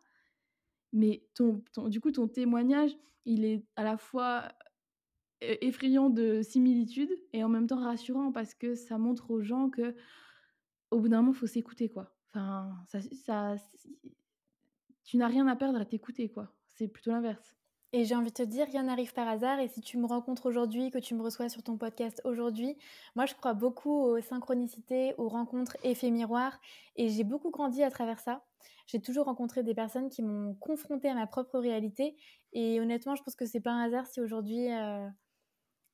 Mais 0.94 1.28
ton, 1.36 1.62
du 1.88 2.00
coup, 2.00 2.12
ton 2.12 2.28
témoignage, 2.28 2.92
il 3.26 3.44
est 3.44 3.66
à 3.76 3.84
la 3.84 3.98
fois 3.98 4.48
effrayant 5.42 6.10
de 6.10 6.42
similitude 6.42 7.12
et 7.34 7.44
en 7.44 7.50
même 7.50 7.68
temps 7.68 7.82
rassurant 7.82 8.32
parce 8.32 8.54
que 8.54 8.76
ça 8.76 8.98
montre 8.98 9.32
aux 9.32 9.42
gens 9.42 9.70
que 9.70 9.96
au 10.92 11.00
bout 11.00 11.10
d'un 11.10 11.18
moment, 11.18 11.34
il 11.34 11.38
faut 11.38 11.48
s'écouter, 11.48 11.90
quoi. 11.90 12.19
Enfin, 12.34 12.76
ça, 13.26 13.56
tu 15.04 15.18
n'as 15.18 15.28
rien 15.28 15.48
à 15.48 15.56
perdre 15.56 15.80
à 15.80 15.86
t'écouter, 15.86 16.30
quoi. 16.30 16.54
C'est 16.68 16.88
plutôt 16.88 17.12
l'inverse. 17.12 17.56
Et 17.92 18.06
j'ai 18.06 18.16
envie 18.16 18.30
de 18.30 18.36
te 18.36 18.44
dire, 18.44 18.68
rien 18.68 18.84
n'arrive 18.84 19.14
par 19.14 19.28
hasard. 19.28 19.60
Et 19.60 19.68
si 19.68 19.82
tu 19.82 19.98
me 19.98 20.06
rencontres 20.06 20.46
aujourd'hui, 20.46 20.92
que 20.92 21.00
tu 21.00 21.16
me 21.16 21.24
reçois 21.24 21.50
sur 21.50 21.64
ton 21.64 21.76
podcast 21.78 22.22
aujourd'hui, 22.24 22.78
moi 23.16 23.26
je 23.26 23.34
crois 23.34 23.56
beaucoup 23.56 24.04
aux 24.04 24.22
synchronicités, 24.22 25.16
aux 25.18 25.28
rencontres 25.28 25.76
effets 25.84 26.12
miroirs. 26.12 26.60
Et 26.96 27.10
j'ai 27.10 27.24
beaucoup 27.24 27.50
grandi 27.50 27.82
à 27.82 27.90
travers 27.90 28.20
ça. 28.20 28.46
J'ai 28.86 29.02
toujours 29.02 29.26
rencontré 29.26 29.64
des 29.64 29.74
personnes 29.74 30.10
qui 30.10 30.22
m'ont 30.22 30.54
confrontée 30.56 31.10
à 31.10 31.16
ma 31.16 31.26
propre 31.26 31.58
réalité. 31.58 32.16
Et 32.54 32.80
honnêtement, 32.80 33.16
je 33.16 33.24
pense 33.24 33.36
que 33.36 33.46
c'est 33.46 33.60
pas 33.60 33.72
un 33.72 33.82
hasard 33.84 34.06
si 34.06 34.22
aujourd'hui 34.22 34.72
euh, 34.72 35.08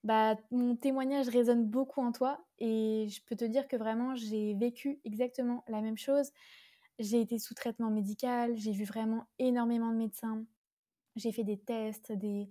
bah, 0.05 0.37
mon 0.51 0.77
témoignage 0.77 1.27
résonne 1.27 1.65
beaucoup 1.65 2.01
en 2.01 2.13
toi. 2.13 2.45
Et 2.59 3.07
je 3.09 3.21
peux 3.25 3.35
te 3.35 3.43
dire 3.43 3.67
que 3.67 3.75
vraiment, 3.75 4.15
j'ai 4.15 4.53
vécu 4.53 5.01
exactement 5.03 5.65
la 5.67 5.81
même 5.81 5.97
chose. 5.97 6.31
J'ai 6.97 7.19
été 7.19 7.39
sous 7.39 7.53
traitement 7.53 7.91
médical, 7.91 8.55
j'ai 8.55 8.71
vu 8.71 8.85
vraiment 8.85 9.25
énormément 9.37 9.91
de 9.91 9.97
médecins 9.97 10.45
j'ai 11.15 11.31
fait 11.31 11.43
des 11.43 11.57
tests, 11.57 12.11
des, 12.11 12.49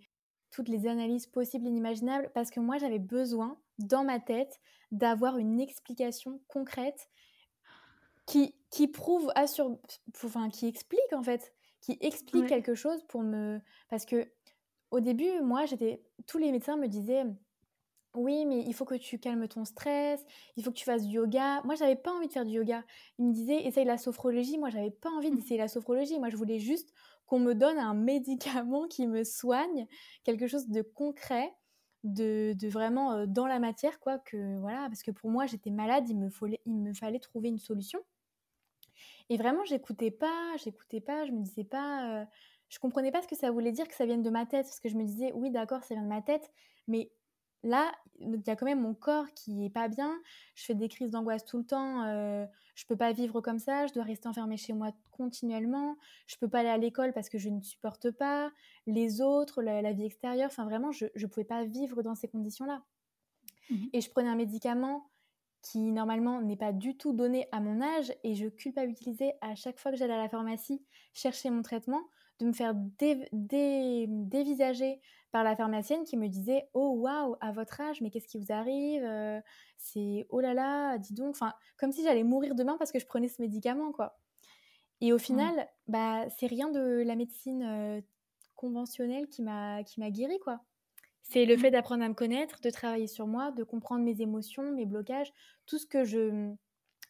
toutes 0.50 0.68
les 0.68 0.86
analyses 0.86 1.26
possibles 1.26 1.66
et 1.66 1.70
inimaginables, 1.70 2.30
parce 2.34 2.50
que 2.50 2.60
moi, 2.60 2.78
j'avais 2.78 2.98
besoin, 2.98 3.58
dans 3.78 4.04
ma 4.04 4.20
tête, 4.20 4.60
d'avoir 4.90 5.38
une 5.38 5.60
explication 5.60 6.40
concrète 6.48 7.08
qui, 8.26 8.54
qui 8.70 8.88
prouve, 8.88 9.30
assure, 9.34 9.78
enfin, 10.24 10.48
qui 10.48 10.66
explique, 10.66 11.12
en 11.12 11.22
fait, 11.22 11.52
qui 11.80 11.98
explique 12.00 12.46
quelque 12.46 12.74
chose 12.74 13.02
pour 13.08 13.22
me... 13.22 13.60
Parce 13.90 14.06
que 14.06 14.26
au 14.90 15.00
début, 15.00 15.40
moi, 15.42 15.66
j'étais... 15.66 16.02
Tous 16.26 16.38
les 16.38 16.50
médecins 16.50 16.76
me 16.76 16.88
disaient... 16.88 17.24
Oui, 18.14 18.46
mais 18.46 18.60
il 18.60 18.72
faut 18.74 18.84
que 18.84 18.94
tu 18.94 19.18
calmes 19.18 19.48
ton 19.48 19.64
stress, 19.64 20.24
il 20.56 20.62
faut 20.62 20.70
que 20.70 20.76
tu 20.76 20.84
fasses 20.84 21.04
du 21.04 21.14
yoga. 21.14 21.62
Moi, 21.64 21.74
j'avais 21.74 21.96
pas 21.96 22.12
envie 22.12 22.28
de 22.28 22.32
faire 22.32 22.44
du 22.44 22.52
yoga. 22.52 22.84
Ils 23.18 23.26
me 23.26 23.32
disaient, 23.32 23.64
essaye 23.64 23.84
la 23.84 23.98
sophrologie. 23.98 24.56
Moi, 24.56 24.70
j'avais 24.70 24.92
pas 24.92 25.10
envie 25.10 25.32
d'essayer 25.32 25.58
la 25.58 25.66
sophrologie. 25.68 26.18
Moi, 26.20 26.28
je 26.28 26.36
voulais 26.36 26.60
juste 26.60 26.92
qu'on 27.26 27.40
me 27.40 27.54
donne 27.54 27.78
un 27.78 27.94
médicament 27.94 28.86
qui 28.86 29.06
me 29.06 29.24
soigne, 29.24 29.86
quelque 30.22 30.46
chose 30.46 30.68
de 30.68 30.82
concret, 30.82 31.52
de, 32.04 32.54
vraiment 32.68 33.12
euh, 33.14 33.26
dans 33.26 33.46
la 33.46 33.58
matière, 33.58 33.98
quoi, 33.98 34.18
que 34.18 34.58
voilà, 34.60 34.86
parce 34.88 35.02
que 35.02 35.10
pour 35.10 35.30
moi 35.30 35.46
j'étais 35.46 35.70
malade, 35.70 36.08
il 36.08 36.18
me, 36.18 36.28
fallait, 36.28 36.60
il 36.66 36.74
me 36.74 36.92
fallait 36.92 37.18
trouver 37.18 37.48
une 37.48 37.58
solution. 37.58 38.00
Et 39.30 39.36
vraiment, 39.36 39.64
j'écoutais 39.64 40.10
pas, 40.10 40.56
j'écoutais 40.62 41.00
pas, 41.00 41.24
je 41.24 41.32
me 41.32 41.40
disais 41.42 41.64
pas, 41.64 42.22
euh, 42.22 42.24
je 42.68 42.78
comprenais 42.78 43.10
pas 43.10 43.22
ce 43.22 43.28
que 43.28 43.36
ça 43.36 43.50
voulait 43.50 43.72
dire 43.72 43.88
que 43.88 43.94
ça 43.94 44.04
vienne 44.06 44.22
de 44.22 44.30
ma 44.30 44.46
tête, 44.46 44.66
parce 44.66 44.80
que 44.80 44.88
je 44.88 44.96
me 44.96 45.04
disais, 45.04 45.32
oui, 45.32 45.50
d'accord, 45.50 45.82
ça 45.82 45.94
vient 45.94 46.02
de 46.02 46.08
ma 46.08 46.22
tête, 46.22 46.52
mais 46.86 47.10
là, 47.64 47.92
il 48.20 48.42
y 48.46 48.50
a 48.50 48.56
quand 48.56 48.66
même 48.66 48.80
mon 48.80 48.94
corps 48.94 49.26
qui 49.34 49.64
est 49.64 49.70
pas 49.70 49.88
bien. 49.88 50.20
Je 50.54 50.64
fais 50.64 50.74
des 50.74 50.88
crises 50.88 51.10
d'angoisse 51.10 51.44
tout 51.44 51.58
le 51.58 51.64
temps. 51.64 52.04
Euh, 52.04 52.46
je 52.74 52.86
peux 52.86 52.96
pas 52.96 53.12
vivre 53.12 53.40
comme 53.40 53.58
ça. 53.58 53.86
Je 53.86 53.92
dois 53.92 54.04
rester 54.04 54.28
enfermée 54.28 54.56
chez 54.56 54.72
moi 54.72 54.90
continuellement. 55.10 55.96
Je 56.26 56.36
peux 56.36 56.48
pas 56.48 56.60
aller 56.60 56.68
à 56.68 56.78
l'école 56.78 57.12
parce 57.12 57.28
que 57.28 57.38
je 57.38 57.48
ne 57.48 57.60
supporte 57.62 58.10
pas 58.10 58.52
les 58.86 59.20
autres, 59.20 59.62
la, 59.62 59.92
vie 59.92 60.04
extérieure. 60.04 60.48
Enfin, 60.52 60.64
vraiment, 60.64 60.92
je 60.92 61.06
ne 61.16 61.26
pouvais 61.26 61.44
pas 61.44 61.64
vivre 61.64 62.02
dans 62.02 62.14
ces 62.14 62.28
conditions-là. 62.28 62.82
Mmh 63.70 63.86
et 63.94 64.00
je 64.02 64.10
prenais 64.10 64.28
un 64.28 64.36
médicament 64.36 65.08
qui 65.62 65.90
normalement 65.90 66.42
n'est 66.42 66.56
pas 66.56 66.72
du 66.72 66.98
tout 66.98 67.14
donné 67.14 67.48
à 67.50 67.60
mon 67.60 67.80
âge 67.80 68.12
et 68.22 68.34
je 68.34 68.46
culpabilisais 68.48 69.34
à 69.40 69.54
chaque 69.54 69.78
fois 69.78 69.90
que 69.90 69.96
j'allais 69.96 70.12
à 70.12 70.18
la 70.18 70.28
pharmacie 70.28 70.82
chercher 71.14 71.48
mon 71.48 71.62
traitement 71.62 72.02
de 72.40 72.46
me 72.46 72.52
faire 72.52 72.74
dévisager 73.32 75.00
par 75.30 75.44
la 75.44 75.56
pharmacienne 75.56 76.04
qui 76.04 76.16
me 76.16 76.28
disait 76.28 76.68
Oh 76.74 76.94
waouh, 76.96 77.36
à 77.40 77.52
votre 77.52 77.80
âge, 77.80 78.00
mais 78.00 78.10
qu'est-ce 78.10 78.28
qui 78.28 78.38
vous 78.38 78.52
arrive 78.52 79.02
euh, 79.04 79.40
C'est 79.76 80.26
oh 80.30 80.40
là 80.40 80.54
là, 80.54 80.98
dis 80.98 81.14
donc. 81.14 81.30
Enfin, 81.30 81.52
comme 81.76 81.92
si 81.92 82.02
j'allais 82.02 82.24
mourir 82.24 82.54
demain 82.54 82.76
parce 82.78 82.92
que 82.92 82.98
je 82.98 83.06
prenais 83.06 83.28
ce 83.28 83.42
médicament, 83.42 83.92
quoi. 83.92 84.18
Et 85.00 85.12
au 85.12 85.16
mmh. 85.16 85.20
final, 85.20 85.68
bah, 85.88 86.28
c'est 86.38 86.46
rien 86.46 86.70
de 86.70 87.02
la 87.04 87.16
médecine 87.16 87.62
euh, 87.62 88.00
conventionnelle 88.54 89.28
qui 89.28 89.42
m'a 89.42 89.82
guéri, 90.10 90.38
quoi. 90.38 90.60
C'est 91.22 91.46
le 91.46 91.56
mmh. 91.56 91.58
fait 91.58 91.70
d'apprendre 91.70 92.04
à 92.04 92.08
me 92.08 92.14
connaître, 92.14 92.60
de 92.60 92.70
travailler 92.70 93.06
sur 93.06 93.26
moi, 93.26 93.50
de 93.50 93.64
comprendre 93.64 94.04
mes 94.04 94.20
émotions, 94.20 94.70
mes 94.72 94.86
blocages, 94.86 95.32
tout 95.66 95.78
ce 95.78 95.86
que 95.86 96.04
je 96.04 96.54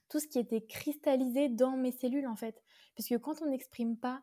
tout 0.08 0.20
ce 0.20 0.28
qui 0.28 0.38
était 0.38 0.60
cristallisé 0.60 1.48
dans 1.48 1.76
mes 1.76 1.90
cellules 1.90 2.26
en 2.26 2.36
fait. 2.36 2.62
Puisque 2.94 3.18
quand 3.18 3.42
on 3.42 3.50
n'exprime 3.50 3.96
pas 3.96 4.22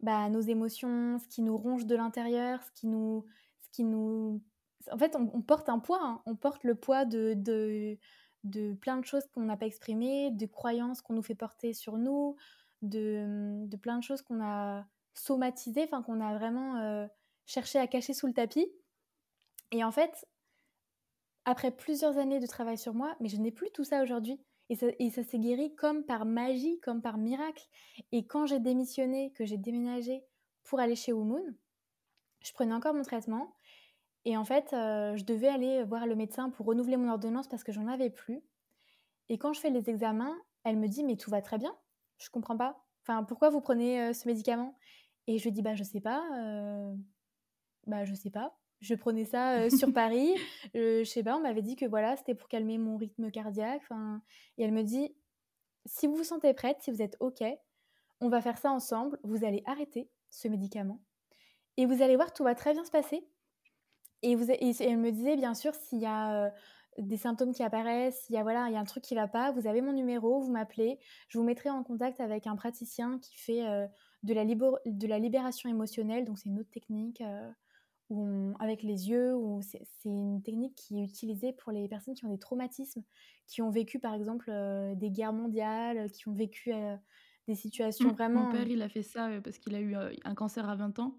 bah, 0.00 0.28
nos 0.28 0.40
émotions, 0.40 1.18
ce 1.18 1.28
qui 1.28 1.42
nous 1.42 1.56
ronge 1.56 1.86
de 1.86 1.94
l'intérieur, 1.96 2.62
ce 2.62 2.70
qui 2.72 2.86
nous, 2.86 3.26
ce 3.60 3.68
qui 3.70 3.84
nous, 3.84 4.42
en 4.90 4.98
fait, 4.98 5.16
on, 5.16 5.40
porte 5.40 5.68
un 5.68 5.78
poids, 5.78 6.00
hein. 6.02 6.22
on 6.26 6.36
porte 6.36 6.64
le 6.64 6.74
poids 6.74 7.04
de, 7.04 7.34
de, 7.36 7.98
de 8.44 8.74
plein 8.74 8.98
de 8.98 9.04
choses 9.04 9.26
qu'on 9.32 9.42
n'a 9.42 9.56
pas 9.56 9.66
exprimées, 9.66 10.30
de 10.30 10.46
croyances 10.46 11.00
qu'on 11.00 11.14
nous 11.14 11.22
fait 11.22 11.34
porter 11.34 11.72
sur 11.72 11.96
nous, 11.96 12.36
de, 12.82 13.66
de 13.66 13.76
plein 13.76 13.98
de 13.98 14.02
choses 14.02 14.22
qu'on 14.22 14.42
a 14.42 14.84
somatisées, 15.14 15.84
enfin 15.84 16.02
qu'on 16.02 16.20
a 16.20 16.36
vraiment 16.36 16.76
euh, 16.76 17.06
cherché 17.46 17.78
à 17.78 17.86
cacher 17.86 18.12
sous 18.14 18.26
le 18.26 18.34
tapis. 18.34 18.70
Et 19.70 19.82
en 19.84 19.90
fait, 19.90 20.26
après 21.44 21.70
plusieurs 21.70 22.18
années 22.18 22.40
de 22.40 22.46
travail 22.46 22.78
sur 22.78 22.94
moi, 22.94 23.16
mais 23.20 23.28
je 23.28 23.36
n'ai 23.36 23.52
plus 23.52 23.70
tout 23.72 23.84
ça 23.84 24.02
aujourd'hui. 24.02 24.40
Et 24.70 25.10
ça, 25.10 25.22
s'est 25.22 25.38
guéri 25.38 25.74
comme 25.74 26.04
par 26.04 26.24
magie, 26.24 26.80
comme 26.80 27.02
par 27.02 27.18
miracle. 27.18 27.64
Et 28.12 28.26
quand 28.26 28.46
j'ai 28.46 28.60
démissionné, 28.60 29.30
que 29.32 29.44
j'ai 29.44 29.58
déménagé 29.58 30.24
pour 30.62 30.80
aller 30.80 30.96
chez 30.96 31.12
Wumoon, 31.12 31.54
je 32.40 32.52
prenais 32.52 32.74
encore 32.74 32.94
mon 32.94 33.02
traitement. 33.02 33.54
Et 34.24 34.36
en 34.36 34.44
fait, 34.44 34.72
euh, 34.72 35.16
je 35.16 35.24
devais 35.24 35.48
aller 35.48 35.84
voir 35.84 36.06
le 36.06 36.16
médecin 36.16 36.48
pour 36.48 36.66
renouveler 36.66 36.96
mon 36.96 37.10
ordonnance 37.10 37.46
parce 37.46 37.62
que 37.62 37.72
j'en 37.72 37.88
avais 37.88 38.08
plus. 38.08 38.42
Et 39.28 39.36
quand 39.36 39.52
je 39.52 39.60
fais 39.60 39.70
les 39.70 39.90
examens, 39.90 40.34
elle 40.64 40.78
me 40.78 40.88
dit 40.88 41.04
Mais 41.04 41.16
tout 41.16 41.30
va 41.30 41.42
très 41.42 41.58
bien. 41.58 41.76
Je 42.18 42.30
comprends 42.30 42.56
pas. 42.56 42.82
Enfin, 43.02 43.22
pourquoi 43.24 43.50
vous 43.50 43.60
prenez 43.60 44.00
euh, 44.00 44.12
ce 44.14 44.26
médicament? 44.26 44.78
Et 45.26 45.38
je 45.38 45.44
lui 45.44 45.52
dis 45.52 45.62
Bah, 45.62 45.74
je 45.74 45.84
sais 45.84 46.00
pas. 46.00 46.24
Euh... 46.38 46.94
Bah, 47.86 48.06
je 48.06 48.14
sais 48.14 48.30
pas 48.30 48.56
je 48.80 48.94
prenais 48.94 49.24
ça 49.24 49.58
euh, 49.58 49.70
sur 49.70 49.92
Paris. 49.94 50.34
Je, 50.74 51.02
je 51.04 51.10
sais 51.10 51.22
pas, 51.22 51.36
on 51.36 51.40
m'avait 51.40 51.62
dit 51.62 51.76
que 51.76 51.86
voilà, 51.86 52.16
c'était 52.16 52.34
pour 52.34 52.48
calmer 52.48 52.78
mon 52.78 52.96
rythme 52.96 53.30
cardiaque. 53.30 53.82
Et 54.58 54.64
elle 54.64 54.72
me 54.72 54.82
dit, 54.82 55.14
si 55.86 56.06
vous 56.06 56.16
vous 56.16 56.24
sentez 56.24 56.52
prête, 56.54 56.78
si 56.80 56.90
vous 56.90 57.02
êtes 57.02 57.16
OK, 57.20 57.42
on 58.20 58.28
va 58.28 58.40
faire 58.40 58.58
ça 58.58 58.70
ensemble. 58.70 59.18
Vous 59.22 59.44
allez 59.44 59.62
arrêter 59.66 60.10
ce 60.30 60.48
médicament. 60.48 61.00
Et 61.76 61.86
vous 61.86 62.02
allez 62.02 62.16
voir, 62.16 62.32
tout 62.32 62.44
va 62.44 62.54
très 62.54 62.72
bien 62.72 62.84
se 62.84 62.90
passer. 62.90 63.26
Et, 64.22 64.36
vous, 64.36 64.50
et 64.50 64.74
elle 64.80 64.98
me 64.98 65.10
disait, 65.10 65.36
bien 65.36 65.54
sûr, 65.54 65.74
s'il 65.74 65.98
y 65.98 66.06
a 66.06 66.46
euh, 66.46 66.50
des 66.98 67.16
symptômes 67.16 67.52
qui 67.52 67.62
apparaissent, 67.62 68.22
s'il 68.22 68.34
y 68.34 68.38
a, 68.38 68.42
voilà, 68.42 68.68
il 68.68 68.72
y 68.72 68.76
a 68.76 68.80
un 68.80 68.84
truc 68.84 69.02
qui 69.02 69.14
va 69.14 69.28
pas, 69.28 69.50
vous 69.50 69.66
avez 69.66 69.82
mon 69.82 69.92
numéro, 69.92 70.40
vous 70.40 70.50
m'appelez. 70.50 70.98
Je 71.28 71.38
vous 71.38 71.44
mettrai 71.44 71.68
en 71.70 71.82
contact 71.82 72.20
avec 72.20 72.46
un 72.46 72.56
praticien 72.56 73.18
qui 73.18 73.36
fait 73.36 73.66
euh, 73.66 73.86
de, 74.22 74.32
la 74.32 74.44
de 74.44 75.06
la 75.06 75.18
libération 75.18 75.68
émotionnelle. 75.68 76.24
Donc, 76.24 76.38
c'est 76.38 76.48
une 76.48 76.60
autre 76.60 76.70
technique 76.70 77.22
avec 78.60 78.82
les 78.82 79.08
yeux, 79.08 79.34
c'est 79.62 79.84
une 80.04 80.42
technique 80.42 80.74
qui 80.74 81.00
est 81.00 81.04
utilisée 81.04 81.52
pour 81.52 81.72
les 81.72 81.88
personnes 81.88 82.14
qui 82.14 82.24
ont 82.24 82.30
des 82.30 82.38
traumatismes, 82.38 83.02
qui 83.46 83.62
ont 83.62 83.70
vécu 83.70 83.98
par 83.98 84.14
exemple 84.14 84.50
euh, 84.50 84.94
des 84.94 85.10
guerres 85.10 85.32
mondiales, 85.32 86.10
qui 86.10 86.28
ont 86.28 86.34
vécu 86.34 86.72
euh, 86.72 86.96
des 87.48 87.54
situations 87.54 88.12
vraiment... 88.12 88.44
Mon 88.44 88.52
père, 88.52 88.68
il 88.68 88.82
a 88.82 88.88
fait 88.88 89.02
ça 89.02 89.28
euh, 89.28 89.40
parce 89.40 89.58
qu'il 89.58 89.74
a 89.74 89.80
eu 89.80 89.94
un 90.24 90.34
cancer 90.34 90.68
à 90.68 90.76
20 90.76 90.98
ans. 90.98 91.14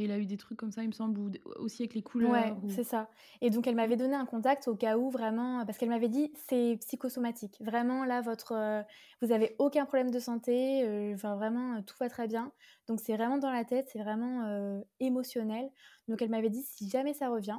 Et 0.00 0.04
il 0.04 0.12
a 0.12 0.18
eu 0.18 0.24
des 0.24 0.38
trucs 0.38 0.58
comme 0.58 0.72
ça, 0.72 0.82
il 0.82 0.86
me 0.86 0.92
semble, 0.92 1.38
aussi 1.56 1.82
avec 1.82 1.94
les 1.94 2.02
couleurs. 2.02 2.30
Ouais, 2.30 2.54
c'est 2.70 2.84
ça. 2.84 3.10
Et 3.42 3.50
donc, 3.50 3.66
elle 3.66 3.74
m'avait 3.74 3.98
donné 3.98 4.14
un 4.14 4.24
contact 4.24 4.66
au 4.66 4.74
cas 4.74 4.96
où 4.96 5.10
vraiment, 5.10 5.66
parce 5.66 5.76
qu'elle 5.76 5.90
m'avait 5.90 6.08
dit, 6.08 6.32
c'est 6.48 6.78
psychosomatique. 6.80 7.58
Vraiment, 7.60 8.06
là, 8.06 8.22
votre, 8.22 8.52
euh, 8.52 8.82
vous 9.20 9.30
avez 9.30 9.56
aucun 9.58 9.84
problème 9.84 10.10
de 10.10 10.18
santé. 10.18 10.82
Euh, 10.84 11.12
enfin, 11.14 11.34
vraiment, 11.36 11.74
euh, 11.74 11.80
tout 11.82 11.96
va 12.00 12.08
très 12.08 12.26
bien. 12.26 12.50
Donc, 12.88 12.98
c'est 13.00 13.14
vraiment 13.14 13.36
dans 13.36 13.50
la 13.50 13.66
tête, 13.66 13.90
c'est 13.92 13.98
vraiment 13.98 14.82
émotionnel. 15.00 15.70
Donc, 16.08 16.22
elle 16.22 16.30
m'avait 16.30 16.48
dit, 16.48 16.62
si 16.62 16.88
jamais 16.88 17.12
ça 17.12 17.28
revient, 17.28 17.58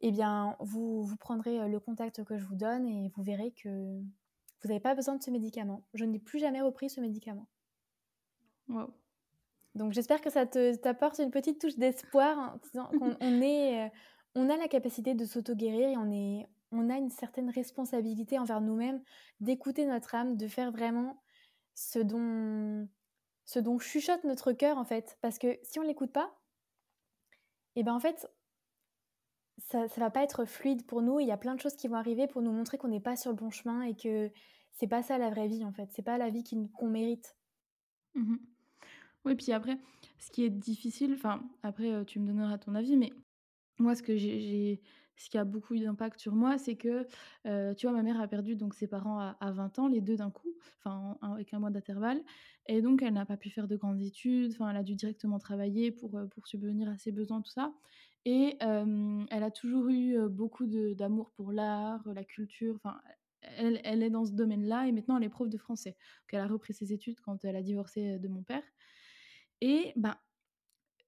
eh 0.00 0.10
bien, 0.10 0.56
vous, 0.58 1.04
vous 1.04 1.16
prendrez 1.16 1.68
le 1.68 1.78
contact 1.78 2.24
que 2.24 2.36
je 2.36 2.44
vous 2.44 2.56
donne 2.56 2.86
et 2.86 3.12
vous 3.14 3.22
verrez 3.22 3.52
que 3.52 3.68
vous 3.68 4.68
n'avez 4.68 4.80
pas 4.80 4.96
besoin 4.96 5.14
de 5.14 5.22
ce 5.22 5.30
médicament. 5.30 5.86
Je 5.94 6.04
n'ai 6.04 6.18
plus 6.18 6.40
jamais 6.40 6.60
repris 6.60 6.90
ce 6.90 7.00
médicament. 7.00 7.46
Wow. 8.68 8.92
Donc 9.74 9.92
j'espère 9.92 10.20
que 10.20 10.30
ça 10.30 10.46
t'apporte 10.46 11.18
une 11.18 11.30
petite 11.30 11.60
touche 11.60 11.76
d'espoir 11.76 12.38
en 12.38 12.58
disant 12.58 12.86
qu'on 12.98 13.16
on 13.20 13.42
est, 13.42 13.86
euh, 13.86 13.88
on 14.34 14.48
a 14.48 14.56
la 14.56 14.68
capacité 14.68 15.14
de 15.14 15.24
s'auto-guérir 15.24 15.88
et 15.88 15.96
on, 15.96 16.10
est, 16.12 16.46
on 16.70 16.90
a 16.90 16.96
une 16.96 17.10
certaine 17.10 17.50
responsabilité 17.50 18.38
envers 18.38 18.60
nous-mêmes 18.60 19.02
d'écouter 19.40 19.86
notre 19.86 20.14
âme, 20.14 20.36
de 20.36 20.46
faire 20.46 20.70
vraiment 20.70 21.22
ce 21.74 21.98
dont, 21.98 22.88
ce 23.44 23.58
dont 23.58 23.78
chuchote 23.78 24.24
notre 24.24 24.52
cœur, 24.52 24.78
en 24.78 24.84
fait. 24.84 25.18
Parce 25.20 25.38
que 25.38 25.58
si 25.62 25.78
on 25.78 25.82
l'écoute 25.82 26.12
pas, 26.12 26.38
et 27.76 27.80
eh 27.80 27.82
ben 27.82 27.94
en 27.94 27.98
fait, 27.98 28.28
ça, 29.58 29.82
ne 29.82 30.00
va 30.00 30.10
pas 30.10 30.22
être 30.22 30.44
fluide 30.44 30.86
pour 30.86 31.02
nous. 31.02 31.18
Il 31.18 31.26
y 31.26 31.32
a 31.32 31.36
plein 31.36 31.56
de 31.56 31.60
choses 31.60 31.74
qui 31.74 31.88
vont 31.88 31.96
arriver 31.96 32.28
pour 32.28 32.40
nous 32.40 32.52
montrer 32.52 32.78
qu'on 32.78 32.86
n'est 32.86 33.00
pas 33.00 33.16
sur 33.16 33.32
le 33.32 33.36
bon 33.36 33.50
chemin 33.50 33.82
et 33.82 33.96
que 33.96 34.30
c'est 34.70 34.86
pas 34.86 35.02
ça 35.02 35.18
la 35.18 35.30
vraie 35.30 35.48
vie, 35.48 35.64
en 35.64 35.72
fait. 35.72 35.88
C'est 35.90 36.02
pas 36.02 36.16
la 36.16 36.30
vie 36.30 36.44
qu'on 36.72 36.88
mérite. 36.88 37.36
Mmh 38.14 38.36
oui, 39.24 39.34
puis 39.36 39.52
après, 39.52 39.78
ce 40.18 40.30
qui 40.30 40.44
est 40.44 40.50
difficile, 40.50 41.14
enfin, 41.14 41.42
après, 41.62 41.92
euh, 41.92 42.04
tu 42.04 42.18
me 42.20 42.26
donneras 42.26 42.58
ton 42.58 42.74
avis, 42.74 42.96
mais 42.96 43.10
moi, 43.78 43.94
ce 43.94 44.02
qui 44.02 45.38
a 45.38 45.44
beaucoup 45.44 45.76
d'impact 45.76 46.18
sur 46.20 46.34
moi, 46.34 46.58
c'est 46.58 46.76
que, 46.76 47.06
euh, 47.46 47.74
tu 47.74 47.86
vois, 47.86 47.96
ma 47.96 48.02
mère 48.02 48.20
a 48.20 48.28
perdu 48.28 48.54
donc 48.54 48.74
ses 48.74 48.86
parents 48.86 49.18
à, 49.18 49.52
20 49.52 49.78
ans, 49.78 49.88
les 49.88 50.00
deux 50.02 50.16
d'un 50.16 50.30
coup, 50.30 50.54
enfin 50.78 51.16
avec 51.22 51.54
un 51.54 51.58
mois 51.58 51.70
d'intervalle, 51.70 52.22
et 52.66 52.82
donc 52.82 53.02
elle 53.02 53.14
n'a 53.14 53.24
pas 53.24 53.36
pu 53.36 53.50
faire 53.50 53.66
de 53.66 53.76
grandes 53.76 54.00
études, 54.02 54.52
enfin 54.52 54.70
elle 54.70 54.76
a 54.76 54.82
dû 54.82 54.94
directement 54.94 55.38
travailler 55.38 55.90
pour, 55.90 56.16
euh, 56.16 56.26
pour 56.26 56.46
subvenir 56.46 56.88
à 56.88 56.98
ses 56.98 57.12
besoins, 57.12 57.40
tout 57.40 57.50
ça. 57.50 57.72
Et 58.26 58.56
elle 58.60 59.42
a 59.42 59.50
toujours 59.50 59.88
eu 59.90 60.16
beaucoup 60.30 60.66
d'amour 60.66 61.30
pour 61.32 61.52
l'art, 61.52 62.02
la 62.06 62.24
culture, 62.24 62.74
enfin 62.76 62.98
elle, 63.42 63.80
elle, 63.84 64.02
est 64.02 64.08
dans 64.08 64.24
ce 64.24 64.32
domaine-là, 64.32 64.86
et 64.86 64.92
maintenant 64.92 65.18
elle 65.18 65.24
est 65.24 65.28
prof 65.28 65.48
de 65.50 65.58
français. 65.58 65.90
Donc 65.90 66.32
elle 66.32 66.40
a 66.40 66.46
repris 66.46 66.72
ses 66.72 66.92
études 66.94 67.20
quand 67.20 67.44
elle 67.44 67.56
a 67.56 67.62
divorcé 67.62 68.18
de 68.18 68.28
mon 68.28 68.42
père. 68.42 68.62
Et 69.60 69.92
ben, 69.96 70.16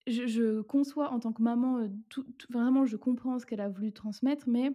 je, 0.07 0.61
conçois 0.63 1.11
en 1.11 1.21
tant 1.21 1.33
que 1.33 1.43
maman, 1.43 1.89
tout, 2.09 2.27
vraiment, 2.51 2.87
je 2.87 2.97
comprends 2.97 3.39
ce 3.39 3.47
qu'elle 3.47 3.61
a 3.61 3.69
voulu 3.69 3.93
transmettre, 3.93 4.49
mais 4.49 4.71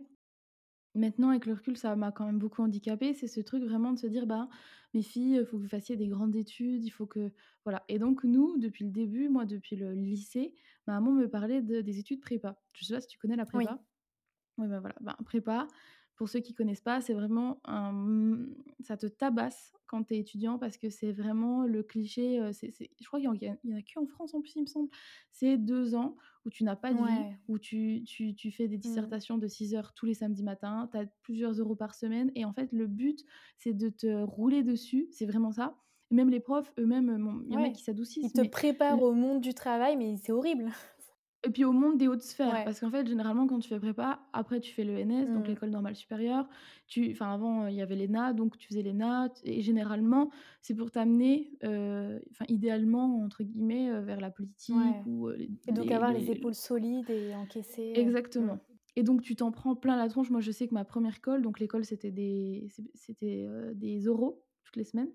maintenant, 0.95 1.29
avec 1.29 1.45
le 1.45 1.53
recul, 1.53 1.77
ça 1.77 1.95
m'a 1.95 2.11
quand 2.11 2.25
même 2.25 2.39
beaucoup 2.39 2.61
handicapée. 2.61 3.13
C'est 3.13 3.27
ce 3.27 3.39
truc 3.39 3.63
vraiment 3.63 3.93
de 3.93 3.99
se 3.99 4.07
dire, 4.07 4.27
bah, 4.27 4.49
mes 4.93 5.01
filles, 5.01 5.37
il 5.39 5.45
faut 5.45 5.57
que 5.57 5.63
vous 5.63 5.69
fassiez 5.69 5.95
des 5.95 6.07
grandes 6.07 6.35
études, 6.35 6.83
il 6.83 6.89
faut 6.89 7.05
que. 7.05 7.31
Voilà. 7.63 7.83
Et 7.87 7.99
donc, 7.99 8.23
nous, 8.23 8.57
depuis 8.57 8.83
le 8.83 8.91
début, 8.91 9.29
moi, 9.29 9.45
depuis 9.45 9.75
le 9.75 9.93
lycée, 9.93 10.53
ma 10.87 10.93
maman 10.93 11.11
me 11.11 11.29
parlait 11.29 11.61
de, 11.61 11.81
des 11.81 11.99
études 11.99 12.21
prépa. 12.21 12.59
Je 12.73 12.85
sais 12.85 12.93
pas 12.93 13.01
si 13.01 13.07
tu 13.07 13.17
connais 13.17 13.35
la 13.35 13.45
prépa. 13.45 13.79
Oui, 14.57 14.67
ben 14.67 14.79
voilà. 14.79 14.95
Ben, 15.01 15.15
prépa, 15.25 15.67
pour 16.21 16.29
ceux 16.29 16.39
qui 16.39 16.53
connaissent 16.53 16.81
pas, 16.81 17.01
c'est 17.01 17.15
vraiment 17.15 17.59
un... 17.65 18.45
ça 18.81 18.95
te 18.95 19.07
tabasse 19.07 19.73
quand 19.87 20.03
tu 20.03 20.13
es 20.13 20.19
étudiant 20.19 20.59
parce 20.59 20.77
que 20.77 20.91
c'est 20.91 21.11
vraiment 21.11 21.63
le 21.63 21.81
cliché. 21.81 22.39
Je 22.61 23.07
crois 23.07 23.19
qu'il 23.19 23.27
y 23.41 23.49
en, 23.49 23.55
a, 23.75 23.81
qu'en 23.91 24.05
France 24.05 24.35
en 24.35 24.41
plus, 24.41 24.53
il 24.55 24.61
me 24.61 24.67
semble. 24.67 24.87
C'est 25.31 25.57
deux 25.57 25.95
ans 25.95 26.15
où 26.45 26.51
tu 26.51 26.63
n'as 26.63 26.75
pas 26.75 26.93
de 26.93 26.99
vie, 26.99 27.35
où 27.47 27.57
tu, 27.57 28.03
tu, 28.05 28.35
tu 28.35 28.51
fais 28.51 28.67
des 28.67 28.77
mmh. 28.77 28.81
dissertations 28.81 29.39
de 29.39 29.47
6 29.47 29.73
heures 29.73 29.95
tous 29.95 30.05
les 30.05 30.13
samedis 30.13 30.43
matins, 30.43 30.87
tu 30.91 30.99
as 30.99 31.07
plusieurs 31.23 31.53
euros 31.53 31.75
par 31.75 31.95
semaine. 31.95 32.31
Et 32.35 32.45
en 32.45 32.53
fait, 32.53 32.71
le 32.71 32.85
but, 32.85 33.25
c'est 33.57 33.73
de 33.73 33.89
te 33.89 34.21
rouler 34.21 34.61
dessus. 34.61 35.07
C'est 35.09 35.25
vraiment 35.25 35.51
ça. 35.51 35.75
même 36.11 36.29
les 36.29 36.39
profs 36.39 36.71
eux-mêmes, 36.77 37.41
il 37.47 37.53
y 37.53 37.57
en 37.57 37.63
a 37.63 37.71
qui 37.71 37.81
s'adoucissent. 37.81 38.31
Ils 38.35 38.43
te 38.43 38.47
préparent 38.47 39.01
au 39.01 39.13
monde 39.13 39.41
du 39.41 39.55
travail, 39.55 39.97
mais 39.97 40.17
c'est 40.17 40.33
horrible. 40.33 40.69
Et 41.43 41.49
puis 41.49 41.65
au 41.65 41.71
monde 41.71 41.97
des 41.97 42.07
hautes 42.07 42.21
sphères, 42.21 42.63
parce 42.65 42.79
qu'en 42.79 42.91
fait, 42.91 43.07
généralement, 43.07 43.47
quand 43.47 43.57
tu 43.59 43.67
fais 43.67 43.79
prépa, 43.79 44.19
après 44.31 44.59
tu 44.59 44.73
fais 44.73 44.83
l'ENS, 44.83 45.25
donc 45.33 45.45
mmh. 45.45 45.47
l'école 45.47 45.69
normale 45.71 45.95
supérieure. 45.95 46.47
Tu, 46.87 47.09
enfin, 47.11 47.33
avant, 47.33 47.65
il 47.65 47.73
y 47.73 47.81
avait 47.81 47.95
l'ENA, 47.95 48.33
donc 48.33 48.57
tu 48.59 48.67
faisais 48.67 48.83
l'ENA. 48.83 49.29
Et 49.43 49.61
généralement, 49.61 50.29
c'est 50.61 50.75
pour 50.75 50.91
t'amener, 50.91 51.51
euh, 51.63 52.19
enfin, 52.29 52.45
idéalement, 52.47 53.23
entre 53.23 53.43
guillemets, 53.43 53.89
euh, 53.89 54.01
vers 54.01 54.21
la 54.21 54.29
politique. 54.29 54.75
Ou, 55.07 55.29
euh, 55.29 55.47
et 55.67 55.71
donc 55.71 55.89
avoir 55.89 56.13
les, 56.13 56.29
épaules 56.29 56.53
solides 56.53 57.09
et 57.09 57.33
encaisser. 57.33 57.93
Exactement. 57.95 58.59
Et 58.95 59.03
donc 59.03 59.21
tu 59.21 59.35
t'en 59.35 59.51
prends 59.51 59.75
plein 59.75 59.95
la 59.95 60.09
tronche. 60.09 60.29
Moi, 60.29 60.41
je 60.41 60.51
sais 60.51 60.67
que 60.67 60.75
ma 60.75 60.85
première 60.85 61.15
école, 61.15 61.41
donc 61.41 61.59
l'école, 61.59 61.85
c'était 61.85 62.11
des, 62.11 62.67
c'était 62.93 63.47
des 63.73 64.07
oraux 64.07 64.43
toutes 64.63 64.75
les 64.75 64.83
semaines. 64.83 65.09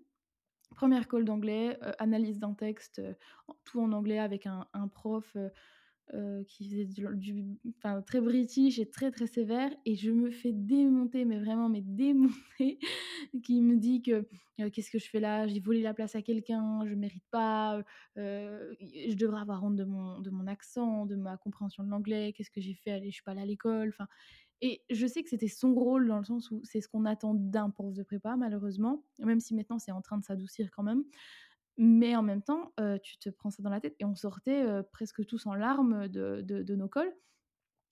Première 0.74 1.03
école 1.03 1.24
d'anglais, 1.24 1.79
analyse 2.01 2.41
d'un 2.41 2.55
texte, 2.55 3.01
tout 3.64 3.81
en 3.81 3.93
anglais 3.93 4.18
avec 4.18 4.47
un, 4.47 4.66
un 4.72 4.89
prof 4.89 5.37
euh, 6.14 6.44
qui 6.44 6.68
faisait 6.68 6.84
du, 6.84 7.44
enfin, 7.78 8.00
très 8.00 8.20
british 8.20 8.78
et 8.78 8.88
très 8.88 9.11
très 9.11 9.26
sévère. 9.26 9.72
Et 9.84 9.96
je 9.96 10.12
me 10.12 10.30
fais 10.30 10.52
démonter 10.52 11.24
mais 11.24 11.40
vraiment 11.40 11.68
mais 11.68 11.80
démonter 11.80 12.78
qui 13.42 13.61
me 13.61 13.76
dit 13.76 14.02
que 14.02 14.24
euh, 14.61 14.70
qu'est-ce 14.70 14.92
que 14.92 15.00
je 15.00 15.11
fais 15.11 15.18
là? 15.18 15.48
J'ai 15.48 15.59
volé 15.59 15.82
la 15.82 15.94
place 15.94 16.14
à 16.14 16.22
quelqu'un 16.22 16.86
je 16.86 16.94
mérite 16.94 17.24
pas 17.32 17.82
euh, 18.18 18.72
je 18.80 19.16
devrais 19.16 19.40
avoir 19.40 19.64
honte 19.64 19.74
de 19.74 19.82
mon 19.82 20.20
de 20.20 20.30
mon 20.30 20.46
accent 20.46 21.07
de 21.07 21.16
ma 21.16 21.36
compréhension 21.38 21.82
de 21.82 21.90
l'anglais 21.90 22.32
qu'est-ce 22.32 22.52
que 22.52 22.61
j'ai 22.61 22.74
fait? 22.74 22.92
Allez 22.92 23.11
je 23.11 23.14
suis 23.14 23.24
pas 23.24 23.32
allée 23.32 23.42
à 23.42 23.46
l'école 23.46 23.88
enfin. 23.88 24.07
Et 24.62 24.82
je 24.88 25.07
sais 25.07 25.22
que 25.22 25.28
c'était 25.28 25.48
son 25.48 25.74
rôle 25.74 26.07
dans 26.07 26.18
le 26.18 26.24
sens 26.24 26.50
où 26.50 26.62
c'est 26.64 26.80
ce 26.80 26.88
qu'on 26.88 27.04
attend 27.04 27.34
d'un 27.34 27.68
prof 27.68 27.92
de 27.92 28.04
prépa 28.04 28.36
malheureusement 28.36 29.04
même 29.18 29.40
si 29.40 29.54
maintenant 29.54 29.80
c'est 29.80 29.92
en 29.92 30.02
train 30.02 30.18
de 30.18 30.24
s'adoucir 30.24 30.70
quand 30.70 30.84
même 30.84 31.02
mais 31.79 32.16
en 32.16 32.22
même 32.22 32.43
temps, 32.43 32.72
tu 33.03 33.18
te 33.18 33.29
prends 33.29 33.51
ça 33.51 33.62
dans 33.62 33.70
la 33.70 33.81
tête 33.81 33.97
et 33.99 34.05
on 34.05 34.14
sortait 34.14 34.64
presque 34.93 35.24
tous 35.27 35.47
en 35.47 35.55
larmes 35.55 36.09
de, 36.09 36.74
nos 36.74 36.89
cols. 36.89 37.12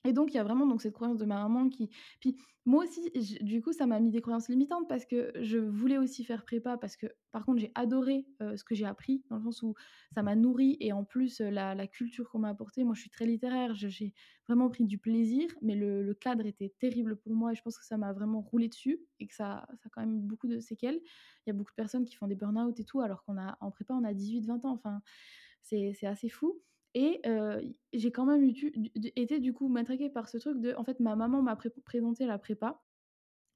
Et 0.06 0.12
donc, 0.12 0.32
il 0.32 0.36
y 0.36 0.40
a 0.40 0.44
vraiment 0.44 0.66
donc, 0.66 0.82
cette 0.82 0.92
croyance 0.92 1.18
de 1.18 1.24
ma 1.24 1.36
maman 1.36 1.70
qui. 1.70 1.88
Puis, 2.20 2.36
moi 2.66 2.84
aussi, 2.84 3.10
du 3.42 3.60
coup, 3.62 3.72
ça 3.72 3.86
m'a 3.86 4.00
mis 4.00 4.10
des 4.10 4.20
croyances 4.20 4.48
limitantes 4.48 4.88
parce 4.88 5.04
que 5.04 5.32
je 5.40 5.58
voulais 5.58 5.98
aussi 5.98 6.24
faire 6.24 6.44
prépa. 6.44 6.76
Parce 6.76 6.96
que, 6.96 7.06
par 7.32 7.44
contre, 7.44 7.60
j'ai 7.60 7.72
adoré 7.74 8.26
ce 8.40 8.62
que 8.64 8.74
j'ai 8.74 8.84
appris, 8.84 9.22
dans 9.30 9.36
le 9.36 9.42
sens 9.42 9.62
où 9.62 9.74
ça 10.14 10.22
m'a 10.22 10.34
nourri. 10.34 10.76
Et 10.80 10.92
en 10.92 11.04
plus, 11.04 11.40
la, 11.40 11.86
culture 11.86 12.28
qu'on 12.30 12.40
m'a 12.40 12.50
apportée, 12.50 12.84
moi, 12.84 12.94
je 12.94 13.00
suis 13.00 13.10
très 13.10 13.26
littéraire. 13.26 13.74
J'ai 13.74 14.12
vraiment 14.46 14.68
pris 14.68 14.84
du 14.84 14.98
plaisir. 14.98 15.48
Mais 15.62 15.74
le, 15.74 16.02
le, 16.02 16.14
cadre 16.14 16.44
était 16.44 16.74
terrible 16.78 17.16
pour 17.16 17.32
moi. 17.32 17.52
Et 17.52 17.54
je 17.54 17.62
pense 17.62 17.78
que 17.78 17.84
ça 17.84 17.96
m'a 17.96 18.12
vraiment 18.12 18.42
roulé 18.42 18.68
dessus. 18.68 19.00
Et 19.20 19.26
que 19.26 19.34
ça, 19.34 19.66
ça 19.78 19.86
a 19.86 19.88
quand 19.90 20.02
même 20.02 20.20
beaucoup 20.20 20.48
de 20.48 20.60
séquelles. 20.60 21.00
Il 21.46 21.48
y 21.48 21.50
a 21.50 21.54
beaucoup 21.54 21.72
de 21.72 21.76
personnes 21.76 22.04
qui 22.04 22.14
font 22.14 22.26
des 22.26 22.36
burn-out 22.36 22.78
et 22.78 22.84
tout. 22.84 23.00
Alors 23.00 23.24
qu'en 23.24 23.70
prépa, 23.70 23.94
on 23.94 24.04
a 24.04 24.12
18-20 24.12 24.66
ans. 24.66 24.72
Enfin, 24.72 25.00
c'est 25.62 26.06
assez 26.06 26.28
fou. 26.28 26.60
Et 26.94 27.20
j'ai 27.92 28.12
quand 28.12 28.24
même 28.24 28.44
eu, 28.44 28.54
été 29.16 29.40
du 29.40 29.52
coup 29.52 29.68
matraquée 29.68 30.10
par 30.10 30.28
ce 30.28 30.38
truc 30.38 30.60
de, 30.60 30.74
en 30.76 30.84
fait, 30.84 31.00
ma 31.00 31.16
maman 31.16 31.42
m'a 31.42 31.56
présenté 31.56 32.26
la 32.26 32.38
prépa. 32.38 32.82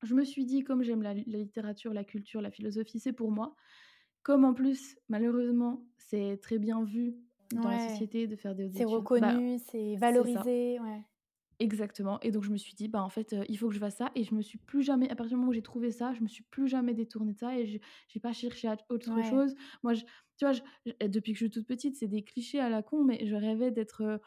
Je 0.03 0.15
me 0.15 0.25
suis 0.25 0.45
dit, 0.45 0.63
comme 0.63 0.83
j'aime 0.83 1.03
la, 1.03 1.15
littérature, 1.15 1.93
la 1.93 2.05
culture, 2.05 2.41
la 2.41 2.51
philosophie, 2.51 3.01
c'est 3.01 3.13
pour 3.13 3.31
moi. 3.31 3.55
Comme 4.23 4.45
en 4.45 4.55
plus, 4.55 4.97
malheureusement, 5.09 5.85
c'est 5.97 6.39
très 6.43 6.59
bien 6.59 6.85
vu 6.85 7.17
dans 7.53 7.69
la 7.69 7.89
société 7.89 8.27
de 8.27 8.37
faire 8.37 8.55
des 8.55 8.67
études. 8.67 8.79
C'est 8.79 8.85
bah, 8.85 8.91
reconnu, 8.91 9.59
c'est 9.59 9.97
valorisé. 9.97 10.79
Ouais. 10.81 11.03
Exactement. 11.61 12.21
Et 12.21 12.31
donc 12.31 12.45
je 12.45 12.51
me 12.51 12.57
suis 12.57 12.75
dit, 12.75 12.87
bah 12.87 13.03
en 13.03 13.09
fait, 13.09 13.35
il 13.49 13.59
faut 13.59 13.69
que 13.69 13.75
je 13.75 13.81
fasse 13.81 13.97
ça. 13.97 14.11
Et 14.15 14.23
je 14.23 14.35
me 14.35 14.43
suis 14.43 14.59
plus 14.59 14.83
jamais, 14.83 15.11
à 15.11 15.17
partir 15.17 15.31
du 15.31 15.37
moment 15.37 15.51
où 15.51 15.53
j'ai 15.53 15.63
trouvé 15.63 15.91
ça, 15.91 16.13
je 16.15 16.23
me 16.23 16.29
suis 16.29 16.45
plus 16.45 16.69
jamais 16.69 16.95
détournée 16.95 17.33
de 17.33 17.39
ça 17.39 17.59
et 17.59 17.67
je 17.67 17.79
n'ai 17.79 18.21
pas 18.21 18.33
cherché 18.33 18.69
autre 18.89 19.23
chose. 19.25 19.55
Moi, 19.83 19.95
je, 19.95 20.05
tu 20.39 20.47
vois, 20.47 20.55
depuis 21.07 21.33
que 21.33 21.39
je 21.39 21.45
suis 21.45 21.51
toute 21.51 21.67
petite, 21.67 21.97
c'est 21.97 22.07
des 22.07 22.23
clichés 22.23 22.61
à 22.61 22.69
la 22.71 22.83
con, 22.83 23.05
mais 23.05 23.27
je 23.27 23.35
rêvais 23.35 23.71
d'être 23.71 24.21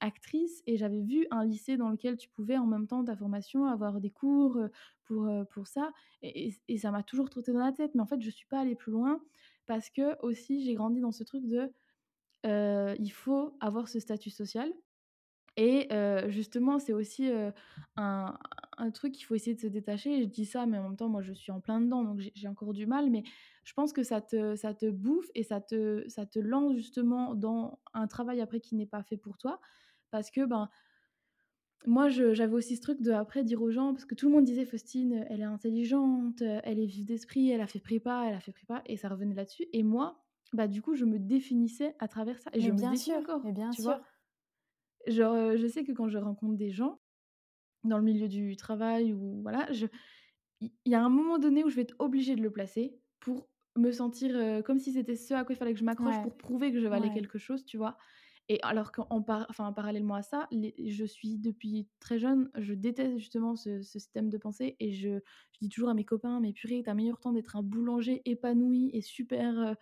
actrice 0.00 0.62
et 0.66 0.76
j'avais 0.76 1.02
vu 1.02 1.26
un 1.30 1.44
lycée 1.44 1.76
dans 1.76 1.88
lequel 1.88 2.16
tu 2.16 2.28
pouvais 2.28 2.58
en 2.58 2.66
même 2.66 2.86
temps 2.86 3.04
ta 3.04 3.16
formation 3.16 3.64
avoir 3.66 4.00
des 4.00 4.10
cours 4.10 4.58
pour, 5.04 5.30
pour 5.50 5.66
ça. 5.68 5.92
Et, 6.22 6.52
ça 6.78 6.90
m'a 6.90 7.02
toujours 7.02 7.30
trotté 7.30 7.52
dans 7.52 7.60
la 7.60 7.72
tête. 7.72 7.94
Mais 7.94 8.02
en 8.02 8.06
fait, 8.06 8.20
je 8.20 8.30
suis 8.30 8.46
pas 8.46 8.60
allée 8.60 8.74
plus 8.74 8.92
loin 8.92 9.20
parce 9.66 9.88
que 9.88 10.20
aussi 10.24 10.64
j'ai 10.64 10.74
grandi 10.74 11.00
dans 11.00 11.12
ce 11.12 11.22
truc 11.24 11.46
de 11.46 11.72
il 12.98 13.12
faut 13.12 13.56
avoir 13.60 13.88
ce 13.88 14.00
statut 14.00 14.30
social 14.30 14.72
et 15.56 15.88
justement, 16.28 16.78
c'est 16.78 16.92
aussi 16.92 17.30
un, 17.96 18.38
un, 18.76 18.90
truc 18.90 19.12
qu'il 19.12 19.24
faut 19.24 19.34
essayer 19.34 19.54
de 19.54 19.60
se 19.60 19.66
détacher. 19.66 20.22
je 20.22 20.26
dis 20.26 20.44
ça, 20.44 20.66
mais 20.66 20.78
en 20.78 20.84
même 20.84 20.96
temps, 20.96 21.08
moi, 21.08 21.22
je 21.22 21.32
suis 21.32 21.50
en 21.50 21.60
plein 21.60 21.80
dedans, 21.80 22.04
donc 22.04 22.20
j'ai 22.34 22.48
encore 22.48 22.72
du 22.72 22.86
mal. 22.86 23.10
Mais 23.10 23.22
je 23.64 23.72
pense 23.72 23.92
que 23.92 24.02
ça 24.02 24.20
te, 24.20 24.54
ça 24.56 24.74
te 24.74 24.90
bouffe 24.90 25.30
et 25.34 25.42
ça 25.42 25.60
te, 25.60 26.04
ça 26.08 26.26
te 26.26 26.38
lance 26.38 26.74
justement 26.74 27.34
dans 27.34 27.78
un 27.94 28.06
travail 28.06 28.40
après 28.40 28.60
qui 28.60 28.74
n'est 28.74 28.86
pas 28.86 29.02
fait 29.02 29.16
pour 29.16 29.38
toi. 29.38 29.60
Parce 30.10 30.30
que, 30.30 30.44
ben, 30.44 30.68
moi, 31.86 32.08
j'avais 32.08 32.54
aussi 32.54 32.76
ce 32.76 32.82
truc 32.82 33.00
de 33.00 33.12
après 33.12 33.44
dire 33.44 33.62
aux 33.62 33.70
gens, 33.70 33.92
parce 33.92 34.04
que 34.04 34.14
tout 34.14 34.28
le 34.28 34.34
monde 34.34 34.44
disait 34.44 34.64
Faustine, 34.64 35.24
elle 35.30 35.40
est 35.40 35.44
intelligente, 35.44 36.42
elle 36.42 36.80
est 36.80 36.86
vive 36.86 37.06
d'esprit, 37.06 37.50
elle 37.50 37.60
a 37.60 37.66
fait 37.66 37.80
prépa, 37.80 38.24
elle 38.28 38.34
a 38.34 38.40
fait 38.40 38.52
prépa, 38.52 38.82
et 38.86 38.96
ça 38.96 39.08
revenait 39.08 39.34
là-dessus. 39.34 39.66
Et 39.72 39.82
moi, 39.82 40.22
bah, 40.52 40.68
du 40.68 40.82
coup, 40.82 40.94
je 40.94 41.04
me 41.04 41.18
définissais 41.18 41.94
à 41.98 42.08
travers 42.08 42.38
ça. 42.40 42.50
Et 42.52 42.60
je 42.60 42.72
bien 42.72 42.90
me 42.90 42.96
sûr, 42.96 43.14
encore, 43.14 43.40
mais 43.44 43.52
bien 43.52 43.70
tu 43.70 43.82
sûr. 43.82 43.92
Vois 43.92 44.02
Genre, 45.06 45.56
je 45.56 45.66
sais 45.66 45.84
que 45.84 45.92
quand 45.92 46.08
je 46.08 46.18
rencontre 46.18 46.56
des 46.56 46.70
gens 46.70 47.00
dans 47.84 47.98
le 47.98 48.04
milieu 48.04 48.28
du 48.28 48.56
travail 48.56 49.14
ou 49.14 49.42
voilà, 49.42 49.72
je 49.72 49.86
il 50.60 50.72
y 50.86 50.94
a 50.94 51.04
un 51.04 51.10
moment 51.10 51.38
donné 51.38 51.64
où 51.64 51.68
je 51.70 51.76
vais 51.76 51.82
être 51.82 51.96
obligée 51.98 52.36
de 52.36 52.42
le 52.42 52.50
placer 52.52 53.00
pour 53.20 53.48
me 53.76 53.92
sentir, 53.92 54.62
comme 54.64 54.78
si 54.78 54.92
c'était 54.92 55.16
ce 55.16 55.34
à 55.34 55.44
quoi 55.44 55.54
il 55.54 55.58
fallait 55.58 55.74
que 55.74 55.80
je 55.80 55.84
m'accroche 55.84 56.20
pour 56.20 56.36
prouver 56.36 56.72
que 56.72 56.80
je 56.80 56.88
valais 56.88 57.10
quelque 57.10 57.38
chose, 57.38 57.64
tu 57.66 57.76
vois? 57.76 57.98
Et 58.48 58.60
alors 58.62 58.92
qu'en 58.92 59.22
par 59.22 59.46
enfin, 59.50 59.72
parallèlement 59.72 60.14
à 60.14 60.22
ça, 60.22 60.48
je 60.52 61.04
suis 61.04 61.38
depuis 61.38 61.88
très 62.00 62.18
jeune, 62.18 62.50
je 62.56 62.74
déteste 62.74 63.18
justement 63.18 63.56
ce 63.56 63.82
système 63.82 64.30
de 64.30 64.38
pensée 64.38 64.76
et 64.80 64.92
je 64.92 65.20
je 65.52 65.58
dis 65.60 65.68
toujours 65.68 65.90
à 65.90 65.94
mes 65.94 66.04
copains: 66.04 66.40
«Mais 66.40 66.52
purée, 66.52 66.82
tu 66.84 66.90
as 66.90 66.94
meilleur 66.94 67.20
temps 67.20 67.32
d'être 67.32 67.56
un 67.56 67.62
boulanger 67.62 68.22
épanoui 68.24 68.90
et 68.94 69.02
super, 69.02 69.76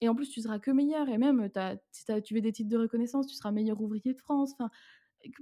et 0.00 0.08
en 0.08 0.14
plus, 0.14 0.28
tu 0.30 0.40
seras 0.42 0.58
que 0.58 0.70
meilleur. 0.70 1.08
Et 1.08 1.18
même, 1.18 1.48
si 1.92 2.04
tu 2.24 2.34
veux 2.34 2.40
des 2.40 2.52
titres 2.52 2.68
de 2.70 2.76
reconnaissance, 2.78 3.26
tu 3.26 3.34
seras 3.34 3.52
meilleur 3.52 3.80
ouvrier 3.80 4.12
de 4.14 4.18
France. 4.18 4.52
Enfin, 4.54 4.70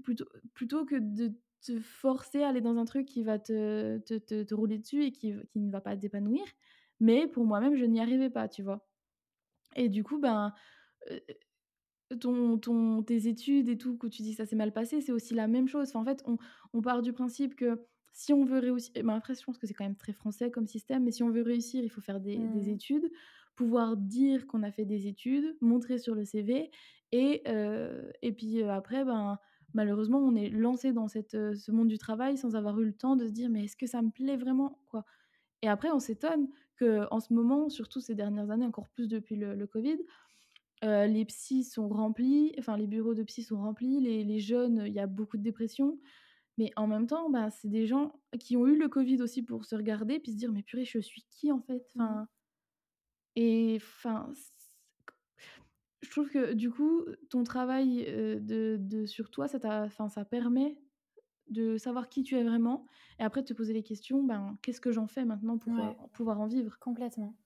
plutôt, 0.03 0.27
plutôt 0.55 0.85
que 0.85 0.97
de 0.97 1.35
te 1.63 1.81
forcer 1.81 2.43
à 2.43 2.49
aller 2.49 2.61
dans 2.61 2.77
un 2.77 2.85
truc 2.85 3.07
qui 3.07 3.23
va 3.23 3.39
te, 3.39 3.99
te, 3.99 4.43
te, 4.43 4.55
rouler 4.55 4.79
dessus 4.79 5.05
et 5.05 5.13
qui, 5.13 5.35
qui 5.51 5.61
ne 5.61 5.71
va 5.71 5.81
pas 5.81 5.97
t'épanouir, 5.97 6.45
mais 7.01 7.27
pour 7.27 7.45
moi-même, 7.47 7.77
je 7.77 7.85
n'y 7.85 8.01
arrivais 8.01 8.31
pas, 8.31 8.49
tu 8.49 8.63
vois? 8.63 8.87
Et 9.77 9.89
du 9.89 10.05
coup, 10.05 10.19
ben, 10.19 10.55
ton 12.21 12.59
ton 12.59 13.03
tes 13.03 13.27
études 13.29 13.69
et 13.69 13.79
tout, 13.79 13.97
que 13.97 14.07
tu 14.07 14.23
dis 14.23 14.35
ça 14.35 14.47
s'est 14.47 14.57
mal 14.57 14.73
passé, 14.73 15.01
c'est 15.01 15.13
aussi 15.13 15.35
la 15.35 15.49
même 15.49 15.69
chose. 15.69 15.89
Enfin, 15.89 16.01
en 16.01 16.05
fait, 16.05 16.23
on 16.27 16.37
on 16.73 16.83
part 16.83 17.03
du 17.03 17.13
principe 17.13 17.57
que 17.57 17.87
si 18.13 18.33
on 18.33 18.45
veut 18.45 18.59
réussir 18.59 18.93
ben, 18.97 19.11
après, 19.15 19.35
je 19.35 19.43
pense 19.45 19.59
que 19.59 19.67
c'est 19.67 19.75
quand 19.75 19.85
même 19.85 19.97
très 19.97 20.13
français 20.13 20.51
comme 20.51 20.67
système, 20.67 21.05
mais 21.05 21.11
si 21.11 21.23
on 21.23 21.31
veut 21.31 21.43
réussir, 21.43 21.83
il 21.83 21.91
faut 21.91 22.01
faire 22.01 22.21
des 22.21 22.49
des 22.49 22.69
Mmh. 22.69 22.71
études, 22.71 23.11
pouvoir 23.57 23.97
dire 23.97 24.47
qu'on 24.47 24.63
a 24.63 24.71
fait 24.73 24.85
des 24.85 25.07
études, 25.09 25.57
montrer 25.61 25.99
sur 25.99 26.15
le 26.15 26.25
CV 26.25 26.71
et 27.13 27.43
heu 27.49 28.13
et 28.23 28.33
puis, 28.33 28.61
heu, 28.63 28.71
après, 28.71 29.05
ben, 29.05 29.39
malheureusement, 29.75 30.19
on 30.21 30.35
est 30.37 30.51
lancé 30.51 30.93
dans 30.93 31.09
cette, 31.09 31.35
heu, 31.35 31.55
ce 31.55 31.71
monde 31.73 31.89
du 31.89 31.99
travail 31.99 32.37
sans 32.39 32.57
avoir 32.57 32.81
eu 32.81 32.85
le 32.87 32.93
temps 32.97 33.17
de 33.17 33.27
se 33.27 33.33
dire: 33.33 33.51
«Mais 33.51 33.65
est-ce 33.65 33.77
que 33.77 33.87
ça 33.87 34.03
me 34.03 34.11
plaît 34.11 34.37
vraiment, 34.37 34.81
quoi?» 34.87 35.05
et 35.63 35.69
après, 35.69 35.91
on 35.93 36.01
s'étonne 36.01 36.49
qu'en 36.79 37.21
ce 37.21 37.33
moment, 37.35 37.69
surtout 37.71 38.01
ces 38.01 38.15
dernières 38.17 38.51
années, 38.51 38.67
encore 38.67 38.89
plus 38.91 39.09
depuis 39.09 39.37
le 39.37 39.55
le 39.57 39.67
covid, 39.67 39.99
les 40.83 41.25
psys 41.27 41.65
sont 41.65 41.89
remplis, 41.89 42.53
enfin 42.59 42.77
les 42.77 42.87
bureaux 42.87 43.15
de 43.15 43.23
psy 43.23 43.43
sont 43.43 43.59
remplis, 43.61 44.01
les 44.01 44.25
les 44.25 44.41
jeunes, 44.41 44.85
il 44.87 44.93
y 44.93 45.01
a 45.01 45.07
beaucoup 45.07 45.37
de 45.39 45.43
dépression, 45.43 45.99
mais 46.59 46.73
en 46.77 46.87
même 46.89 47.07
temps, 47.09 47.31
bah, 47.31 47.51
c'est 47.51 47.69
des 47.71 47.87
gens 47.87 48.21
qui 48.41 48.57
ont 48.57 48.67
eu 48.69 48.79
le 48.79 48.89
covid 48.89 49.23
aussi 49.23 49.43
pour 49.45 49.65
se 49.67 49.77
regarder 49.77 50.21
puis 50.21 50.33
se 50.33 50.39
dire: 50.39 50.53
«Mais 50.53 50.63
purée, 50.65 50.85
je 50.87 51.01
suis 51.01 51.25
qui 51.31 51.53
en 51.53 51.61
fait?» 51.63 51.85
Enfin 51.97 52.29
et 53.37 53.77
enfin, 53.81 54.33
je 56.03 56.11
trouve 56.11 56.29
que 56.31 56.53
du 56.53 56.71
coup, 56.71 57.05
ton 57.31 57.45
travail, 57.45 58.05
de 58.07 58.77
de 58.81 59.07
sur 59.07 59.31
toi, 59.31 59.49
ça 59.49 59.59
enfin 59.85 60.09
ça 60.09 60.25
permet 60.25 60.79
de 61.49 61.79
savoir 61.79 62.09
qui 62.11 62.23
tu 62.25 62.37
es 62.39 62.45
vraiment 62.45 62.87
et 63.21 63.25
après 63.25 63.43
de 63.43 63.47
te 63.49 63.55
poser 63.55 63.75
les 63.75 63.83
questions, 63.85 64.25
ben: 64.25 64.59
«Qu'est-ce 64.63 64.81
que 64.83 64.93
j'en 64.93 65.09
fais 65.09 65.25
maintenant 65.27 65.59
pour, 65.59 65.75
Ouais, 65.77 65.97
pouvoir 66.13 66.41
en 66.41 66.47
vivre?» 66.47 66.81
complètement. 66.81 67.37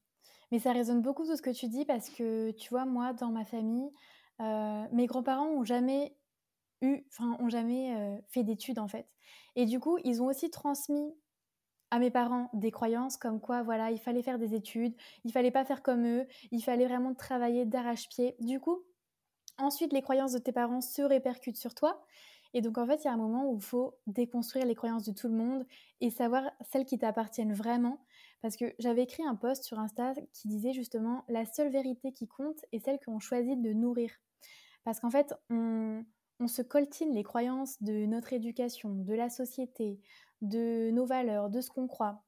Mais 0.52 0.58
ça 0.58 0.72
résonne 0.72 1.02
beaucoup 1.02 1.24
tout 1.26 1.36
ce 1.36 1.42
que 1.42 1.50
tu 1.50 1.68
dis 1.68 1.84
parce 1.84 2.10
que, 2.10 2.52
tu 2.52 2.70
vois, 2.70 2.86
moi, 2.86 3.12
dans 3.14 3.30
ma 3.32 3.44
famille, 3.44 3.90
mes 4.40 5.06
grands-parents 5.06 5.48
ont 5.50 5.64
jamais 5.64 6.18
eu 6.82 7.02
enfin, 7.08 7.36
ont 7.40 7.48
jamais, 7.50 8.22
fait 8.28 8.44
d'études, 8.44 8.78
en 8.80 8.88
fait 8.88 9.08
et 9.56 9.66
du 9.66 9.80
coup, 9.80 9.98
ils 10.04 10.22
ont 10.22 10.26
aussi 10.26 10.50
transmis 10.50 11.14
à 11.90 11.98
mes 11.98 12.10
parents 12.10 12.50
des 12.52 12.70
croyances 12.70 13.16
comme 13.16 13.40
quoi, 13.40 13.62
voilà, 13.62 13.90
il 13.90 13.98
fallait 13.98 14.22
faire 14.22 14.38
des 14.38 14.54
études, 14.54 14.94
il 15.24 15.32
fallait 15.32 15.50
pas 15.50 15.64
faire 15.64 15.82
comme 15.82 16.06
eux, 16.06 16.26
il 16.50 16.62
fallait 16.62 16.86
vraiment 16.86 17.14
travailler 17.14 17.64
d'arrache-pied. 17.64 18.36
Du 18.40 18.60
coup, 18.60 18.82
ensuite, 19.58 19.92
les 19.92 20.02
croyances 20.02 20.32
de 20.32 20.38
tes 20.38 20.52
parents 20.52 20.80
se 20.80 21.02
répercutent 21.02 21.56
sur 21.58 21.74
toi 21.74 22.04
et 22.54 22.60
donc 22.60 22.78
en 22.78 22.86
fait, 22.86 23.04
il 23.04 23.04
y 23.04 23.08
a 23.08 23.12
un 23.12 23.18
moment 23.18 23.50
où 23.50 23.56
il 23.56 23.62
faut 23.62 23.98
déconstruire 24.06 24.64
les 24.66 24.74
croyances 24.74 25.04
de 25.04 25.12
tout 25.12 25.28
le 25.28 25.34
monde 25.34 25.66
et 26.00 26.10
savoir 26.10 26.50
celles 26.62 26.86
qui 26.86 26.98
t'appartiennent 26.98 27.52
vraiment. 27.52 28.04
Parce 28.40 28.56
que 28.56 28.74
j'avais 28.78 29.02
écrit 29.02 29.24
un 29.24 29.34
post 29.34 29.64
sur 29.64 29.78
Insta 29.78 30.14
qui 30.32 30.48
disait 30.48 30.72
justement: 30.72 31.24
«La 31.28 31.44
seule 31.44 31.70
vérité 31.70 32.12
qui 32.12 32.26
compte 32.26 32.64
est 32.72 32.78
celle 32.78 32.98
qu'on 33.04 33.18
choisit 33.18 33.60
de 33.60 33.72
nourrir». 33.72 34.10
Parce 34.84 35.00
qu'en 35.00 35.10
fait, 35.10 35.34
on 35.50 36.04
on 36.40 36.48
se 36.48 36.62
coltine 36.62 37.14
les 37.14 37.22
croyances 37.24 37.82
de 37.82 38.06
notre 38.06 38.32
éducation, 38.32 38.94
de 38.94 39.14
la 39.14 39.30
société, 39.30 40.00
de 40.42 40.90
nos 40.92 41.06
valeurs, 41.06 41.50
de 41.50 41.60
ce 41.60 41.70
qu'on 41.70 41.88
croit 41.88 42.24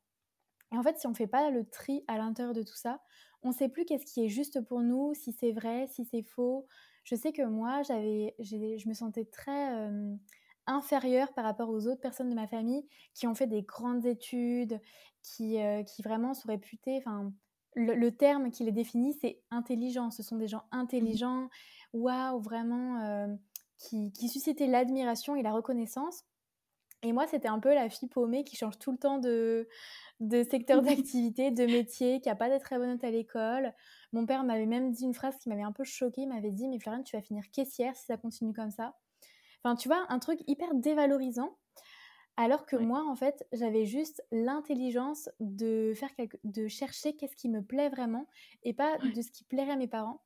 et 0.72 0.78
en 0.78 0.82
fait, 0.82 0.98
si 0.98 1.06
on 1.06 1.14
fait 1.14 1.26
pas 1.26 1.50
le 1.50 1.68
tri 1.68 2.04
à 2.08 2.16
l'intérieur 2.18 2.54
de 2.54 2.62
tout 2.62 2.76
ça, 2.76 3.02
on 3.42 3.52
sait 3.52 3.68
plus 3.68 3.84
qu'est-ce 3.84 4.04
qui 4.06 4.24
est 4.24 4.28
juste 4.28 4.60
pour 4.60 4.82
nous, 4.82 5.14
si 5.14 5.32
c'est 5.32 5.52
vrai, 5.52 5.86
si 5.88 6.04
c'est 6.04 6.22
faux. 6.22 6.66
Je 7.04 7.16
sais 7.16 7.32
que 7.32 7.42
moi, 7.42 7.82
j'avais 7.82 8.34
je 8.38 8.88
me 8.88 8.94
sentais 8.94 9.24
très, 9.24 9.52
hem, 9.52 10.18
inférieure 10.66 11.32
par 11.34 11.44
rapport 11.44 11.70
aux 11.70 11.86
autres 11.88 12.00
personnes 12.00 12.30
de 12.30 12.34
ma 12.34 12.46
famille 12.46 12.86
qui 13.14 13.26
ont 13.26 13.34
fait 13.34 13.46
des 13.48 13.62
grandes 13.62 14.06
études, 14.06 14.80
qui, 15.22 15.58
heu, 15.60 15.82
qui 15.84 16.02
vraiment 16.02 16.34
sont 16.34 16.48
réputées 16.48 16.98
enfin, 16.98 17.32
le 17.74 17.94
le 17.94 18.12
terme 18.16 18.50
qui 18.50 18.64
les 18.64 18.72
définit, 18.72 19.14
c'est 19.20 19.42
intelligents. 19.50 20.10
Ce 20.10 20.22
sont 20.22 20.36
des 20.36 20.46
gens 20.48 20.64
Mmh 20.98 21.20
intelligents, 21.22 21.48
waouh, 21.92 22.40
vraiment, 22.40 23.00
hem, 23.00 23.38
qui 23.80 24.12
qui 24.12 24.28
suscitaient 24.28 24.68
l'admiration 24.68 25.36
et 25.36 25.42
la 25.42 25.52
reconnaissance 25.52 26.24
et 27.02 27.12
moi, 27.14 27.26
c'était 27.26 27.48
un 27.48 27.60
peu 27.60 27.72
la 27.74 27.88
fille 27.88 28.08
paumée 28.10 28.44
qui 28.44 28.56
change 28.56 28.78
tout 28.78 28.92
le 28.92 28.98
temps 28.98 29.18
de 29.18 29.68
de 30.20 30.42
secteur 30.44 30.82
d'activité, 30.84 31.50
de 31.50 31.66
métier, 31.66 32.20
qui 32.20 32.30
a 32.30 32.36
pas 32.36 32.50
des 32.50 32.58
très 32.60 32.78
notes 32.78 33.04
à 33.04 33.10
l'école. 33.10 33.74
Mon 34.12 34.26
père 34.26 34.44
m'avait 34.44 34.66
même 34.66 34.92
dit 34.92 35.04
une 35.04 35.14
phrase 35.14 35.36
qui 35.38 35.48
m'avait 35.48 35.62
un 35.62 35.72
peu 35.72 35.84
choquée, 35.84 36.22
il 36.22 36.28
m'avait 36.28 36.52
dit: 36.52 36.68
«Mais 36.68 36.78
Floriane, 36.80 37.04
tu 37.04 37.16
vas 37.16 37.22
finir 37.22 37.44
caissière 37.52 37.96
si 37.96 38.04
ça 38.06 38.18
continue 38.18 38.52
comme 38.54 38.70
ça». 38.70 38.96
Enfin, 39.64 39.76
tu 39.76 39.88
vois, 39.88 40.06
un 40.10 40.18
truc 40.20 40.40
hyper 40.48 40.74
dévalorisant, 40.74 41.58
alors 42.36 42.66
que 42.66 42.76
Ouais. 42.76 42.86
moi, 42.86 43.04
en 43.08 43.16
fait, 43.16 43.46
j'avais 43.52 43.86
juste 43.86 44.24
l'intelligence 44.32 45.28
de 45.40 45.92
faire 45.94 46.14
quelque 46.14 46.38
de 46.44 46.68
chercher 46.68 47.16
qu'est-ce 47.16 47.36
qui 47.36 47.48
me 47.48 47.62
plaît 47.62 47.90
vraiment 47.90 48.26
et 48.62 48.72
pas 48.74 48.98
Ouais. 49.02 49.14
de 49.14 49.22
ce 49.22 49.30
qui 49.30 49.44
plairait 49.44 49.72
à 49.72 49.76
mes 49.76 49.88
parents. 49.88 50.22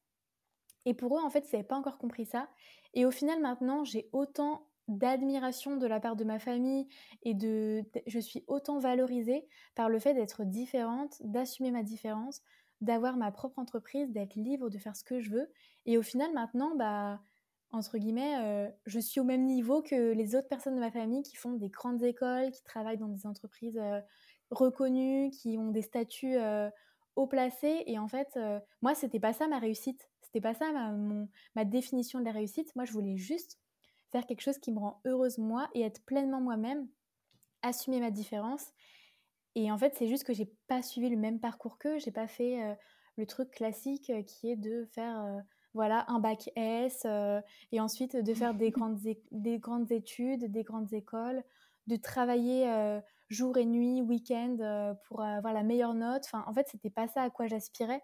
Et 0.84 0.94
pour 0.94 1.16
eux, 1.18 1.22
en 1.22 1.30
fait, 1.30 1.46
ils 1.50 1.56
avaient 1.56 1.64
pas 1.64 1.76
encore 1.76 1.98
compris 1.98 2.26
ça. 2.26 2.48
Et 2.94 3.04
au 3.06 3.10
final, 3.10 3.40
maintenant, 3.40 3.84
j'ai 3.84 4.08
autant 4.12 4.68
d'admiration 4.88 5.76
de 5.78 5.86
la 5.86 5.98
part 6.00 6.14
de 6.16 6.24
ma 6.24 6.38
famille 6.38 6.86
et 7.22 7.32
de 7.34 7.82
je 8.06 8.18
suis 8.18 8.44
autant 8.48 8.78
valorisée 8.78 9.46
par 9.74 9.88
le 9.88 9.98
fait 9.98 10.12
d'être 10.14 10.44
différente, 10.44 11.16
d'assumer 11.20 11.70
ma 11.70 11.82
différence, 11.82 12.42
d'avoir 12.82 13.16
ma 13.16 13.32
propre 13.32 13.58
entreprise, 13.58 14.12
d'être 14.12 14.34
libre 14.36 14.68
de 14.68 14.78
faire 14.78 14.94
ce 14.96 15.04
que 15.04 15.20
je 15.20 15.30
veux. 15.30 15.50
Et 15.86 15.96
au 15.96 16.02
final, 16.02 16.32
maintenant, 16.34 16.74
bah, 16.76 17.22
entre 17.70 17.98
guillemets, 17.98 18.68
heu, 18.68 18.72
je 18.86 18.98
suis 19.00 19.20
au 19.20 19.24
même 19.24 19.44
niveau 19.46 19.82
que 19.82 20.12
les 20.12 20.36
autres 20.36 20.48
personnes 20.48 20.74
de 20.76 20.80
ma 20.80 20.90
famille 20.90 21.22
qui 21.22 21.36
font 21.36 21.52
des 21.54 21.70
grandes 21.70 22.02
écoles, 22.02 22.50
qui 22.52 22.62
travaillent 22.62 22.98
dans 22.98 23.08
des 23.08 23.26
entreprises, 23.26 23.78
heu, 23.78 24.00
reconnues, 24.50 25.30
qui 25.30 25.58
ont 25.58 25.70
des 25.70 25.82
statuts, 25.82 26.36
heu, 26.36 26.70
haut 27.16 27.26
placés 27.26 27.82
et 27.86 27.98
en 27.98 28.08
fait, 28.08 28.36
heu, 28.36 28.60
moi, 28.82 28.94
c'était 28.94 29.20
pas 29.20 29.32
ça 29.32 29.48
ma 29.48 29.58
réussite. 29.58 30.08
C'était 30.34 30.42
pas 30.42 30.54
ça 30.54 30.72
ma 31.54 31.64
définition 31.64 32.18
de 32.20 32.24
la 32.24 32.32
réussite. 32.32 32.74
Moi, 32.76 32.84
je 32.84 32.92
voulais 32.92 33.16
juste 33.16 33.60
faire 34.10 34.26
quelque 34.26 34.40
chose 34.42 34.58
qui 34.58 34.72
me 34.72 34.80
rend 34.80 35.00
heureuse 35.06 35.38
moi 35.38 35.70
et 35.74 35.82
être 35.82 36.04
pleinement 36.04 36.40
moi-même, 36.40 36.88
assumer 37.62 38.00
ma 38.00 38.10
différence 38.10 38.72
et 39.54 39.70
en 39.70 39.78
fait, 39.78 39.94
c'est 39.96 40.08
juste 40.08 40.24
que 40.24 40.32
j'ai 40.32 40.52
pas 40.68 40.82
suivi 40.82 41.08
le 41.10 41.16
même 41.16 41.40
parcours 41.40 41.78
qu'eux. 41.78 41.98
J'ai 41.98 42.10
pas 42.10 42.26
fait, 42.26 42.60
heu, 42.62 42.76
le 43.16 43.26
truc 43.26 43.50
classique, 43.50 44.10
heu, 44.10 44.22
qui 44.22 44.50
est 44.50 44.56
de 44.56 44.84
faire, 44.86 45.20
heu, 45.24 45.42
voilà, 45.74 46.04
un 46.08 46.18
bac 46.20 46.50
S, 46.56 47.06
et 47.72 47.80
ensuite 47.80 48.16
de 48.16 48.34
faire 48.34 48.54
des 48.54 48.70
grandes 48.70 48.98
des 49.32 49.58
grandes 49.58 49.90
études, 49.92 50.50
des 50.50 50.62
grandes 50.64 50.92
écoles, 50.92 51.42
de 51.86 51.96
travailler, 51.96 52.66
jour 53.28 53.56
et 53.58 53.66
nuit, 53.66 54.00
week-end, 54.02 54.96
pour 55.04 55.22
avoir 55.22 55.52
la 55.54 55.62
meilleure 55.64 55.94
note. 55.94 56.22
Enfin, 56.26 56.44
en 56.46 56.54
fait, 56.54 56.68
c'était 56.70 56.90
pas 56.90 57.08
ça 57.08 57.22
à 57.22 57.30
quoi 57.30 57.46
j'aspirais 57.48 58.02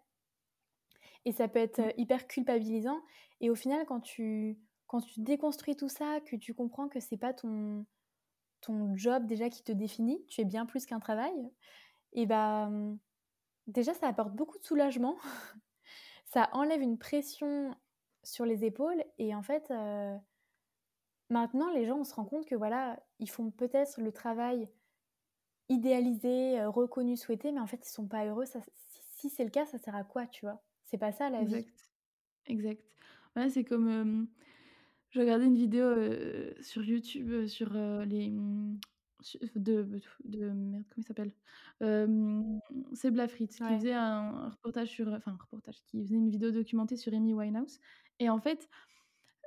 et 1.25 1.33
ça 1.33 1.49
peut 1.49 1.59
être, 1.61 1.79
Mmh. 1.79 1.91
heu, 1.91 1.93
hyper 1.99 2.27
culpabilisant 2.29 3.01
et 3.41 3.51
au 3.51 3.55
final, 3.55 3.87
quand 3.87 4.01
tu 4.01 4.59
quand 4.87 5.01
tu 5.03 5.21
déconstruis 5.21 5.77
tout 5.77 5.89
ça, 5.89 6.21
que 6.21 6.37
tu 6.37 6.55
comprends 6.55 6.89
que 6.89 7.01
c'est 7.01 7.17
pas 7.19 7.35
ton 7.35 7.87
ton 8.63 8.97
job 8.97 9.27
déjà 9.27 9.51
qui 9.51 9.63
te 9.65 9.73
définit, 9.73 10.27
tu 10.29 10.41
es 10.43 10.45
bien 10.47 10.67
plus 10.67 10.87
qu'un 10.87 11.01
travail 11.01 11.33
et 12.15 12.27
bah, 12.27 12.69
mmh, 12.71 12.99
déjà 13.69 13.95
ça 13.95 14.09
apporte 14.09 14.35
beaucoup 14.35 14.59
de 14.59 14.65
soulagement. 14.65 15.17
Ça 16.27 16.49
enlève 16.53 16.81
une 16.83 16.99
pression 16.99 17.75
sur 18.25 18.45
les 18.47 18.65
épaules 18.65 19.05
et 19.19 19.35
en 19.35 19.43
fait, 19.43 19.71
heu, 19.71 20.17
maintenant 21.31 21.71
les 21.71 21.87
gens, 21.87 21.97
on 21.99 22.05
se 22.05 22.15
rend 22.15 22.25
compte 22.27 22.45
que 22.47 22.55
voilà, 22.55 23.03
ils 23.21 23.31
font 23.31 23.51
peut-être 23.51 24.01
le 24.01 24.13
travail 24.13 24.69
idéalisé, 25.71 26.61
heu, 26.61 26.69
reconnu, 26.69 27.17
souhaité, 27.17 27.51
mais 27.53 27.61
en 27.61 27.67
fait 27.67 27.87
ils 27.87 27.91
sont 27.91 28.09
pas 28.09 28.27
heureux. 28.27 28.45
Ça 28.47 28.61
si 28.63 29.01
si 29.21 29.31
c'est 29.31 29.45
le 29.45 29.51
cas, 29.51 29.67
ça 29.67 29.79
sert 29.79 29.95
à 29.97 30.05
quoi, 30.05 30.27
tu 30.27 30.45
vois? 30.47 30.63
C'est 30.91 30.99
pas 30.99 31.13
ça 31.13 31.31
la 31.31 31.45
vie. 31.45 31.55
Exact, 31.55 31.91
exact. 32.47 32.83
Ouais, 33.37 33.49
c'est 33.49 33.63
comme, 33.65 34.27
je 35.11 35.21
regardais 35.21 35.47
une 35.47 35.55
vidéo, 35.55 35.87
sur 36.61 36.83
YouTube, 36.85 37.47
sur, 37.47 37.73
les, 37.73 38.31
mmh, 38.31 38.81
de 39.55 39.87
de 40.25 40.51
merde, 40.51 40.85
comment 40.89 40.99
il 40.99 41.05
s'appelle? 41.05 41.33
Hem, 41.81 42.61
Seb 42.93 43.15
Lafrite 43.17 43.53
qui 43.53 43.63
faisait 43.63 43.93
un 43.93 44.49
reportage 44.49 44.89
sur, 44.89 45.09
enfin 45.13 45.33
un 45.33 45.37
reportage, 45.37 45.81
qui 45.87 46.03
faisait 46.03 46.17
une 46.17 46.29
vidéo 46.29 46.51
documentée 46.51 46.97
sur 46.97 47.15
Amy 47.15 47.35
Winehouse 47.35 47.79
et 48.19 48.29
en 48.29 48.41
fait, 48.41 48.69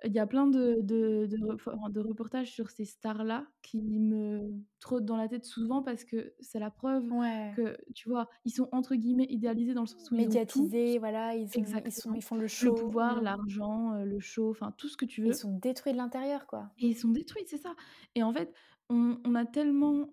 il 0.05 0.11
y 0.11 0.19
a 0.19 0.27
plein 0.27 0.47
de 0.47 0.79
de 0.81 1.27
de 1.27 1.99
reportages 1.99 2.51
sur 2.51 2.69
ces 2.69 2.85
stars-là 2.85 3.45
qui 3.61 3.81
me 3.99 4.51
trottent 4.79 5.05
dans 5.05 5.15
la 5.15 5.27
tête 5.27 5.45
souvent 5.45 5.81
parce 5.81 6.03
que 6.03 6.33
c'est 6.41 6.59
la 6.59 6.69
preuve 6.69 7.09
ouais, 7.11 7.53
que, 7.55 7.77
tu 7.93 8.09
vois, 8.09 8.29
ils 8.43 8.51
sont 8.51 8.67
entre 8.71 8.95
guillemets 8.95 9.27
«idéalisés» 9.29 9.73
dans 9.73 9.81
le 9.81 9.87
sens 9.87 10.11
où 10.11 10.15
ils 10.15 10.17
ont 10.17 10.21
médiatisés, 10.23 10.99
voilà, 10.99 11.35
ils 11.35 11.47
ont 11.47 11.63
ils 11.85 11.91
sont 11.91 12.13
ils 12.13 12.21
font 12.21 12.35
le 12.35 12.41
Le 12.43 12.47
show, 12.47 12.73
pouvoir, 12.75 13.21
mmh. 13.21 13.23
l'argent, 13.23 13.93
le 14.03 14.19
show, 14.19 14.49
enfin 14.49 14.73
tout 14.77 14.89
ce 14.89 14.97
que 14.97 15.05
tu 15.05 15.21
et 15.21 15.23
ils 15.25 15.27
veux. 15.29 15.33
sont 15.33 15.57
détruits 15.57 15.93
de 15.93 15.97
l'intérieur, 15.97 16.47
quoi. 16.47 16.69
et 16.79 16.87
ils 16.87 16.97
sont 16.97 17.09
détruits, 17.09 17.43
c'est 17.47 17.57
ça. 17.57 17.73
Et 18.15 18.23
en 18.23 18.33
fait, 18.33 18.53
on 18.93 19.19
on 19.25 19.35
a 19.35 19.45
tellement, 19.45 20.09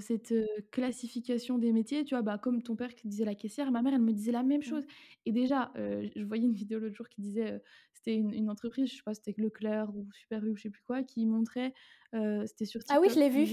cette, 0.00 0.34
classification 0.70 1.58
des 1.58 1.72
métiers, 1.72 2.04
tu 2.04 2.14
vois? 2.14 2.22
Bah, 2.22 2.38
comme 2.38 2.62
ton 2.62 2.76
père 2.76 2.94
qui 2.94 3.08
disait 3.08 3.24
la 3.24 3.34
caissière, 3.34 3.70
ma 3.72 3.82
mère, 3.82 3.94
elle 3.94 4.02
me 4.02 4.12
disait 4.12 4.32
la 4.32 4.42
même 4.42 4.62
Mmh. 4.64 4.78
chose 4.78 4.84
et 5.26 5.32
déjà, 5.32 5.72
je 5.76 6.22
voyais 6.24 6.44
une 6.44 6.52
vidéo 6.54 6.78
l'autre 6.80 6.94
jour 6.96 7.08
qui 7.08 7.20
disait, 7.20 7.62
c'était 7.92 8.14
une 8.14 8.32
une 8.34 8.50
entreprise, 8.50 8.90
je 8.90 8.96
sais 8.96 9.02
pas, 9.04 9.14
c'était 9.14 9.34
Leclerc 9.38 9.94
ou 9.96 10.08
Super 10.12 10.44
U 10.44 10.50
ou 10.52 10.56
je 10.56 10.62
sais 10.62 10.70
plus 10.70 10.82
quoi, 10.82 11.02
qui 11.02 11.26
montrait, 11.26 11.74
c'était 12.46 12.64
sur 12.66 12.84
Ah 12.88 12.98
oui, 13.00 13.08
je 13.14 13.18
TikTok, 13.18 13.20
l'ai 13.20 13.30
qui 13.30 13.42
vu. 13.46 13.48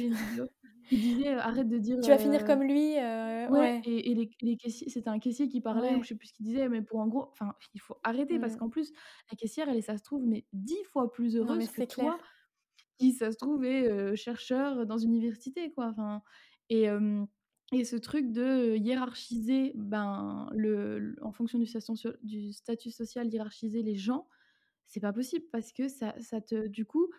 il 0.91 0.99
disait: 0.99 1.29
«Arrête 1.33 1.67
de 1.69 1.77
dire, 1.79 1.99
Tu 2.01 2.11
vas 2.11 2.17
finir 2.19 2.43
heu» 2.43 2.45
comme 2.45 2.63
lui, 2.63 2.97
heu, 2.97 3.49
ouais 3.51 3.53
ouais. 3.53 3.83
et 3.83 4.11
et 4.11 4.15
les 4.15 4.29
les 4.41 4.57
caissiers 4.57 4.89
c'était 4.89 5.09
un 5.09 5.19
caissier 5.19 5.47
qui 5.49 5.61
parlait 5.61 5.95
ou 5.95 6.03
je 6.03 6.09
sais 6.09 6.15
plus 6.15 6.27
ce 6.27 6.33
qu'il 6.33 6.45
disait, 6.45 6.69
mais 6.69 6.81
pour 6.81 6.99
en 6.99 7.07
gros 7.07 7.29
enfin, 7.31 7.55
il 7.73 7.81
faut 7.81 7.97
arrêter 8.03 8.39
parce 8.39 8.55
qu'en 8.55 8.69
plus, 8.69 8.91
la 9.31 9.35
caissière, 9.37 9.69
elle 9.69 9.77
est, 9.77 9.81
ça 9.81 9.97
se 9.97 10.03
trouve, 10.03 10.25
mais 10.27 10.45
10 10.53 10.83
fois 10.85 11.11
plus 11.11 11.35
Non, 11.41 11.55
heureuse 11.55 11.69
que 11.69 11.81
clair. 11.87 12.19
Qui, 12.97 13.13
ça 13.13 13.31
se 13.31 13.37
trouve, 13.37 13.65
est, 13.65 13.89
heu, 13.89 14.15
chercheur 14.15 14.85
dans 14.85 14.97
une 14.97 15.11
université, 15.15 15.71
quoi, 15.73 15.87
enfin 15.89 16.21
et 16.69 16.87
et 17.73 17.83
ce 17.83 17.95
truc 17.95 18.31
de 18.31 18.75
hiérarchiser, 18.77 19.71
ben, 19.75 20.49
le 20.53 21.15
en 21.21 21.31
fonction 21.31 21.57
du 21.59 21.65
statut 22.53 22.91
social, 22.91 23.27
hiérarchiser 23.33 23.81
les 23.83 23.95
gens, 23.95 24.27
c'est 24.87 24.99
pas 25.01 25.13
possible 25.13 25.45
parce 25.51 25.73
que 25.73 25.87
ça 25.89 26.15
ça 26.21 26.41
te 26.41 26.67
du 26.67 26.85
coup, 26.85 27.09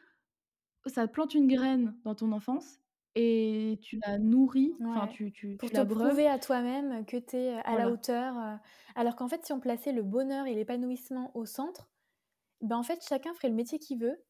ça 0.86 1.08
plante 1.08 1.34
une 1.34 1.48
graine 1.48 1.98
dans 2.04 2.14
ton 2.14 2.32
enfance 2.32 2.80
et 3.14 3.78
tu 3.82 3.98
la 4.06 4.18
nourris, 4.18 4.74
enfin, 4.94 5.06
Ouais, 5.06 5.08
tu 5.08 5.32
tu 5.32 5.58
pour 5.58 5.70
tu 5.70 5.72
te 5.72 5.80
prouver 5.80 6.28
à 6.28 6.38
toi-même 6.38 7.06
que 7.06 7.16
tu 7.16 7.36
es, 7.36 7.54
à 7.64 7.76
la 7.76 7.90
hauteur, 7.90 8.58
alors 8.94 9.16
qu'en 9.16 9.28
fait, 9.28 9.44
si 9.46 9.52
on 9.54 9.60
plaçait 9.60 9.92
le 9.92 10.02
bonheur 10.02 10.46
et 10.46 10.54
l'épanouissement 10.54 11.34
au 11.34 11.46
centre, 11.46 11.90
ben, 12.62 12.76
en 12.78 12.84
fait, 12.84 13.04
chacun 13.08 13.34
ferait 13.34 13.48
le 13.50 13.54
métier 13.56 13.78
qu'il 13.78 14.00
veut 14.00 14.24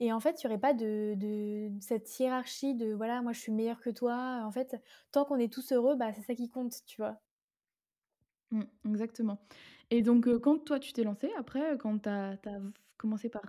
et 0.00 0.12
en 0.12 0.20
fait, 0.20 0.40
il 0.42 0.44
y 0.44 0.46
aurait 0.48 0.58
pas 0.60 0.74
de 0.74 1.14
de 1.16 1.70
cette 1.80 2.18
hiérarchie 2.18 2.74
de 2.74 2.92
voilà, 2.94 3.22
moi 3.22 3.32
je 3.32 3.40
suis 3.40 3.52
meilleur 3.52 3.80
que 3.80 3.90
toi. 3.90 4.42
En 4.44 4.50
fait, 4.52 4.76
tant 5.12 5.24
qu'on 5.24 5.36
est 5.38 5.52
tous 5.52 5.72
heureux, 5.72 5.96
bah, 5.96 6.12
c'est 6.14 6.22
ça 6.22 6.34
qui 6.34 6.48
compte, 6.50 6.74
tu 6.86 7.00
vois? 7.02 7.20
Mmh, 8.50 8.62
exactement 8.90 9.40
et 9.90 10.02
donc 10.02 10.28
quand 10.40 10.58
toi 10.64 10.78
tu 10.78 10.92
t'es 10.92 11.02
lancée 11.02 11.30
après, 11.38 11.76
quand 11.78 11.98
tu 12.00 12.08
as 12.08 12.38
commencé 12.98 13.28
par 13.30 13.42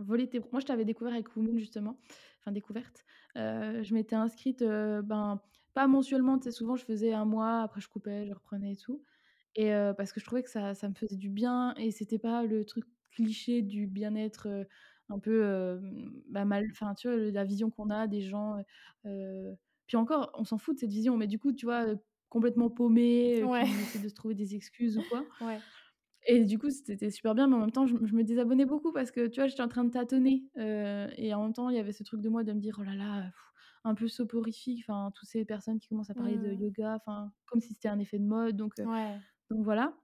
voler 0.00 0.28
tes 0.28 0.40
moi 0.50 0.60
je 0.60 0.66
t'avais 0.66 0.84
découvert 0.84 1.12
avec 1.12 1.34
Woomoon 1.36 1.58
justement, 1.58 1.98
enfin 2.40 2.50
découverte, 2.52 3.04
je 3.36 3.94
m'étais 3.94 4.16
inscrite, 4.16 4.60
ben, 4.64 5.40
pas 5.74 5.86
mensuellement, 5.86 6.38
tu 6.38 6.44
sais, 6.44 6.50
souvent 6.52 6.74
je 6.76 6.84
faisais 6.84 7.12
1 7.12 7.24
mois, 7.26 7.60
après 7.62 7.80
je 7.80 7.88
coupais, 7.88 8.26
je 8.26 8.32
reprenais 8.34 8.72
et 8.72 8.76
tout 8.76 9.02
et 9.56 9.70
parce 9.96 10.12
que 10.12 10.20
je 10.20 10.24
trouvais 10.24 10.42
que 10.42 10.50
ça 10.50 10.74
ça 10.74 10.88
me 10.88 10.94
faisait 10.94 11.16
du 11.16 11.28
bien 11.30 11.74
et 11.76 11.90
c'était 11.90 12.18
pas 12.18 12.44
le 12.44 12.64
truc 12.64 12.84
cliché 13.10 13.62
du 13.62 13.86
bien-être, 13.86 14.48
un 15.10 15.18
peu, 15.18 15.80
bah, 16.28 16.44
mal 16.44 16.66
enfin, 16.72 16.94
tu 16.94 17.08
vois, 17.08 17.16
la 17.18 17.44
vision 17.44 17.70
qu'on 17.70 17.90
a 17.90 18.06
des 18.06 18.20
gens, 18.22 18.56
puis 19.86 19.96
encore, 19.96 20.30
on 20.34 20.44
s'en 20.44 20.58
fout 20.58 20.74
de 20.76 20.80
cette 20.80 20.90
vision, 20.92 21.16
mais 21.16 21.26
du 21.26 21.38
coup, 21.38 21.52
tu 21.52 21.66
vois, 21.66 21.86
complètement 22.28 22.70
paumés, 22.70 23.42
heu, 23.44 23.48
Ouais. 23.48 23.66
qui 23.66 23.80
essaient 23.82 23.98
de 23.98 24.08
se 24.08 24.14
trouver 24.14 24.34
des 24.36 24.54
excuses 24.54 24.98
ou 24.98 25.02
quoi 25.02 25.26
Ouais. 25.40 25.64
et 26.26 26.44
du 26.44 26.58
coup, 26.58 26.70
c'était 26.70 27.10
super 27.10 27.34
bien, 27.34 27.46
mais 27.48 27.56
en 27.56 27.60
même 27.60 27.72
temps, 27.72 27.86
je 27.86 27.94
me 27.94 28.06
je 28.06 28.14
me 28.14 28.24
désabonnais 28.24 28.66
beaucoup 28.66 28.92
parce 28.92 29.10
que, 29.10 29.26
tu 29.26 29.40
vois, 29.40 29.48
j'étais 29.48 29.62
en 29.62 29.68
train 29.68 29.84
de 29.84 29.90
tâtonner, 29.90 30.44
et 30.56 31.34
en 31.34 31.42
même 31.44 31.52
temps, 31.54 31.70
il 31.70 31.76
y 31.76 31.78
avait 31.78 31.92
ce 31.92 32.02
truc 32.04 32.20
de 32.20 32.28
moi 32.28 32.44
de 32.44 32.52
me 32.52 32.60
dire: 32.60 32.76
«Oh 32.80 32.82
là 32.84 32.94
là», 32.94 33.32
un 33.84 33.94
peu 33.94 34.08
soporifique, 34.08 34.80
enfin, 34.88 35.10
toutes 35.14 35.28
ces 35.28 35.44
personnes 35.46 35.78
qui 35.78 35.88
commencent 35.88 36.10
à 36.10 36.14
parler 36.14 36.38
de 36.38 36.52
Mmh. 36.52 36.54
yoga, 36.54 36.96
enfin, 36.96 37.32
comme 37.46 37.60
si 37.60 37.74
c'était 37.74 37.88
un 37.88 37.98
effet 37.98 38.18
de 38.18 38.24
mode 38.26 38.56
donc 38.56 38.74
Ouais. 38.82 39.22
donc 39.50 39.64
voilà 39.64 39.96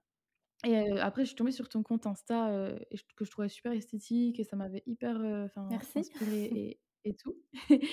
et 0.65 0.99
après 0.99 1.23
je 1.23 1.27
suis 1.27 1.35
tombée 1.35 1.51
sur 1.51 1.69
ton 1.69 1.83
compte 1.83 2.05
Insta, 2.07 2.71
et 2.91 2.97
que 3.15 3.25
je 3.25 3.31
trouvais 3.31 3.49
super 3.49 3.71
esthétique 3.73 4.39
et 4.39 4.43
ça 4.43 4.55
m'avait 4.55 4.83
hyper, 4.85 5.17
enfin, 5.45 5.69
Merci. 5.69 5.99
inspirée 5.99 6.45
et 6.45 6.81
et 7.03 7.15
tout 7.15 7.35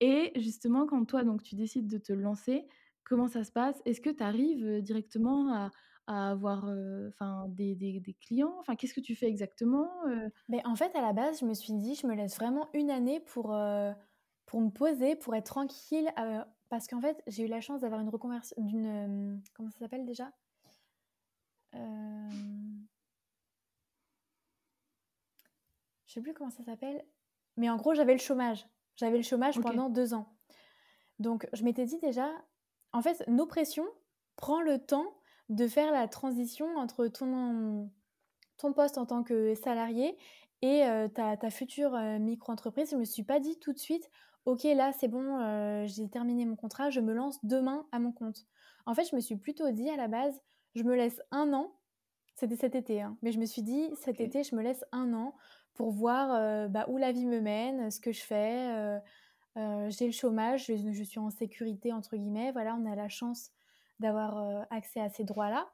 et 0.00 0.32
justement, 0.40 0.86
quand 0.86 1.04
toi, 1.06 1.24
donc 1.24 1.42
tu 1.42 1.54
décides 1.56 1.88
de 1.88 1.98
te 1.98 2.12
lancer, 2.12 2.68
comment 3.04 3.28
ça 3.28 3.44
se 3.44 3.52
passe? 3.52 3.82
Est-ce 3.86 4.00
que 4.00 4.10
tu 4.10 4.22
arrives, 4.22 4.82
directement 4.82 5.52
à 5.54 5.70
à 6.06 6.30
avoir, 6.32 6.64
enfin, 7.08 7.46
des 7.48 7.74
des 7.76 8.00
des 8.00 8.14
clients? 8.14 8.56
Enfin, 8.60 8.76
qu'est-ce 8.76 8.94
que 8.94 9.00
tu 9.00 9.14
fais 9.16 9.26
exactement? 9.28 9.88
Beh, 10.48 10.60
en 10.64 10.74
fait, 10.74 10.94
à 10.96 11.00
la 11.00 11.12
base, 11.12 11.40
je 11.40 11.46
me 11.46 11.54
suis 11.54 11.72
dit: 11.74 11.94
«Je 11.94 12.06
me 12.06 12.14
laisse 12.14 12.36
vraiment 12.36 12.68
1 12.74 12.90
année 12.90 13.20
pour, 13.20 13.56
pour 14.46 14.60
me 14.60 14.70
poser, 14.70 15.16
pour 15.16 15.34
être 15.34 15.46
tranquille», 15.46 16.10
parce 16.68 16.86
qu'en 16.86 17.00
fait, 17.00 17.22
j'ai 17.26 17.44
eu 17.44 17.48
la 17.48 17.60
chance 17.60 17.80
d'avoir 17.80 18.00
une 18.00 18.08
reconversion 18.08 18.56
d'une, 18.62 19.42
comment 19.54 19.70
ça 19.70 19.78
s'appelle 19.80 20.04
déjà? 20.06 20.32
Hem 21.72 22.88
je 26.06 26.14
sais 26.14 26.20
plus 26.20 26.34
comment 26.34 26.50
ça 26.50 26.64
s'appelle, 26.64 27.04
mais 27.56 27.70
en 27.70 27.76
gros, 27.76 27.94
j'avais 27.94 28.12
le 28.14 28.18
chômage. 28.18 28.66
J'avais 28.96 29.16
le 29.16 29.22
chômage 29.22 29.60
pendant 29.60 29.88
2 29.88 30.14
ans. 30.14 30.26
Donc 31.18 31.48
je 31.52 31.64
m'étais 31.64 31.86
dit 31.86 31.98
déjà 32.00 32.30
en 32.92 33.02
fait, 33.02 33.24
Nopression 33.28 33.86
prend 34.36 34.60
le 34.62 34.78
temps 34.78 35.14
de 35.48 35.68
faire 35.68 35.92
la 35.92 36.08
transition 36.08 36.76
entre 36.76 37.06
ton 37.08 37.90
ton 38.58 38.72
poste 38.72 38.98
en 38.98 39.06
tant 39.06 39.22
que 39.24 39.54
salarié 39.54 40.18
et 40.62 40.84
heu, 40.84 41.08
ta 41.08 41.36
ta 41.36 41.50
future, 41.50 41.94
heu, 41.94 42.18
micro-entreprise. 42.18 42.90
Je 42.92 42.96
me 42.96 43.04
suis 43.04 43.24
pas 43.24 43.40
dit 43.40 43.58
tout 43.60 43.72
de 43.72 43.78
suite: 43.78 44.10
«OK, 44.46 44.64
là, 44.64 44.92
c'est 44.92 45.08
bon, 45.08 45.40
heu, 45.40 45.86
j'ai 45.86 46.08
terminé 46.10 46.46
mon 46.46 46.56
contrat, 46.56 46.90
je 46.90 47.00
me 47.00 47.12
lance 47.14 47.38
demain 47.44 47.86
à 47.92 47.98
mon 48.00 48.12
compte». 48.12 48.46
En 48.86 48.94
fait, 48.94 49.04
je 49.10 49.16
me 49.16 49.20
suis 49.20 49.36
plutôt 49.36 49.70
dit 49.70 49.88
à 49.90 49.96
la 49.96 50.08
base: 50.08 50.40
«Je 50.76 50.82
me 50.84 50.94
laisse 50.94 51.20
1 51.32 51.52
an», 51.52 51.72
c'était 52.34 52.56
cet 52.56 52.74
été, 52.74 53.02
hein, 53.02 53.18
mais 53.22 53.32
je 53.32 53.40
me 53.40 53.44
suis 53.46 53.62
dit: 53.62 53.90
«Cet 53.96 54.20
été, 54.20 54.44
je 54.44 54.54
me 54.54 54.62
laisse 54.62 54.84
1 54.92 55.12
an 55.14 55.34
pour 55.74 55.90
voir, 55.90 56.30
heu, 56.66 56.68
bah, 56.68 56.86
où 56.88 56.96
la 56.96 57.12
vie 57.12 57.26
me 57.26 57.40
mène, 57.40 57.90
ce 57.90 58.00
que 58.00 58.12
je 58.12 58.22
fais, 58.22 58.70
heu 58.72 59.00
heu, 59.58 59.90
j'ai 59.90 60.06
le 60.06 60.12
chômage, 60.12 60.66
je 60.66 60.92
je 60.92 61.04
suis 61.04 61.20
en 61.20 61.30
"sécurité" 61.30 61.92
entre 61.94 62.16
guillemets». 62.16 62.52
Voilà, 62.52 62.76
on 62.76 62.86
a 62.90 62.96
la 62.96 63.08
chance 63.08 63.50
d'avoir, 64.00 64.66
accès 64.70 65.00
à 65.00 65.10
ces 65.10 65.24
droits-là 65.24 65.70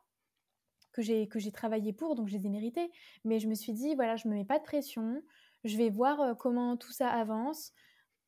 que 0.92 1.02
j'ai 1.02 1.28
que 1.28 1.38
j'ai 1.40 1.52
travaillé 1.52 1.92
pour, 1.94 2.14
donc 2.16 2.28
je 2.28 2.36
les 2.38 2.46
ai 2.46 2.50
mérités. 2.50 2.90
Mais 3.24 3.40
je 3.40 3.48
me 3.48 3.54
suis 3.56 3.72
dit: 3.74 3.94
«Voilà, 3.96 4.16
je 4.16 4.28
me 4.28 4.34
mets 4.34 4.44
pas 4.46 4.58
de 4.60 4.64
pression, 4.64 5.22
je 5.64 5.76
vais 5.78 5.90
voir, 5.90 6.36
comment 6.38 6.76
tout 6.78 6.92
ça 6.92 7.10
avance». 7.10 7.72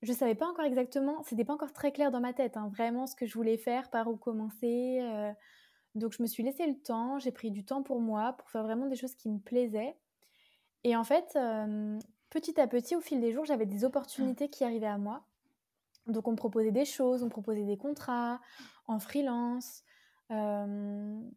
Je 0.02 0.12
savais 0.14 0.34
pas 0.36 0.48
encore 0.48 0.64
exactement, 0.66 1.22
c'était 1.24 1.44
pas 1.46 1.54
encore 1.54 1.72
très 1.74 1.92
clair 1.92 2.10
dans 2.12 2.20
ma 2.20 2.32
tête, 2.34 2.56
hein, 2.58 2.68
vraiment 2.74 3.06
ce 3.06 3.16
que 3.16 3.26
je 3.26 3.34
voulais 3.34 3.58
faire, 3.58 3.90
par 3.90 4.08
où 4.08 4.16
commencer, 4.18 5.00
donc 5.98 6.12
je 6.12 6.22
me 6.22 6.28
suis 6.28 6.42
laissé 6.42 6.66
le 6.66 6.76
temps, 6.80 7.18
j'ai 7.18 7.32
pris 7.32 7.50
du 7.50 7.64
temps 7.64 7.82
pour 7.82 8.00
moi, 8.00 8.34
pour 8.34 8.50
faire 8.50 8.62
vraiment 8.64 8.86
des 8.86 8.96
choses 8.96 9.14
qui 9.14 9.28
me 9.30 9.38
plaisaient 9.40 9.96
et 10.84 10.96
en 10.96 11.04
fait, 11.04 11.34
hem, 11.36 11.98
petit 12.30 12.60
à 12.60 12.66
petit, 12.68 12.96
au 12.96 13.00
fil 13.00 13.20
des 13.20 13.32
jours, 13.32 13.44
j'avais 13.44 13.66
des 13.66 13.84
opportunités 13.84 14.48
qui 14.50 14.64
arrivaient 14.64 14.86
à 14.86 14.98
moi. 14.98 15.26
Donc 16.06 16.28
on 16.28 16.32
me 16.32 16.36
proposait 16.36 16.72
des 16.72 16.84
choses, 16.86 17.22
on 17.22 17.26
me 17.26 17.30
proposait 17.30 17.64
des 17.66 17.76
contrats 17.78 18.40
en 18.86 18.98
freelance, 19.00 19.84
hem, 20.30 21.30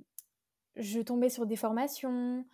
je 0.76 0.99
tombais 1.01 1.30
sur 1.30 1.45
des 1.45 1.55
formations. 1.55 2.45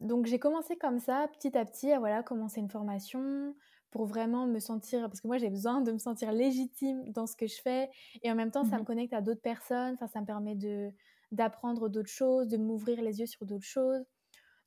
Donc 0.00 0.26
j'ai 0.26 0.38
commencé 0.38 0.76
comme 0.78 0.98
ça, 0.98 1.28
petit 1.28 1.56
à 1.58 1.64
petit, 1.64 1.92
à 1.92 1.98
voilà, 2.00 2.22
commencer 2.22 2.60
une 2.60 2.70
formation 2.70 3.56
pour 3.90 4.06
vraiment 4.06 4.46
me 4.46 4.60
sentir 4.60 5.02
parce 5.02 5.20
que 5.20 5.26
moi 5.28 5.38
j'ai 5.38 5.50
besoin 5.50 5.80
de 5.82 5.92
me 5.92 5.98
sentir 5.98 6.32
légitime 6.32 7.10
dans 7.12 7.26
ce 7.26 7.36
que 7.36 7.46
je 7.46 7.60
fais 7.62 7.90
et 8.22 8.30
en 8.32 8.34
même 8.36 8.50
temps, 8.52 8.64
Mmh 8.64 8.66
ça 8.66 8.78
me 8.78 8.84
mh. 8.84 8.86
connecte 8.86 9.12
à 9.14 9.20
d'autres 9.20 9.42
personnes, 9.42 9.94
enfin, 9.94 10.08
ça 10.08 10.20
me 10.20 10.26
permet 10.26 10.54
de 10.56 10.92
d'apprendre 11.32 11.88
d'autres 11.88 12.10
choses, 12.10 12.48
de 12.48 12.56
m'ouvrir 12.56 13.02
les 13.02 13.20
yeux 13.20 13.26
sur 13.26 13.46
d'autres 13.46 13.64
choses. 13.66 14.04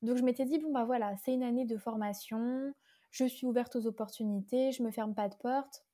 Donc 0.02 0.16
je 0.18 0.24
m'étais 0.24 0.44
dit: 0.46 0.58
«Bon, 0.58 0.72
bah, 0.72 0.84
voilà, 0.84 1.16
c'est 1.18 1.34
une 1.34 1.42
année 1.42 1.66
de 1.66 1.76
formation, 1.78 2.74
je 3.10 3.24
suis 3.26 3.46
ouverte 3.46 3.76
aux 3.76 3.86
opportunités, 3.86 4.72
je 4.72 4.82
me 4.82 4.90
ferme 4.90 5.14
pas 5.14 5.28
de 5.28 5.36
porte» 5.36 5.84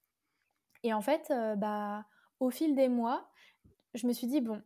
et 0.83 0.93
en 0.95 1.01
fait, 1.03 1.31
heu, 1.31 1.57
bah, 1.57 2.07
au 2.41 2.51
fil 2.51 2.75
des 2.75 2.89
mois, 2.89 3.29
je 3.95 4.07
me 4.07 4.13
suis 4.13 4.27
dit: 4.27 4.41
«Bon, 4.41 4.63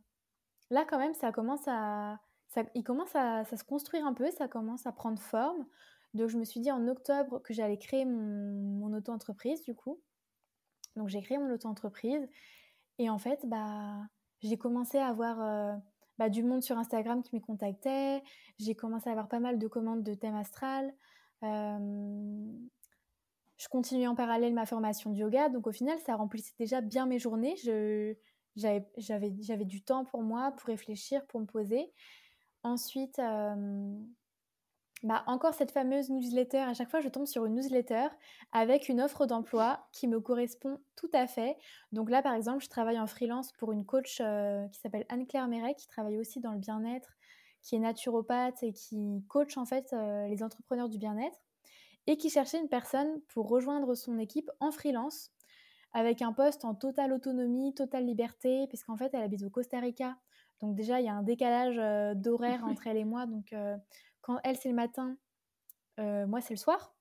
là, 0.71 0.85
quand 0.89 0.99
même, 0.99 1.15
ça 1.15 1.33
commence 1.33 1.67
à 1.69 2.21
ça 2.49 2.65
il 2.75 2.85
commence 2.85 3.15
à 3.17 3.45
se 3.45 3.65
construire 3.65 4.07
un 4.07 4.15
peu, 4.15 4.31
ça 4.31 4.49
commence 4.49 4.87
à 4.87 4.93
prendre 4.93 5.21
forme». 5.21 5.67
Donc 6.15 6.29
je 6.31 6.39
me 6.39 6.45
suis 6.45 6.61
dit 6.61 6.71
en 6.73 6.87
octobre 6.89 7.41
que 7.43 7.55
j'allais 7.55 7.79
créer 7.79 8.05
mon 8.07 8.93
auto-entreprise, 8.95 9.63
du 9.63 9.75
coup. 9.75 10.01
Donc 10.97 11.09
j'ai 11.09 11.23
créé 11.23 11.39
mon 11.39 11.53
auto-entreprise 11.53 12.29
et 12.99 13.11
en 13.11 13.19
fait, 13.19 13.41
bah, 13.47 13.99
j'ai 14.43 14.59
commencé 14.59 14.99
à 14.99 15.09
avoir, 15.09 15.41
heu, 15.43 15.81
bah, 16.19 16.29
du 16.29 16.43
monde 16.43 16.63
sur 16.63 16.79
Instagram 16.79 17.23
qui 17.23 17.35
me 17.35 17.41
contactait. 17.41 18.23
J'ai 18.59 18.75
commencé 18.75 19.09
à 19.09 19.13
avoir 19.13 19.29
pas 19.29 19.41
mal 19.41 19.59
de 19.59 19.69
commandes 19.69 20.03
de 20.03 20.15
thème 20.15 20.35
astral. 20.35 20.93
Je 21.43 21.49
continuais 23.71 24.07
en 24.07 24.15
parallèle 24.15 24.55
ma 24.55 24.67
formation 24.67 25.11
de 25.11 25.17
yoga, 25.17 25.49
donc 25.49 25.67
au 25.67 25.73
final, 25.73 25.99
ça 26.05 26.17
remplissait 26.17 26.55
déjà 26.59 26.81
bien 26.81 27.07
mes 27.07 27.19
journées. 27.19 27.57
J'avais 28.57 29.65
du 29.65 29.83
temps 29.83 30.05
pour 30.05 30.23
moi, 30.23 30.53
pour 30.53 30.67
réfléchir, 30.67 31.25
pour 31.27 31.41
me 31.41 31.47
poser. 31.47 31.93
Ensuite, 32.63 33.21
bah, 35.03 35.23
encore 35.27 35.53
cette 35.55 35.71
fameuse 35.71 36.09
newsletter, 36.11 36.59
à 36.59 36.73
chaque 36.75 36.89
fois, 36.91 37.01
je 37.01 37.09
tombe 37.09 37.27
sur 37.27 37.45
une 37.45 37.55
newsletter 37.55 38.07
avec 38.53 38.89
une 38.89 39.01
offre 39.03 39.27
d'emploi 39.27 39.87
qui 39.93 40.09
me 40.09 40.21
correspond 40.21 40.81
tout 40.97 41.11
à 41.13 41.27
fait. 41.27 41.59
Donc 41.93 42.09
là, 42.11 42.23
par 42.23 42.35
exemple, 42.35 42.65
je 42.65 42.71
travaille 42.71 42.99
en 42.99 43.07
freelance 43.07 43.53
pour 43.53 43.73
une 43.73 43.85
coach, 43.85 44.21
heu, 44.21 44.67
qui 44.73 44.81
s'appelle 44.81 45.05
Anne-Claire 45.11 45.49
Mérec, 45.49 45.77
qui 45.77 45.89
travaille 45.89 46.19
aussi 46.19 46.41
dans 46.41 46.53
le 46.53 46.59
bien-être, 46.59 47.17
qui 47.63 47.77
est 47.77 47.81
naturopathe 47.81 48.63
et 48.63 48.73
qui 48.73 49.25
coach, 49.29 49.57
en 49.59 49.67
fait, 49.67 49.93
heu, 49.93 50.27
les 50.29 50.43
entrepreneurs 50.43 50.89
du 50.89 50.99
bien-être 50.99 51.39
et 52.07 52.17
qui 52.17 52.31
cherchait 52.31 52.61
une 52.61 52.69
personne 52.69 53.21
pour 53.29 53.49
rejoindre 53.49 53.95
son 53.95 54.19
équipe 54.19 54.51
en 54.61 54.71
freelance 54.73 55.31
avec 55.93 56.23
un 56.23 56.33
poste 56.33 56.65
en 56.65 56.75
totale 56.75 57.13
autonomie, 57.13 57.75
totale 57.75 58.05
liberté, 58.07 58.67
puisqu'en 58.69 58.97
fait, 58.97 59.11
elle 59.15 59.23
habite 59.23 59.45
au 59.45 59.51
Costa 59.51 59.79
Rica. 59.79 60.17
Donc 60.61 60.75
déjà, 60.75 61.01
il 61.01 61.07
y 61.07 61.09
a 61.09 61.15
un 61.15 61.23
décalage, 61.23 61.79
heu, 61.79 62.15
d'horaire 62.17 62.65
entre 62.67 62.87
elle 62.87 62.97
et 62.97 63.05
moi, 63.05 63.27
donc 63.27 63.53
heu, 63.53 63.77
quand 64.25 64.41
elle, 64.45 64.57
c'est 64.59 64.71
le 64.71 64.77
matin, 64.77 65.19
heu, 66.01 66.27
moi, 66.27 66.41
c'est 66.41 66.55
le 66.55 66.59
soir. 66.59 66.95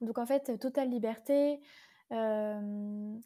Donc 0.00 0.18
en 0.18 0.26
fait, 0.26 0.58
totale 0.58 0.90
liberté, 0.90 1.60
hem 2.10 3.20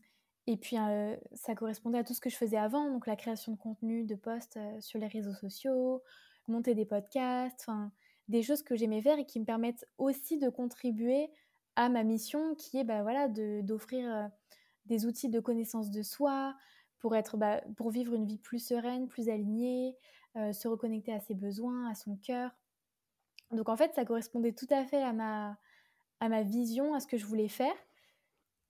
Et 0.48 0.56
puis, 0.58 0.78
heu, 0.78 1.18
ça 1.34 1.54
correspondait 1.56 1.98
à 2.00 2.04
tout 2.04 2.14
ce 2.14 2.20
que 2.22 2.30
je 2.30 2.36
faisais 2.38 2.58
avant, 2.58 2.90
donc 2.90 3.06
la 3.08 3.16
création 3.16 3.52
de 3.52 3.58
contenu, 3.58 4.04
de 4.06 4.16
posts, 4.16 4.58
sur 4.80 5.00
les 5.00 5.08
réseaux 5.08 5.34
sociaux, 5.34 6.02
monter 6.48 6.74
des 6.74 6.86
podcasts, 6.86 7.68
des 8.28 8.42
choses 8.42 8.62
que 8.62 8.76
j'aimais 8.76 9.02
faire 9.02 9.18
et 9.20 9.26
qui 9.26 9.40
me 9.40 9.44
permettent 9.46 9.86
aussi 9.98 10.38
de 10.38 10.48
contribuer 10.50 11.30
à 11.76 11.88
ma 11.90 12.04
mission 12.04 12.54
qui 12.56 12.78
est, 12.78 12.84
bah, 12.84 13.02
voilà, 13.02 13.28
d'offrir, 13.28 14.30
des 14.86 15.06
outils 15.06 15.28
de 15.30 15.40
connaissance 15.40 15.90
de 15.90 16.02
soi 16.02 16.56
pour 16.98 17.16
être, 17.16 17.36
bah, 17.36 17.62
pour 17.76 17.90
vivre 17.90 18.14
une 18.14 18.26
vie 18.26 18.38
plus 18.38 18.60
sereine, 18.66 19.08
plus 19.08 19.28
alignée, 19.28 19.96
se 20.36 20.68
reconnecter 20.68 21.12
à 21.12 21.20
ses 21.20 21.34
besoins, 21.34 21.90
à 21.90 21.94
son 21.94 22.16
cœur. 22.16 22.52
Donc 23.52 23.68
en 23.68 23.76
fait, 23.76 23.94
ça 23.94 24.04
correspondait 24.04 24.52
tout 24.52 24.66
à 24.70 24.84
fait 24.84 25.02
à 25.02 25.12
ma 25.12 25.58
à 26.20 26.28
ma 26.30 26.42
vision, 26.42 26.94
à 26.94 27.00
ce 27.00 27.06
que 27.08 27.18
je 27.18 27.26
voulais 27.26 27.48
faire 27.48 27.74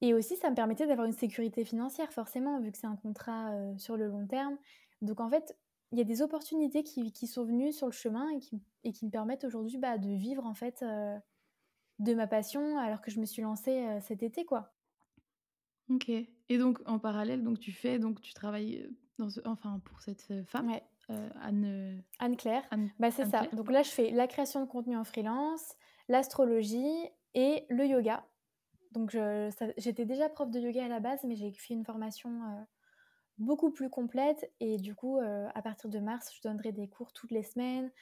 et 0.03 0.15
aussi, 0.15 0.37
ça 0.37 0.51
me 0.51 0.55
permettait 0.57 0.87
d'avoir 0.87 1.07
une 1.07 1.13
sécurité 1.15 1.65
financière 1.65 2.13
forcément, 2.13 2.61
vu 2.61 2.71
que 2.73 2.79
c'est 2.79 2.87
un 2.87 2.97
contrat, 2.97 3.55
heu, 3.57 3.79
sur 3.79 3.97
le 3.97 4.09
long 4.09 4.27
terme. 4.27 4.59
Donc 5.03 5.21
en 5.21 5.31
fait, 5.31 5.59
il 5.93 5.99
y 5.99 6.01
a 6.03 6.05
des 6.05 6.23
opportunités 6.23 6.83
qui 6.85 7.13
qui 7.13 7.27
sont 7.27 7.45
venues 7.45 7.73
sur 7.73 7.87
le 7.87 7.93
chemin 7.93 8.29
et 8.31 8.41
qui 8.41 8.63
et 8.85 8.93
qui 8.93 9.07
me 9.07 9.11
permettent 9.11 9.45
aujourd'hui, 9.45 9.79
bah, 9.79 9.99
de 9.99 10.11
vivre 10.11 10.45
en 10.47 10.55
fait, 10.55 10.83
heu, 10.83 11.17
de 12.01 12.15
ma 12.15 12.27
passion 12.29 12.79
alors 12.79 13.03
que 13.03 13.11
je 13.13 13.21
me 13.21 13.27
suis 13.27 13.43
lancée, 13.43 13.87
heu, 13.87 14.01
cet 14.03 14.23
été, 14.25 14.45
quoi. 14.47 14.75
OK 15.89 16.09
et 16.49 16.59
donc 16.59 16.81
en 16.87 16.99
parallèle, 16.99 17.43
donc 17.43 17.59
tu 17.61 17.73
fais 17.73 17.99
donc 17.99 18.21
tu 18.21 18.33
travailles, 18.35 18.89
dans 19.19 19.31
ce 19.31 19.41
enfin 19.45 19.81
pour 19.85 20.01
cette, 20.01 20.33
femme, 20.45 20.69
Ouais. 20.69 20.83
Heu, 21.11 21.31
Anne, 21.41 22.03
Anne-Claire, 22.19 22.65
Anne 22.71 22.91
bah, 22.99 23.11
c'est 23.11 23.25
ça. 23.25 23.49
Donc 23.53 23.71
là, 23.71 23.83
je 23.83 23.91
fais 23.91 24.11
la 24.11 24.27
création 24.27 24.61
de 24.61 24.67
contenu 24.71 24.97
en 24.97 25.05
freelance, 25.05 25.75
l'astrologie 26.09 27.09
et 27.35 27.67
le 27.69 27.87
yoga. 27.87 28.25
Donc 28.93 29.11
je 29.11 29.51
ça 29.57 29.67
j'étais 29.79 30.05
déjà 30.07 30.29
prof 30.29 30.51
de 30.51 30.61
yoga 30.61 30.85
à 30.85 30.89
la 30.89 31.01
base, 31.01 31.21
mais 31.25 31.37
j'ai 31.37 31.53
fait 31.53 31.75
une 31.75 31.85
formation, 31.85 32.31
heu, 32.31 32.65
beaucoup 33.39 33.71
plus 33.73 33.91
complète 33.91 34.53
et 34.61 34.79
du 34.79 34.95
coup, 34.95 35.19
à 35.21 35.63
partir 35.63 35.91
de 35.91 35.99
mars, 36.01 36.33
je 36.35 36.41
donnerai 36.49 36.73
des 36.73 36.89
cours 36.89 37.13
toutes 37.13 37.33
les 37.33 37.43
semaines. 37.43 37.93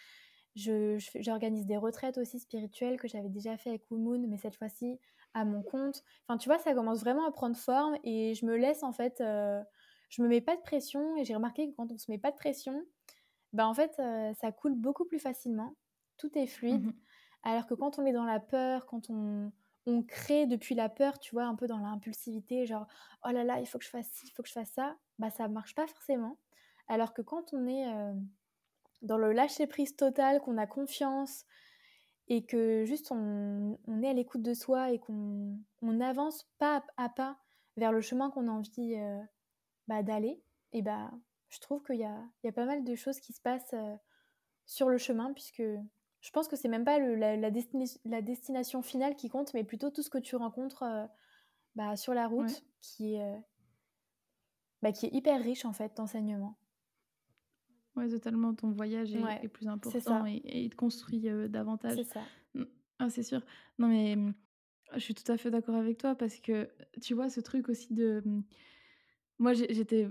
Je 0.57 0.99
j'organise 1.21 1.67
des 1.67 1.77
retraites 1.77 2.19
aussi 2.19 2.39
spirituelles 2.41 3.01
que 3.01 3.09
j'avais 3.09 3.29
déjà 3.31 3.57
fait 3.57 3.71
avec 3.71 3.91
Wumoon, 3.91 4.27
mais 4.29 4.39
cette 4.39 4.57
fois-ci 4.57 5.01
à 5.35 5.45
mon 5.45 5.63
compte. 5.63 6.05
Enfin, 6.29 6.39
tu 6.39 6.49
vois, 6.49 6.59
ça 6.59 6.75
commence 6.75 7.01
vraiment 7.01 7.27
à 7.27 7.33
prendre 7.33 7.57
forme 7.57 7.99
et 8.05 8.35
je 8.35 8.47
me 8.47 8.57
laisse 8.57 8.85
en 8.85 8.93
fait, 8.93 9.21
je 10.11 10.23
me 10.23 10.29
mets 10.29 10.41
pas 10.41 10.57
de 10.57 10.63
pression 10.63 11.17
et 11.17 11.25
j'ai 11.25 11.35
remarqué 11.35 11.71
que 11.71 11.77
quand 11.77 11.91
on 11.93 11.99
se 11.99 12.11
met 12.11 12.19
pas 12.19 12.31
de 12.33 12.37
pression, 12.37 12.85
bah, 13.53 13.67
en 13.69 13.75
fait, 13.75 13.93
heu, 14.01 14.33
ça 14.35 14.53
coule 14.53 14.75
beaucoup 14.75 15.05
plus 15.07 15.19
facilement. 15.21 15.77
Tout 16.19 16.37
est 16.39 16.47
fluide. 16.47 16.83
Mmh 16.83 16.89
mh. 16.89 17.05
Alors 17.43 17.67
que 17.67 17.75
quand 17.75 17.99
on 17.99 18.07
est 18.07 18.13
dans 18.13 18.25
la 18.25 18.41
peur, 18.41 18.87
quand 18.87 19.11
on 19.11 19.53
on 19.87 20.03
crée 20.03 20.47
depuis 20.47 20.75
la 20.75 20.89
peur, 20.89 21.19
tu 21.21 21.35
vois, 21.35 21.45
un 21.45 21.57
peu 21.57 21.67
dans 21.67 21.79
l'impulsivité, 21.79 22.67
genre: 22.67 22.87
«Oh 23.25 23.31
là 23.31 23.45
là, 23.45 23.61
il 23.61 23.67
faut 23.67 23.79
que 23.79 23.85
je 23.85 23.91
fasse 23.91 24.09
ci, 24.11 24.27
il 24.29 24.31
faut 24.33 24.43
que 24.43 24.49
je 24.49 24.55
fasse 24.55 24.71
ça», 24.73 24.97
bah, 25.19 25.31
ça 25.31 25.49
marche 25.49 25.75
pas 25.75 25.87
forcément. 25.87 26.39
Alors 26.89 27.15
que 27.15 27.23
quand 27.23 27.53
on 27.55 27.67
est, 27.69 27.87
heu, 27.89 28.15
dans 29.03 29.19
le 29.19 29.33
lâcher 29.33 29.67
prise 29.67 29.97
total, 29.97 30.41
qu'on 30.41 30.59
a 30.59 30.67
confiance 30.67 31.45
et 32.29 32.47
que 32.47 32.85
juste 32.87 33.13
on 33.13 33.79
on 33.87 34.03
est 34.03 34.09
à 34.11 34.13
l'écoute 34.15 34.43
de 34.43 34.55
soi 34.55 34.93
et 34.93 34.99
qu'on 34.99 35.59
on 35.83 36.01
avance 36.01 36.45
pas 36.59 36.85
à 36.97 37.09
pas 37.11 37.39
vers 37.77 37.93
le 37.93 38.01
chemin 38.03 38.31
qu'on 38.31 38.49
a 38.49 38.53
envie, 38.53 38.97
heu, 38.97 39.21
bah, 39.89 40.03
d'aller 40.03 40.43
et 40.73 40.83
bah, 40.83 41.13
je 41.51 41.61
trouve 41.61 41.83
qu'il 41.85 41.97
y 41.97 42.05
a 42.05 42.25
il 42.43 42.47
y 42.47 42.51
a 42.51 42.53
pas 42.53 42.67
mal 42.67 42.85
de 42.85 42.95
choses 42.97 43.21
qui 43.21 43.33
se 43.33 43.41
passent, 43.41 43.75
heu, 43.75 43.97
sur 44.67 44.89
le 44.91 44.99
chemin 44.99 45.33
puisque 45.35 45.63
je 46.23 46.31
pense 46.33 46.49
que 46.49 46.57
c'est 46.57 46.69
même 46.69 46.85
pas 46.87 46.99
le 47.01 47.15
la 47.17 47.37
la 47.37 47.51
destination 48.23 48.83
finale 48.83 49.17
qui 49.17 49.29
compte, 49.31 49.55
mais 49.55 49.65
plutôt 49.65 49.91
tout 49.91 50.03
ce 50.03 50.11
que 50.11 50.19
tu 50.19 50.37
rencontres, 50.37 50.85
heu, 50.85 51.09
bah, 51.77 51.97
sur 51.97 52.15
la 52.15 52.29
Ouais. 52.37 52.55
route 52.55 52.65
qui 52.83 53.15
est, 53.17 53.23
heu, 53.39 53.43
bah, 54.83 54.93
qui 54.93 55.07
est 55.07 55.13
hyper 55.13 55.43
riche 55.43 55.65
en 55.65 55.73
fait 55.73 55.97
d'enseignements. 55.97 56.57
Ouais, 57.97 58.09
totalement, 58.09 58.55
ton 58.55 58.73
voyage 58.73 59.15
est 59.15 59.23
Ouais, 59.23 59.45
est 59.45 59.49
plus 59.49 59.69
important 59.69 60.25
et 60.27 60.43
il 60.65 60.71
te 60.71 60.75
construit, 60.77 61.21
davantage. 61.49 62.01
c'est 62.01 62.05
ça. 62.05 62.31
Ah, 62.99 63.11
c'est 63.11 63.23
sûr. 63.23 63.43
Non 63.79 63.89
mais, 63.89 64.17
je 64.95 64.99
suis 65.01 65.15
tout 65.15 65.31
à 65.33 65.37
fait 65.39 65.51
d'accord 65.51 65.75
avec 65.77 65.99
toi 65.99 66.15
parce 66.17 66.39
que, 66.41 66.71
tu 67.03 67.15
vois, 67.15 67.31
ce 67.31 67.41
truc 67.41 67.69
aussi 67.69 67.95
de, 67.95 68.23
moi 69.39 69.53
j'étais 69.55 70.09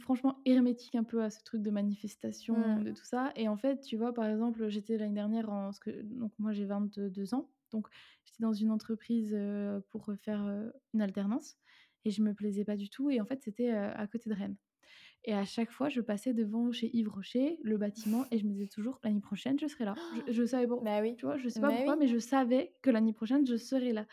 franchement 0.00 0.40
hermétique 0.46 0.94
un 0.94 1.04
peu 1.04 1.22
à 1.22 1.30
ce 1.30 1.42
truc 1.44 1.62
de 1.62 1.70
manifestation, 1.70 2.56
Mmh. 2.56 2.82
de 2.82 2.92
tout 2.92 3.04
ça 3.04 3.32
et 3.36 3.48
en 3.48 3.56
fait, 3.56 3.80
tu 3.80 3.96
vois, 3.96 4.12
par 4.14 4.26
exemple, 4.26 4.68
j'étais 4.68 4.96
l'année 4.98 5.14
dernière 5.14 5.50
en 5.50 5.64
parce 5.66 5.78
que 5.80 5.90
donc 6.02 6.32
moi 6.38 6.52
j'ai 6.52 6.64
22 6.66 7.34
ans, 7.34 7.50
donc 7.72 7.88
j'étais 8.24 8.42
dans 8.42 8.52
une 8.54 8.70
entreprise, 8.70 9.36
pour, 9.90 10.10
faire, 10.22 10.70
une 10.94 11.02
alternance 11.02 11.58
et 12.04 12.10
je 12.10 12.22
me 12.22 12.34
plaisais 12.34 12.64
pas 12.64 12.76
du 12.76 12.88
tout 12.90 13.10
et 13.10 13.20
en 13.20 13.26
fait, 13.26 13.42
c'était, 13.42 13.70
à 13.70 14.06
côté 14.06 14.30
de 14.30 14.34
Rennes. 14.34 14.56
Et 15.24 15.34
à 15.34 15.44
chaque 15.44 15.70
fois, 15.72 15.88
je 15.88 16.00
passais 16.00 16.34
devant 16.34 16.72
chez 16.72 16.90
Yves 16.96 17.08
Rocher, 17.08 17.58
le 17.62 17.76
bâtiment, 17.78 18.26
et 18.30 18.38
je 18.38 18.44
me 18.46 18.52
disais 18.52 18.68
toujours: 18.68 19.00
«L'année 19.04 19.20
prochaine, 19.20 19.58
je 19.58 19.66
serai 19.66 19.84
là». 19.84 19.98
Je 20.10 20.20
je 20.32 20.44
savais 20.46 20.66
pas, 20.66 20.76
Bah, 20.82 21.00
oui, 21.02 21.16
tu 21.16 21.26
vois? 21.26 21.36
Je 21.38 21.48
sais 21.48 21.60
pas 21.60 21.72
mais 21.72 21.72
pourquoi, 21.72 21.96
oui. 21.96 21.96
mais 21.96 22.08
je 22.08 22.18
savais 22.18 22.74
que 22.82 22.90
l'année 22.90 23.12
prochaine, 23.12 23.46
je 23.46 23.56
serai 23.56 23.92
là. 23.92 24.06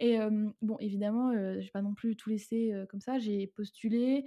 Et 0.00 0.12
hem, 0.12 0.52
bon, 0.62 0.76
évidemment, 0.80 1.32
heu, 1.32 1.60
j'ai 1.60 1.70
pas 1.70 1.82
non 1.82 1.94
plus 1.94 2.16
tout 2.16 2.30
laissé, 2.30 2.72
comme 2.88 3.00
ça. 3.00 3.18
J'ai 3.18 3.46
postulé, 3.48 4.24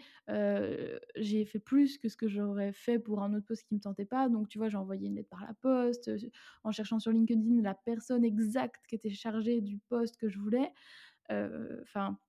j'ai 1.18 1.46
fait 1.46 1.60
plus 1.60 1.98
que 1.98 2.10
ce 2.10 2.18
que 2.18 2.28
j'aurais 2.28 2.74
fait 2.74 3.00
pour 3.00 3.22
un 3.24 3.34
autre 3.34 3.46
poste 3.48 3.68
qui 3.68 3.76
me 3.76 3.80
tentait 3.80 4.06
pas. 4.06 4.30
Donc, 4.30 4.50
tu 4.50 4.58
vois, 4.58 4.70
j'ai 4.70 4.78
envoyé 4.78 5.08
une 5.08 5.16
lettre 5.16 5.30
par 5.30 5.42
la 5.46 5.54
poste, 5.54 6.12
en 6.64 6.72
cherchant 6.72 7.00
sur 7.00 7.12
LinkedIn 7.12 7.62
la 7.62 7.74
personne 7.76 8.26
exacte 8.26 8.86
qui 8.88 8.96
était 8.96 9.10
chargée 9.12 9.62
du 9.62 9.78
poste 9.80 10.18
que 10.18 10.30
je 10.30 10.40
voulais. 10.40 10.72
Enfin 11.30 12.20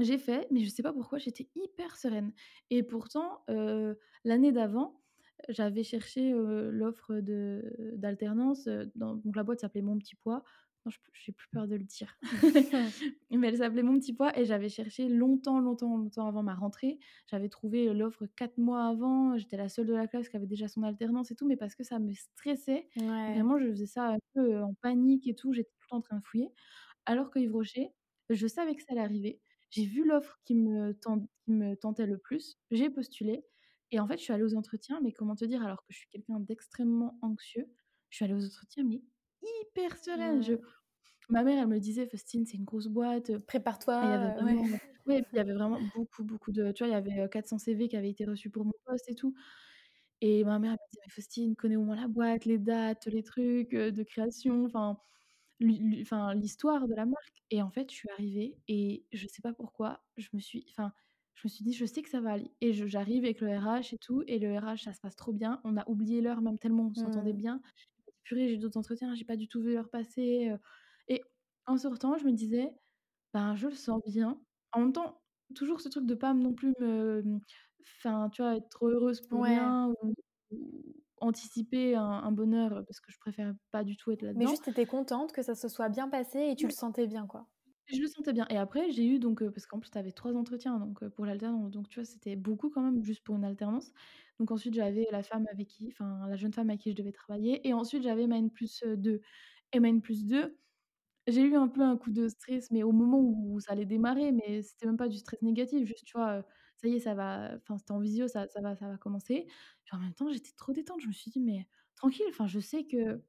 j'ai 0.00 0.18
fait, 0.18 0.48
mais 0.50 0.62
je 0.64 0.70
sais 0.70 0.82
pas 0.82 0.92
pourquoi, 0.92 1.18
j'étais 1.18 1.50
hyper 1.54 1.96
sereine 1.96 2.32
et 2.70 2.82
pourtant, 2.82 3.44
l'année 4.24 4.52
d'avant, 4.52 5.02
j'avais 5.48 5.84
cherché, 5.84 6.32
l'offre 6.34 7.20
d'alternance, 7.96 8.68
donc 8.96 9.36
la 9.36 9.42
boîte 9.44 9.60
s'appelait 9.60 9.82
Mon 9.82 9.98
Petit 9.98 10.16
Pois. 10.16 10.44
Non, 10.86 10.90
je 10.92 10.98
j'ai 11.14 11.32
plus 11.32 11.48
peur 11.50 11.66
de 11.66 11.74
le 11.76 11.84
dire, 11.84 12.16
mais 13.30 13.48
elle 13.48 13.56
s'appelait 13.58 13.82
Mon 13.82 13.98
Petit 13.98 14.12
Pois 14.14 14.38
et 14.38 14.44
j'avais 14.44 14.68
cherché 14.68 15.08
longtemps, 15.08 15.58
longtemps, 15.60 15.96
longtemps 15.96 16.28
avant 16.28 16.44
ma 16.44 16.54
rentrée. 16.54 17.00
J'avais 17.28 17.48
trouvé, 17.48 17.92
l'offre 17.92 18.26
4 18.36 18.56
mois 18.58 18.84
avant, 18.86 19.36
j'étais 19.36 19.56
la 19.56 19.68
seule 19.68 19.86
de 19.86 19.94
la 19.94 20.06
classe 20.06 20.28
qui 20.28 20.36
avait 20.36 20.46
déjà 20.46 20.68
son 20.68 20.84
alternance 20.84 21.32
et 21.32 21.34
tout, 21.34 21.46
mais 21.46 21.56
parce 21.56 21.74
que 21.74 21.84
ça 21.84 21.98
me 21.98 22.12
stressait. 22.14 22.88
Ouais. 22.96 23.46
Vraiment, 23.46 23.58
je 23.58 23.68
faisais 23.70 23.86
ça 23.86 24.10
un 24.12 24.18
peu, 24.34 24.52
heu, 24.54 24.62
en 24.62 24.74
panique 24.74 25.26
et 25.26 25.34
tout, 25.34 25.52
j'étais 25.52 25.70
tout 25.72 25.86
le 25.86 25.88
temps 25.90 25.96
en 25.98 26.02
train 26.02 26.18
de 26.18 26.24
fouiller. 26.24 26.50
Alors 27.06 27.30
que 27.30 27.38
Yves 27.38 27.52
Rocher, 27.52 27.90
je 28.30 28.46
savais 28.46 28.74
que 28.76 28.82
ça 28.82 28.92
allait 28.92 29.00
arriver. 29.02 29.40
J'ai 29.70 29.86
vu 29.86 30.04
l'offre 30.06 30.40
qui 30.44 30.54
me 30.54 30.92
qui 30.92 31.52
me 31.52 31.74
tentait 31.76 32.06
le 32.06 32.18
plus, 32.18 32.58
j'ai 32.70 32.90
postulé 32.90 33.44
et 33.92 34.00
en 34.00 34.06
fait, 34.08 34.18
je 34.18 34.24
suis 34.24 34.32
allée 34.32 34.42
aux 34.44 34.56
entretiens, 34.56 35.00
mais 35.02 35.12
comment 35.12 35.36
te 35.36 35.44
dire? 35.44 35.62
Alors 35.62 35.78
que 35.82 35.92
je 35.92 35.98
suis 35.98 36.08
quelqu'un 36.08 36.40
d'extrêmement 36.40 37.18
anxieux, 37.22 37.72
je 38.10 38.16
suis 38.16 38.24
allée 38.24 38.34
aux 38.34 38.44
entretiens, 38.44 38.84
mais 38.84 39.02
hyper 39.42 39.96
sereine. 39.98 40.42
Je 40.42 40.54
Mmh. 40.54 40.66
ma 41.30 41.44
mère, 41.44 41.62
elle 41.62 41.68
me 41.68 41.80
disait: 41.80 42.06
«Faustine, 42.08 42.46
c'est 42.46 42.56
une 42.58 42.64
grosse 42.64 42.88
boîte, 42.88 43.30
heu» 43.30 43.40
et 44.00 44.06
il 44.06 44.10
y 44.10 44.14
avait 44.14 44.32
Prépare-toi, 44.32 44.42
ouais. 44.42 44.56
ouais, 45.06 45.22
il 45.32 45.36
y 45.36 45.40
avait 45.40 45.54
vraiment 45.54 45.80
beaucoup, 45.82 46.24
beaucoup 46.24 46.52
de 46.52 46.72
tu 46.72 46.84
vois, 46.84 46.88
il 46.90 46.92
y 46.94 46.96
avait, 46.96 47.24
heu, 47.24 47.28
400 47.28 47.58
CV 47.58 47.88
qui 47.88 47.96
avaient 47.96 48.10
été 48.10 48.24
reçus 48.26 48.50
pour 48.50 48.64
mon 48.66 48.72
poste 48.86 49.08
et 49.10 49.14
tout 49.16 49.34
et 50.22 50.44
ma 50.44 50.58
mère, 50.60 50.72
elle 50.72 50.78
me 50.80 50.90
disait: 50.92 51.02
«Mais 51.06 51.12
Faustine, 51.12 51.56
connais 51.56 51.76
au 51.76 51.84
moins 51.84 51.96
la 51.96 52.08
boîte, 52.08 52.44
les 52.46 52.58
dates, 52.58 53.06
les 53.06 53.22
trucs, 53.24 53.74
heu, 53.74 53.92
de 53.92 54.02
création, 54.04 54.64
enfin, 54.66 54.98
l'hi 55.60 55.78
l'hi 55.80 56.02
enfin, 56.02 56.34
l'histoire 56.34 56.88
de 56.88 56.94
la 56.96 57.06
marque» 57.06 57.44
et 57.50 57.62
en 57.62 57.70
fait, 57.72 57.90
je 57.92 57.96
suis 57.96 58.10
arrivée 58.10 58.58
et 58.68 59.06
je 59.12 59.26
sais 59.28 59.42
pas 59.42 59.52
pourquoi, 59.54 60.04
je 60.18 60.28
me 60.34 60.40
suis 60.40 60.66
enfin, 60.70 60.92
je 61.36 61.42
me 61.48 61.50
suis 61.50 61.64
dit: 61.64 61.74
«Je 61.74 61.86
sais 61.86 62.02
que 62.02 62.10
ça 62.10 62.20
va 62.22 62.32
aller» 62.32 62.52
et 62.62 62.72
j'arrive 62.74 63.24
avec 63.24 63.40
le 63.42 63.48
RH 63.58 63.94
et 63.94 63.98
tout 63.98 64.24
et 64.28 64.38
le 64.40 64.56
RH, 64.58 64.84
ça 64.84 64.92
se 64.94 65.00
passe 65.00 65.16
trop 65.16 65.32
bien. 65.34 65.60
On 65.64 65.76
a 65.78 65.88
oublié 65.90 66.20
l'heure 66.22 66.42
même 66.42 66.58
tellement 66.60 66.88
on 66.88 66.94
s'entendait 66.94 67.32
Mmh. 67.32 67.34
bien. 67.34 67.62
Purée, 68.26 68.48
j'ai 68.48 68.58
d'autres 68.58 68.78
entretiens, 68.78 69.14
j'ai 69.14 69.24
pas 69.24 69.36
du 69.36 69.48
tout 69.48 69.62
vu 69.62 69.72
l'heure 69.74 69.90
passer, 69.90 70.50
heu 70.50 70.58
et 71.08 71.22
en 71.66 71.78
sortant, 71.78 72.18
je 72.18 72.24
me 72.26 72.32
disais: 72.32 72.74
ben, 73.34 73.54
je 73.56 73.68
le 73.68 73.74
sens 73.74 74.02
bien. 74.06 74.40
En 74.72 74.80
même 74.80 74.92
temps, 74.92 75.22
toujours 75.54 75.80
ce 75.80 75.88
truc 75.90 76.06
de 76.06 76.14
pas 76.14 76.34
non 76.34 76.54
plus 76.54 76.72
me 76.80 77.22
enfin, 77.82 78.30
tu 78.30 78.42
vois, 78.42 78.56
être 78.56 78.68
trop 78.70 78.88
heureuse 78.90 79.22
pour 79.22 79.44
Ouais, 79.44 79.46
rien 79.46 79.88
ou 80.02 80.14
ou 80.52 80.94
anticiper 81.18 81.94
un 81.96 82.04
un 82.04 82.32
bonheur, 82.32 82.84
parce 82.86 83.00
que 83.00 83.12
je 83.12 83.18
préfère 83.18 83.54
pas 83.72 83.84
du 83.84 83.96
tout 83.96 84.12
être 84.12 84.22
mais 84.36 84.46
là-dedans. 84.46 84.46
juste 84.46 84.62
tu 84.62 84.70
étais 84.70 84.86
contente 84.86 85.32
que 85.32 85.42
ça 85.42 85.56
se 85.56 85.66
soit 85.66 85.88
bien 85.88 86.08
passé 86.08 86.38
et 86.38 86.54
tu 86.54 86.68
le 86.68 86.72
sentais 86.72 87.08
bien, 87.08 87.26
quoi. 87.26 87.48
Je 87.86 88.00
le 88.00 88.06
sentais 88.08 88.32
bien 88.32 88.46
et 88.50 88.56
après 88.56 88.90
j'ai 88.92 89.06
eu 89.06 89.18
donc 89.18 89.44
parce 89.50 89.66
qu'en 89.66 89.78
plus 89.80 89.90
tu 89.90 89.98
avais 89.98 90.12
3 90.12 90.34
entretiens 90.36 90.78
donc 90.80 91.06
pour 91.10 91.26
l'alternance, 91.26 91.70
donc 91.72 91.88
tu 91.88 92.00
vois, 92.00 92.04
c'était 92.04 92.36
beaucoup 92.36 92.70
quand 92.70 92.82
même 92.82 93.02
juste 93.02 93.22
pour 93.24 93.36
une 93.36 93.44
alternance. 93.44 93.92
Donc 94.40 94.50
ensuite 94.50 94.74
j'avais 94.74 95.06
la 95.12 95.22
femme 95.22 95.46
avec 95.52 95.68
qui 95.68 95.88
enfin, 95.92 96.26
la 96.28 96.36
jeune 96.36 96.52
femme 96.52 96.68
avec 96.70 96.80
qui 96.82 96.90
je 96.92 96.96
devais 96.96 97.12
travailler 97.12 97.66
et 97.68 97.72
ensuite 97.74 98.02
j'avais 98.02 98.26
ma 98.26 98.38
N+2 98.38 99.20
et 99.72 99.80
ma 99.80 99.88
N+2 99.88 100.56
J'ai 101.28 101.42
eu 101.42 101.56
un 101.56 101.68
peu 101.68 101.82
un 101.82 101.96
coup 101.96 102.12
de 102.12 102.28
stress, 102.28 102.70
mais 102.70 102.82
au 102.84 102.92
moment 102.92 103.18
où 103.20 103.58
ça 103.60 103.72
allait 103.72 103.84
démarrer, 103.86 104.30
mais 104.32 104.62
c'était 104.62 104.86
même 104.86 104.96
pas 104.96 105.08
du 105.08 105.18
stress 105.18 105.42
négatif, 105.42 105.86
juste, 105.86 106.04
tu 106.06 106.16
vois, 106.16 106.44
ça 106.76 106.86
y 106.88 106.94
est, 106.94 107.00
ça 107.00 107.14
va 107.14 107.56
enfin, 107.56 107.78
c'était 107.78 107.92
en 107.92 107.98
visio, 108.00 108.28
ça 108.28 108.46
ça 108.48 108.60
va 108.60 108.76
ça 108.76 108.88
va 108.88 108.96
commencer. 108.98 109.46
En 109.92 109.98
même 109.98 110.14
temps, 110.14 110.30
j'étais 110.30 110.52
trop 110.56 110.72
détente. 110.72 111.00
Je 111.00 111.08
me 111.08 111.12
suis 111.12 111.30
dit: 111.32 111.40
«Mais 111.40 111.66
tranquille, 111.96 112.26
enfin, 112.30 112.46
je 112.46 112.60
sais 112.60 112.84
que 112.86 113.22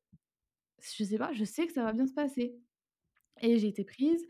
je 0.81 1.03
sais 1.03 1.17
pas, 1.19 1.33
je 1.33 1.45
sais 1.45 1.67
que 1.67 1.73
ça 1.73 1.83
va 1.83 1.93
bien 1.93 2.07
se 2.07 2.13
passer» 2.13 2.55
et 3.41 3.57
j'ai 3.59 3.67
été 3.69 3.83
prise 3.85 4.25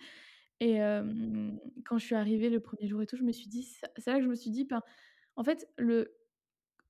Et 0.61 0.73
hem, 0.75 1.59
quand 1.85 1.97
je 1.99 2.05
suis 2.05 2.15
arrivée 2.15 2.49
le 2.51 2.59
1er 2.61 2.87
jour 2.87 3.01
et 3.03 3.07
tout, 3.07 3.17
je 3.17 3.23
me 3.23 3.31
suis 3.33 3.49
dit 3.49 3.63
c'est 3.97 4.11
là 4.11 4.17
que 4.19 4.23
je 4.25 4.29
me 4.29 4.35
suis 4.35 4.51
dit, 4.51 4.65
ben, 4.65 4.81
en 5.37 5.43
fait, 5.45 5.67
le 5.77 6.15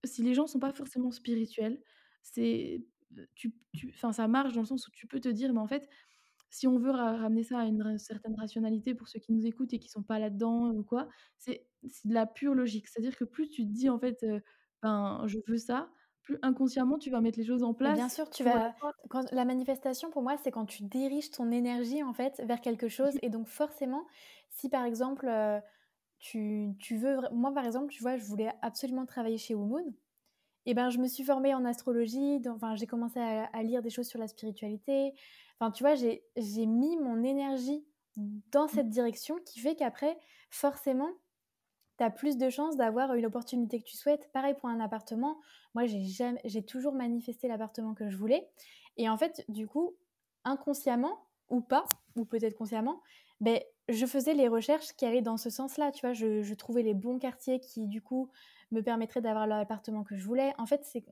si 0.05 0.24
les 0.24 0.34
gens 0.36 0.47
sont 0.47 0.59
pas 0.59 0.74
forcément 0.74 1.11
spirituels, 1.11 1.82
c'est 2.24 2.86
tu 3.36 3.53
tu 3.76 3.93
ça 3.97 4.28
marche 4.28 4.53
dans 4.53 4.61
le 4.61 4.68
sens 4.68 4.88
où 4.88 4.91
tu 4.91 5.07
peux 5.07 5.20
te 5.22 5.30
dire: 5.30 5.53
«Mais 5.53 5.59
en 5.61 5.68
fait, 5.68 5.89
si 6.51 6.68
on 6.68 6.78
veut 6.80 6.91
ra 6.91 7.18
ramener 7.18 7.43
ça 7.43 7.59
à 7.61 7.65
une 7.65 7.97
certaine 7.99 8.36
rationalité 8.36 8.95
pour 8.95 9.09
ceux 9.09 9.20
qui 9.20 9.34
nous 9.34 9.45
écoutent 9.47 9.74
et 9.74 9.80
qui 9.80 9.89
sont 9.89 10.03
pas 10.03 10.20
là-dedans 10.20 10.72
ou 10.74 10.84
quoi, 10.84 11.09
c'est 11.38 11.68
de 12.05 12.13
la 12.15 12.26
pure 12.28 12.55
logique». 12.55 12.88
C'est-à-dire 12.89 13.18
que 13.18 13.26
plus 13.26 13.49
tu 13.49 13.63
te 13.68 13.72
dis 13.74 13.89
en 13.89 13.99
fait, 13.99 14.26
«Ben, 14.84 15.24
je 15.28 15.39
veux 15.47 15.57
ça», 15.57 15.91
plus 16.28 16.38
inconsciemment 16.44 16.98
tu 17.00 17.10
vas 17.12 17.22
mettre 17.22 17.40
les 17.40 17.46
choses 17.46 17.64
en 17.64 17.74
Mais 17.80 17.92
bien 17.92 18.10
place 18.10 18.10
sûr, 18.10 18.30
tu 18.30 18.44
vas 18.44 18.76
quand 19.10 19.32
la 19.32 19.46
manifestation 19.46 20.10
pour 20.10 20.24
moi, 20.24 20.36
c'est 20.38 20.52
quand 20.52 20.66
tu 20.66 20.84
diriges 20.84 21.30
ton 21.32 21.52
énergie 21.52 22.04
en 22.04 22.14
fait 22.14 22.42
vers 22.46 22.60
quelque 22.62 22.88
chose 22.90 23.18
et 23.22 23.30
donc 23.30 23.48
forcément, 23.48 24.06
si 24.50 24.68
par 24.70 24.84
exemple, 24.86 25.28
heu, 25.28 25.60
tu 26.20 26.70
tu 26.80 26.98
veux 26.98 27.18
moi 27.32 27.54
par 27.54 27.66
exemple, 27.66 27.92
tu 27.94 28.02
vois, 28.04 28.18
je 28.18 28.26
voulais 28.26 28.52
absolument 28.64 29.06
travailler 29.06 29.38
chez 29.38 29.56
WoMoon 29.56 29.94
et 30.68 30.74
ben, 30.76 30.90
je 30.92 31.00
me 31.00 31.08
suis 31.08 31.24
formée 31.26 31.56
en 31.56 31.66
astrologie, 31.66 32.40
dans 32.42 32.56
enfin, 32.56 32.76
j'ai 32.76 32.88
commencé 32.88 33.20
à 33.20 33.46
à 33.46 33.64
lire 33.64 33.82
des 33.84 33.90
choses 33.92 34.08
sur 34.10 34.20
la 34.20 34.28
spiritualité. 34.30 35.14
Enfin, 35.60 35.72
tu 35.72 35.84
vois, 35.84 35.96
j'ai 35.96 36.26
j'ai 36.38 36.66
mis 36.68 36.98
mon 36.98 37.24
énergie 37.24 37.88
dans 38.18 38.68
Mmh. 38.72 38.80
cette 38.80 38.90
direction 38.90 39.38
qui 39.46 39.60
fait 39.60 39.76
qu'après, 39.76 40.18
forcément, 40.52 41.12
tu 41.98 42.06
plus 42.16 42.38
de 42.38 42.50
chances 42.50 42.78
d'avoir 42.78 43.14
une 43.14 43.26
opportunité 43.26 43.80
que 43.80 43.86
tu 43.86 43.98
souhaites. 43.98 44.32
Pareil 44.32 44.54
pour 44.54 44.70
un 44.70 44.80
appartement. 44.80 45.38
Moi, 45.74 45.86
j'ai 45.86 46.64
toujours 46.64 46.93
manifesté 46.93 47.48
l'appartement 47.48 47.93
que 47.93 48.10
je 48.10 48.18
voulais 48.18 48.50
et 48.98 49.10
en 49.10 49.18
fait, 49.18 49.43
du 49.50 49.68
coup, 49.68 49.95
inconsciemment 50.43 51.20
ou 51.50 51.62
pas, 51.62 51.86
ou 52.16 52.26
peut-être 52.26 52.56
consciemment, 52.56 53.02
beh, 53.41 53.66
je 53.89 54.06
faisais 54.06 54.34
les 54.34 54.48
recherches 54.48 54.93
qui 54.93 55.06
allaient 55.06 55.22
dans 55.22 55.38
ce 55.38 55.50
sens-là, 55.50 55.91
tu 55.91 56.02
vois? 56.02 56.14
Je 56.14 56.54
trouvais 56.56 56.84
les 56.84 56.93
bons 56.93 57.20
quartiers 57.20 57.60
qui, 57.60 57.88
du 57.88 58.02
coup, 58.02 58.30
me 58.72 58.82
permettraient 58.82 59.22
d'avoir 59.22 59.48
l'appartement 59.48 60.04
que 60.04 60.16
je 60.16 60.26
voulais. 60.26 60.54
En 60.58 60.66
fait, 60.66 60.84
c'est 60.84 61.06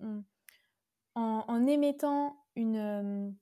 en 1.16 1.66
émettant 1.68 2.38
une, 2.56 2.76
hem, 2.76 3.36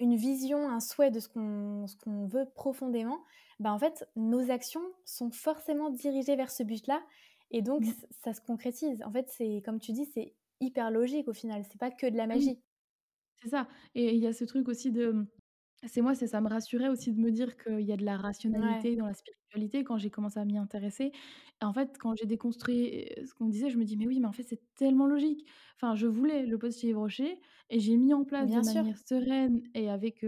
une 0.00 0.16
vision, 0.16 0.68
un 0.70 0.80
souhait 0.80 1.10
de 1.10 1.20
ce 1.20 1.28
qu'on 1.28 2.26
veut 2.26 2.46
profondément, 2.54 3.22
bah, 3.60 3.72
en 3.72 3.78
fait, 3.78 4.08
nos 4.16 4.50
actions 4.50 4.82
sont 5.04 5.30
forcément 5.30 5.90
dirigées 5.90 6.36
vers 6.36 6.50
ce 6.50 6.62
but-là 6.62 7.02
et 7.50 7.62
donc 7.62 7.84
Mmh. 7.84 8.08
ça 8.22 8.34
se 8.34 8.40
concrétise. 8.40 9.02
En 9.02 9.12
fait, 9.12 9.28
c'est 9.30 9.62
comme 9.64 9.80
tu 9.80 9.92
dis, 9.92 10.06
c'est 10.06 10.36
hyper 10.60 10.90
logique 10.90 11.28
au 11.28 11.32
final, 11.34 11.64
c'est 11.70 11.78
pas 11.80 11.90
que 11.90 12.06
de 12.08 12.16
la 12.16 12.26
Oui. 12.32 12.50
magie. 12.50 12.60
C'est 13.36 13.50
ça 13.50 13.68
et 13.94 14.14
il 14.14 14.20
y 14.20 14.26
a 14.28 14.32
ce 14.34 14.44
truc 14.44 14.68
aussi 14.68 14.92
de, 14.92 15.12
mmh, 15.12 15.28
c'est 15.86 16.00
moi, 16.02 16.14
c'est 16.14 16.26
ça 16.26 16.40
me 16.40 16.48
rassurait 16.48 16.88
aussi 16.88 17.12
de 17.12 17.20
me 17.20 17.30
dire 17.30 17.56
qu'il 17.56 17.80
y 17.82 17.92
a 17.92 17.96
de 17.96 18.04
la 18.04 18.16
Ouais. 18.50 18.88
rationalité 18.88 18.96
dans 18.96 19.06
la 19.06 19.14
spiritualité 19.14 19.84
quand 19.84 19.96
j'ai 19.98 20.10
commencé 20.10 20.38
à 20.40 20.44
m'y 20.44 20.58
intéresser. 20.58 21.12
Et 21.62 21.64
en 21.64 21.72
fait, 21.72 21.96
quand 21.98 22.14
j'ai 22.16 22.26
déconstruit, 22.26 23.08
ce 23.24 23.32
qu'on 23.34 23.46
disait, 23.48 23.70
je 23.70 23.78
me 23.78 23.84
dis: 23.84 23.96
«Mais 23.96 24.06
oui, 24.06 24.18
mais 24.20 24.26
en 24.26 24.32
fait, 24.32 24.42
c'est 24.42 24.62
tellement 24.74 25.06
logique». 25.06 25.46
Enfin, 25.76 25.94
je 25.94 26.06
voulais 26.06 26.46
le 26.46 26.58
poste 26.58 26.80
chez 26.80 26.88
Yves 26.88 26.98
Rocher 26.98 27.40
et 27.70 27.78
j'ai 27.80 27.96
mis 27.96 28.12
en 28.14 28.24
place 28.24 28.52
de 28.52 28.60
Bien 28.60 28.64
sûr. 28.64 28.84
manière 28.84 28.98
sereine 28.98 29.62
et 29.74 29.88
avec, 29.90 30.24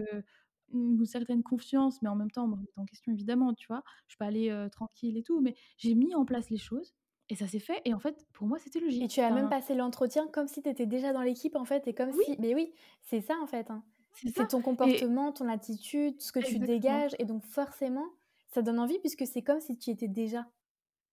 une 0.72 1.04
certaine 1.04 1.42
confiance, 1.42 2.00
mais 2.02 2.08
en 2.08 2.16
même 2.16 2.30
temps, 2.30 2.46
me 2.48 2.54
remettant 2.54 2.82
en 2.82 2.84
question 2.86 3.12
évidemment, 3.12 3.52
tu 3.54 3.66
vois? 3.68 3.82
Je 4.06 4.12
suis 4.12 4.18
pas 4.18 4.26
allée, 4.26 4.50
heu, 4.50 4.70
tranquille 4.70 5.16
et 5.16 5.22
tout, 5.24 5.40
mais 5.40 5.54
j'ai 5.78 5.94
mis 5.96 6.14
en 6.14 6.24
place 6.24 6.48
les 6.50 6.58
choses 6.58 6.94
et 7.28 7.34
ça 7.36 7.48
s'est 7.48 7.58
fait 7.60 7.80
et 7.84 7.92
en 7.94 7.98
fait, 8.00 8.26
pour 8.32 8.46
moi, 8.46 8.58
c'était 8.60 8.80
Et 9.02 9.08
logique. 9.08 9.08
tu 9.08 9.20
as 9.20 9.30
même 9.30 9.48
passé 9.48 9.74
l'entretien 9.74 10.28
comme 10.28 10.46
si 10.46 10.62
tu 10.62 10.68
étais 10.68 10.84
déjà 10.86 11.12
dans 11.14 11.22
l'équipe, 11.22 11.56
en 11.56 11.64
fait 11.64 11.88
et 11.88 11.94
comme 11.94 12.12
oui, 12.12 12.24
si 12.24 12.36
mais 12.38 12.54
oui, 12.54 12.74
c'est 13.02 13.20
ça, 13.22 13.38
en 13.40 13.46
fait, 13.46 13.70
hein. 13.70 13.84
C'est 14.12 14.48
ton 14.48 14.62
et 14.82 15.12
comportement, 15.14 15.32
ton 15.32 15.48
attitude, 15.48 16.20
ce 16.20 16.32
que 16.32 16.40
tu 16.40 16.58
dégages 16.60 17.14
et 17.18 17.24
donc 17.24 17.44
forcément, 17.44 18.06
ça 18.48 18.62
donne 18.62 18.78
envie 18.78 18.98
puisque 18.98 19.26
c'est 19.26 19.42
comme 19.42 19.60
si 19.60 19.78
tu 19.78 19.90
y 19.90 19.92
étais 19.92 20.08
déjà. 20.08 20.46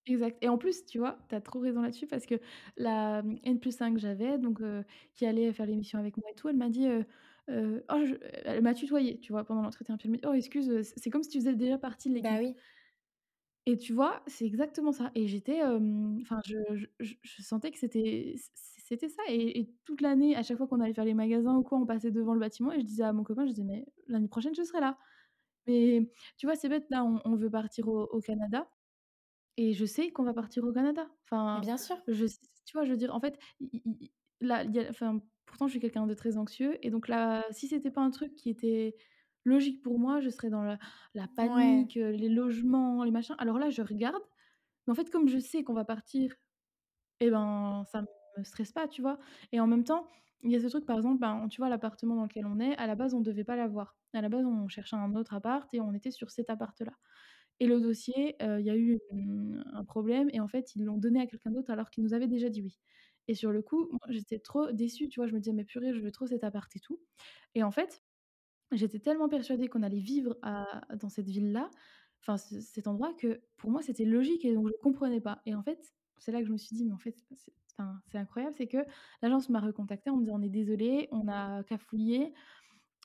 Exact 0.06 0.38
et 0.42 0.48
en 0.48 0.58
plus, 0.58 0.86
tu 0.86 1.00
vois, 1.00 1.18
tu 1.28 1.36
as 1.36 1.42
trop 1.42 1.60
raison 1.60 1.82
là-dessus 1.82 2.08
parce 2.08 2.26
que 2.26 2.36
la, 2.78 3.22
mmh, 3.24 3.40
N+1 3.44 3.94
que 3.94 4.00
j'avais 4.00 4.38
donc 4.38 4.60
qui 5.14 5.26
allait 5.26 5.52
faire 5.52 5.66
l'émission 5.66 6.00
avec 6.00 6.16
moi 6.18 6.30
et 6.32 6.36
tout, 6.36 6.48
elle 6.48 6.56
m'a 6.56 6.70
dit, 6.70 6.88
«Oh 7.50 8.06
je» 8.06 8.16
elle 8.46 8.62
m'a 8.64 8.74
tutoyée, 8.74 9.20
tu 9.20 9.34
vois, 9.34 9.44
pendant 9.44 9.62
l'entretien. 9.64 9.98
Puis 9.98 10.08
elle 10.08 10.12
me 10.14 10.18
dit: 10.18 10.24
«Oh 10.26 10.34
excuse, 10.34 10.90
c'est 10.96 11.10
comme 11.10 11.24
si 11.24 11.30
tu 11.30 11.40
faisais 11.40 11.56
déjà 11.56 11.78
partie 11.78 12.10
de 12.10 12.14
Bah 12.20 12.38
l'équipe» 12.40 12.40
oui. 12.40 12.58
et 13.66 13.78
tu 13.78 13.94
vois, 13.94 14.24
c'est 14.28 14.46
exactement 14.46 14.92
ça 14.94 15.12
et 15.14 15.28
j'étais, 15.28 15.62
enfin 15.64 16.40
je 16.46 16.56
je 16.76 16.88
je 17.00 17.16
je 17.22 17.42
sentais 17.42 17.72
que 17.72 17.78
c'était 17.78 18.36
c'était 18.88 19.10
ça 19.10 19.24
et 19.30 19.60
et 19.60 19.76
toute 19.86 20.02
l'année, 20.02 20.36
à 20.36 20.44
chaque 20.44 20.58
fois 20.58 20.68
qu'on 20.68 20.80
allait 20.82 20.94
faire 20.94 21.06
les 21.06 21.14
magasins 21.14 21.56
ou 21.58 21.64
quoi, 21.64 21.78
on 21.80 21.86
passait 21.86 22.12
devant 22.12 22.34
le 22.34 22.40
bâtiment 22.40 22.72
et 22.74 22.80
je 22.82 22.86
disais 22.86 23.04
à 23.04 23.14
mon 23.14 23.24
copain, 23.24 23.46
je 23.46 23.52
disais: 23.52 23.64
«Mais 23.64 23.86
l'année 24.08 24.28
prochaine, 24.30 24.56
je 24.56 24.64
serai 24.64 24.80
là». 24.82 24.98
Mais 25.68 26.12
tu 26.38 26.48
vois, 26.48 26.56
c'est 26.58 26.70
bête, 26.70 26.88
là, 26.92 27.04
on 27.06 27.22
on 27.26 27.36
veut 27.36 27.52
partir 27.52 27.88
au 27.90 28.04
au 28.06 28.22
Canada 28.22 28.70
Et 29.58 29.74
je 29.74 29.86
sais 29.86 30.12
qu'on 30.12 30.24
va 30.24 30.34
partir 30.34 30.64
au 30.66 30.72
Canada. 30.74 31.10
Enfin, 31.26 31.62
bien 31.62 31.78
sûr. 31.78 31.98
je 32.08 32.26
tu 32.66 32.74
vois, 32.74 32.86
je 32.86 32.92
veux 32.92 32.98
dire, 32.98 33.16
en 33.16 33.22
fait, 33.22 33.40
là, 34.42 34.64
il 34.64 34.76
y 34.76 34.80
a 34.80 34.90
enfin, 34.90 35.22
pourtant, 35.46 35.68
je 35.68 35.72
suis 35.72 35.80
quelqu'un 35.80 36.08
de 36.08 36.14
très 36.14 36.38
anxieux 36.38 36.78
et 36.86 36.90
donc 36.90 37.08
là, 37.08 37.46
si 37.52 37.68
c'était 37.68 37.92
pas 37.92 38.02
un 38.02 38.12
truc 38.12 38.36
qui 38.36 38.50
était 38.50 38.96
logique 39.46 39.82
pour 39.82 40.00
moi, 40.00 40.20
je 40.22 40.30
serais 40.30 40.50
dans 40.50 40.64
la 40.64 40.78
la 41.14 41.28
panique, 41.28 41.98
heu, 41.98 42.12
les 42.12 42.30
logements, 42.30 43.04
les 43.04 43.12
machins. 43.12 43.36
Alors 43.40 43.60
là, 43.60 43.70
je 43.70 43.82
regarde, 43.82 44.22
mais 44.88 44.94
en 44.94 44.96
fait, 44.96 45.12
comme 45.12 45.28
je 45.30 45.40
sais 45.40 45.64
qu'on 45.64 45.74
va 45.76 45.86
partir 45.86 46.36
et 47.20 47.30
ben, 47.32 47.84
ça 47.92 48.02
me 48.04 48.08
stresse 48.44 48.72
pas, 48.72 48.88
tu 48.88 49.02
vois? 49.02 49.20
Et 49.52 49.60
en 49.60 49.68
même 49.68 49.84
temps, 49.84 50.08
il 50.44 50.52
y 50.52 50.56
a 50.56 50.60
ce 50.62 50.68
truc, 50.68 50.86
par 50.86 50.98
exemple, 50.98 51.20
ben, 51.20 51.48
tu 51.50 51.62
vois, 51.62 51.70
l'appartement 51.70 52.16
dans 52.16 52.24
lequel 52.24 52.46
on 52.46 52.60
est, 52.60 52.76
à 52.78 52.88
la 52.88 52.96
base, 52.96 53.14
on 53.14 53.22
devait 53.22 53.44
pas 53.44 53.56
l'avoir. 53.56 53.98
À 54.14 54.22
la 54.22 54.30
base, 54.30 54.46
on 54.46 54.68
cherchait 54.68 54.96
un 54.96 55.16
autre 55.16 55.34
appart 55.34 55.68
et 55.74 55.82
on 55.82 55.94
était 55.94 56.12
sur 56.12 56.32
cet 56.32 56.50
appart-là. 56.50 56.94
Et 57.60 57.68
le 57.68 57.80
dossier, 57.82 58.36
il 58.42 58.66
y 58.66 58.70
a 58.70 58.78
eu, 58.78 59.00
un 59.74 59.84
problème 59.86 60.30
et 60.34 60.40
en 60.40 60.48
fait, 60.48 60.76
ils 60.76 60.84
l'ont 60.86 60.98
donné 60.98 61.22
à 61.22 61.28
quelqu'un 61.28 61.52
d'autre 61.52 61.72
alors 61.72 61.90
qu'ils 61.90 62.04
nous 62.04 62.14
avaient 62.14 62.28
déjà 62.28 62.50
dit 62.50 62.62
oui. 62.62 62.80
Et 63.28 63.36
sur 63.36 63.52
le 63.52 63.62
coup, 63.62 63.90
j'étais 64.10 64.40
trop 64.40 64.72
déçue, 64.72 65.10
tu 65.10 65.20
vois? 65.20 65.28
Je 65.28 65.34
me 65.34 65.40
disais: 65.40 65.54
«Mais 65.54 65.66
purée, 65.66 65.94
je 65.94 66.02
veux 66.02 66.12
trop 66.12 66.28
cet 66.28 66.44
appart 66.44 66.74
et 66.76 66.80
tout» 66.80 67.02
et 67.56 67.64
en 67.64 67.72
fait, 67.72 68.04
j'étais 68.72 69.00
tellement 69.00 69.30
persuadée 69.30 69.68
qu'on 69.70 69.84
allait 69.84 70.00
vivre 70.00 70.38
à 70.44 70.82
dans 70.98 71.10
cette 71.10 71.30
ville-là, 71.30 71.72
enfin 72.22 72.38
ce 72.38 72.60
cet 72.62 72.88
endroit 72.88 73.14
que 73.14 73.42
pour 73.58 73.72
moi, 73.72 73.82
c'était 73.82 74.06
logique 74.06 74.46
et 74.46 74.54
donc 74.54 74.68
je 74.70 74.74
comprenais 74.82 75.22
pas. 75.22 75.42
Et 75.46 75.56
en 75.56 75.64
fait, 75.64 75.94
c'est 76.18 76.32
là 76.32 76.42
que 76.42 76.48
je 76.48 76.52
me 76.52 76.58
suis 76.58 76.76
dit: 76.76 76.86
«Mais 76.86 76.94
en 76.94 77.00
fait, 77.00 77.18
enfin, 77.78 78.02
c'est 78.12 78.18
incroyable», 78.20 78.56
c'est 78.58 78.68
que 78.68 78.80
l'agence 79.22 79.50
m'a 79.50 79.60
recontactée 79.60 80.10
en 80.10 80.18
me 80.18 80.22
disant: 80.24 80.36
«On 80.40 80.42
est 80.44 80.50
désolé, 80.50 81.08
on 81.12 81.28
a 81.30 81.64
cafouillé, 81.64 82.34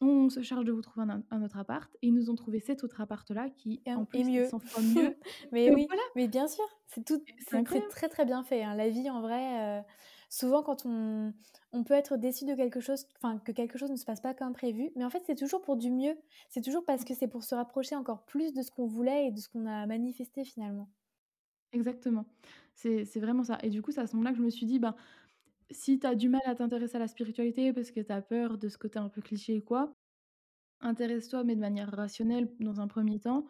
on 0.02 0.30
se 0.30 0.42
charge 0.42 0.64
de 0.66 0.72
vous 0.72 0.82
trouver 0.82 1.06
un 1.10 1.24
un 1.30 1.42
autre 1.44 1.58
appart» 1.58 1.92
et 2.02 2.08
ils 2.08 2.14
nous 2.14 2.30
ont 2.30 2.36
trouvé 2.36 2.60
cet 2.60 2.84
autre 2.84 3.00
appart-là 3.02 3.50
qui, 3.50 3.84
Et 3.86 3.94
en 3.94 4.06
plus, 4.06 4.22
est 4.22 4.24
mieux. 4.24 4.52
100 4.52 4.60
fois 4.60 4.82
mieux. 4.82 5.16
Mais 5.52 5.70
Et 5.70 5.72
oui, 5.72 5.88
voilà, 5.88 6.02
mais 6.14 6.28
bien 6.28 6.46
sûr, 6.46 6.64
c'est 6.86 7.04
tout 7.04 7.24
c'est 7.38 7.64
très, 7.90 8.08
très 8.08 8.24
bien 8.24 8.42
fait, 8.44 8.62
hein. 8.62 8.74
La 8.76 8.88
vie 8.90 9.10
en 9.10 9.20
vrai, 9.20 9.80
heu, 9.80 9.84
souvent 10.30 10.62
quand 10.62 10.84
on 10.86 11.34
on 11.72 11.84
peut 11.84 11.94
être 11.94 12.16
déçu 12.16 12.44
de 12.44 12.54
quelque 12.54 12.80
chose, 12.80 13.06
enfin 13.16 13.38
que 13.38 13.50
quelque 13.52 13.78
chose 13.78 13.90
ne 13.90 13.96
se 13.96 14.04
passe 14.04 14.20
pas 14.20 14.34
comme 14.34 14.52
prévu, 14.52 14.92
mais 14.96 15.04
en 15.04 15.10
fait, 15.10 15.22
c'est 15.26 15.34
toujours 15.34 15.62
pour 15.62 15.76
du 15.76 15.90
mieux. 15.90 16.16
C'est 16.50 16.60
toujours 16.62 16.84
parce 16.84 17.04
que 17.04 17.14
c'est 17.14 17.28
pour 17.28 17.42
se 17.44 17.54
rapprocher 17.54 17.96
encore 17.96 18.24
plus 18.24 18.52
de 18.52 18.62
ce 18.62 18.70
qu'on 18.70 18.86
voulait 18.86 19.26
et 19.26 19.30
de 19.32 19.40
ce 19.40 19.48
qu'on 19.48 19.66
a 19.66 19.86
manifesté 19.86 20.44
finalement. 20.44 20.92
Exactement. 21.72 22.26
C'est 22.74 23.20
vraiment 23.20 23.44
ça. 23.44 23.58
Et 23.62 23.70
du 23.70 23.82
coup, 23.82 23.92
c'est 23.92 24.00
à 24.00 24.06
ce 24.06 24.16
moment-là 24.16 24.32
que 24.32 24.38
je 24.38 24.42
me 24.42 24.50
suis 24.50 24.66
dit: 24.66 24.78
«Ben, 24.78 24.94
si 25.70 25.98
tu 26.00 26.06
as 26.06 26.14
du 26.14 26.28
mal 26.28 26.42
à 26.46 26.54
t'intéresser 26.54 26.96
à 26.96 27.00
la 27.00 27.08
spiritualité 27.08 27.72
parce 27.72 27.90
que 27.92 28.00
tu 28.00 28.12
as 28.12 28.22
peur 28.22 28.58
de 28.58 28.68
ce 28.68 28.78
côté 28.78 28.98
un 28.98 29.08
peu 29.08 29.22
cliché 29.22 29.58
ou 29.58 29.62
quoi, 29.62 29.94
Intéresse-toi, 30.80 31.44
mais 31.44 31.54
de 31.56 31.60
manière 31.60 31.90
rationnelle 31.92 32.50
dans 32.60 32.80
un 32.80 32.88
premier 32.88 33.20
temps, 33.20 33.46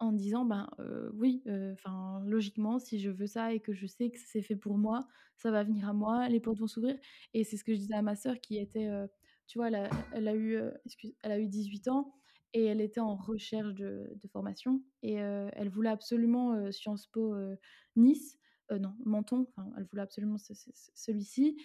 en 0.00 0.12
disant: 0.12 0.44
«Ben, 0.44 0.68
heu, 0.80 1.10
oui, 1.14 1.42
enfin, 1.72 2.22
logiquement, 2.26 2.78
si 2.78 2.98
je 3.00 3.10
veux 3.10 3.26
ça 3.26 3.52
et 3.54 3.60
que 3.60 3.72
je 3.74 3.86
sais 3.86 4.10
que 4.10 4.18
c'est 4.18 4.42
fait 4.42 4.56
pour 4.56 4.78
moi, 4.78 5.06
ça 5.36 5.50
va 5.50 5.64
venir 5.64 5.88
à 5.88 5.92
moi, 5.94 6.28
les 6.28 6.40
portes 6.40 6.58
vont 6.60 6.66
s'ouvrir» 6.68 6.96
et 7.34 7.44
c'est 7.44 7.56
ce 7.56 7.64
que 7.64 7.74
je 7.74 7.78
disais 7.80 7.94
à 7.94 8.02
ma 8.02 8.16
sœur 8.16 8.40
qui 8.40 8.58
était, 8.58 8.88
heu, 8.88 9.08
tu 9.48 9.58
vois, 9.58 9.68
elle 9.68 9.74
a 9.76 9.90
elle 10.12 10.28
a 10.28 10.34
eu, 10.36 10.58
excuse 10.84 11.14
elle 11.22 11.32
a 11.32 11.38
eu 11.40 11.48
18 11.48 11.88
ans 11.88 12.14
et 12.52 12.64
elle 12.66 12.80
était 12.80 13.00
en 13.00 13.16
recherche 13.16 13.74
de 13.74 14.12
de 14.14 14.28
formation. 14.28 14.82
Et 15.02 15.14
elle 15.14 15.68
voulait 15.70 15.90
absolument, 15.90 16.70
Sciences 16.72 17.06
Po, 17.08 17.34
Nice, 17.96 18.38
heu, 18.72 18.78
non, 18.78 18.94
Menton, 19.04 19.46
enfin, 19.48 19.70
elle 19.76 19.84
voulait 19.84 20.02
absolument 20.02 20.38
ce 20.38 20.54
ce 20.54 20.70
ce 20.74 20.90
celui-ci 20.94 21.58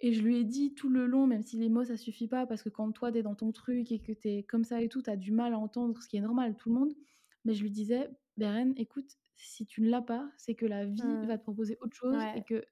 et 0.00 0.12
je 0.12 0.22
lui 0.22 0.38
ai 0.38 0.44
dit 0.44 0.74
tout 0.74 0.88
le 0.90 1.06
long, 1.06 1.26
même 1.26 1.42
si 1.42 1.58
les 1.58 1.68
mots 1.68 1.84
ça 1.84 1.96
suffit 1.96 2.28
pas, 2.28 2.46
parce 2.46 2.62
que 2.62 2.68
quand 2.68 2.92
toi 2.92 3.10
tu 3.12 3.18
es 3.18 3.22
dans 3.22 3.34
ton 3.34 3.50
truc 3.52 3.90
et 3.92 4.00
que 4.00 4.12
tu 4.12 4.28
es 4.28 4.42
comme 4.44 4.64
ça 4.64 4.80
et 4.82 4.88
tout, 4.88 5.02
tu 5.02 5.10
as 5.10 5.16
du 5.16 5.32
mal 5.32 5.52
à 5.54 5.58
entendre, 5.58 6.00
ce 6.02 6.08
qui 6.08 6.16
est 6.16 6.20
normal, 6.20 6.56
tout 6.56 6.68
le 6.70 6.76
monde. 6.76 6.94
Mais 7.44 7.54
je 7.54 7.62
lui 7.62 7.70
disais: 7.70 8.08
«Beren, 8.36 8.74
écoute, 8.76 9.10
si 9.36 9.66
tu 9.66 9.80
ne 9.82 9.90
l'as 9.90 10.02
pas, 10.02 10.30
c'est 10.36 10.54
que 10.54 10.66
la 10.66 10.86
vie 10.86 11.18
Mmh. 11.18 11.26
va 11.26 11.36
te 11.38 11.42
proposer 11.42 11.78
autre 11.80 11.96
chose 11.96 12.26
et 12.32 12.42
Ouais, 12.42 12.44
qu'il 12.44 12.64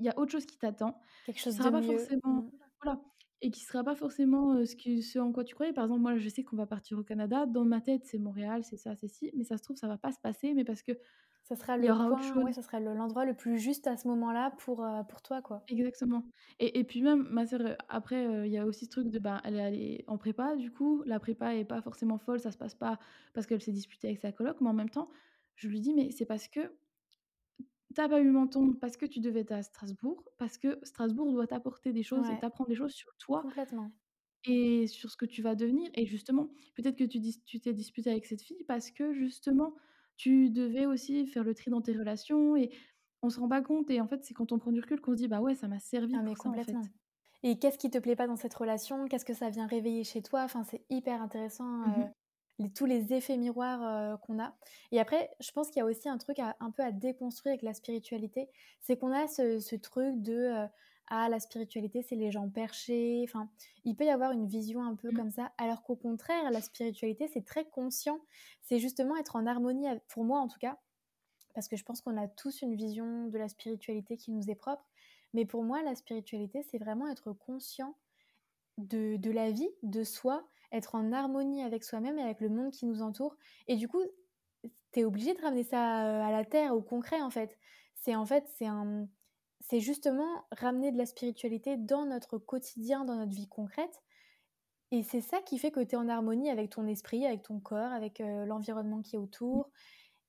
y 0.00 0.08
a 0.08 0.18
autre 0.18 0.32
chose 0.32 0.46
qui 0.46 0.58
t'attend, 0.58 1.00
quelque 1.22 1.40
qui 1.40 1.50
chose 1.50 1.60
de 1.60 1.68
sera 1.68 1.72
pas 1.72 1.82
mieux. 1.82 1.82
forcément» 1.82 2.20
Mmh. 2.24 2.50
voilà 2.82 3.02
et 3.42 3.50
qui 3.50 3.60
sera 3.60 3.84
pas 3.84 3.94
forcément, 3.96 4.54
que 4.82 5.00
ce 5.02 5.18
en 5.18 5.32
quoi 5.32 5.44
tu 5.44 5.54
croyais. 5.54 5.74
Par 5.74 5.84
exemple, 5.84 6.00
moi, 6.02 6.16
je 6.16 6.28
sais 6.30 6.44
qu'on 6.44 6.56
va 6.56 6.66
partir 6.66 6.98
au 6.98 7.04
Canada. 7.04 7.46
Dans 7.46 7.64
ma 7.66 7.82
tête, 7.82 8.04
c'est 8.06 8.18
Montréal, 8.18 8.64
c'est 8.64 8.78
ça, 8.78 8.96
c'est 8.96 9.08
ci, 9.08 9.30
mais 9.36 9.44
ça 9.44 9.58
se 9.58 9.62
trouve, 9.64 9.76
ça 9.76 9.88
va 9.88 9.98
pas 9.98 10.12
se 10.12 10.20
passer, 10.20 10.54
mais 10.54 10.64
parce 10.64 10.82
que 10.82 10.92
Ça 11.44 11.54
sera 11.56 11.76
le 11.78 11.94
point 11.94 12.36
ouais, 12.42 12.52
ça 12.52 12.60
sera 12.60 12.80
le 12.80 12.92
l'endroit 12.92 13.24
le 13.24 13.34
plus 13.36 13.56
juste 13.58 13.86
à 13.86 13.96
ce 13.96 14.08
moment-là 14.08 14.50
pour, 14.58 14.84
heu, 14.84 15.04
pour 15.08 15.22
toi, 15.22 15.42
quoi. 15.42 15.64
Exactement 15.66 16.28
et 16.58 16.78
et 16.78 16.84
puis 16.84 17.00
même 17.00 17.22
ma 17.30 17.46
sœur, 17.46 17.62
heu, 17.62 17.76
après, 17.88 18.26
heu, 18.26 18.44
il 18.46 18.52
y 18.52 18.58
a 18.58 18.66
aussi 18.66 18.84
ce 18.84 18.90
truc 18.90 19.08
de, 19.08 19.18
bah, 19.18 19.40
elle 19.44 19.56
est 19.56 19.60
allée 19.62 20.04
en 20.08 20.18
prépa 20.18 20.56
du 20.56 20.70
coup, 20.70 21.02
la 21.06 21.18
prépa 21.18 21.54
est 21.56 21.64
pas 21.64 21.80
forcément 21.80 22.18
folle, 22.18 22.38
ça 22.38 22.52
se 22.52 22.58
passe 22.58 22.74
pas 22.74 22.98
parce 23.32 23.46
qu'elle 23.46 23.62
s'est 23.62 23.72
disputée 23.72 24.08
avec 24.08 24.18
sa 24.20 24.30
coloc, 24.30 24.60
mais 24.60 24.68
en 24.68 24.74
même 24.74 24.90
temps, 24.90 25.08
je 25.56 25.68
lui 25.68 25.80
dis: 25.80 25.94
«Mais 25.94 26.10
c'est 26.10 26.26
parce 26.26 26.48
que 26.48 26.76
tu 27.94 28.00
as 28.00 28.08
pas 28.08 28.20
eu 28.20 28.30
menton, 28.30 28.74
parce 28.74 28.96
que 28.96 29.06
tu 29.06 29.20
devais 29.20 29.40
être 29.40 29.52
à 29.52 29.62
Strasbourg, 29.62 30.24
parce 30.38 30.58
que 30.58 30.78
Strasbourg 30.82 31.32
doit 31.32 31.46
t'apporter 31.46 31.92
des 31.92 32.02
choses 32.02 32.30
et 32.30 32.38
t'apprendre 32.38 32.68
des 32.68 32.74
choses 32.76 32.92
sur 32.92 33.14
toi 33.16 33.46
complètement. 33.46 33.92
et 34.44 34.86
sur 34.86 35.10
ce 35.10 35.16
que 35.16 35.26
tu 35.26 35.42
vas 35.42 35.54
devenir 35.54 35.90
et 35.94 36.06
justement, 36.06 36.50
peut-être 36.76 36.96
que 36.98 37.04
tu 37.04 37.18
dis 37.20 37.42
tu 37.44 37.60
t'es 37.60 37.72
disputée 37.74 38.10
avec 38.10 38.26
cette 38.26 38.42
fille 38.42 38.64
parce 38.68 38.90
que 38.90 39.12
justement, 39.14 39.74
tu 40.16 40.50
devais 40.50 40.86
aussi 40.86 41.26
faire 41.26 41.44
le 41.44 41.54
tri 41.54 41.70
dans 41.70 41.82
tes 41.82 41.92
relations 41.96 42.56
et 42.56 42.70
on 43.22 43.30
se 43.30 43.40
rend 43.40 43.48
pas 43.48 43.62
compte 43.62 43.90
et 43.90 44.00
en 44.00 44.08
fait, 44.08 44.24
c'est 44.24 44.34
quand 44.34 44.52
on 44.52 44.58
prend 44.58 44.72
du 44.72 44.80
recul 44.80 45.00
qu'on 45.00 45.12
se 45.12 45.16
dit: 45.18 45.28
«Bah 45.28 45.40
ouais, 45.40 45.54
ça 45.54 45.68
m'a 45.68 45.80
servi 45.80 46.18
Ah 46.18 46.22
mais 46.22 46.34
pour 46.34 46.38
ça, 46.38 46.50
en 46.50 46.58
complètement 46.58 46.60
fait». 46.60 46.90
et 47.42 47.58
qu'est-ce 47.58 47.78
qui 47.78 47.90
te 47.90 47.98
plaît 47.98 48.16
pas 48.16 48.26
dans 48.26 48.36
cette 48.36 48.54
relation? 48.54 49.06
Qu'est-ce 49.08 49.24
que 49.26 49.34
ça 49.34 49.50
vient 49.50 49.66
réveiller 49.66 50.04
chez 50.04 50.22
toi? 50.22 50.42
Enfin, 50.44 50.64
c'est 50.64 50.84
hyper 50.90 51.22
intéressant, 51.22 51.84
Mmh 51.84 52.14
les 52.58 52.72
tous 52.72 52.86
les 52.86 53.12
effets 53.14 53.36
miroirs, 53.38 54.20
qu'on 54.22 54.38
a 54.42 54.56
et 54.92 55.00
après, 55.00 55.30
je 55.40 55.50
pense 55.52 55.68
qu'il 55.70 55.78
y 55.80 55.82
a 55.82 55.86
aussi 55.86 56.08
un 56.08 56.18
truc 56.18 56.38
à 56.40 56.56
un 56.60 56.70
peu 56.70 56.82
à 56.84 56.92
déconstruire 56.92 57.52
avec 57.52 57.62
la 57.62 57.74
spiritualité. 57.74 58.48
C'est 58.80 58.96
qu'on 58.98 59.12
a 59.12 59.26
ce 59.28 59.60
ce 59.60 59.76
truc 59.76 60.22
de, 60.22 60.66
«Ah 61.08 61.28
la 61.28 61.40
spiritualité, 61.40 62.02
c'est 62.02 62.16
les 62.16 62.30
gens 62.30 62.48
perchés». 62.48 63.22
Enfin, 63.24 63.48
il 63.84 63.94
peut 63.96 64.04
y 64.04 64.10
avoir 64.10 64.32
une 64.32 64.46
vision 64.46 64.82
un 64.82 64.94
peu 64.96 65.10
Mmh. 65.10 65.16
comme 65.16 65.30
ça, 65.30 65.52
alors 65.58 65.82
qu'au 65.82 65.96
contraire, 65.96 66.50
la 66.50 66.60
spiritualité, 66.60 67.28
c'est 67.28 67.44
très 67.44 67.64
conscient. 67.64 68.20
C'est 68.62 68.78
justement 68.78 69.16
être 69.16 69.36
en 69.36 69.46
harmonie 69.46 69.88
av 69.88 70.00
pour 70.08 70.24
moi 70.24 70.40
en 70.40 70.48
tout 70.48 70.58
cas, 70.58 70.78
parce 71.54 71.68
que 71.68 71.76
je 71.76 71.84
pense 71.84 72.00
qu'on 72.00 72.16
a 72.16 72.28
tous 72.28 72.62
une 72.62 72.74
vision 72.74 73.28
de 73.28 73.38
la 73.38 73.48
spiritualité 73.48 74.16
qui 74.16 74.32
nous 74.32 74.50
est 74.50 74.54
propre. 74.54 74.84
Mais 75.32 75.44
pour 75.44 75.62
moi, 75.64 75.82
la 75.82 75.94
spiritualité, 75.94 76.62
c'est 76.62 76.78
vraiment 76.78 77.08
être 77.08 77.32
conscient 77.32 77.96
de, 78.78 79.16
de 79.16 79.30
la 79.30 79.50
vie, 79.50 79.70
de 79.82 80.04
soi, 80.04 80.48
être 80.72 80.94
en 80.94 81.12
harmonie 81.12 81.62
avec 81.62 81.84
soi-même 81.84 82.18
et 82.18 82.22
avec 82.22 82.40
le 82.40 82.48
monde 82.48 82.72
qui 82.72 82.86
nous 82.86 83.02
entoure. 83.02 83.36
Et 83.68 83.76
du 83.76 83.88
coup, 83.88 84.02
tu 84.92 85.00
es 85.00 85.04
obligé 85.04 85.34
de 85.34 85.40
ramener 85.40 85.64
ça 85.64 86.06
euh, 86.06 86.22
à 86.22 86.30
la 86.30 86.44
terre, 86.44 86.74
au 86.74 86.82
concret 86.82 87.20
en 87.20 87.30
fait. 87.30 87.58
C'est 87.94 88.16
en 88.16 88.26
fait, 88.26 88.44
c'est 88.56 88.66
un, 88.66 89.08
c'est 89.68 89.80
justement 89.80 90.44
ramener 90.52 90.92
de 90.92 90.98
la 90.98 91.06
spiritualité 91.06 91.76
dans 91.76 92.04
notre 92.04 92.38
quotidien, 92.38 93.04
dans 93.04 93.16
notre 93.16 93.34
vie 93.34 93.48
concrète. 93.48 94.02
Et 94.90 95.02
c'est 95.02 95.22
ça 95.22 95.40
qui 95.40 95.58
fait 95.58 95.70
que 95.70 95.80
tu 95.80 95.92
es 95.92 95.96
en 95.96 96.08
harmonie 96.08 96.50
avec 96.50 96.70
ton 96.70 96.86
esprit, 96.86 97.26
avec 97.26 97.42
ton 97.42 97.60
corps, 97.60 97.92
avec 97.92 98.20
euh, 98.20 98.44
l'environnement 98.44 99.00
qui 99.00 99.16
est 99.16 99.18
autour. 99.18 99.70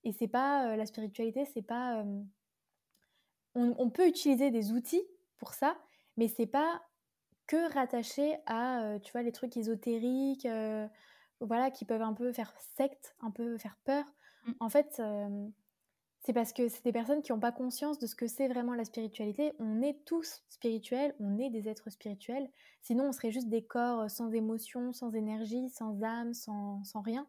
Et 0.06 0.14
c'est 0.14 0.30
pas 0.30 0.68
euh, 0.68 0.76
la 0.78 0.86
spiritualité, 0.86 1.46
c'est 1.54 1.62
pas 1.62 2.00
euh, 2.00 2.22
on, 3.56 3.76
on 3.78 3.90
peut 3.90 4.08
utiliser 4.08 4.52
des 4.52 4.72
outils 4.72 5.06
pour 5.38 5.54
ça, 5.54 5.78
mais 6.16 6.30
c'est 6.30 6.48
pas 6.48 6.82
que 7.46 7.74
rattaché 7.74 8.38
à, 8.46 8.98
tu 9.04 9.12
vois, 9.12 9.22
les 9.22 9.32
trucs 9.32 9.56
ésotériques, 9.56 10.48
voilà, 11.42 11.70
qui 11.70 11.86
peuvent 11.86 12.02
un 12.02 12.14
peu 12.14 12.34
faire 12.34 12.52
secte, 12.76 13.16
un 13.20 13.30
peu 13.30 13.60
faire 13.60 13.78
peur. 13.84 14.04
Mmh. 14.46 14.52
En 14.62 14.70
fait, 14.70 15.00
c'est 16.26 16.34
parce 16.34 16.54
que 16.54 16.68
c'est 16.70 16.84
des 16.84 16.92
personnes 16.92 17.22
qui 17.22 17.32
n'ont 17.32 17.40
pas 17.40 17.52
conscience 17.52 18.00
de 18.00 18.08
ce 18.08 18.16
que 18.16 18.26
c'est 18.26 18.48
vraiment 18.48 18.74
la 18.74 18.84
spiritualité. 18.84 19.54
On 19.60 19.84
est 19.84 20.04
tous 20.06 20.42
spirituels, 20.50 21.14
on 21.20 21.38
est 21.38 21.52
des 21.52 21.70
êtres 21.70 21.92
spirituels. 21.92 22.50
Sinon, 22.82 23.10
on 23.10 23.12
serait 23.12 23.30
juste 23.30 23.48
des 23.48 23.64
corps 23.64 24.10
sans 24.10 24.32
émotion, 24.32 24.92
sans 24.92 25.14
énergie, 25.14 25.70
sans 25.70 26.02
âme, 26.02 26.34
sans, 26.34 26.84
sans 26.84 27.02
rien. 27.02 27.28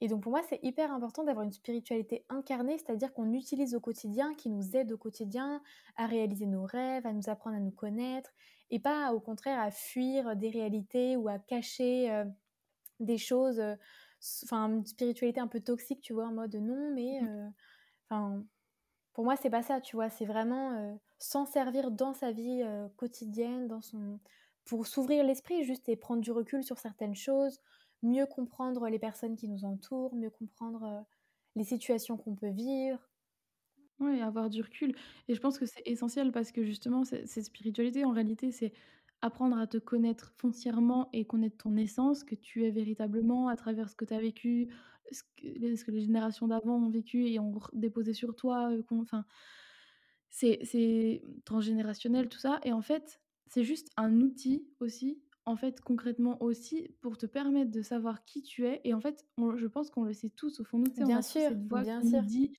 Et 0.00 0.06
donc 0.06 0.22
pour 0.22 0.30
moi, 0.30 0.42
c'est 0.48 0.60
hyper 0.62 0.92
important 0.92 1.24
d'avoir 1.24 1.44
une 1.44 1.52
spiritualité 1.52 2.24
incarnée, 2.28 2.78
c'est-à-dire 2.78 3.12
qu'on 3.12 3.32
utilise 3.32 3.74
au 3.74 3.80
quotidien, 3.80 4.34
qui 4.34 4.48
nous 4.48 4.76
aide 4.76 4.92
au 4.92 4.98
quotidien 4.98 5.60
à 5.96 6.06
réaliser 6.06 6.46
nos 6.46 6.64
rêves, 6.64 7.04
à 7.04 7.12
nous 7.12 7.28
apprendre 7.28 7.56
à 7.56 7.60
nous 7.60 7.72
connaître, 7.72 8.30
et 8.70 8.78
pas 8.78 9.12
au 9.12 9.18
contraire 9.18 9.58
à 9.58 9.72
fuir 9.72 10.36
des 10.36 10.50
réalités 10.50 11.16
ou 11.16 11.28
à 11.28 11.40
cacher 11.40 12.12
euh, 12.12 12.26
des 13.00 13.18
choses, 13.18 13.58
euh, 13.58 13.74
enfin 14.44 14.68
une 14.70 14.86
spiritualité 14.86 15.40
un 15.40 15.48
peu 15.48 15.60
toxique, 15.60 16.00
tu 16.02 16.12
vois, 16.12 16.26
en 16.28 16.32
mode 16.32 16.54
non, 16.56 16.92
mais 16.94 17.20
Mmh. 17.20 17.28
euh, 17.28 17.48
enfin 18.10 18.44
pour 19.14 19.24
moi 19.24 19.36
c'est 19.36 19.50
pas 19.50 19.62
ça, 19.62 19.80
tu 19.80 19.96
vois, 19.96 20.10
c'est 20.10 20.26
vraiment 20.26 20.72
euh, 20.74 20.94
s'en 21.18 21.46
servir 21.46 21.90
dans 21.90 22.14
sa 22.14 22.32
vie 22.32 22.62
euh, 22.64 22.88
quotidienne, 22.96 23.68
dans 23.68 23.82
son 23.82 24.20
pour 24.66 24.86
s'ouvrir 24.86 25.24
l'esprit 25.24 25.64
juste 25.64 25.88
et 25.88 25.96
prendre 25.96 26.22
du 26.22 26.32
recul 26.32 26.64
sur 26.64 26.78
certaines 26.78 27.14
choses, 27.16 27.60
mieux 28.02 28.26
comprendre 28.26 28.88
les 28.88 28.98
personnes 28.98 29.36
qui 29.36 29.48
nous 29.48 29.64
entourent, 29.64 30.16
mieux 30.16 30.30
comprendre 30.30 31.06
les 31.56 31.64
situations 31.64 32.16
qu'on 32.18 32.34
peut 32.36 32.50
vivre. 32.50 33.00
Ouais, 33.98 34.20
avoir 34.20 34.50
du 34.50 34.60
recul 34.60 34.94
et 35.26 35.34
je 35.34 35.40
pense 35.40 35.58
que 35.58 35.64
c'est 35.64 35.80
essentiel 35.86 36.30
parce 36.30 36.52
que 36.52 36.62
justement, 36.64 37.04
ce 37.04 37.24
cette 37.26 37.44
spiritualité, 37.46 38.04
en 38.04 38.10
réalité, 38.12 38.52
c'est 38.52 38.72
apprendre 39.22 39.58
à 39.58 39.66
te 39.66 39.78
connaître 39.78 40.32
foncièrement 40.36 41.08
et 41.12 41.26
connaître 41.26 41.56
ton 41.58 41.76
essence, 41.76 42.24
que 42.24 42.34
tu 42.34 42.64
es 42.64 42.70
véritablement 42.70 43.48
à 43.48 43.56
travers 43.56 43.90
ce 43.90 43.96
que 43.96 44.04
tu 44.04 44.14
as 44.14 44.20
vécu, 44.20 44.68
ce 45.12 45.22
que 45.36 45.46
les 45.58 45.76
ce 45.76 45.84
que 45.84 45.90
les 45.92 46.00
générations 46.02 46.48
d'avant 46.48 46.76
ont 46.76 46.90
vécu 46.90 47.28
et 47.28 47.38
ont 47.40 47.52
déposé 47.74 48.12
sur 48.14 48.34
toi, 48.36 48.70
qu'on 48.88 49.02
enfin, 49.02 49.24
c'est 50.30 51.22
transgénérationnel 51.44 52.28
tout 52.28 52.38
ça. 52.38 52.60
Et 52.64 52.72
en 52.72 52.82
fait, 52.82 53.20
c'est 53.46 53.64
juste 53.64 53.90
un 53.96 54.20
outil 54.20 54.68
aussi, 54.80 55.22
en 55.46 55.56
fait, 55.56 55.80
concrètement 55.80 56.42
aussi, 56.42 56.88
pour 57.00 57.16
te 57.18 57.26
permettre 57.26 57.70
de 57.70 57.82
savoir 57.82 58.24
qui 58.24 58.42
tu 58.42 58.66
es. 58.66 58.80
Et 58.84 58.94
en 58.94 59.00
fait, 59.00 59.26
on 59.38 59.56
je 59.56 59.66
pense 59.66 59.90
qu'on 59.90 60.04
le 60.04 60.12
sait 60.12 60.30
tous 60.30 60.60
au 60.60 60.64
fond 60.64 60.78
de 60.78 60.84
nous, 60.84 61.06
on 61.06 61.06
Bien 61.06 61.20
a 61.20 61.22
sûr, 61.22 61.40
cette 61.40 61.62
voix 61.68 61.84
bien 61.84 62.00
qui 62.00 62.04
nous 62.06 62.20
sûr. 62.20 62.22
dit. 62.22 62.52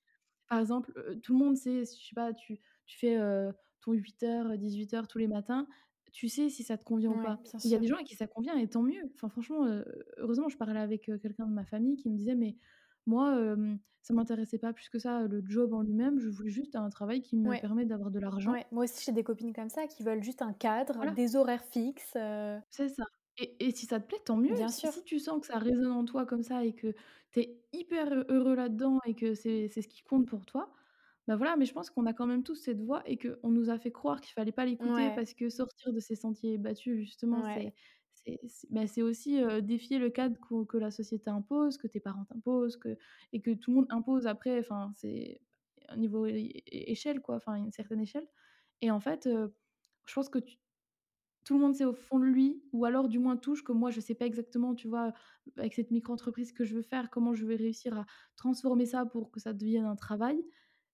Par 0.48 0.58
exemple, 0.60 0.92
heu, 0.96 1.20
tout 1.20 1.32
le 1.34 1.38
monde 1.38 1.56
sait, 1.56 1.80
je 1.80 2.08
sais 2.08 2.14
pas, 2.14 2.32
tu 2.32 2.58
tu 2.86 2.98
fais, 2.98 3.18
heu, 3.18 3.52
ton 3.82 3.92
8:00-18:00 3.92 5.06
tous 5.08 5.18
les 5.18 5.28
matins, 5.28 5.68
tu 6.12 6.28
sais 6.28 6.48
si 6.50 6.64
ça 6.64 6.78
te 6.78 6.84
convient 6.84 7.12
ou 7.12 7.18
pas. 7.18 7.40
Il 7.64 7.70
y 7.70 7.74
a 7.74 7.78
des 7.78 7.86
gens 7.88 7.96
à 7.96 8.02
qui 8.04 8.16
ça 8.16 8.26
convient 8.26 8.56
et 8.58 8.68
tant 8.68 8.82
mieux. 8.82 9.02
Enfin 9.14 9.28
franchement, 9.28 9.66
heu, 9.66 9.84
heureusement, 10.18 10.48
je 10.48 10.56
parlais 10.58 10.80
avec, 10.80 11.04
quelqu'un 11.22 11.46
de 11.46 11.52
ma 11.52 11.64
famille 11.64 11.96
qui 11.96 12.10
me 12.10 12.16
disait: 12.16 12.34
«Mais 12.36 12.56
moi, 13.06 13.38
hem, 13.40 13.78
ça 14.02 14.14
m'intéressait 14.14 14.58
pas 14.58 14.72
plus 14.72 14.88
que 14.90 14.98
ça, 14.98 15.22
le 15.28 15.42
job 15.46 15.72
en 15.74 15.82
lui-même, 15.82 16.18
je 16.20 16.28
voulais 16.28 16.50
juste 16.50 16.76
un 16.76 16.88
travail 16.90 17.22
qui 17.22 17.36
me 17.36 17.54
Ouais, 17.54 17.58
permet 17.58 17.86
d'avoir 17.86 18.10
de 18.10 18.18
l'argent». 18.20 18.54
ouais. 18.54 18.66
Moi 18.72 18.84
aussi 18.84 19.04
j'ai 19.04 19.12
des 19.12 19.24
copines 19.24 19.52
comme 19.54 19.70
ça 19.70 19.86
qui 19.88 20.02
veulent 20.04 20.22
juste 20.24 20.42
un 20.42 20.52
cadre, 20.54 21.00
Voilà. 21.00 21.12
des 21.12 21.36
horaires 21.36 21.64
fixes. 21.64 22.16
euh, 22.16 22.60
C'est 22.70 22.88
ça 22.88 23.04
et 23.40 23.66
et 23.68 23.70
si 23.70 23.86
ça 23.86 24.00
te 24.00 24.06
plaît, 24.08 24.18
tant 24.24 24.36
mieux. 24.36 24.54
bien 24.54 24.70
Si 24.70 24.72
sûr. 24.72 24.92
si 24.92 25.04
tu 25.04 25.18
sens 25.20 25.40
que 25.40 25.46
ça 25.46 25.58
résonne 25.58 25.92
en 25.92 26.04
toi 26.04 26.26
comme 26.26 26.42
ça 26.42 26.64
et 26.64 26.74
que 26.74 26.94
tu 27.30 27.40
es 27.40 27.64
hyper 27.72 28.12
heu 28.12 28.26
heureux 28.28 28.54
là-dedans 28.56 28.98
et 29.06 29.14
que 29.14 29.34
c'est 29.34 29.68
ce 29.68 29.80
qui 29.88 30.02
compte 30.02 30.26
pour 30.26 30.44
toi, 30.46 30.72
bah, 31.28 31.36
voilà, 31.36 31.56
mais 31.56 31.64
je 31.66 31.72
pense 31.72 31.90
qu'on 31.90 32.06
a 32.06 32.12
quand 32.12 32.26
même 32.26 32.42
tous 32.42 32.56
cette 32.56 32.80
voix 32.80 33.02
et 33.06 33.18
qu'on 33.18 33.50
nous 33.50 33.70
a 33.70 33.78
fait 33.78 33.92
croire 33.92 34.20
qu'il 34.20 34.32
fallait 34.32 34.50
pas 34.52 34.64
l'écouter 34.64 34.94
Ouais, 34.94 35.14
parce 35.14 35.34
que 35.34 35.48
sortir 35.50 35.92
de 35.92 36.00
ces 36.00 36.16
sentiers 36.16 36.58
battus 36.58 36.98
justement, 36.98 37.44
ouais. 37.44 37.72
c'est 38.24 38.40
bah, 38.70 38.86
c'est 38.86 39.02
aussi, 39.02 39.40
défier 39.62 39.98
le 39.98 40.10
cadre 40.10 40.36
que 40.66 40.76
la 40.76 40.90
société 40.90 41.30
impose, 41.30 41.78
que 41.78 41.86
tes 41.86 42.00
parents 42.00 42.24
t'imposent, 42.24 42.76
que 42.76 42.96
et 43.32 43.40
que 43.40 43.52
tout 43.52 43.70
le 43.70 43.76
monde 43.76 43.86
impose 43.90 44.26
après, 44.26 44.58
enfin, 44.58 44.90
c'est 44.94 45.40
un 45.88 45.96
niveau 45.96 46.26
échelle 46.26 47.20
quoi, 47.22 47.36
enfin, 47.36 47.54
une 47.54 47.72
certaine 47.72 48.00
échelle 48.00 48.26
et 48.82 48.90
en 48.90 49.00
fait, 49.00 49.28
je 49.28 50.14
pense 50.14 50.28
que 50.28 50.38
tu 50.38 50.58
tout 51.44 51.54
le 51.54 51.60
monde 51.60 51.74
sait 51.74 51.84
au 51.84 51.94
fond 51.94 52.18
de 52.18 52.24
lui 52.26 52.62
ou 52.72 52.84
alors 52.84 53.08
du 53.08 53.18
moins 53.18 53.36
touche 53.36 53.64
que 53.64 53.72
moi 53.72 53.90
je 53.90 54.00
sais 54.00 54.14
pas 54.14 54.26
exactement, 54.26 54.74
tu 54.74 54.88
vois, 54.88 55.14
avec 55.56 55.74
cette 55.74 55.90
micro-entreprise 55.90 56.52
que 56.52 56.64
je 56.64 56.74
veux 56.74 56.82
faire, 56.82 57.10
comment 57.10 57.34
je 57.34 57.46
vais 57.46 57.56
réussir 57.56 57.96
à 57.98 58.06
transformer 58.36 58.86
ça 58.86 59.06
pour 59.06 59.30
que 59.30 59.40
ça 59.40 59.52
devienne 59.54 59.86
un 59.86 59.96
travail. 59.96 60.44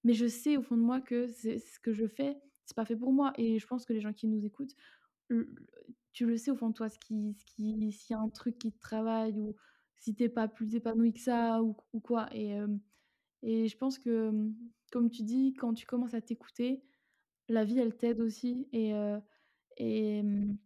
Mais 0.04 0.12
je 0.14 0.26
sais 0.26 0.56
au 0.56 0.62
fond 0.62 0.76
de 0.76 0.82
moi 0.82 1.00
que 1.00 1.26
ce 1.26 1.80
que 1.80 1.92
je 1.92 2.06
fais, 2.06 2.36
c'est 2.66 2.76
pas 2.76 2.84
fait 2.84 2.96
pour 2.96 3.12
moi 3.12 3.32
et 3.36 3.58
je 3.58 3.66
pense 3.66 3.84
que 3.84 3.92
les 3.92 4.00
gens 4.00 4.12
qui 4.12 4.26
nous 4.28 4.44
écoutent, 4.44 4.74
tu 6.12 6.26
le 6.26 6.36
sais 6.36 6.50
au 6.50 6.56
fond 6.56 6.68
de 6.68 6.74
toi 6.74 6.88
ce 6.88 6.98
qui 6.98 7.34
s'il 7.56 7.92
y 8.10 8.14
a 8.14 8.18
un 8.18 8.28
truc 8.28 8.58
qui 8.58 8.72
te 8.72 8.78
travaille 8.78 9.38
ou 9.40 9.54
si 9.96 10.14
tu 10.14 10.24
es 10.24 10.28
pas 10.28 10.48
plus 10.48 10.74
épanoui 10.74 11.12
que 11.12 11.20
ça 11.20 11.62
ou 11.62 11.74
quoi 12.00 12.28
et 13.44 13.68
je 13.68 13.76
pense 13.76 13.98
que, 13.98 14.30
mmh, 14.30 14.54
comme 14.90 15.10
tu 15.10 15.22
dis, 15.22 15.52
quand 15.52 15.74
tu 15.74 15.84
commences 15.86 16.14
à 16.14 16.22
t'écouter, 16.22 16.82
la 17.48 17.64
vie 17.64 17.78
elle 17.78 17.94
t'aide 17.96 18.20
aussi 18.20 18.66
et 18.72 18.92
mmh 20.22 20.56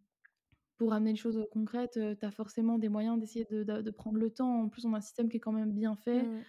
pour 0.77 0.91
ramener 0.91 1.11
les 1.11 1.17
choses, 1.17 1.45
concrètes, 1.51 1.99
tu 2.19 2.25
as 2.25 2.31
forcément 2.31 2.79
des 2.79 2.87
moyens 2.87 3.19
d'essayer 3.19 3.43
de 3.51 3.63
de 3.63 3.81
de 3.81 3.91
prendre 3.91 4.17
le 4.17 4.31
temps. 4.31 4.61
En 4.61 4.69
plus, 4.69 4.85
on 4.85 4.93
a 4.93 4.99
un 4.99 5.01
système 5.01 5.27
qui 5.27 5.35
est 5.35 5.41
quand 5.41 5.51
même 5.51 5.73
bien 5.73 5.97
fait. 5.97 6.23
Mmh. 6.23 6.45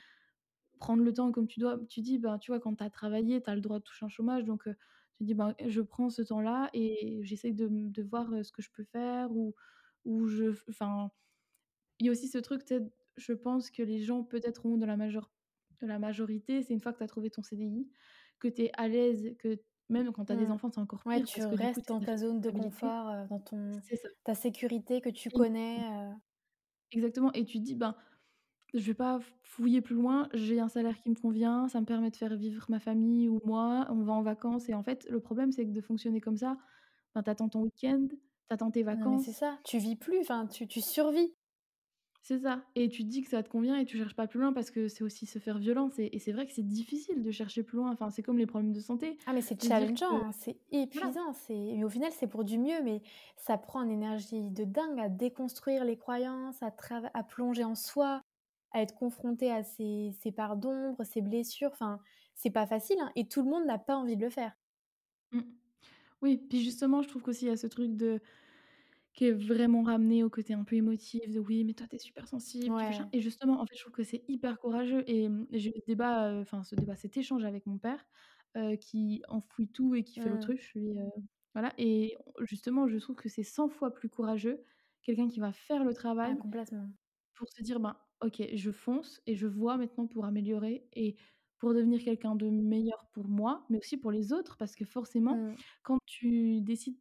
Prendre 0.81 1.05
le 1.05 1.13
temps 1.13 1.31
comme 1.33 1.47
tu 1.49 1.61
dois 1.61 1.79
tu 1.91 2.01
dis, 2.03 2.19
ben, 2.19 2.39
tu 2.39 2.51
vois, 2.53 2.61
quand 2.61 2.77
tu 2.77 2.85
as 2.85 2.91
travaillé, 2.91 3.43
tu 3.43 3.51
as 3.51 3.55
le 3.55 3.61
droit 3.61 3.79
de 3.81 3.85
toucher 3.85 4.07
un 4.07 4.09
chômage 4.09 4.45
donc 4.45 4.67
heu, 4.69 4.77
tu 5.19 5.25
dis: 5.25 5.35
«Ben, 5.35 5.55
je 5.67 5.83
prends 5.83 6.11
ce 6.11 6.23
temps-là 6.23 6.71
et 6.75 7.21
j'essaye 7.23 7.53
de 7.55 7.69
de 7.71 8.03
voir, 8.03 8.33
heu, 8.35 8.43
ce 8.45 8.51
que 8.53 8.63
je 8.63 8.71
peux 8.73 8.85
faire» 8.85 9.31
ou 9.33 9.55
ou 10.07 10.27
je 10.27 10.53
enfin, 10.71 11.11
il 12.01 12.07
y 12.07 12.09
a 12.11 12.13
aussi 12.13 12.29
ce 12.29 12.39
truc, 12.39 12.63
je 13.17 13.33
pense 13.35 13.71
que 13.71 13.83
les 13.83 14.01
gens 14.05 14.25
peut-être 14.25 14.67
ont 14.67 14.79
dans 14.79 14.87
la 14.87 14.97
majeure 14.99 15.31
dans 15.81 15.89
la 15.89 15.99
majorité, 16.01 16.63
c'est 16.63 16.75
une 16.75 16.81
fois 16.81 16.93
que 16.93 16.99
tu 16.99 17.05
as 17.05 17.09
trouvé 17.09 17.31
ton 17.31 17.43
CDI, 17.43 17.91
que 18.41 18.49
tu 18.49 18.65
es 18.65 18.73
à 18.77 18.89
l'aise, 18.89 19.37
que 19.39 19.63
même 19.91 20.13
quand 20.13 20.27
tu 20.27 20.33
as 20.33 20.37
des 20.37 20.51
Mmh. 20.51 20.53
enfants, 20.53 20.71
c'est 20.73 20.81
encore 20.81 21.07
Ouais, 21.07 21.23
pire 21.23 21.25
tu 21.25 21.33
parce 21.33 21.47
que 21.47 21.57
du 21.57 21.69
coup, 21.71 21.81
restes 21.81 21.87
tu 21.87 21.93
as 21.93 21.95
dans 21.95 22.01
ta 22.03 22.17
zone 22.17 22.41
de 22.41 22.51
confort, 22.51 23.09
heu, 23.11 23.27
dans 23.29 23.41
ton 23.41 23.83
ta 24.25 24.35
sécurité 24.35 25.01
que 25.01 25.09
tu 25.11 25.31
connais, 25.31 25.83
Exactement 26.93 27.33
et 27.35 27.45
tu 27.45 27.59
te 27.59 27.65
dis: 27.65 27.75
«Ben, 27.77 27.95
je 28.75 28.81
vais 28.81 28.95
pas 28.95 29.21
fouiller 29.43 29.81
plus 29.81 29.95
loin, 29.97 30.29
j'ai 30.35 30.61
un 30.61 30.69
salaire 30.69 30.99
qui 30.99 31.11
me 31.11 31.15
convient, 31.15 31.69
ça 31.69 31.81
me 31.81 31.87
permet 31.87 32.11
de 32.11 32.17
faire 32.17 32.37
vivre 32.37 32.67
ma 32.69 32.81
famille 32.81 33.29
ou 33.29 33.41
moi, 33.45 33.87
on 33.91 34.03
va 34.03 34.13
en 34.13 34.23
vacances 34.23 34.69
et 34.69 34.75
en 34.75 34.83
fait, 34.83 35.07
le 35.11 35.21
problème, 35.21 35.53
c'est 35.53 35.67
que 35.67 35.73
de 35.73 35.81
fonctionner 35.81 36.21
comme 36.21 36.37
ça, 36.37 36.59
ben, 37.15 37.23
tu 37.23 37.31
attends 37.31 37.49
ton 37.49 37.63
week-end, 37.63 38.07
tu 38.11 38.19
attends 38.51 38.71
tes 38.71 38.85
mais 38.93 39.19
c'est 39.19 39.33
vacances. 39.33 39.33
ça, 39.33 39.59
tu 39.65 39.79
vis 39.79 39.97
plus, 39.97 40.21
enfin, 40.21 40.47
tu 40.47 40.67
tu 40.69 40.81
survis. 40.81 41.35
C'est 42.23 42.39
ça 42.41 42.65
et 42.75 42.89
tu 42.89 43.03
te 43.05 43.09
dis 43.09 43.23
que 43.23 43.29
ça 43.31 43.43
te 43.43 43.49
convient 43.49 43.77
et 43.77 43.85
tu 43.87 43.97
cherches 43.97 44.15
pas 44.15 44.27
plus 44.27 44.41
loin 44.41 44.53
parce 44.53 44.71
que 44.71 44.89
c'est 44.89 45.03
aussi 45.05 45.27
se 45.27 45.39
faire 45.39 45.59
violence 45.59 45.99
et 45.99 46.09
et 46.13 46.19
c'est 46.19 46.33
vrai 46.33 46.47
que 46.47 46.53
c'est 46.53 46.63
difficile 46.67 47.23
de 47.23 47.31
chercher 47.31 47.63
plus 47.63 47.77
loin. 47.79 47.91
Enfin, 47.93 48.11
c'est 48.11 48.23
comme 48.23 48.39
les 48.39 48.47
problèmes 48.47 48.73
de 48.73 48.81
santé, 48.81 49.19
Ah 49.27 49.33
mais 49.33 49.43
c'est 49.43 49.57
que 49.57 49.63
challengeant, 49.63 50.25
hein, 50.27 50.33
c'est 50.33 50.59
voilà. 50.95 51.13
épuisant, 51.13 51.33
c'est 51.33 51.55
et 51.57 51.85
au 51.85 51.89
final, 51.89 52.11
c'est 52.13 52.27
pour 52.27 52.43
du 52.45 52.59
mieux, 52.59 52.83
mais 52.83 53.03
ça 53.37 53.59
prend 53.59 53.83
une 53.83 53.91
énergie 53.91 54.51
de 54.51 54.65
dingue 54.65 54.99
à 54.99 55.09
déconstruire 55.09 55.85
les 55.85 55.97
croyances, 55.97 56.63
à 56.63 57.23
plonger 57.23 57.65
en 57.65 57.75
soi, 57.75 58.23
à 58.73 58.83
être 58.83 58.95
confronté 58.97 59.51
à 59.53 59.63
ses 59.65 60.13
ses 60.21 60.33
parts 60.33 60.57
d'ombre, 60.57 61.05
ses 61.05 61.23
blessures, 61.23 61.71
enfin, 61.73 62.01
c'est 62.35 62.51
pas 62.51 62.67
facile, 62.67 62.99
hein 63.01 63.13
et 63.17 63.29
tout 63.29 63.43
le 63.43 63.51
monde 63.51 63.67
n'a 63.67 63.79
pas 63.79 63.97
envie 63.97 64.17
de 64.17 64.25
le 64.25 64.31
faire. 64.31 64.55
Mmh. 65.33 65.41
Oui, 66.23 66.39
puis 66.39 66.63
justement, 66.65 67.03
je 67.03 67.09
trouve 67.09 67.23
qu'aussi 67.23 67.47
il 67.47 67.49
y 67.49 67.53
a 67.53 67.57
ce 67.59 67.67
truc 67.69 67.97
de 67.97 68.21
qui 69.15 69.27
est 69.27 69.33
vraiment 69.33 69.83
ramené 69.83 70.25
au 70.25 70.31
côté 70.31 70.55
un 70.55 70.65
peu 70.65 70.77
émotif 70.77 71.31
de: 71.33 71.41
«Oui, 71.41 71.65
mais 71.65 71.75
toi, 71.75 71.87
tu 71.89 71.97
es 71.97 71.99
super 72.01 72.29
sensible, 72.29 72.77
tu 72.77 72.87
machin» 72.89 73.05
Ouais. 73.05 73.11
et 73.13 73.21
justement, 73.21 73.61
en 73.61 73.67
fait, 73.67 73.77
je 73.77 73.83
trouve 73.83 73.95
que 73.95 74.05
c'est 74.05 74.25
hyper 74.29 74.59
courageux 74.61 75.05
et 75.09 75.29
mmh, 75.29 75.49
j'ai 75.53 75.71
eu 75.71 75.81
ce 75.81 75.87
débat, 75.87 76.33
heu, 76.33 76.41
enfin 76.43 76.65
ce 76.65 76.77
débat, 76.77 76.97
cet 76.97 77.17
échange 77.19 77.45
avec 77.45 77.67
mon 77.67 77.79
père, 77.79 78.07
heu, 78.57 78.77
qui 78.77 79.23
enfouit 79.29 79.69
tout 79.71 79.95
et 79.97 80.05
qui 80.05 80.21
fait 80.21 80.29
Mmh. 80.29 80.31
l'autruche, 80.31 80.75
lui, 80.75 80.99
heu, 80.99 81.09
voilà 81.55 81.75
et 81.79 82.17
justement, 82.43 82.89
je 82.89 82.99
trouve 82.99 83.17
que 83.17 83.29
c'est 83.31 83.45
100 83.45 83.69
fois 83.71 83.93
plus 83.95 84.09
courageux, 84.11 84.65
quelqu'un 85.03 85.29
qui 85.29 85.41
va 85.41 85.53
faire 85.53 85.85
le 85.85 85.95
Ah 86.23 86.35
travail 86.35 86.37
complètement. 86.37 86.91
pour 87.35 87.49
se 87.51 87.63
dire: 87.63 87.81
«Ben, 87.81 87.97
OK, 88.23 88.43
je 88.55 88.71
fonce 88.71 89.23
et 89.27 89.35
je 89.37 89.47
vois 89.47 89.77
maintenant 89.79 90.07
pour 90.07 90.25
améliorer 90.27 90.89
et 90.93 91.17
pour 91.59 91.75
devenir 91.75 92.03
quelqu'un 92.05 92.35
de 92.37 92.49
meilleur 92.51 93.09
pour 93.13 93.29
moi, 93.29 93.67
mais 93.71 93.79
aussi 93.79 93.97
pour 93.99 94.11
les 94.13 94.33
autres». 94.33 94.57
Parce 94.59 94.75
que 94.77 94.85
forcément, 94.85 95.41
Mmh. 95.41 95.63
quand 95.83 95.99
tu 96.07 96.61
décides 96.63 96.99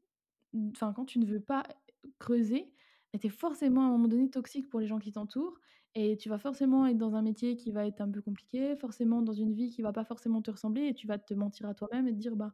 enfin, 0.75 0.93
quand 0.93 1.05
tu 1.05 1.19
ne 1.19 1.25
veux 1.25 1.39
pas 1.41 1.63
creuser, 2.19 2.73
bah, 3.13 3.19
tu 3.19 3.27
es 3.27 3.29
forcément 3.29 3.81
à 3.83 3.85
un 3.87 3.91
moment 3.91 4.07
donné 4.07 4.29
toxique 4.29 4.69
pour 4.69 4.79
les 4.79 4.87
gens 4.87 4.99
qui 4.99 5.11
t'entourent 5.11 5.59
et 5.95 6.17
tu 6.17 6.29
vas 6.29 6.37
forcément 6.39 6.85
être 6.87 6.97
dans 6.97 7.15
un 7.15 7.21
métier 7.23 7.55
qui 7.57 7.71
va 7.71 7.85
être 7.87 8.01
un 8.01 8.09
peu 8.11 8.21
compliqué, 8.21 8.75
forcément 8.77 9.21
dans 9.21 9.33
une 9.33 9.53
vie 9.53 9.69
qui 9.71 9.81
va 9.81 9.91
pas 9.93 10.05
forcément 10.05 10.41
te 10.41 10.51
ressembler 10.51 10.87
et 10.87 10.93
tu 10.93 11.07
vas 11.07 11.17
te 11.19 11.33
mentir 11.33 11.67
à 11.69 11.73
toi-même 11.75 12.07
et 12.07 12.11
te 12.13 12.17
dire: 12.17 12.35
«Bah, 12.35 12.53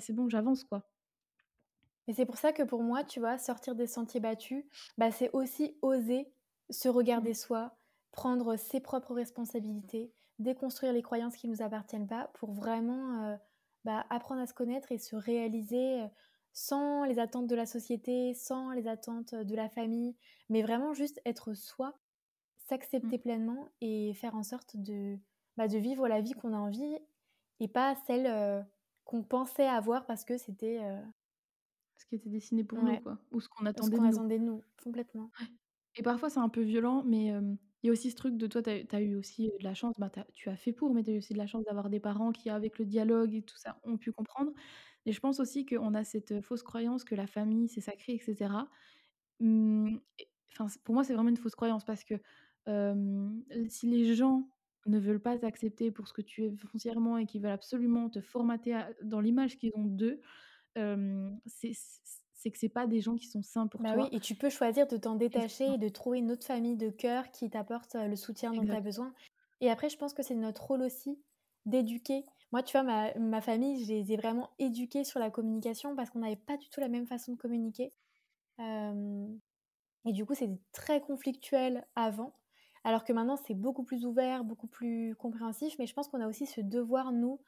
c'est 0.00 0.12
bon, 0.14 0.28
j'avance, 0.28 0.64
quoi». 0.64 0.90
Et 2.08 2.12
c'est 2.12 2.26
pour 2.26 2.36
ça 2.36 2.52
que 2.52 2.62
pour 2.62 2.82
moi, 2.82 3.04
tu 3.04 3.20
vois, 3.20 3.38
sortir 3.38 3.74
des 3.74 3.86
sentiers 3.86 4.20
battus, 4.20 4.64
bah, 4.98 5.10
c'est 5.10 5.30
aussi 5.32 5.78
oser 5.82 6.32
se 6.70 6.88
regarder 6.88 7.32
Mmh. 7.32 7.34
soi, 7.34 7.78
prendre 8.12 8.56
ses 8.56 8.80
propres 8.80 9.14
responsabilités, 9.14 10.14
déconstruire 10.38 10.92
les 10.92 11.02
croyances 11.02 11.36
qui 11.36 11.48
nous 11.48 11.62
appartiennent 11.62 12.08
pas 12.08 12.30
pour 12.34 12.52
vraiment, 12.52 13.32
heu, 13.34 13.38
bah, 13.84 14.06
apprendre 14.10 14.40
à 14.42 14.46
se 14.46 14.54
connaître 14.54 14.92
et 14.92 14.98
se 14.98 15.16
réaliser, 15.16 16.02
heu, 16.02 16.08
sans 16.52 17.04
les 17.04 17.18
attentes 17.18 17.46
de 17.48 17.54
la 17.56 17.66
société, 17.66 18.34
sans 18.34 18.70
les 18.72 18.86
attentes, 18.88 19.34
de 19.34 19.56
la 19.56 19.68
famille, 19.70 20.16
mais 20.50 20.62
vraiment 20.62 20.94
juste 20.94 21.20
être 21.26 21.54
soi, 21.54 21.98
Mmh. 23.02 23.12
s'accepter 23.12 23.18
pleinement 23.18 23.68
et 23.80 24.14
faire 24.14 24.36
en 24.36 24.42
sorte 24.42 24.76
de, 24.76 25.18
bah, 25.56 25.68
de 25.68 25.78
vivre 25.78 26.08
la 26.08 26.20
vie 26.22 26.32
qu'on 26.34 26.54
a 26.54 26.58
envie 26.58 26.96
et 27.60 27.68
pas 27.68 27.94
celle, 28.06 28.26
heu, 28.26 28.64
qu'on 29.04 29.22
pensait 29.24 29.66
avoir 29.68 30.06
parce 30.06 30.24
que 30.24 30.38
c'était, 30.38 30.80
Ce 31.96 32.04
qui 32.04 32.16
était 32.16 32.28
dessiné 32.28 32.64
pour 32.64 32.82
nous, 32.82 32.98
quoi, 32.98 33.18
ou 33.30 33.40
ce 33.40 33.48
qu'on 33.48 33.64
attendait 33.64 33.98
nous. 34.00 34.20
attendait 34.20 34.38
de 34.38 34.44
nous, 34.44 34.62
complètement. 34.82 35.32
Et 35.94 36.02
parfois, 36.02 36.30
c'est 36.30 36.38
un 36.40 36.48
peu 36.48 36.62
violent, 36.62 37.02
mais 37.04 37.30
il 37.82 37.86
y 37.86 37.90
a 37.90 37.92
aussi 37.92 38.10
ce 38.10 38.16
truc 38.16 38.36
de 38.36 38.46
toi, 38.46 38.62
tu 38.62 38.70
as 38.70 39.00
eu 39.00 39.14
aussi, 39.16 39.48
de 39.58 39.64
la 39.64 39.74
chance, 39.74 39.94
bah, 39.98 40.10
tu 40.32 40.48
as 40.50 40.56
fait 40.56 40.72
pour, 40.72 40.94
mais 40.94 41.02
tu 41.02 41.10
as 41.10 41.14
eu 41.14 41.18
aussi 41.18 41.32
de 41.34 41.38
la 41.38 41.46
chance 41.46 41.64
d'avoir 41.64 41.90
des 41.90 42.00
parents 42.00 42.32
qui, 42.32 42.50
avec 42.50 42.78
le 42.78 42.86
dialogue 42.86 43.34
et 43.34 43.42
tout 43.42 43.56
ça, 43.58 43.80
ont 43.84 43.98
pu 43.98 44.12
comprendre. 44.12 44.52
Et 45.06 45.12
je 45.12 45.20
pense 45.20 45.40
aussi 45.40 45.66
qu'on 45.66 45.94
a 45.94 46.04
cette, 46.04 46.40
fausse 46.42 46.62
croyance 46.62 47.04
que 47.04 47.14
la 47.14 47.26
famille, 47.26 47.68
c'est 47.68 47.80
sacré 47.80 48.14
et 48.14 48.18
cetera. 48.18 48.68
Mmh 49.40 49.98
enfin, 50.58 50.66
pour 50.84 50.94
moi, 50.94 51.04
c'est 51.04 51.14
vraiment 51.14 51.30
une 51.30 51.36
fausse 51.36 51.54
croyance 51.56 51.84
parce 51.84 52.04
que, 52.04 52.14
si 53.68 53.86
les 53.88 54.14
gens 54.14 54.48
ne 54.86 54.98
veulent 54.98 55.22
pas 55.22 55.38
t'accepter 55.38 55.90
pour 55.92 56.08
ce 56.08 56.12
que 56.12 56.22
tu 56.22 56.44
es 56.44 56.56
foncièrement 56.56 57.18
et 57.18 57.26
qu'ils 57.26 57.42
veulent 57.42 57.50
absolument 57.52 58.10
te 58.10 58.20
formater 58.20 58.78
dans 59.02 59.20
l'image 59.20 59.56
qu'ils 59.58 59.72
ont 59.76 59.84
d'eux, 59.86 60.20
c'est 61.46 61.72
c'est 62.42 62.50
que 62.52 62.58
c'est 62.58 62.68
pas 62.68 62.86
des 62.86 63.00
gens 63.00 63.16
qui 63.16 63.26
sont 63.28 63.42
sains 63.42 63.68
pour 63.68 63.84
Bah 63.84 63.94
oui 63.96 64.08
toi 64.08 64.12
et 64.12 64.20
tu 64.20 64.34
peux 64.34 64.50
choisir 64.50 64.86
de 64.86 64.96
t'en 64.96 65.16
détacher 65.16 65.74
et 65.74 65.78
de 65.78 65.88
trouver 65.88 66.18
une 66.18 66.30
autre 66.30 66.46
famille 66.46 66.76
de 66.76 66.90
cœur 66.90 67.30
qui 67.30 67.50
t'apporte, 67.50 67.94
heu, 67.96 68.06
le 68.08 68.16
soutien 68.16 68.54
dont 68.54 68.66
tu 68.66 68.74
as 68.74 68.80
besoin. 68.80 69.14
Et 69.60 69.70
après, 69.70 69.88
je 69.88 69.96
pense 69.96 70.14
que 70.14 70.22
c'est 70.22 70.34
notre 70.34 70.64
rôle 70.66 70.82
aussi 70.82 71.22
d'éduquer. 71.64 72.24
Moi, 72.52 72.62
tu 72.62 72.72
vois, 72.72 72.82
ma 72.84 73.14
ma 73.18 73.40
famille, 73.40 73.82
je 73.84 73.88
les 73.92 74.12
ai 74.12 74.16
vraiment 74.16 74.50
éduqués 74.58 75.04
sur 75.04 75.20
la 75.20 75.30
communication 75.30 75.96
parce 75.96 76.10
qu'on 76.10 76.20
n'avait 76.20 76.36
pas 76.36 76.56
du 76.56 76.68
tout 76.68 76.80
la 76.80 76.88
même 76.88 77.06
façon 77.06 77.32
de 77.32 77.36
communiquer. 77.38 77.92
Hem 78.58 79.40
et 80.04 80.12
du 80.12 80.26
coup, 80.26 80.34
c'était 80.34 80.60
très 80.72 81.00
conflictuel 81.00 81.86
avant, 81.96 82.34
alors 82.84 83.04
que 83.04 83.12
maintenant, 83.12 83.36
c'est 83.36 83.54
beaucoup 83.54 83.84
plus 83.84 84.04
ouvert, 84.06 84.44
beaucoup 84.44 84.66
plus 84.68 85.14
compréhensif. 85.16 85.76
Mais 85.78 85.86
je 85.86 85.94
pense 85.94 86.08
qu'on 86.08 86.20
a 86.20 86.28
aussi 86.28 86.46
ce 86.46 86.60
devoir, 86.60 87.12
nous, 87.12 87.40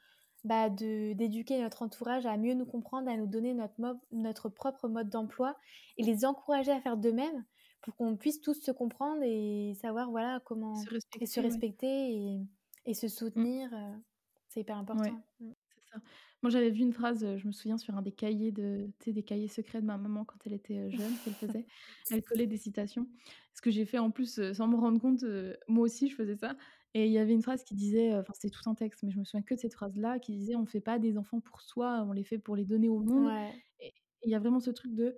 bah, 0.45 0.69
de 0.69 1.13
d'éduquer 1.13 1.61
notre 1.61 1.81
entourage 1.83 2.25
à 2.25 2.37
mieux 2.37 2.53
nous 2.55 2.65
comprendre, 2.67 3.09
à 3.11 3.17
nous 3.17 3.27
donner 3.27 3.53
notre 3.53 3.75
mob 3.79 3.99
notre 4.11 4.49
propre 4.49 4.87
mode 4.89 5.09
d'emploi 5.09 5.57
et 5.97 6.03
les 6.03 6.25
encourager 6.25 6.71
à 6.71 6.81
faire 6.81 6.97
de 6.97 7.11
même 7.11 7.45
pour 7.81 7.95
qu'on 7.97 8.17
puisse 8.17 8.41
tous 8.41 8.55
se 8.61 8.71
comprendre 8.71 9.21
et 9.23 9.73
savoir, 9.75 10.09
voilà, 10.11 10.39
comment 10.45 10.87
Se 10.89 10.89
et 11.19 11.25
se 11.27 11.39
respecter, 11.41 11.87
ouais. 11.89 12.05
et 12.13 12.41
et 12.87 12.93
se 12.93 13.07
Mmh. 13.35 13.45
soutenir, 13.47 13.73
heu, 13.73 14.03
c'est 14.49 14.61
hyper 14.61 14.77
Ouais, 14.93 15.11
important. 15.11 15.23
Mmh. 15.39 15.51
ça. 15.91 15.99
Moi, 16.43 16.49
j'avais 16.51 16.69
vu 16.71 16.81
une 16.81 16.93
phrase, 16.93 17.23
heu, 17.25 17.37
je 17.37 17.47
me 17.47 17.51
souviens 17.53 17.77
sur 17.77 17.95
un 17.97 18.01
des 18.01 18.11
cahiers 18.13 18.51
de 18.51 18.91
des 19.07 19.23
cahiers 19.23 19.47
secrets 19.49 19.81
de 19.81 19.85
ma 19.87 19.97
maman 19.97 20.25
quand 20.25 20.37
elle 20.45 20.53
était, 20.53 20.77
heu, 20.79 20.89
jeune, 20.89 21.19
qu'elle 21.19 21.35
faisait. 21.35 21.65
Elle 22.09 22.23
collait 22.23 22.47
des 22.47 22.57
citations. 22.57 23.09
Ce 23.53 23.61
que 23.61 23.71
j'ai 23.71 23.85
fait 23.85 23.99
en 23.99 24.11
plus, 24.11 24.53
sans 24.53 24.67
me 24.67 24.75
rendre 24.77 24.99
compte, 25.01 25.23
moi 25.67 25.83
aussi 25.85 26.09
je 26.09 26.15
faisais 26.15 26.35
ça 26.37 26.57
et 26.95 27.07
il 27.07 27.13
y 27.13 27.19
avait 27.19 27.33
une 27.33 27.43
phrase 27.43 27.63
qui 27.65 27.75
disait, 27.75 28.15
enfin 28.17 28.33
c'était 28.35 28.51
tout 28.51 28.69
un 28.69 28.75
texte, 28.75 29.03
mais 29.03 29.11
je 29.11 29.19
me 29.19 29.25
souviens 29.25 29.43
que 29.43 29.55
de 29.55 29.59
cette 29.61 29.75
phrase-là 29.75 30.19
qui 30.19 30.33
disait: 30.37 30.55
«On 30.57 30.65
fait 30.67 30.81
pas 30.81 30.99
des 30.99 31.17
enfants 31.19 31.41
pour 31.41 31.61
soi, 31.61 32.05
on 32.07 32.13
les 32.13 32.25
fait 32.25 32.39
pour 32.39 32.57
les 32.57 32.65
donner 32.65 32.89
au 32.89 33.01
monde» 33.01 33.33
Ouais. 33.33 33.61
et 33.81 33.93
il 34.23 34.31
y 34.31 34.35
a 34.35 34.39
vraiment 34.39 34.61
ce 34.61 34.71
truc 34.71 34.95
de 34.95 35.17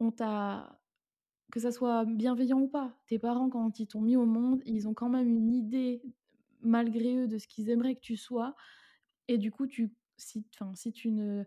on 0.00 0.12
t'a 0.12 0.80
que 1.52 1.60
ça 1.60 1.72
soit 1.72 2.04
bienveillant 2.06 2.60
ou 2.60 2.68
pas, 2.68 2.98
tes 3.08 3.18
parents 3.20 3.50
quand 3.50 3.78
ils 3.80 3.88
t'ont 3.88 4.02
mis 4.02 4.16
au 4.16 4.26
monde, 4.26 4.62
ils 4.66 4.88
ont 4.88 4.94
quand 4.94 5.08
même 5.10 5.28
une 5.28 5.52
idée, 5.54 6.02
malgré 6.62 7.16
eux, 7.18 7.28
de 7.28 7.38
ce 7.38 7.48
qu'ils 7.48 7.70
aimeraient 7.70 7.96
que 7.96 8.00
tu 8.02 8.16
sois 8.18 8.56
et 9.28 9.38
du 9.38 9.50
coup, 9.52 9.66
tu 9.68 9.94
si 10.18 10.46
si 10.76 10.92
tu 10.92 11.10
ne 11.12 11.44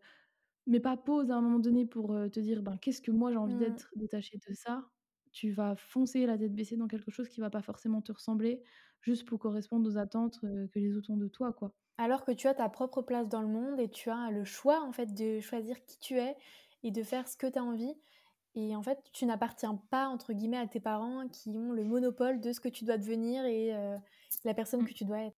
mets 0.68 0.80
pas 0.82 0.98
pause 0.98 1.32
à 1.32 1.38
un 1.38 1.42
moment 1.42 1.60
donné 1.60 1.86
pour, 1.88 2.14
heu, 2.16 2.30
te 2.32 2.40
dire: 2.42 2.64
«Ben, 2.64 2.78
qu'est-ce 2.80 3.02
que 3.04 3.12
moi 3.12 3.32
j'ai 3.34 3.38
envie 3.40 3.56
Mmh. 3.56 3.58
d'être 3.58 3.90
détaché 3.98 4.38
de 4.48 4.54
ça?» 4.56 4.90
Tu 5.38 5.52
vas 5.52 5.76
foncer 5.76 6.26
la 6.26 6.38
tête 6.38 6.54
baissée 6.56 6.78
dans 6.78 6.88
quelque 6.88 7.12
chose 7.12 7.30
qui 7.30 7.42
va 7.42 7.50
pas 7.50 7.62
forcément 7.62 8.02
te 8.02 8.12
ressembler, 8.12 8.64
juste 9.02 9.28
pour 9.28 9.40
correspondre 9.40 9.88
aux 9.90 9.98
attentes, 9.98 10.40
que 10.42 10.80
les 10.80 10.96
autres 10.98 11.10
ont 11.12 11.18
de 11.18 11.28
toi, 11.28 11.54
quoi. 11.54 11.74
Alors 12.00 12.24
que 12.26 12.32
tu 12.32 12.48
as 12.48 12.54
ta 12.56 12.70
propre 12.70 13.02
place 13.04 13.28
dans 13.28 13.42
le 13.42 13.48
monde 13.48 13.80
et 13.80 13.90
tu 13.90 14.10
as 14.10 14.30
le 14.32 14.44
choix, 14.44 14.82
en 14.84 14.92
fait, 14.92 15.14
de 15.14 15.40
choisir 15.40 15.84
qui 15.86 15.98
tu 16.00 16.18
es 16.20 16.36
et 16.84 16.92
de 16.92 17.04
faire 17.04 17.28
ce 17.28 17.38
que 17.38 17.48
tu 17.48 17.58
as 17.60 17.64
envie 17.64 17.94
et 18.56 18.76
en 18.76 18.82
fait, 18.84 19.00
tu 19.14 19.26
n'appartiens 19.28 19.76
pas, 19.92 20.08
entre 20.08 20.34
guillemets, 20.34 20.58
«à 20.58 20.68
tes 20.68 20.80
parents» 20.80 21.28
qui 21.30 21.52
ont 21.58 21.72
le 21.74 21.84
monopole 21.86 22.42
de 22.42 22.52
ce 22.54 22.60
que 22.60 22.70
tu 22.70 22.86
dois 22.86 22.98
devenir 22.98 23.46
et 23.46 23.72
la 24.44 24.54
personne 24.56 24.84
Mmh, 24.84 24.88
que 24.88 24.94
tu 24.94 25.06
dois 25.06 25.22
être. 25.28 25.38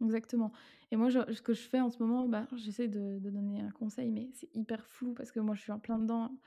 exactement 0.00 0.52
et 0.90 0.96
moi, 0.96 1.08
je 1.10 1.32
ce 1.32 1.42
que 1.42 1.52
je 1.54 1.62
fais 1.68 1.80
en 1.80 1.90
ce 1.90 1.98
moment, 2.02 2.28
bah, 2.28 2.48
j'essaie 2.56 2.88
de 2.88 3.18
de 3.18 3.30
donner 3.30 3.60
un 3.60 3.70
conseil, 3.70 4.10
mais 4.10 4.30
c'est 4.34 4.48
hyper 4.54 4.86
flou 4.86 5.12
parce 5.14 5.32
que 5.32 5.40
moi, 5.40 5.54
je 5.54 5.60
suis 5.62 5.72
en 5.72 5.80
plein 5.80 5.98
dedans, 5.98 6.38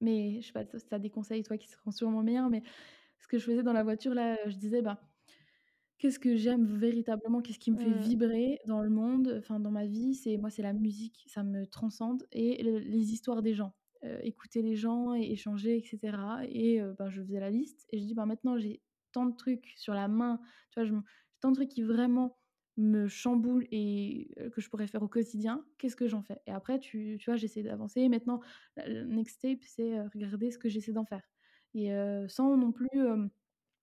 mais 0.00 0.40
je 0.42 0.46
sais 0.48 0.52
pas 0.52 0.64
si 0.66 0.86
tu 0.86 0.94
as 0.94 0.98
des 0.98 1.10
conseils, 1.10 1.42
toi, 1.42 1.58
qui 1.58 1.68
seront 1.68 1.90
sûrement 1.92 2.22
meilleurs, 2.22 2.50
mais 2.50 2.62
ce 3.20 3.28
que 3.28 3.38
je 3.38 3.44
faisais 3.46 3.62
dans 3.64 3.72
la 3.74 3.84
voiture, 3.84 4.14
là, 4.14 4.38
je 4.48 4.56
disais: 4.56 4.82
«Bah, 4.82 5.00
Qu'est-ce 5.98 6.18
que 6.18 6.36
j'aime 6.36 6.66
véritablement? 6.66 7.40
Qu'est-ce 7.40 7.58
qui 7.58 7.70
me 7.70 7.78
fait 7.78 7.90
Mmh. 7.90 7.92
vibrer 7.92 8.58
dans 8.66 8.82
le 8.82 8.90
monde, 8.90 9.34
enfin 9.38 9.60
dans 9.60 9.70
ma 9.70 9.86
vie? 9.86 10.14
C'est 10.14 10.36
moi, 10.36 10.50
c'est 10.50 10.62
la 10.62 10.74
musique, 10.74 11.24
ça 11.28 11.42
me 11.42 11.66
transcende 11.66 12.26
et 12.32 12.62
le 12.62 12.78
les 12.78 13.12
histoires 13.12 13.40
des 13.42 13.54
gens. 13.54 13.74
Heu, 14.04 14.18
écouter 14.22 14.60
les 14.62 14.76
gens 14.76 15.14
et 15.14 15.22
échanger 15.32 15.78
et 15.78 15.82
cetera 15.82 16.40
et 16.46 16.80
ben, 16.98 17.08
je 17.08 17.22
faisais 17.22 17.40
la 17.40 17.50
liste 17.50 17.86
et 17.90 17.98
je 17.98 18.04
dis: 18.04 18.14
«Ben, 18.14 18.26
maintenant 18.26 18.58
j'ai 18.58 18.82
tant 19.12 19.24
de 19.26 19.34
trucs 19.36 19.72
sur 19.76 19.94
la 19.94 20.06
main», 20.08 20.38
tu 20.70 20.80
vois? 20.80 20.84
Je 20.88 20.94
tant 21.40 21.50
de 21.50 21.54
trucs 21.56 21.70
qui 21.70 21.82
vraiment 21.82 22.38
me 22.76 23.08
chamboulent 23.08 23.66
et 23.72 24.34
que 24.52 24.60
je 24.60 24.68
pourrais 24.70 24.86
faire 24.88 25.02
au 25.02 25.08
quotidien. 25.08 25.66
Qu'est-ce 25.78 25.96
que 25.96 26.08
j'en 26.08 26.22
fais? 26.22 26.40
Et 26.46 26.52
après 26.52 26.78
tu 26.80 27.16
tu 27.20 27.30
vois, 27.30 27.36
j'essaie 27.36 27.62
d'avancer. 27.62 28.08
Maintenant, 28.08 28.40
le 28.76 29.04
next 29.04 29.36
step, 29.36 29.60
c'est, 29.64 30.00
regarder 30.02 30.50
ce 30.50 30.58
que 30.58 30.68
j'essaie 30.68 30.92
d'en 30.92 31.04
faire 31.06 31.22
et 31.74 31.90
sans 32.28 32.56
non 32.56 32.72
plus, 32.72 32.88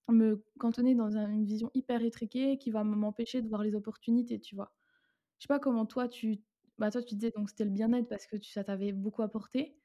me 0.10 0.45
cantonner 0.60 0.95
dans 0.95 1.18
un 1.18 1.30
une 1.32 1.45
vision 1.45 1.72
hyper 1.76 2.03
étriquée 2.03 2.57
qui 2.60 2.72
va 2.72 2.84
m'empêcher 2.86 3.41
de 3.44 3.49
voir 3.49 3.64
les 3.64 3.76
opportunités, 3.76 4.40
tu 4.41 4.56
vois? 4.56 4.76
Je 5.40 5.45
sais 5.45 5.49
pas 5.49 5.60
comment 5.60 5.86
toi 5.88 6.07
tu 6.10 6.44
bah, 6.80 6.91
toi 6.91 7.03
tu 7.03 7.15
disais 7.15 7.32
donc 7.36 7.49
c'était 7.49 7.65
le 7.65 7.72
bien-être 7.72 8.10
parce 8.10 8.28
que 8.28 8.38
tu 8.38 8.52
ça 8.52 8.64
t'avait 8.65 8.94
beaucoup 8.94 9.24
apporté, 9.24 9.80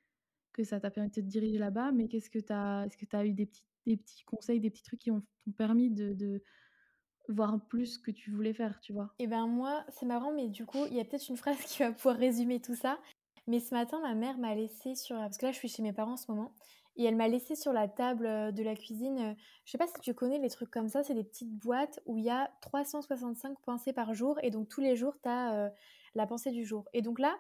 que 0.55 0.65
ça 0.65 0.81
t'a 0.81 0.91
permis 0.93 1.11
de 1.11 1.15
te 1.17 1.21
diriger 1.21 1.59
là-bas, 1.59 1.93
mais 1.93 2.09
qu'est-ce 2.09 2.31
que 2.31 2.39
tu 2.41 2.53
as 2.53 2.87
est-ce 2.87 2.97
que 2.99 3.07
tu 3.07 3.17
as 3.17 3.27
eu 3.27 3.35
des 3.35 3.47
petits 3.47 3.65
des 3.87 3.97
petits 3.99 4.25
conseils, 4.25 4.61
des 4.61 4.71
petits 4.71 4.85
trucs 4.85 5.01
qui 5.01 5.11
ont 5.13 5.25
permis 5.59 5.91
de 5.93 6.15
voir 7.33 7.59
plus 7.69 7.99
que 7.99 8.11
tu 8.11 8.31
voulais 8.31 8.53
faire, 8.53 8.81
tu 8.81 8.93
vois? 8.93 9.11
Et 9.19 9.27
ben 9.27 9.47
moi, 9.47 9.85
c'est 9.91 10.07
marrant, 10.07 10.33
mais 10.33 10.49
du 10.49 10.67
coup, 10.67 10.85
il 10.91 10.97
y 10.97 11.01
a 11.01 11.05
peut-être 11.05 11.29
une 11.29 11.37
phrase 11.37 11.59
qui 11.67 11.83
va 11.83 11.93
pouvoir 11.93 12.17
résumer 12.17 12.61
tout 12.61 12.75
ça. 12.75 12.99
Mais 13.47 13.61
ce 13.61 13.75
matin, 13.75 14.01
ma 14.03 14.15
mère 14.15 14.39
m'a 14.39 14.55
laissé 14.55 14.95
sur 14.95 15.17
parce 15.17 15.39
que 15.39 15.47
là, 15.47 15.53
je 15.53 15.57
suis 15.59 15.69
chez 15.69 15.83
mes 15.83 15.93
parents 15.93 16.13
en 16.13 16.17
ce 16.17 16.31
moment 16.31 16.53
et 16.97 17.05
elle 17.05 17.17
m'a 17.17 17.29
laissé 17.29 17.55
sur 17.55 17.73
la 17.73 17.89
table, 17.89 18.27
heu, 18.27 18.53
de 18.53 18.63
la 18.63 18.75
cuisine, 18.75 19.19
heu, 19.21 19.37
je 19.65 19.71
sais 19.71 19.79
pas 19.79 19.87
si 19.87 19.95
tu 20.03 20.13
connais 20.15 20.39
les 20.39 20.51
trucs 20.51 20.71
comme 20.71 20.89
ça, 20.89 21.03
c'est 21.05 21.15
des 21.15 21.25
petites 21.25 21.55
boîtes 21.57 22.01
où 22.07 22.19
il 22.19 22.25
y 22.25 22.31
a 22.31 22.51
365 22.61 23.57
pensées 23.61 23.93
par 23.93 24.15
jour 24.15 24.39
et 24.43 24.51
donc 24.51 24.69
tous 24.69 24.81
les 24.81 24.97
jours, 24.97 25.15
tu 25.23 25.29
as, 25.29 25.71
la 26.15 26.27
pensée 26.27 26.51
du 26.51 26.65
jour 26.65 26.89
et 26.93 27.01
donc 27.01 27.21
là, 27.21 27.39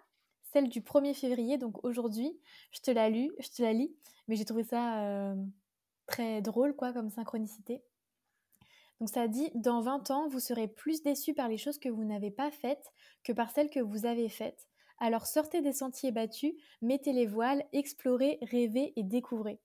celle 0.52 0.68
du 0.68 0.80
1er 0.80 1.12
février, 1.12 1.58
donc 1.58 1.84
aujourd'hui, 1.84 2.38
je 2.70 2.80
te 2.80 2.90
la 2.90 3.10
lu 3.10 3.32
je 3.40 3.48
te 3.48 3.62
la 3.62 3.72
lis, 3.72 3.94
mais 4.28 4.36
j'ai 4.36 4.44
trouvé 4.44 4.62
ça, 4.62 5.34
très 6.06 6.40
drôle 6.40 6.74
quoi 6.76 6.92
comme 6.92 7.10
synchronicité. 7.10 7.82
Donc 9.00 9.08
ça 9.08 9.28
dit: 9.28 9.50
«Dans 9.54 9.80
20 9.80 10.10
ans, 10.10 10.28
vous 10.28 10.40
serez 10.40 10.68
plus 10.68 11.02
déçus 11.02 11.34
par 11.34 11.48
les 11.48 11.58
choses 11.58 11.78
que 11.78 11.88
vous 11.88 12.04
n'avez 12.04 12.30
pas 12.30 12.50
faites 12.50 12.92
que 13.24 13.32
par 13.32 13.50
celles 13.50 13.70
que 13.70 13.80
vous 13.80 14.06
avez 14.06 14.28
faites. 14.28 14.68
Alors 14.98 15.26
sortez 15.26 15.62
des 15.62 15.72
sentiers 15.72 16.12
battus, 16.12 16.54
mettez 16.82 17.12
les 17.12 17.26
voiles, 17.26 17.64
explorez, 17.72 18.38
rêvez 18.42 18.92
et 18.96 19.02
découvrez». 19.02 19.60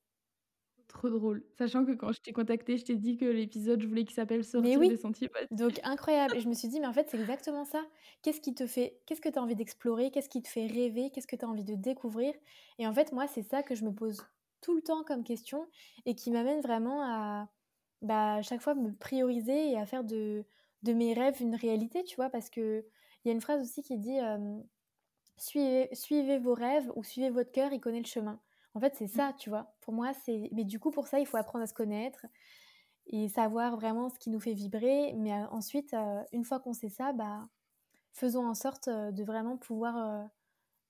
Trop 0.87 1.09
drôle. 1.09 1.45
Sachant 1.57 1.85
que 1.85 1.91
quand 1.93 2.11
je 2.11 2.21
t'ai 2.21 2.33
contacté, 2.33 2.77
je 2.77 2.85
t'ai 2.85 2.95
dit 2.95 3.17
que 3.17 3.25
l'épisode, 3.25 3.81
je 3.81 3.87
voulais 3.87 4.05
qu'il 4.05 4.13
s'appelle 4.13 4.43
«Sortir 4.43 4.79
oui! 4.79 4.89
des 4.89 4.97
sentiers 4.97 5.27
battus». 5.29 5.49
Donc 5.57 5.79
incroyable 5.83 6.35
et 6.37 6.39
je 6.41 6.47
me 6.49 6.53
suis 6.53 6.67
dit: 6.67 6.79
«Mais 6.79 6.87
en 6.87 6.93
fait, 6.93 7.09
c'est 7.09 7.19
exactement 7.19 7.65
ça. 7.65 7.83
Qu'est-ce 8.21 8.41
qui 8.41 8.53
te 8.53 8.67
fait 8.67 9.01
qu'est-ce 9.05 9.21
que 9.21 9.29
tu 9.29 9.39
as 9.39 9.41
envie 9.41 9.55
d'explorer? 9.55 10.11
Qu'est-ce 10.11 10.29
qui 10.29 10.41
te 10.41 10.47
fait 10.49 10.67
rêver? 10.67 11.09
Qu'est-ce 11.11 11.27
que 11.27 11.35
tu 11.35 11.45
as 11.45 11.49
envie 11.49 11.63
de 11.63 11.75
découvrir?» 11.75 12.33
et 12.79 12.87
en 12.87 12.93
fait, 12.93 13.11
moi, 13.11 13.27
c'est 13.27 13.43
ça 13.43 13.63
que 13.63 13.75
je 13.75 13.85
me 13.85 13.93
pose 13.93 14.21
tout 14.61 14.75
le 14.75 14.81
temps 14.81 15.03
comme 15.03 15.23
question 15.23 15.67
et 16.05 16.15
qui 16.15 16.31
m'amène 16.31 16.61
vraiment 16.61 17.01
à, 17.03 17.49
bah, 18.03 18.41
chaque 18.43 18.61
fois 18.61 18.75
me 18.75 18.93
prioriser 18.95 19.71
et 19.71 19.77
à 19.79 19.85
faire 19.87 20.03
de 20.05 20.45
de 20.83 20.93
mes 20.93 21.13
rêves 21.13 21.41
une 21.41 21.55
réalité, 21.55 22.03
tu 22.05 22.15
vois? 22.17 22.29
Parce 22.29 22.49
qu'il 22.51 22.85
y 23.25 23.29
a 23.29 23.33
une 23.33 23.41
phrase 23.41 23.61
aussi 23.61 23.83
qui 23.83 23.97
dit, 23.99 24.19
«Suivez 25.37 25.89
suivez 25.93 26.39
vos 26.39 26.53
rêves 26.55 26.91
ou 26.95 27.03
suivez 27.03 27.29
votre 27.31 27.51
cœur, 27.51 27.73
il 27.73 27.81
connaît 27.81 27.99
le 28.01 28.05
chemin». 28.07 28.41
En 28.75 28.79
fait, 28.81 28.95
c'est 28.95 29.07
ça, 29.07 29.33
tu 29.39 29.49
vois? 29.49 29.75
Pour 29.81 29.93
moi, 29.93 30.13
c'est 30.13 30.49
mais 30.53 30.65
du 30.65 30.79
coup, 30.79 30.91
pour 30.91 31.07
ça, 31.07 31.19
il 31.19 31.27
faut 31.27 31.37
apprendre 31.37 31.63
à 31.63 31.67
se 31.67 31.73
connaître 31.75 32.25
et 33.07 33.29
savoir 33.29 33.75
vraiment 33.77 34.09
ce 34.09 34.19
qui 34.19 34.29
nous 34.31 34.39
fait 34.41 34.53
vibrer. 34.53 35.13
Mais, 35.17 35.33
ensuite, 35.51 35.95
une 36.33 36.43
fois 36.45 36.59
qu'on 36.61 36.73
sait 36.73 36.89
ça, 36.89 37.13
bah, 37.13 37.47
faisons 38.13 38.47
en 38.47 38.55
sorte, 38.55 38.89
de 38.89 39.23
vraiment 39.25 39.57
pouvoir, 39.57 40.29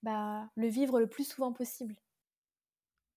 bah, 0.03 0.49
le 0.57 0.67
vivre 0.69 0.99
le 1.01 1.07
plus 1.09 1.25
souvent 1.29 1.53
possible. 1.53 1.95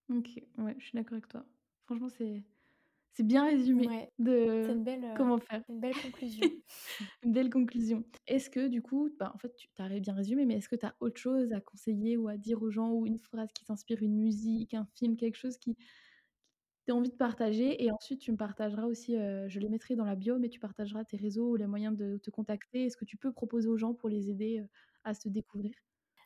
OK, 0.09 0.41
ouais, 0.59 0.77
je 0.79 0.85
suis 0.87 0.93
d'accord 0.97 1.15
avec 1.15 1.29
toi. 1.29 1.45
Franchement, 1.85 2.09
c'est 2.09 2.45
c'est 3.17 3.25
bien 3.27 3.47
résumé 3.47 3.89
Ouais, 3.89 4.13
de 4.19 4.69
une 4.69 4.83
belle, 4.83 5.05
heu, 5.05 5.15
comment 5.15 5.39
faire. 5.39 5.63
une 5.69 5.79
belle 5.81 5.97
conclusion. 5.97 6.53
Une 7.23 7.33
belle 7.33 7.51
conclusion. 7.51 8.05
Est-ce 8.27 8.51
que 8.51 8.69
du 8.69 8.83
coup, 8.83 9.11
bah, 9.19 9.33
en 9.35 9.39
fait, 9.39 9.55
tu 9.57 9.69
as 9.79 9.89
bien 10.01 10.15
résumé, 10.15 10.47
mais 10.47 10.57
est-ce 10.57 10.69
que 10.69 10.77
tu 10.77 10.87
as 10.87 10.97
autre 11.01 11.21
chose 11.21 11.53
à 11.53 11.61
conseiller 11.61 12.17
ou 12.17 12.29
à 12.29 12.37
dire 12.37 12.63
aux 12.63 12.71
gens 12.71 12.91
ou 12.93 13.07
une 13.07 13.19
phrase 13.21 13.49
qui 13.55 13.65
t'inspire, 13.65 14.03
une 14.03 14.17
musique, 14.19 14.75
un 14.75 14.87
film, 14.97 15.17
quelque 15.17 15.37
chose 15.37 15.59
qui 15.59 15.77
tu 16.87 16.93
as 16.93 16.97
envie 16.97 17.11
de 17.11 17.17
partager? 17.17 17.85
Et 17.85 17.91
ensuite, 17.93 18.21
tu 18.21 18.33
me 18.33 18.37
partageras 18.37 18.85
aussi, 18.87 19.17
heu, 19.17 19.47
je 19.49 19.61
les 19.61 19.69
mettrai 19.69 19.97
dans 19.97 20.05
la 20.05 20.17
bio, 20.17 20.39
mais 20.39 20.49
tu 20.49 20.61
partageras 20.61 21.05
tes 21.05 21.17
réseaux 21.17 21.51
ou 21.53 21.57
les 21.57 21.67
moyens 21.67 21.97
de 21.97 22.19
te 22.19 22.31
contacter 22.31 22.85
et 22.85 22.91
ce 22.91 22.97
que 22.97 23.05
tu 23.05 23.17
peux 23.17 23.33
proposer 23.33 23.69
aux 23.69 23.77
gens 23.77 23.95
pour 23.95 24.09
les 24.09 24.31
aider, 24.31 24.61
heu, 24.61 24.69
à 25.05 25.15
se 25.15 25.29
découvrir? 25.29 25.75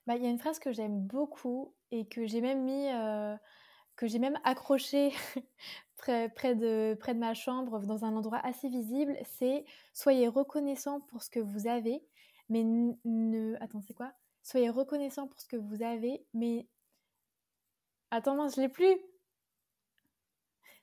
Bah, 0.07 0.17
il 0.17 0.23
y 0.23 0.27
a 0.27 0.31
une 0.31 0.39
phrase 0.39 0.59
que 0.59 0.73
j'aime 0.73 1.07
beaucoup 1.07 1.75
et 1.91 2.09
que 2.09 2.27
j'ai 2.27 2.41
même 2.41 2.65
mis, 2.65 2.89
que 3.97 4.07
j'ai 4.07 4.19
même 4.19 4.39
accrochée 4.45 5.13
près 6.01 6.55
de 6.57 6.97
près 7.01 7.15
de 7.15 7.19
ma 7.21 7.35
chambre, 7.35 7.81
dans 7.81 8.05
un 8.05 8.17
endroit 8.17 8.39
assez 8.45 8.69
visible, 8.69 9.17
c'est: 9.39 9.65
«Soyez 9.93 10.29
reconnaissants 10.29 11.01
pour 11.01 11.23
ce 11.23 11.31
que 11.31 11.41
vous 11.41 11.67
avez, 11.69 12.03
mais 12.49 12.65
ne» 12.65 13.57
attends, 13.61 13.81
c'est 13.83 13.95
quoi? 13.95 14.13
«Soyez 14.43 14.71
reconnaissants 14.71 15.29
pour 15.29 15.41
ce 15.41 15.47
que 15.49 15.57
vous 15.57 15.83
avez, 15.83 16.25
mais» 16.35 16.67
attends 18.13 18.35
mince, 18.37 18.57
je 18.57 18.61
l'ai 18.61 18.69
plus! 18.69 18.97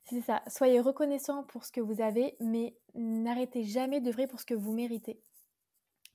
C'est 0.06 0.22
ça: 0.22 0.41
«Soyez 0.48 0.80
reconnaissants 0.80 1.44
pour 1.44 1.65
ce 1.65 1.72
que 1.72 1.81
vous 1.81 2.02
avez, 2.02 2.38
mais 2.39 2.77
n'arrêtez 2.95 3.64
jamais 3.64 3.99
d'œuvrer 4.02 4.27
pour 4.27 4.39
ce 4.39 4.45
que 4.45 4.53
vous 4.53 4.73
méritez». 4.73 5.22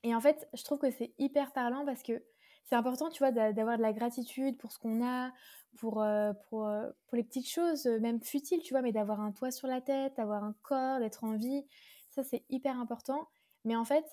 Et 0.05 0.15
en 0.15 0.21
fait, 0.21 0.49
je 0.55 0.65
trouve 0.65 0.79
que 0.79 0.91
c'est 0.91 1.15
hyper 1.19 1.53
parlant 1.53 1.85
parce 1.85 2.03
que 2.03 2.23
c'est 2.65 2.77
important, 2.77 3.11
tu 3.11 3.19
vois, 3.19 3.33
d'a 3.33 3.53
d'avoir 3.53 3.77
de 3.77 3.83
la 3.83 3.93
gratitude 3.93 4.57
pour 4.59 4.73
ce 4.73 4.79
qu'on 4.79 5.05
a, 5.05 5.33
pour, 5.79 6.03
heu, 6.03 6.33
pour, 6.49 6.67
heu, 6.69 6.93
pour 7.07 7.17
les 7.17 7.25
petites 7.25 7.49
choses, 7.49 7.87
heu, 7.87 7.99
même 8.01 8.21
futiles, 8.23 8.63
tu 8.63 8.75
vois? 8.75 8.83
Mais 8.83 8.93
d'avoir 8.93 9.21
un 9.21 9.33
toit 9.33 9.51
sur 9.51 9.69
la 9.69 9.81
tête, 9.81 10.17
d'avoir 10.17 10.45
un 10.45 10.55
corps, 10.63 10.99
d'être 11.01 11.25
en 11.25 11.37
vie, 11.37 11.65
ça, 12.11 12.23
c'est 12.23 12.45
hyper 12.51 12.79
important. 12.79 13.29
Mais 13.65 13.77
en 13.77 13.85
fait, 13.85 14.05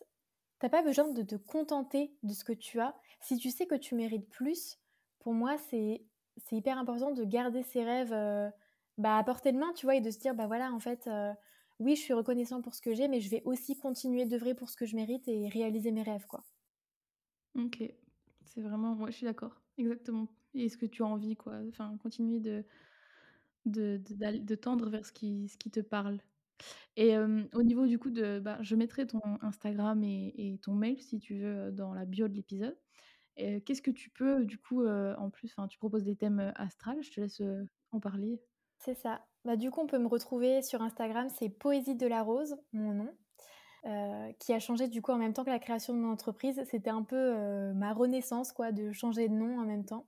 tu 0.59 0.65
as 0.65 0.69
pas 0.69 0.83
besoin 0.83 1.09
de 1.11 1.23
te 1.23 1.35
contenter 1.35 2.17
de 2.23 2.33
ce 2.33 2.43
que 2.43 2.53
tu 2.53 2.79
as. 2.81 2.95
Si 3.21 3.37
tu 3.37 3.51
sais 3.51 3.67
que 3.67 3.75
tu 3.75 3.95
mérites 3.95 4.29
plus, 4.29 4.79
pour 5.19 5.33
moi, 5.33 5.57
c'est 5.57 6.05
hyper 6.51 6.77
important 6.77 7.11
de 7.11 7.23
garder 7.25 7.63
ses 7.63 7.83
rêves, 7.83 8.13
bah, 8.97 9.17
à 9.17 9.23
portée 9.23 9.51
de 9.51 9.57
main, 9.57 9.73
tu 9.73 9.85
vois? 9.85 9.95
Et 9.95 10.01
de 10.01 10.11
se 10.11 10.19
dire: 10.19 10.35
«Bah, 10.35 10.47
voilà, 10.47 10.71
en 10.73 10.79
fait, 10.79 11.09
oui, 11.79 11.95
je 11.95 12.01
suis 12.01 12.13
reconnaissant 12.13 12.61
pour 12.61 12.75
ce 12.75 12.81
que 12.81 12.93
j'ai, 12.93 13.07
mais 13.07 13.19
je 13.21 13.29
vais 13.29 13.41
aussi 13.45 13.77
continuer 13.77 14.25
d'œuvrer 14.25 14.53
pour 14.55 14.69
ce 14.69 14.75
que 14.77 14.85
je 14.85 14.95
mérite 14.95 15.27
et 15.27 15.47
réaliser 15.49 15.91
mes 15.91 16.03
rêves, 16.03 16.25
quoi». 16.27 16.45
OK. 17.55 18.08
C'est 18.49 18.61
vraiment 18.61 18.95
ouais, 18.95 19.11
je 19.11 19.17
suis 19.17 19.25
d'accord, 19.25 19.61
exactement. 19.77 20.27
Et 20.53 20.69
ce 20.69 20.77
que 20.77 20.85
tu 20.85 21.03
as 21.03 21.05
envie, 21.05 21.35
quoi. 21.35 21.59
Enfin, 21.69 21.97
continuer 21.97 22.39
de 22.39 22.65
de 23.65 24.01
de 24.39 24.55
tendre 24.55 24.89
vers 24.89 25.05
ce 25.05 25.11
qui 25.11 25.47
ce 25.49 25.57
qui 25.57 25.69
te 25.71 25.79
parle. 25.79 26.19
Et 26.97 27.17
au 27.17 27.63
niveau 27.63 27.87
du 27.87 27.97
coup 27.99 28.09
de 28.09 28.39
bah, 28.39 28.57
je 28.61 28.75
mettrai 28.75 29.07
ton 29.07 29.21
Instagram 29.41 30.03
et 30.03 30.59
ton 30.61 30.73
mail 30.73 31.01
si 31.01 31.19
tu 31.19 31.37
veux, 31.39 31.71
dans 31.71 31.93
la 31.93 32.05
bio 32.05 32.27
de 32.27 32.33
l'épisode. 32.33 32.77
Et 33.37 33.61
qu'est-ce 33.61 33.81
que 33.81 33.91
tu 33.91 34.09
peux 34.09 34.43
du 34.45 34.57
coup, 34.57 34.85
en 34.85 35.29
plus 35.29 35.55
tu 35.69 35.77
proposes 35.77 36.03
des 36.03 36.17
thèmes, 36.17 36.51
astrales, 36.55 37.01
je 37.01 37.11
te 37.11 37.21
laisse, 37.21 37.41
en 37.91 37.99
parler. 37.99 38.41
C'est 38.79 38.95
ça. 38.95 39.25
Bah, 39.45 39.55
du 39.55 39.71
coup, 39.71 39.81
on 39.81 39.87
peut 39.87 39.99
me 39.99 40.07
retrouver 40.07 40.61
sur 40.61 40.81
Instagram, 40.81 41.29
c'est 41.29 41.49
Poésie 41.49 41.95
de 41.95 42.07
la 42.07 42.21
Rose, 42.21 42.57
mon 42.73 42.93
nom, 42.93 43.15
heu, 43.85 44.33
qui 44.39 44.53
a 44.53 44.59
changé 44.59 44.87
du 44.87 45.01
coup 45.01 45.11
en 45.11 45.17
même 45.17 45.33
temps 45.33 45.43
que 45.43 45.49
la 45.49 45.59
création 45.59 45.93
de 45.93 45.99
mon 45.99 46.11
entreprise. 46.11 46.61
C'était 46.69 46.89
un 46.89 47.03
peu, 47.03 47.15
heu, 47.17 47.73
ma 47.73 47.93
renaissance 47.93 48.51
quoi, 48.53 48.71
de 48.71 48.91
changer 48.91 49.27
de 49.29 49.33
nom 49.33 49.59
en 49.59 49.65
même 49.65 49.85
temps. 49.85 50.07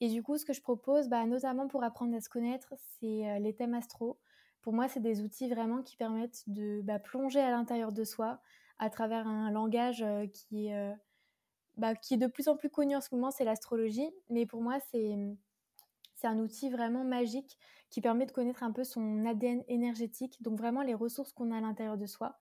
Et 0.00 0.08
du 0.08 0.22
coup, 0.22 0.38
ce 0.38 0.44
que 0.44 0.52
je 0.52 0.62
propose, 0.62 1.08
bah, 1.08 1.26
notamment 1.26 1.68
pour 1.68 1.84
apprendre 1.84 2.16
à 2.16 2.20
se 2.20 2.28
connaître, 2.28 2.74
c'est, 3.00 3.28
heu, 3.38 3.40
les 3.40 3.54
thèmes 3.54 3.74
astro. 3.74 4.18
Pour 4.62 4.72
moi, 4.74 4.88
c'est 4.88 5.00
des 5.00 5.22
outils 5.22 5.48
vraiment 5.48 5.82
qui 5.82 5.96
permettent 5.96 6.44
de, 6.48 6.80
bah, 6.84 6.98
plonger 6.98 7.40
à 7.40 7.50
l'intérieur 7.50 7.92
de 7.92 8.04
soi 8.04 8.40
à 8.78 8.90
travers 8.90 9.26
un 9.26 9.50
langage, 9.50 10.04
qui 10.32 10.68
est, 10.68 10.94
bah, 11.76 11.94
qui 11.94 12.14
est 12.14 12.18
de 12.18 12.26
plus 12.26 12.48
en 12.48 12.56
plus 12.56 12.70
connu 12.70 12.96
en 12.96 13.00
ce 13.00 13.14
moment, 13.14 13.30
c'est 13.30 13.44
l'astrologie. 13.44 14.10
Mais 14.30 14.46
pour 14.46 14.62
moi, 14.62 14.78
c'est, 14.90 15.16
c'est 16.16 16.26
un 16.26 16.38
outil 16.38 16.68
vraiment 16.70 17.02
magique 17.04 17.58
qui 17.90 18.00
permet 18.02 18.26
de 18.26 18.32
connaître 18.32 18.62
un 18.62 18.72
peu 18.72 18.84
son 18.84 19.24
ADN 19.24 19.64
énergétique, 19.68 20.42
donc 20.42 20.58
vraiment 20.58 20.82
les 20.82 20.94
ressources 20.94 21.32
qu'on 21.32 21.50
a 21.52 21.56
à 21.58 21.60
l'intérieur 21.62 21.96
de 21.96 22.06
soi. 22.06 22.38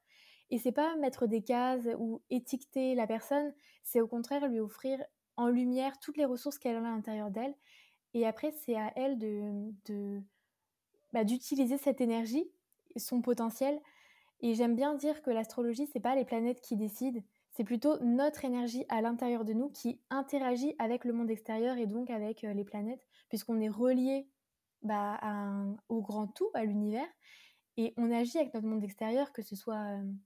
Et 0.49 0.57
c'est 0.59 0.71
pas 0.71 0.95
mettre 0.95 1.27
des 1.27 1.41
cases 1.41 1.87
ou 1.99 2.21
étiqueter 2.29 2.95
la 2.95 3.07
personne, 3.07 3.53
c'est 3.83 4.01
au 4.01 4.07
contraire 4.07 4.47
lui 4.47 4.59
offrir 4.59 5.03
en 5.35 5.49
lumière 5.49 5.99
toutes 5.99 6.17
les 6.17 6.25
ressources 6.25 6.57
qu'elle 6.57 6.75
a 6.75 6.79
à 6.79 6.81
l'intérieur 6.81 7.31
d'elle. 7.31 7.55
Et 8.13 8.25
après, 8.25 8.51
c'est 8.51 8.75
à 8.75 8.91
elle 8.95 9.17
de, 9.17 9.71
de, 9.85 10.21
bah, 11.13 11.23
d'utiliser 11.23 11.77
cette 11.77 12.01
énergie, 12.01 12.49
son 12.95 13.21
potentiel. 13.21 13.79
Et 14.41 14.53
j'aime 14.53 14.75
bien 14.75 14.95
dire 14.95 15.21
que 15.21 15.31
l'astrologie, 15.31 15.87
c'est 15.87 15.99
pas 15.99 16.15
les 16.15 16.25
planètes 16.25 16.61
qui 16.61 16.75
décident, 16.75 17.21
c'est 17.51 17.63
plutôt 17.63 17.97
notre 18.03 18.45
énergie 18.45 18.85
à 18.87 19.01
l'intérieur 19.01 19.43
de 19.43 19.53
nous 19.53 19.69
qui 19.69 19.99
interagit 20.11 20.75
avec 20.77 21.05
le 21.05 21.13
monde 21.13 21.31
extérieur 21.31 21.77
et 21.77 21.87
donc 21.87 22.11
avec, 22.11 22.43
heu, 22.43 22.51
les 22.51 22.63
planètes, 22.63 23.03
puisqu'on 23.29 23.59
est 23.59 23.69
reliés, 23.69 24.27
bah, 24.83 25.19
au 25.89 26.01
grand 26.01 26.27
tout, 26.27 26.49
à 26.53 26.63
l'univers. 26.63 27.07
Et 27.77 27.93
on 27.97 28.11
agit 28.11 28.37
avec 28.37 28.53
notre 28.53 28.67
monde 28.67 28.83
extérieur, 28.83 29.31
que 29.31 29.41
ce 29.41 29.55
soit, 29.55 29.75
hem, 29.75 30.17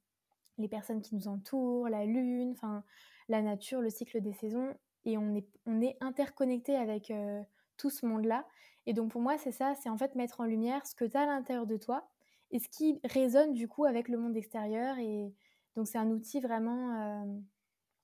les 0.57 0.67
personnes 0.67 1.01
qui 1.01 1.15
nous 1.15 1.27
entourent, 1.27 1.89
la 1.89 2.05
lune, 2.05 2.51
enfin 2.51 2.83
la 3.29 3.41
nature, 3.41 3.81
le 3.81 3.89
cycle 3.89 4.21
des 4.21 4.33
saisons. 4.33 4.75
Et 5.05 5.17
on 5.17 5.33
est 5.35 5.47
on 5.65 5.81
est 5.81 5.97
interconnectés 6.01 6.75
avec, 6.75 7.11
heu, 7.11 7.41
tout 7.77 7.89
ce 7.89 8.05
monde-là. 8.05 8.47
Et 8.85 8.93
donc 8.93 9.11
pour 9.11 9.21
moi, 9.21 9.37
c'est 9.37 9.51
ça, 9.51 9.73
c'est 9.75 9.89
en 9.89 9.97
fait 9.97 10.15
mettre 10.15 10.39
en 10.41 10.45
lumière 10.45 10.85
ce 10.87 10.95
que 10.95 11.05
tu 11.05 11.17
as 11.17 11.21
à 11.21 11.25
l'intérieur 11.25 11.65
de 11.67 11.77
toi 11.77 12.09
et 12.51 12.59
ce 12.59 12.67
qui 12.69 12.99
résonne 13.03 13.53
du 13.53 13.67
coup 13.67 13.85
avec 13.85 14.09
le 14.09 14.17
monde 14.17 14.35
extérieur. 14.37 14.97
Et 14.99 15.33
donc 15.75 15.87
c'est 15.87 15.97
un 15.97 16.09
outil 16.11 16.39
vraiment, 16.41 16.93
hem, 17.23 17.45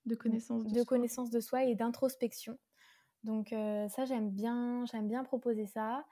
De 0.05 0.15
connaissance 0.15 0.65
de 0.67 0.83
connaissance 0.83 1.29
de 1.31 1.39
soi 1.39 1.63
et 1.65 1.75
d'introspection. 1.75 2.57
Donc 3.23 3.53
heu, 3.53 3.87
ça, 3.89 4.05
j'aime 4.05 4.31
bien 4.31 4.85
j'aime 4.85 5.07
bien 5.07 5.23
proposer 5.23 5.67
ça. 5.67 6.05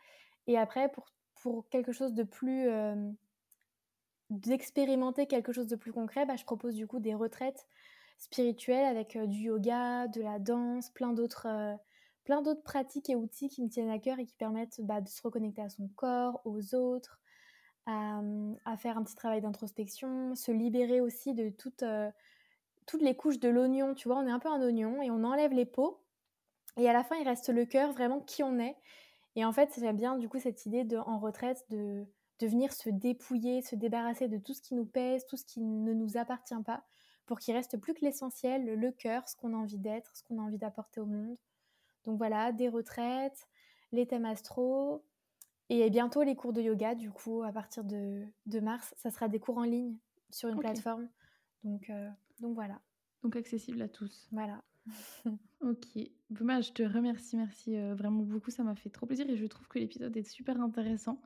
Et 0.48 0.58
après 0.58 0.92
pour 0.92 1.08
pour 1.42 1.70
quelque 1.70 1.92
chose 1.94 2.14
de 2.16 2.24
plus, 2.24 2.68
d'expérimenter 4.30 5.28
quelque 5.28 5.52
chose 5.52 5.68
de 5.68 5.76
plus 5.76 5.92
concret, 5.92 6.26
bah, 6.26 6.36
je 6.36 6.44
propose 6.44 6.76
du 6.76 6.88
coup 6.88 7.00
des 7.00 7.14
retraites 7.14 7.68
spirituelles 8.18 8.86
avec, 8.86 9.18
du 9.18 9.44
yoga, 9.44 10.08
de 10.08 10.22
la 10.22 10.40
danse, 10.40 10.90
plein 10.92 11.14
d'autres, 11.14 11.48
pratiques 12.64 13.10
et 13.10 13.16
outils 13.16 13.50
qui 13.50 13.62
me 13.62 13.70
tiennent 13.70 13.90
à 13.90 14.00
cœur 14.00 14.20
et 14.20 14.26
qui 14.26 14.36
permettent, 14.36 14.80
bah, 14.82 15.02
de 15.02 15.08
se 15.08 15.22
reconnecter 15.22 15.62
à 15.62 15.70
son 15.70 15.88
corps, 15.96 16.42
aux 16.46 16.76
autres, 16.76 17.20
à, 17.86 18.22
faire 18.78 18.98
un 18.98 19.04
petit 19.04 19.16
travail 19.16 19.42
d'introspection, 19.42 20.36
se 20.36 20.52
libérer 20.52 21.02
aussi 21.02 21.34
de 21.34 21.50
toutes, 21.50 21.84
toutes 22.88 23.02
les 23.02 23.16
couches 23.16 23.40
de 23.40 23.50
l'oignon. 23.50 23.94
Tu 23.94 24.08
vois, 24.08 24.18
on 24.18 24.28
est 24.28 24.32
un 24.32 24.40
peu 24.40 24.50
un 24.50 24.62
oignon 24.62 25.02
et 25.02 25.12
on 25.12 25.24
enlève 25.24 25.54
les 25.54 25.66
peaux. 25.66 26.02
Et 26.78 26.90
à 26.90 26.94
la 26.94 27.04
fin, 27.04 27.16
il 27.18 27.28
reste 27.28 27.50
le 27.50 27.66
cœur, 27.66 27.92
vraiment 27.92 28.20
qui 28.22 28.44
on 28.44 28.60
est. 28.60 28.76
Et 29.36 29.46
en 29.46 29.52
fait, 29.52 29.70
j'aime 29.78 29.98
bien 29.98 30.18
du 30.18 30.30
coup 30.30 30.40
cette 30.40 30.66
idée 30.66 30.84
de, 30.84 30.98
en 30.98 31.20
retraite 31.20 31.66
de, 31.70 32.06
de 32.40 32.48
venir 32.48 32.74
se 32.74 32.90
dépouiller, 32.90 33.62
se 33.62 33.76
débarrasser 33.76 34.28
de 34.28 34.38
tout 34.38 34.54
ce 34.54 34.62
qui 34.62 34.76
nous 34.76 34.86
pèse, 34.86 35.26
tout 35.26 35.38
ce 35.38 35.46
qui 35.46 35.62
ne 35.62 35.94
nous 35.94 36.18
appartient 36.18 36.62
pas, 36.66 36.84
pour 37.26 37.40
qu'il 37.40 37.56
reste 37.56 37.78
plus 37.78 37.94
que 37.94 38.06
l'essentiel, 38.06 38.66
le 38.66 38.92
cœur, 38.92 39.28
ce 39.28 39.36
qu'on 39.36 39.54
a 39.54 39.58
envie 39.58 39.80
d'être, 39.80 40.16
ce 40.16 40.24
qu'on 40.24 40.40
a 40.40 40.42
envie 40.42 40.58
d'apporter 40.58 41.00
au 41.00 41.06
monde. 41.06 41.38
Donc 42.04 42.18
voilà, 42.18 42.52
des 42.52 42.70
retraites, 42.70 43.48
les 43.92 44.06
thèmes 44.06 44.26
astro, 44.26 45.04
et 45.70 45.90
bientôt 45.90 46.22
les 46.22 46.36
cours 46.36 46.54
de 46.54 46.62
yoga, 46.62 46.94
du 46.94 47.10
coup, 47.10 47.42
à 47.42 47.52
partir 47.52 47.84
de, 47.84 48.26
mars, 48.62 48.94
ça 48.98 49.10
sera 49.10 49.28
des 49.28 49.40
cours 49.40 49.58
en 49.58 49.64
ligne 49.64 49.96
sur 50.30 50.50
une 50.50 50.60
plateforme. 50.60 51.10
Donc, 51.64 51.90
euh, 51.90 52.10
donc 52.40 52.54
voilà. 52.54 52.80
Donc 53.24 53.36
accessible 53.36 53.82
à 53.82 53.88
tous. 53.88 54.28
Voilà. 54.32 54.62
ok. 55.62 55.88
Bouma, 56.30 56.62
je 56.62 56.72
te 56.72 56.84
remercie, 56.84 57.38
merci 57.38 57.76
euh, 57.76 57.96
vraiment 57.96 58.22
beaucoup. 58.22 58.52
Ça 58.52 58.64
m'a 58.64 58.76
fait 58.76 58.92
trop 58.92 59.08
plaisir 59.08 59.28
et 59.28 59.36
je 59.36 59.46
trouve 59.48 59.68
que 59.68 59.80
l'épisode 59.80 60.16
est 60.16 60.24
super 60.24 60.62
intéressant. 60.62 61.20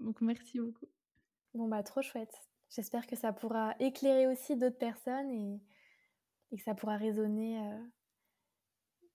Donc, 0.00 0.20
merci 0.20 0.60
beaucoup. 0.60 0.86
Bon, 1.54 1.68
bah, 1.68 1.82
trop 1.82 2.02
chouette. 2.02 2.34
J'espère 2.70 3.06
que 3.06 3.16
ça 3.16 3.32
pourra 3.32 3.74
éclairer 3.78 4.26
aussi 4.26 4.56
d'autres 4.56 4.78
personnes 4.78 5.30
et, 5.30 5.60
que 6.56 6.62
ça 6.62 6.74
pourra 6.74 6.96
résonner 6.96 7.58
euh, 7.58 7.78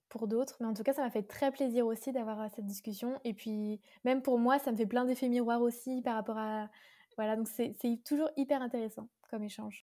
pour 0.09 0.27
d'autres. 0.27 0.57
Mais 0.59 0.67
en 0.67 0.73
tout 0.73 0.83
cas, 0.83 0.93
ça 0.93 1.01
m'a 1.01 1.09
fait 1.09 1.23
très 1.23 1.51
plaisir 1.51 1.85
aussi 1.85 2.11
d'avoir 2.11 2.41
euh, 2.41 2.47
cette 2.55 2.65
discussion. 2.65 3.19
Et 3.23 3.33
puis, 3.33 3.81
même 4.03 4.21
pour 4.21 4.39
moi, 4.39 4.59
ça 4.59 4.71
me 4.71 4.77
fait 4.77 4.85
plein 4.85 5.05
d'effets 5.05 5.29
miroirs 5.29 5.61
aussi 5.61 6.01
par 6.01 6.15
rapport 6.15 6.37
à. 6.37 6.69
Voilà, 7.17 7.35
donc 7.35 7.49
c'est 7.49 7.75
toujours 8.05 8.29
hyper 8.37 8.61
intéressant 8.61 9.09
comme 9.29 9.43
échange. 9.43 9.88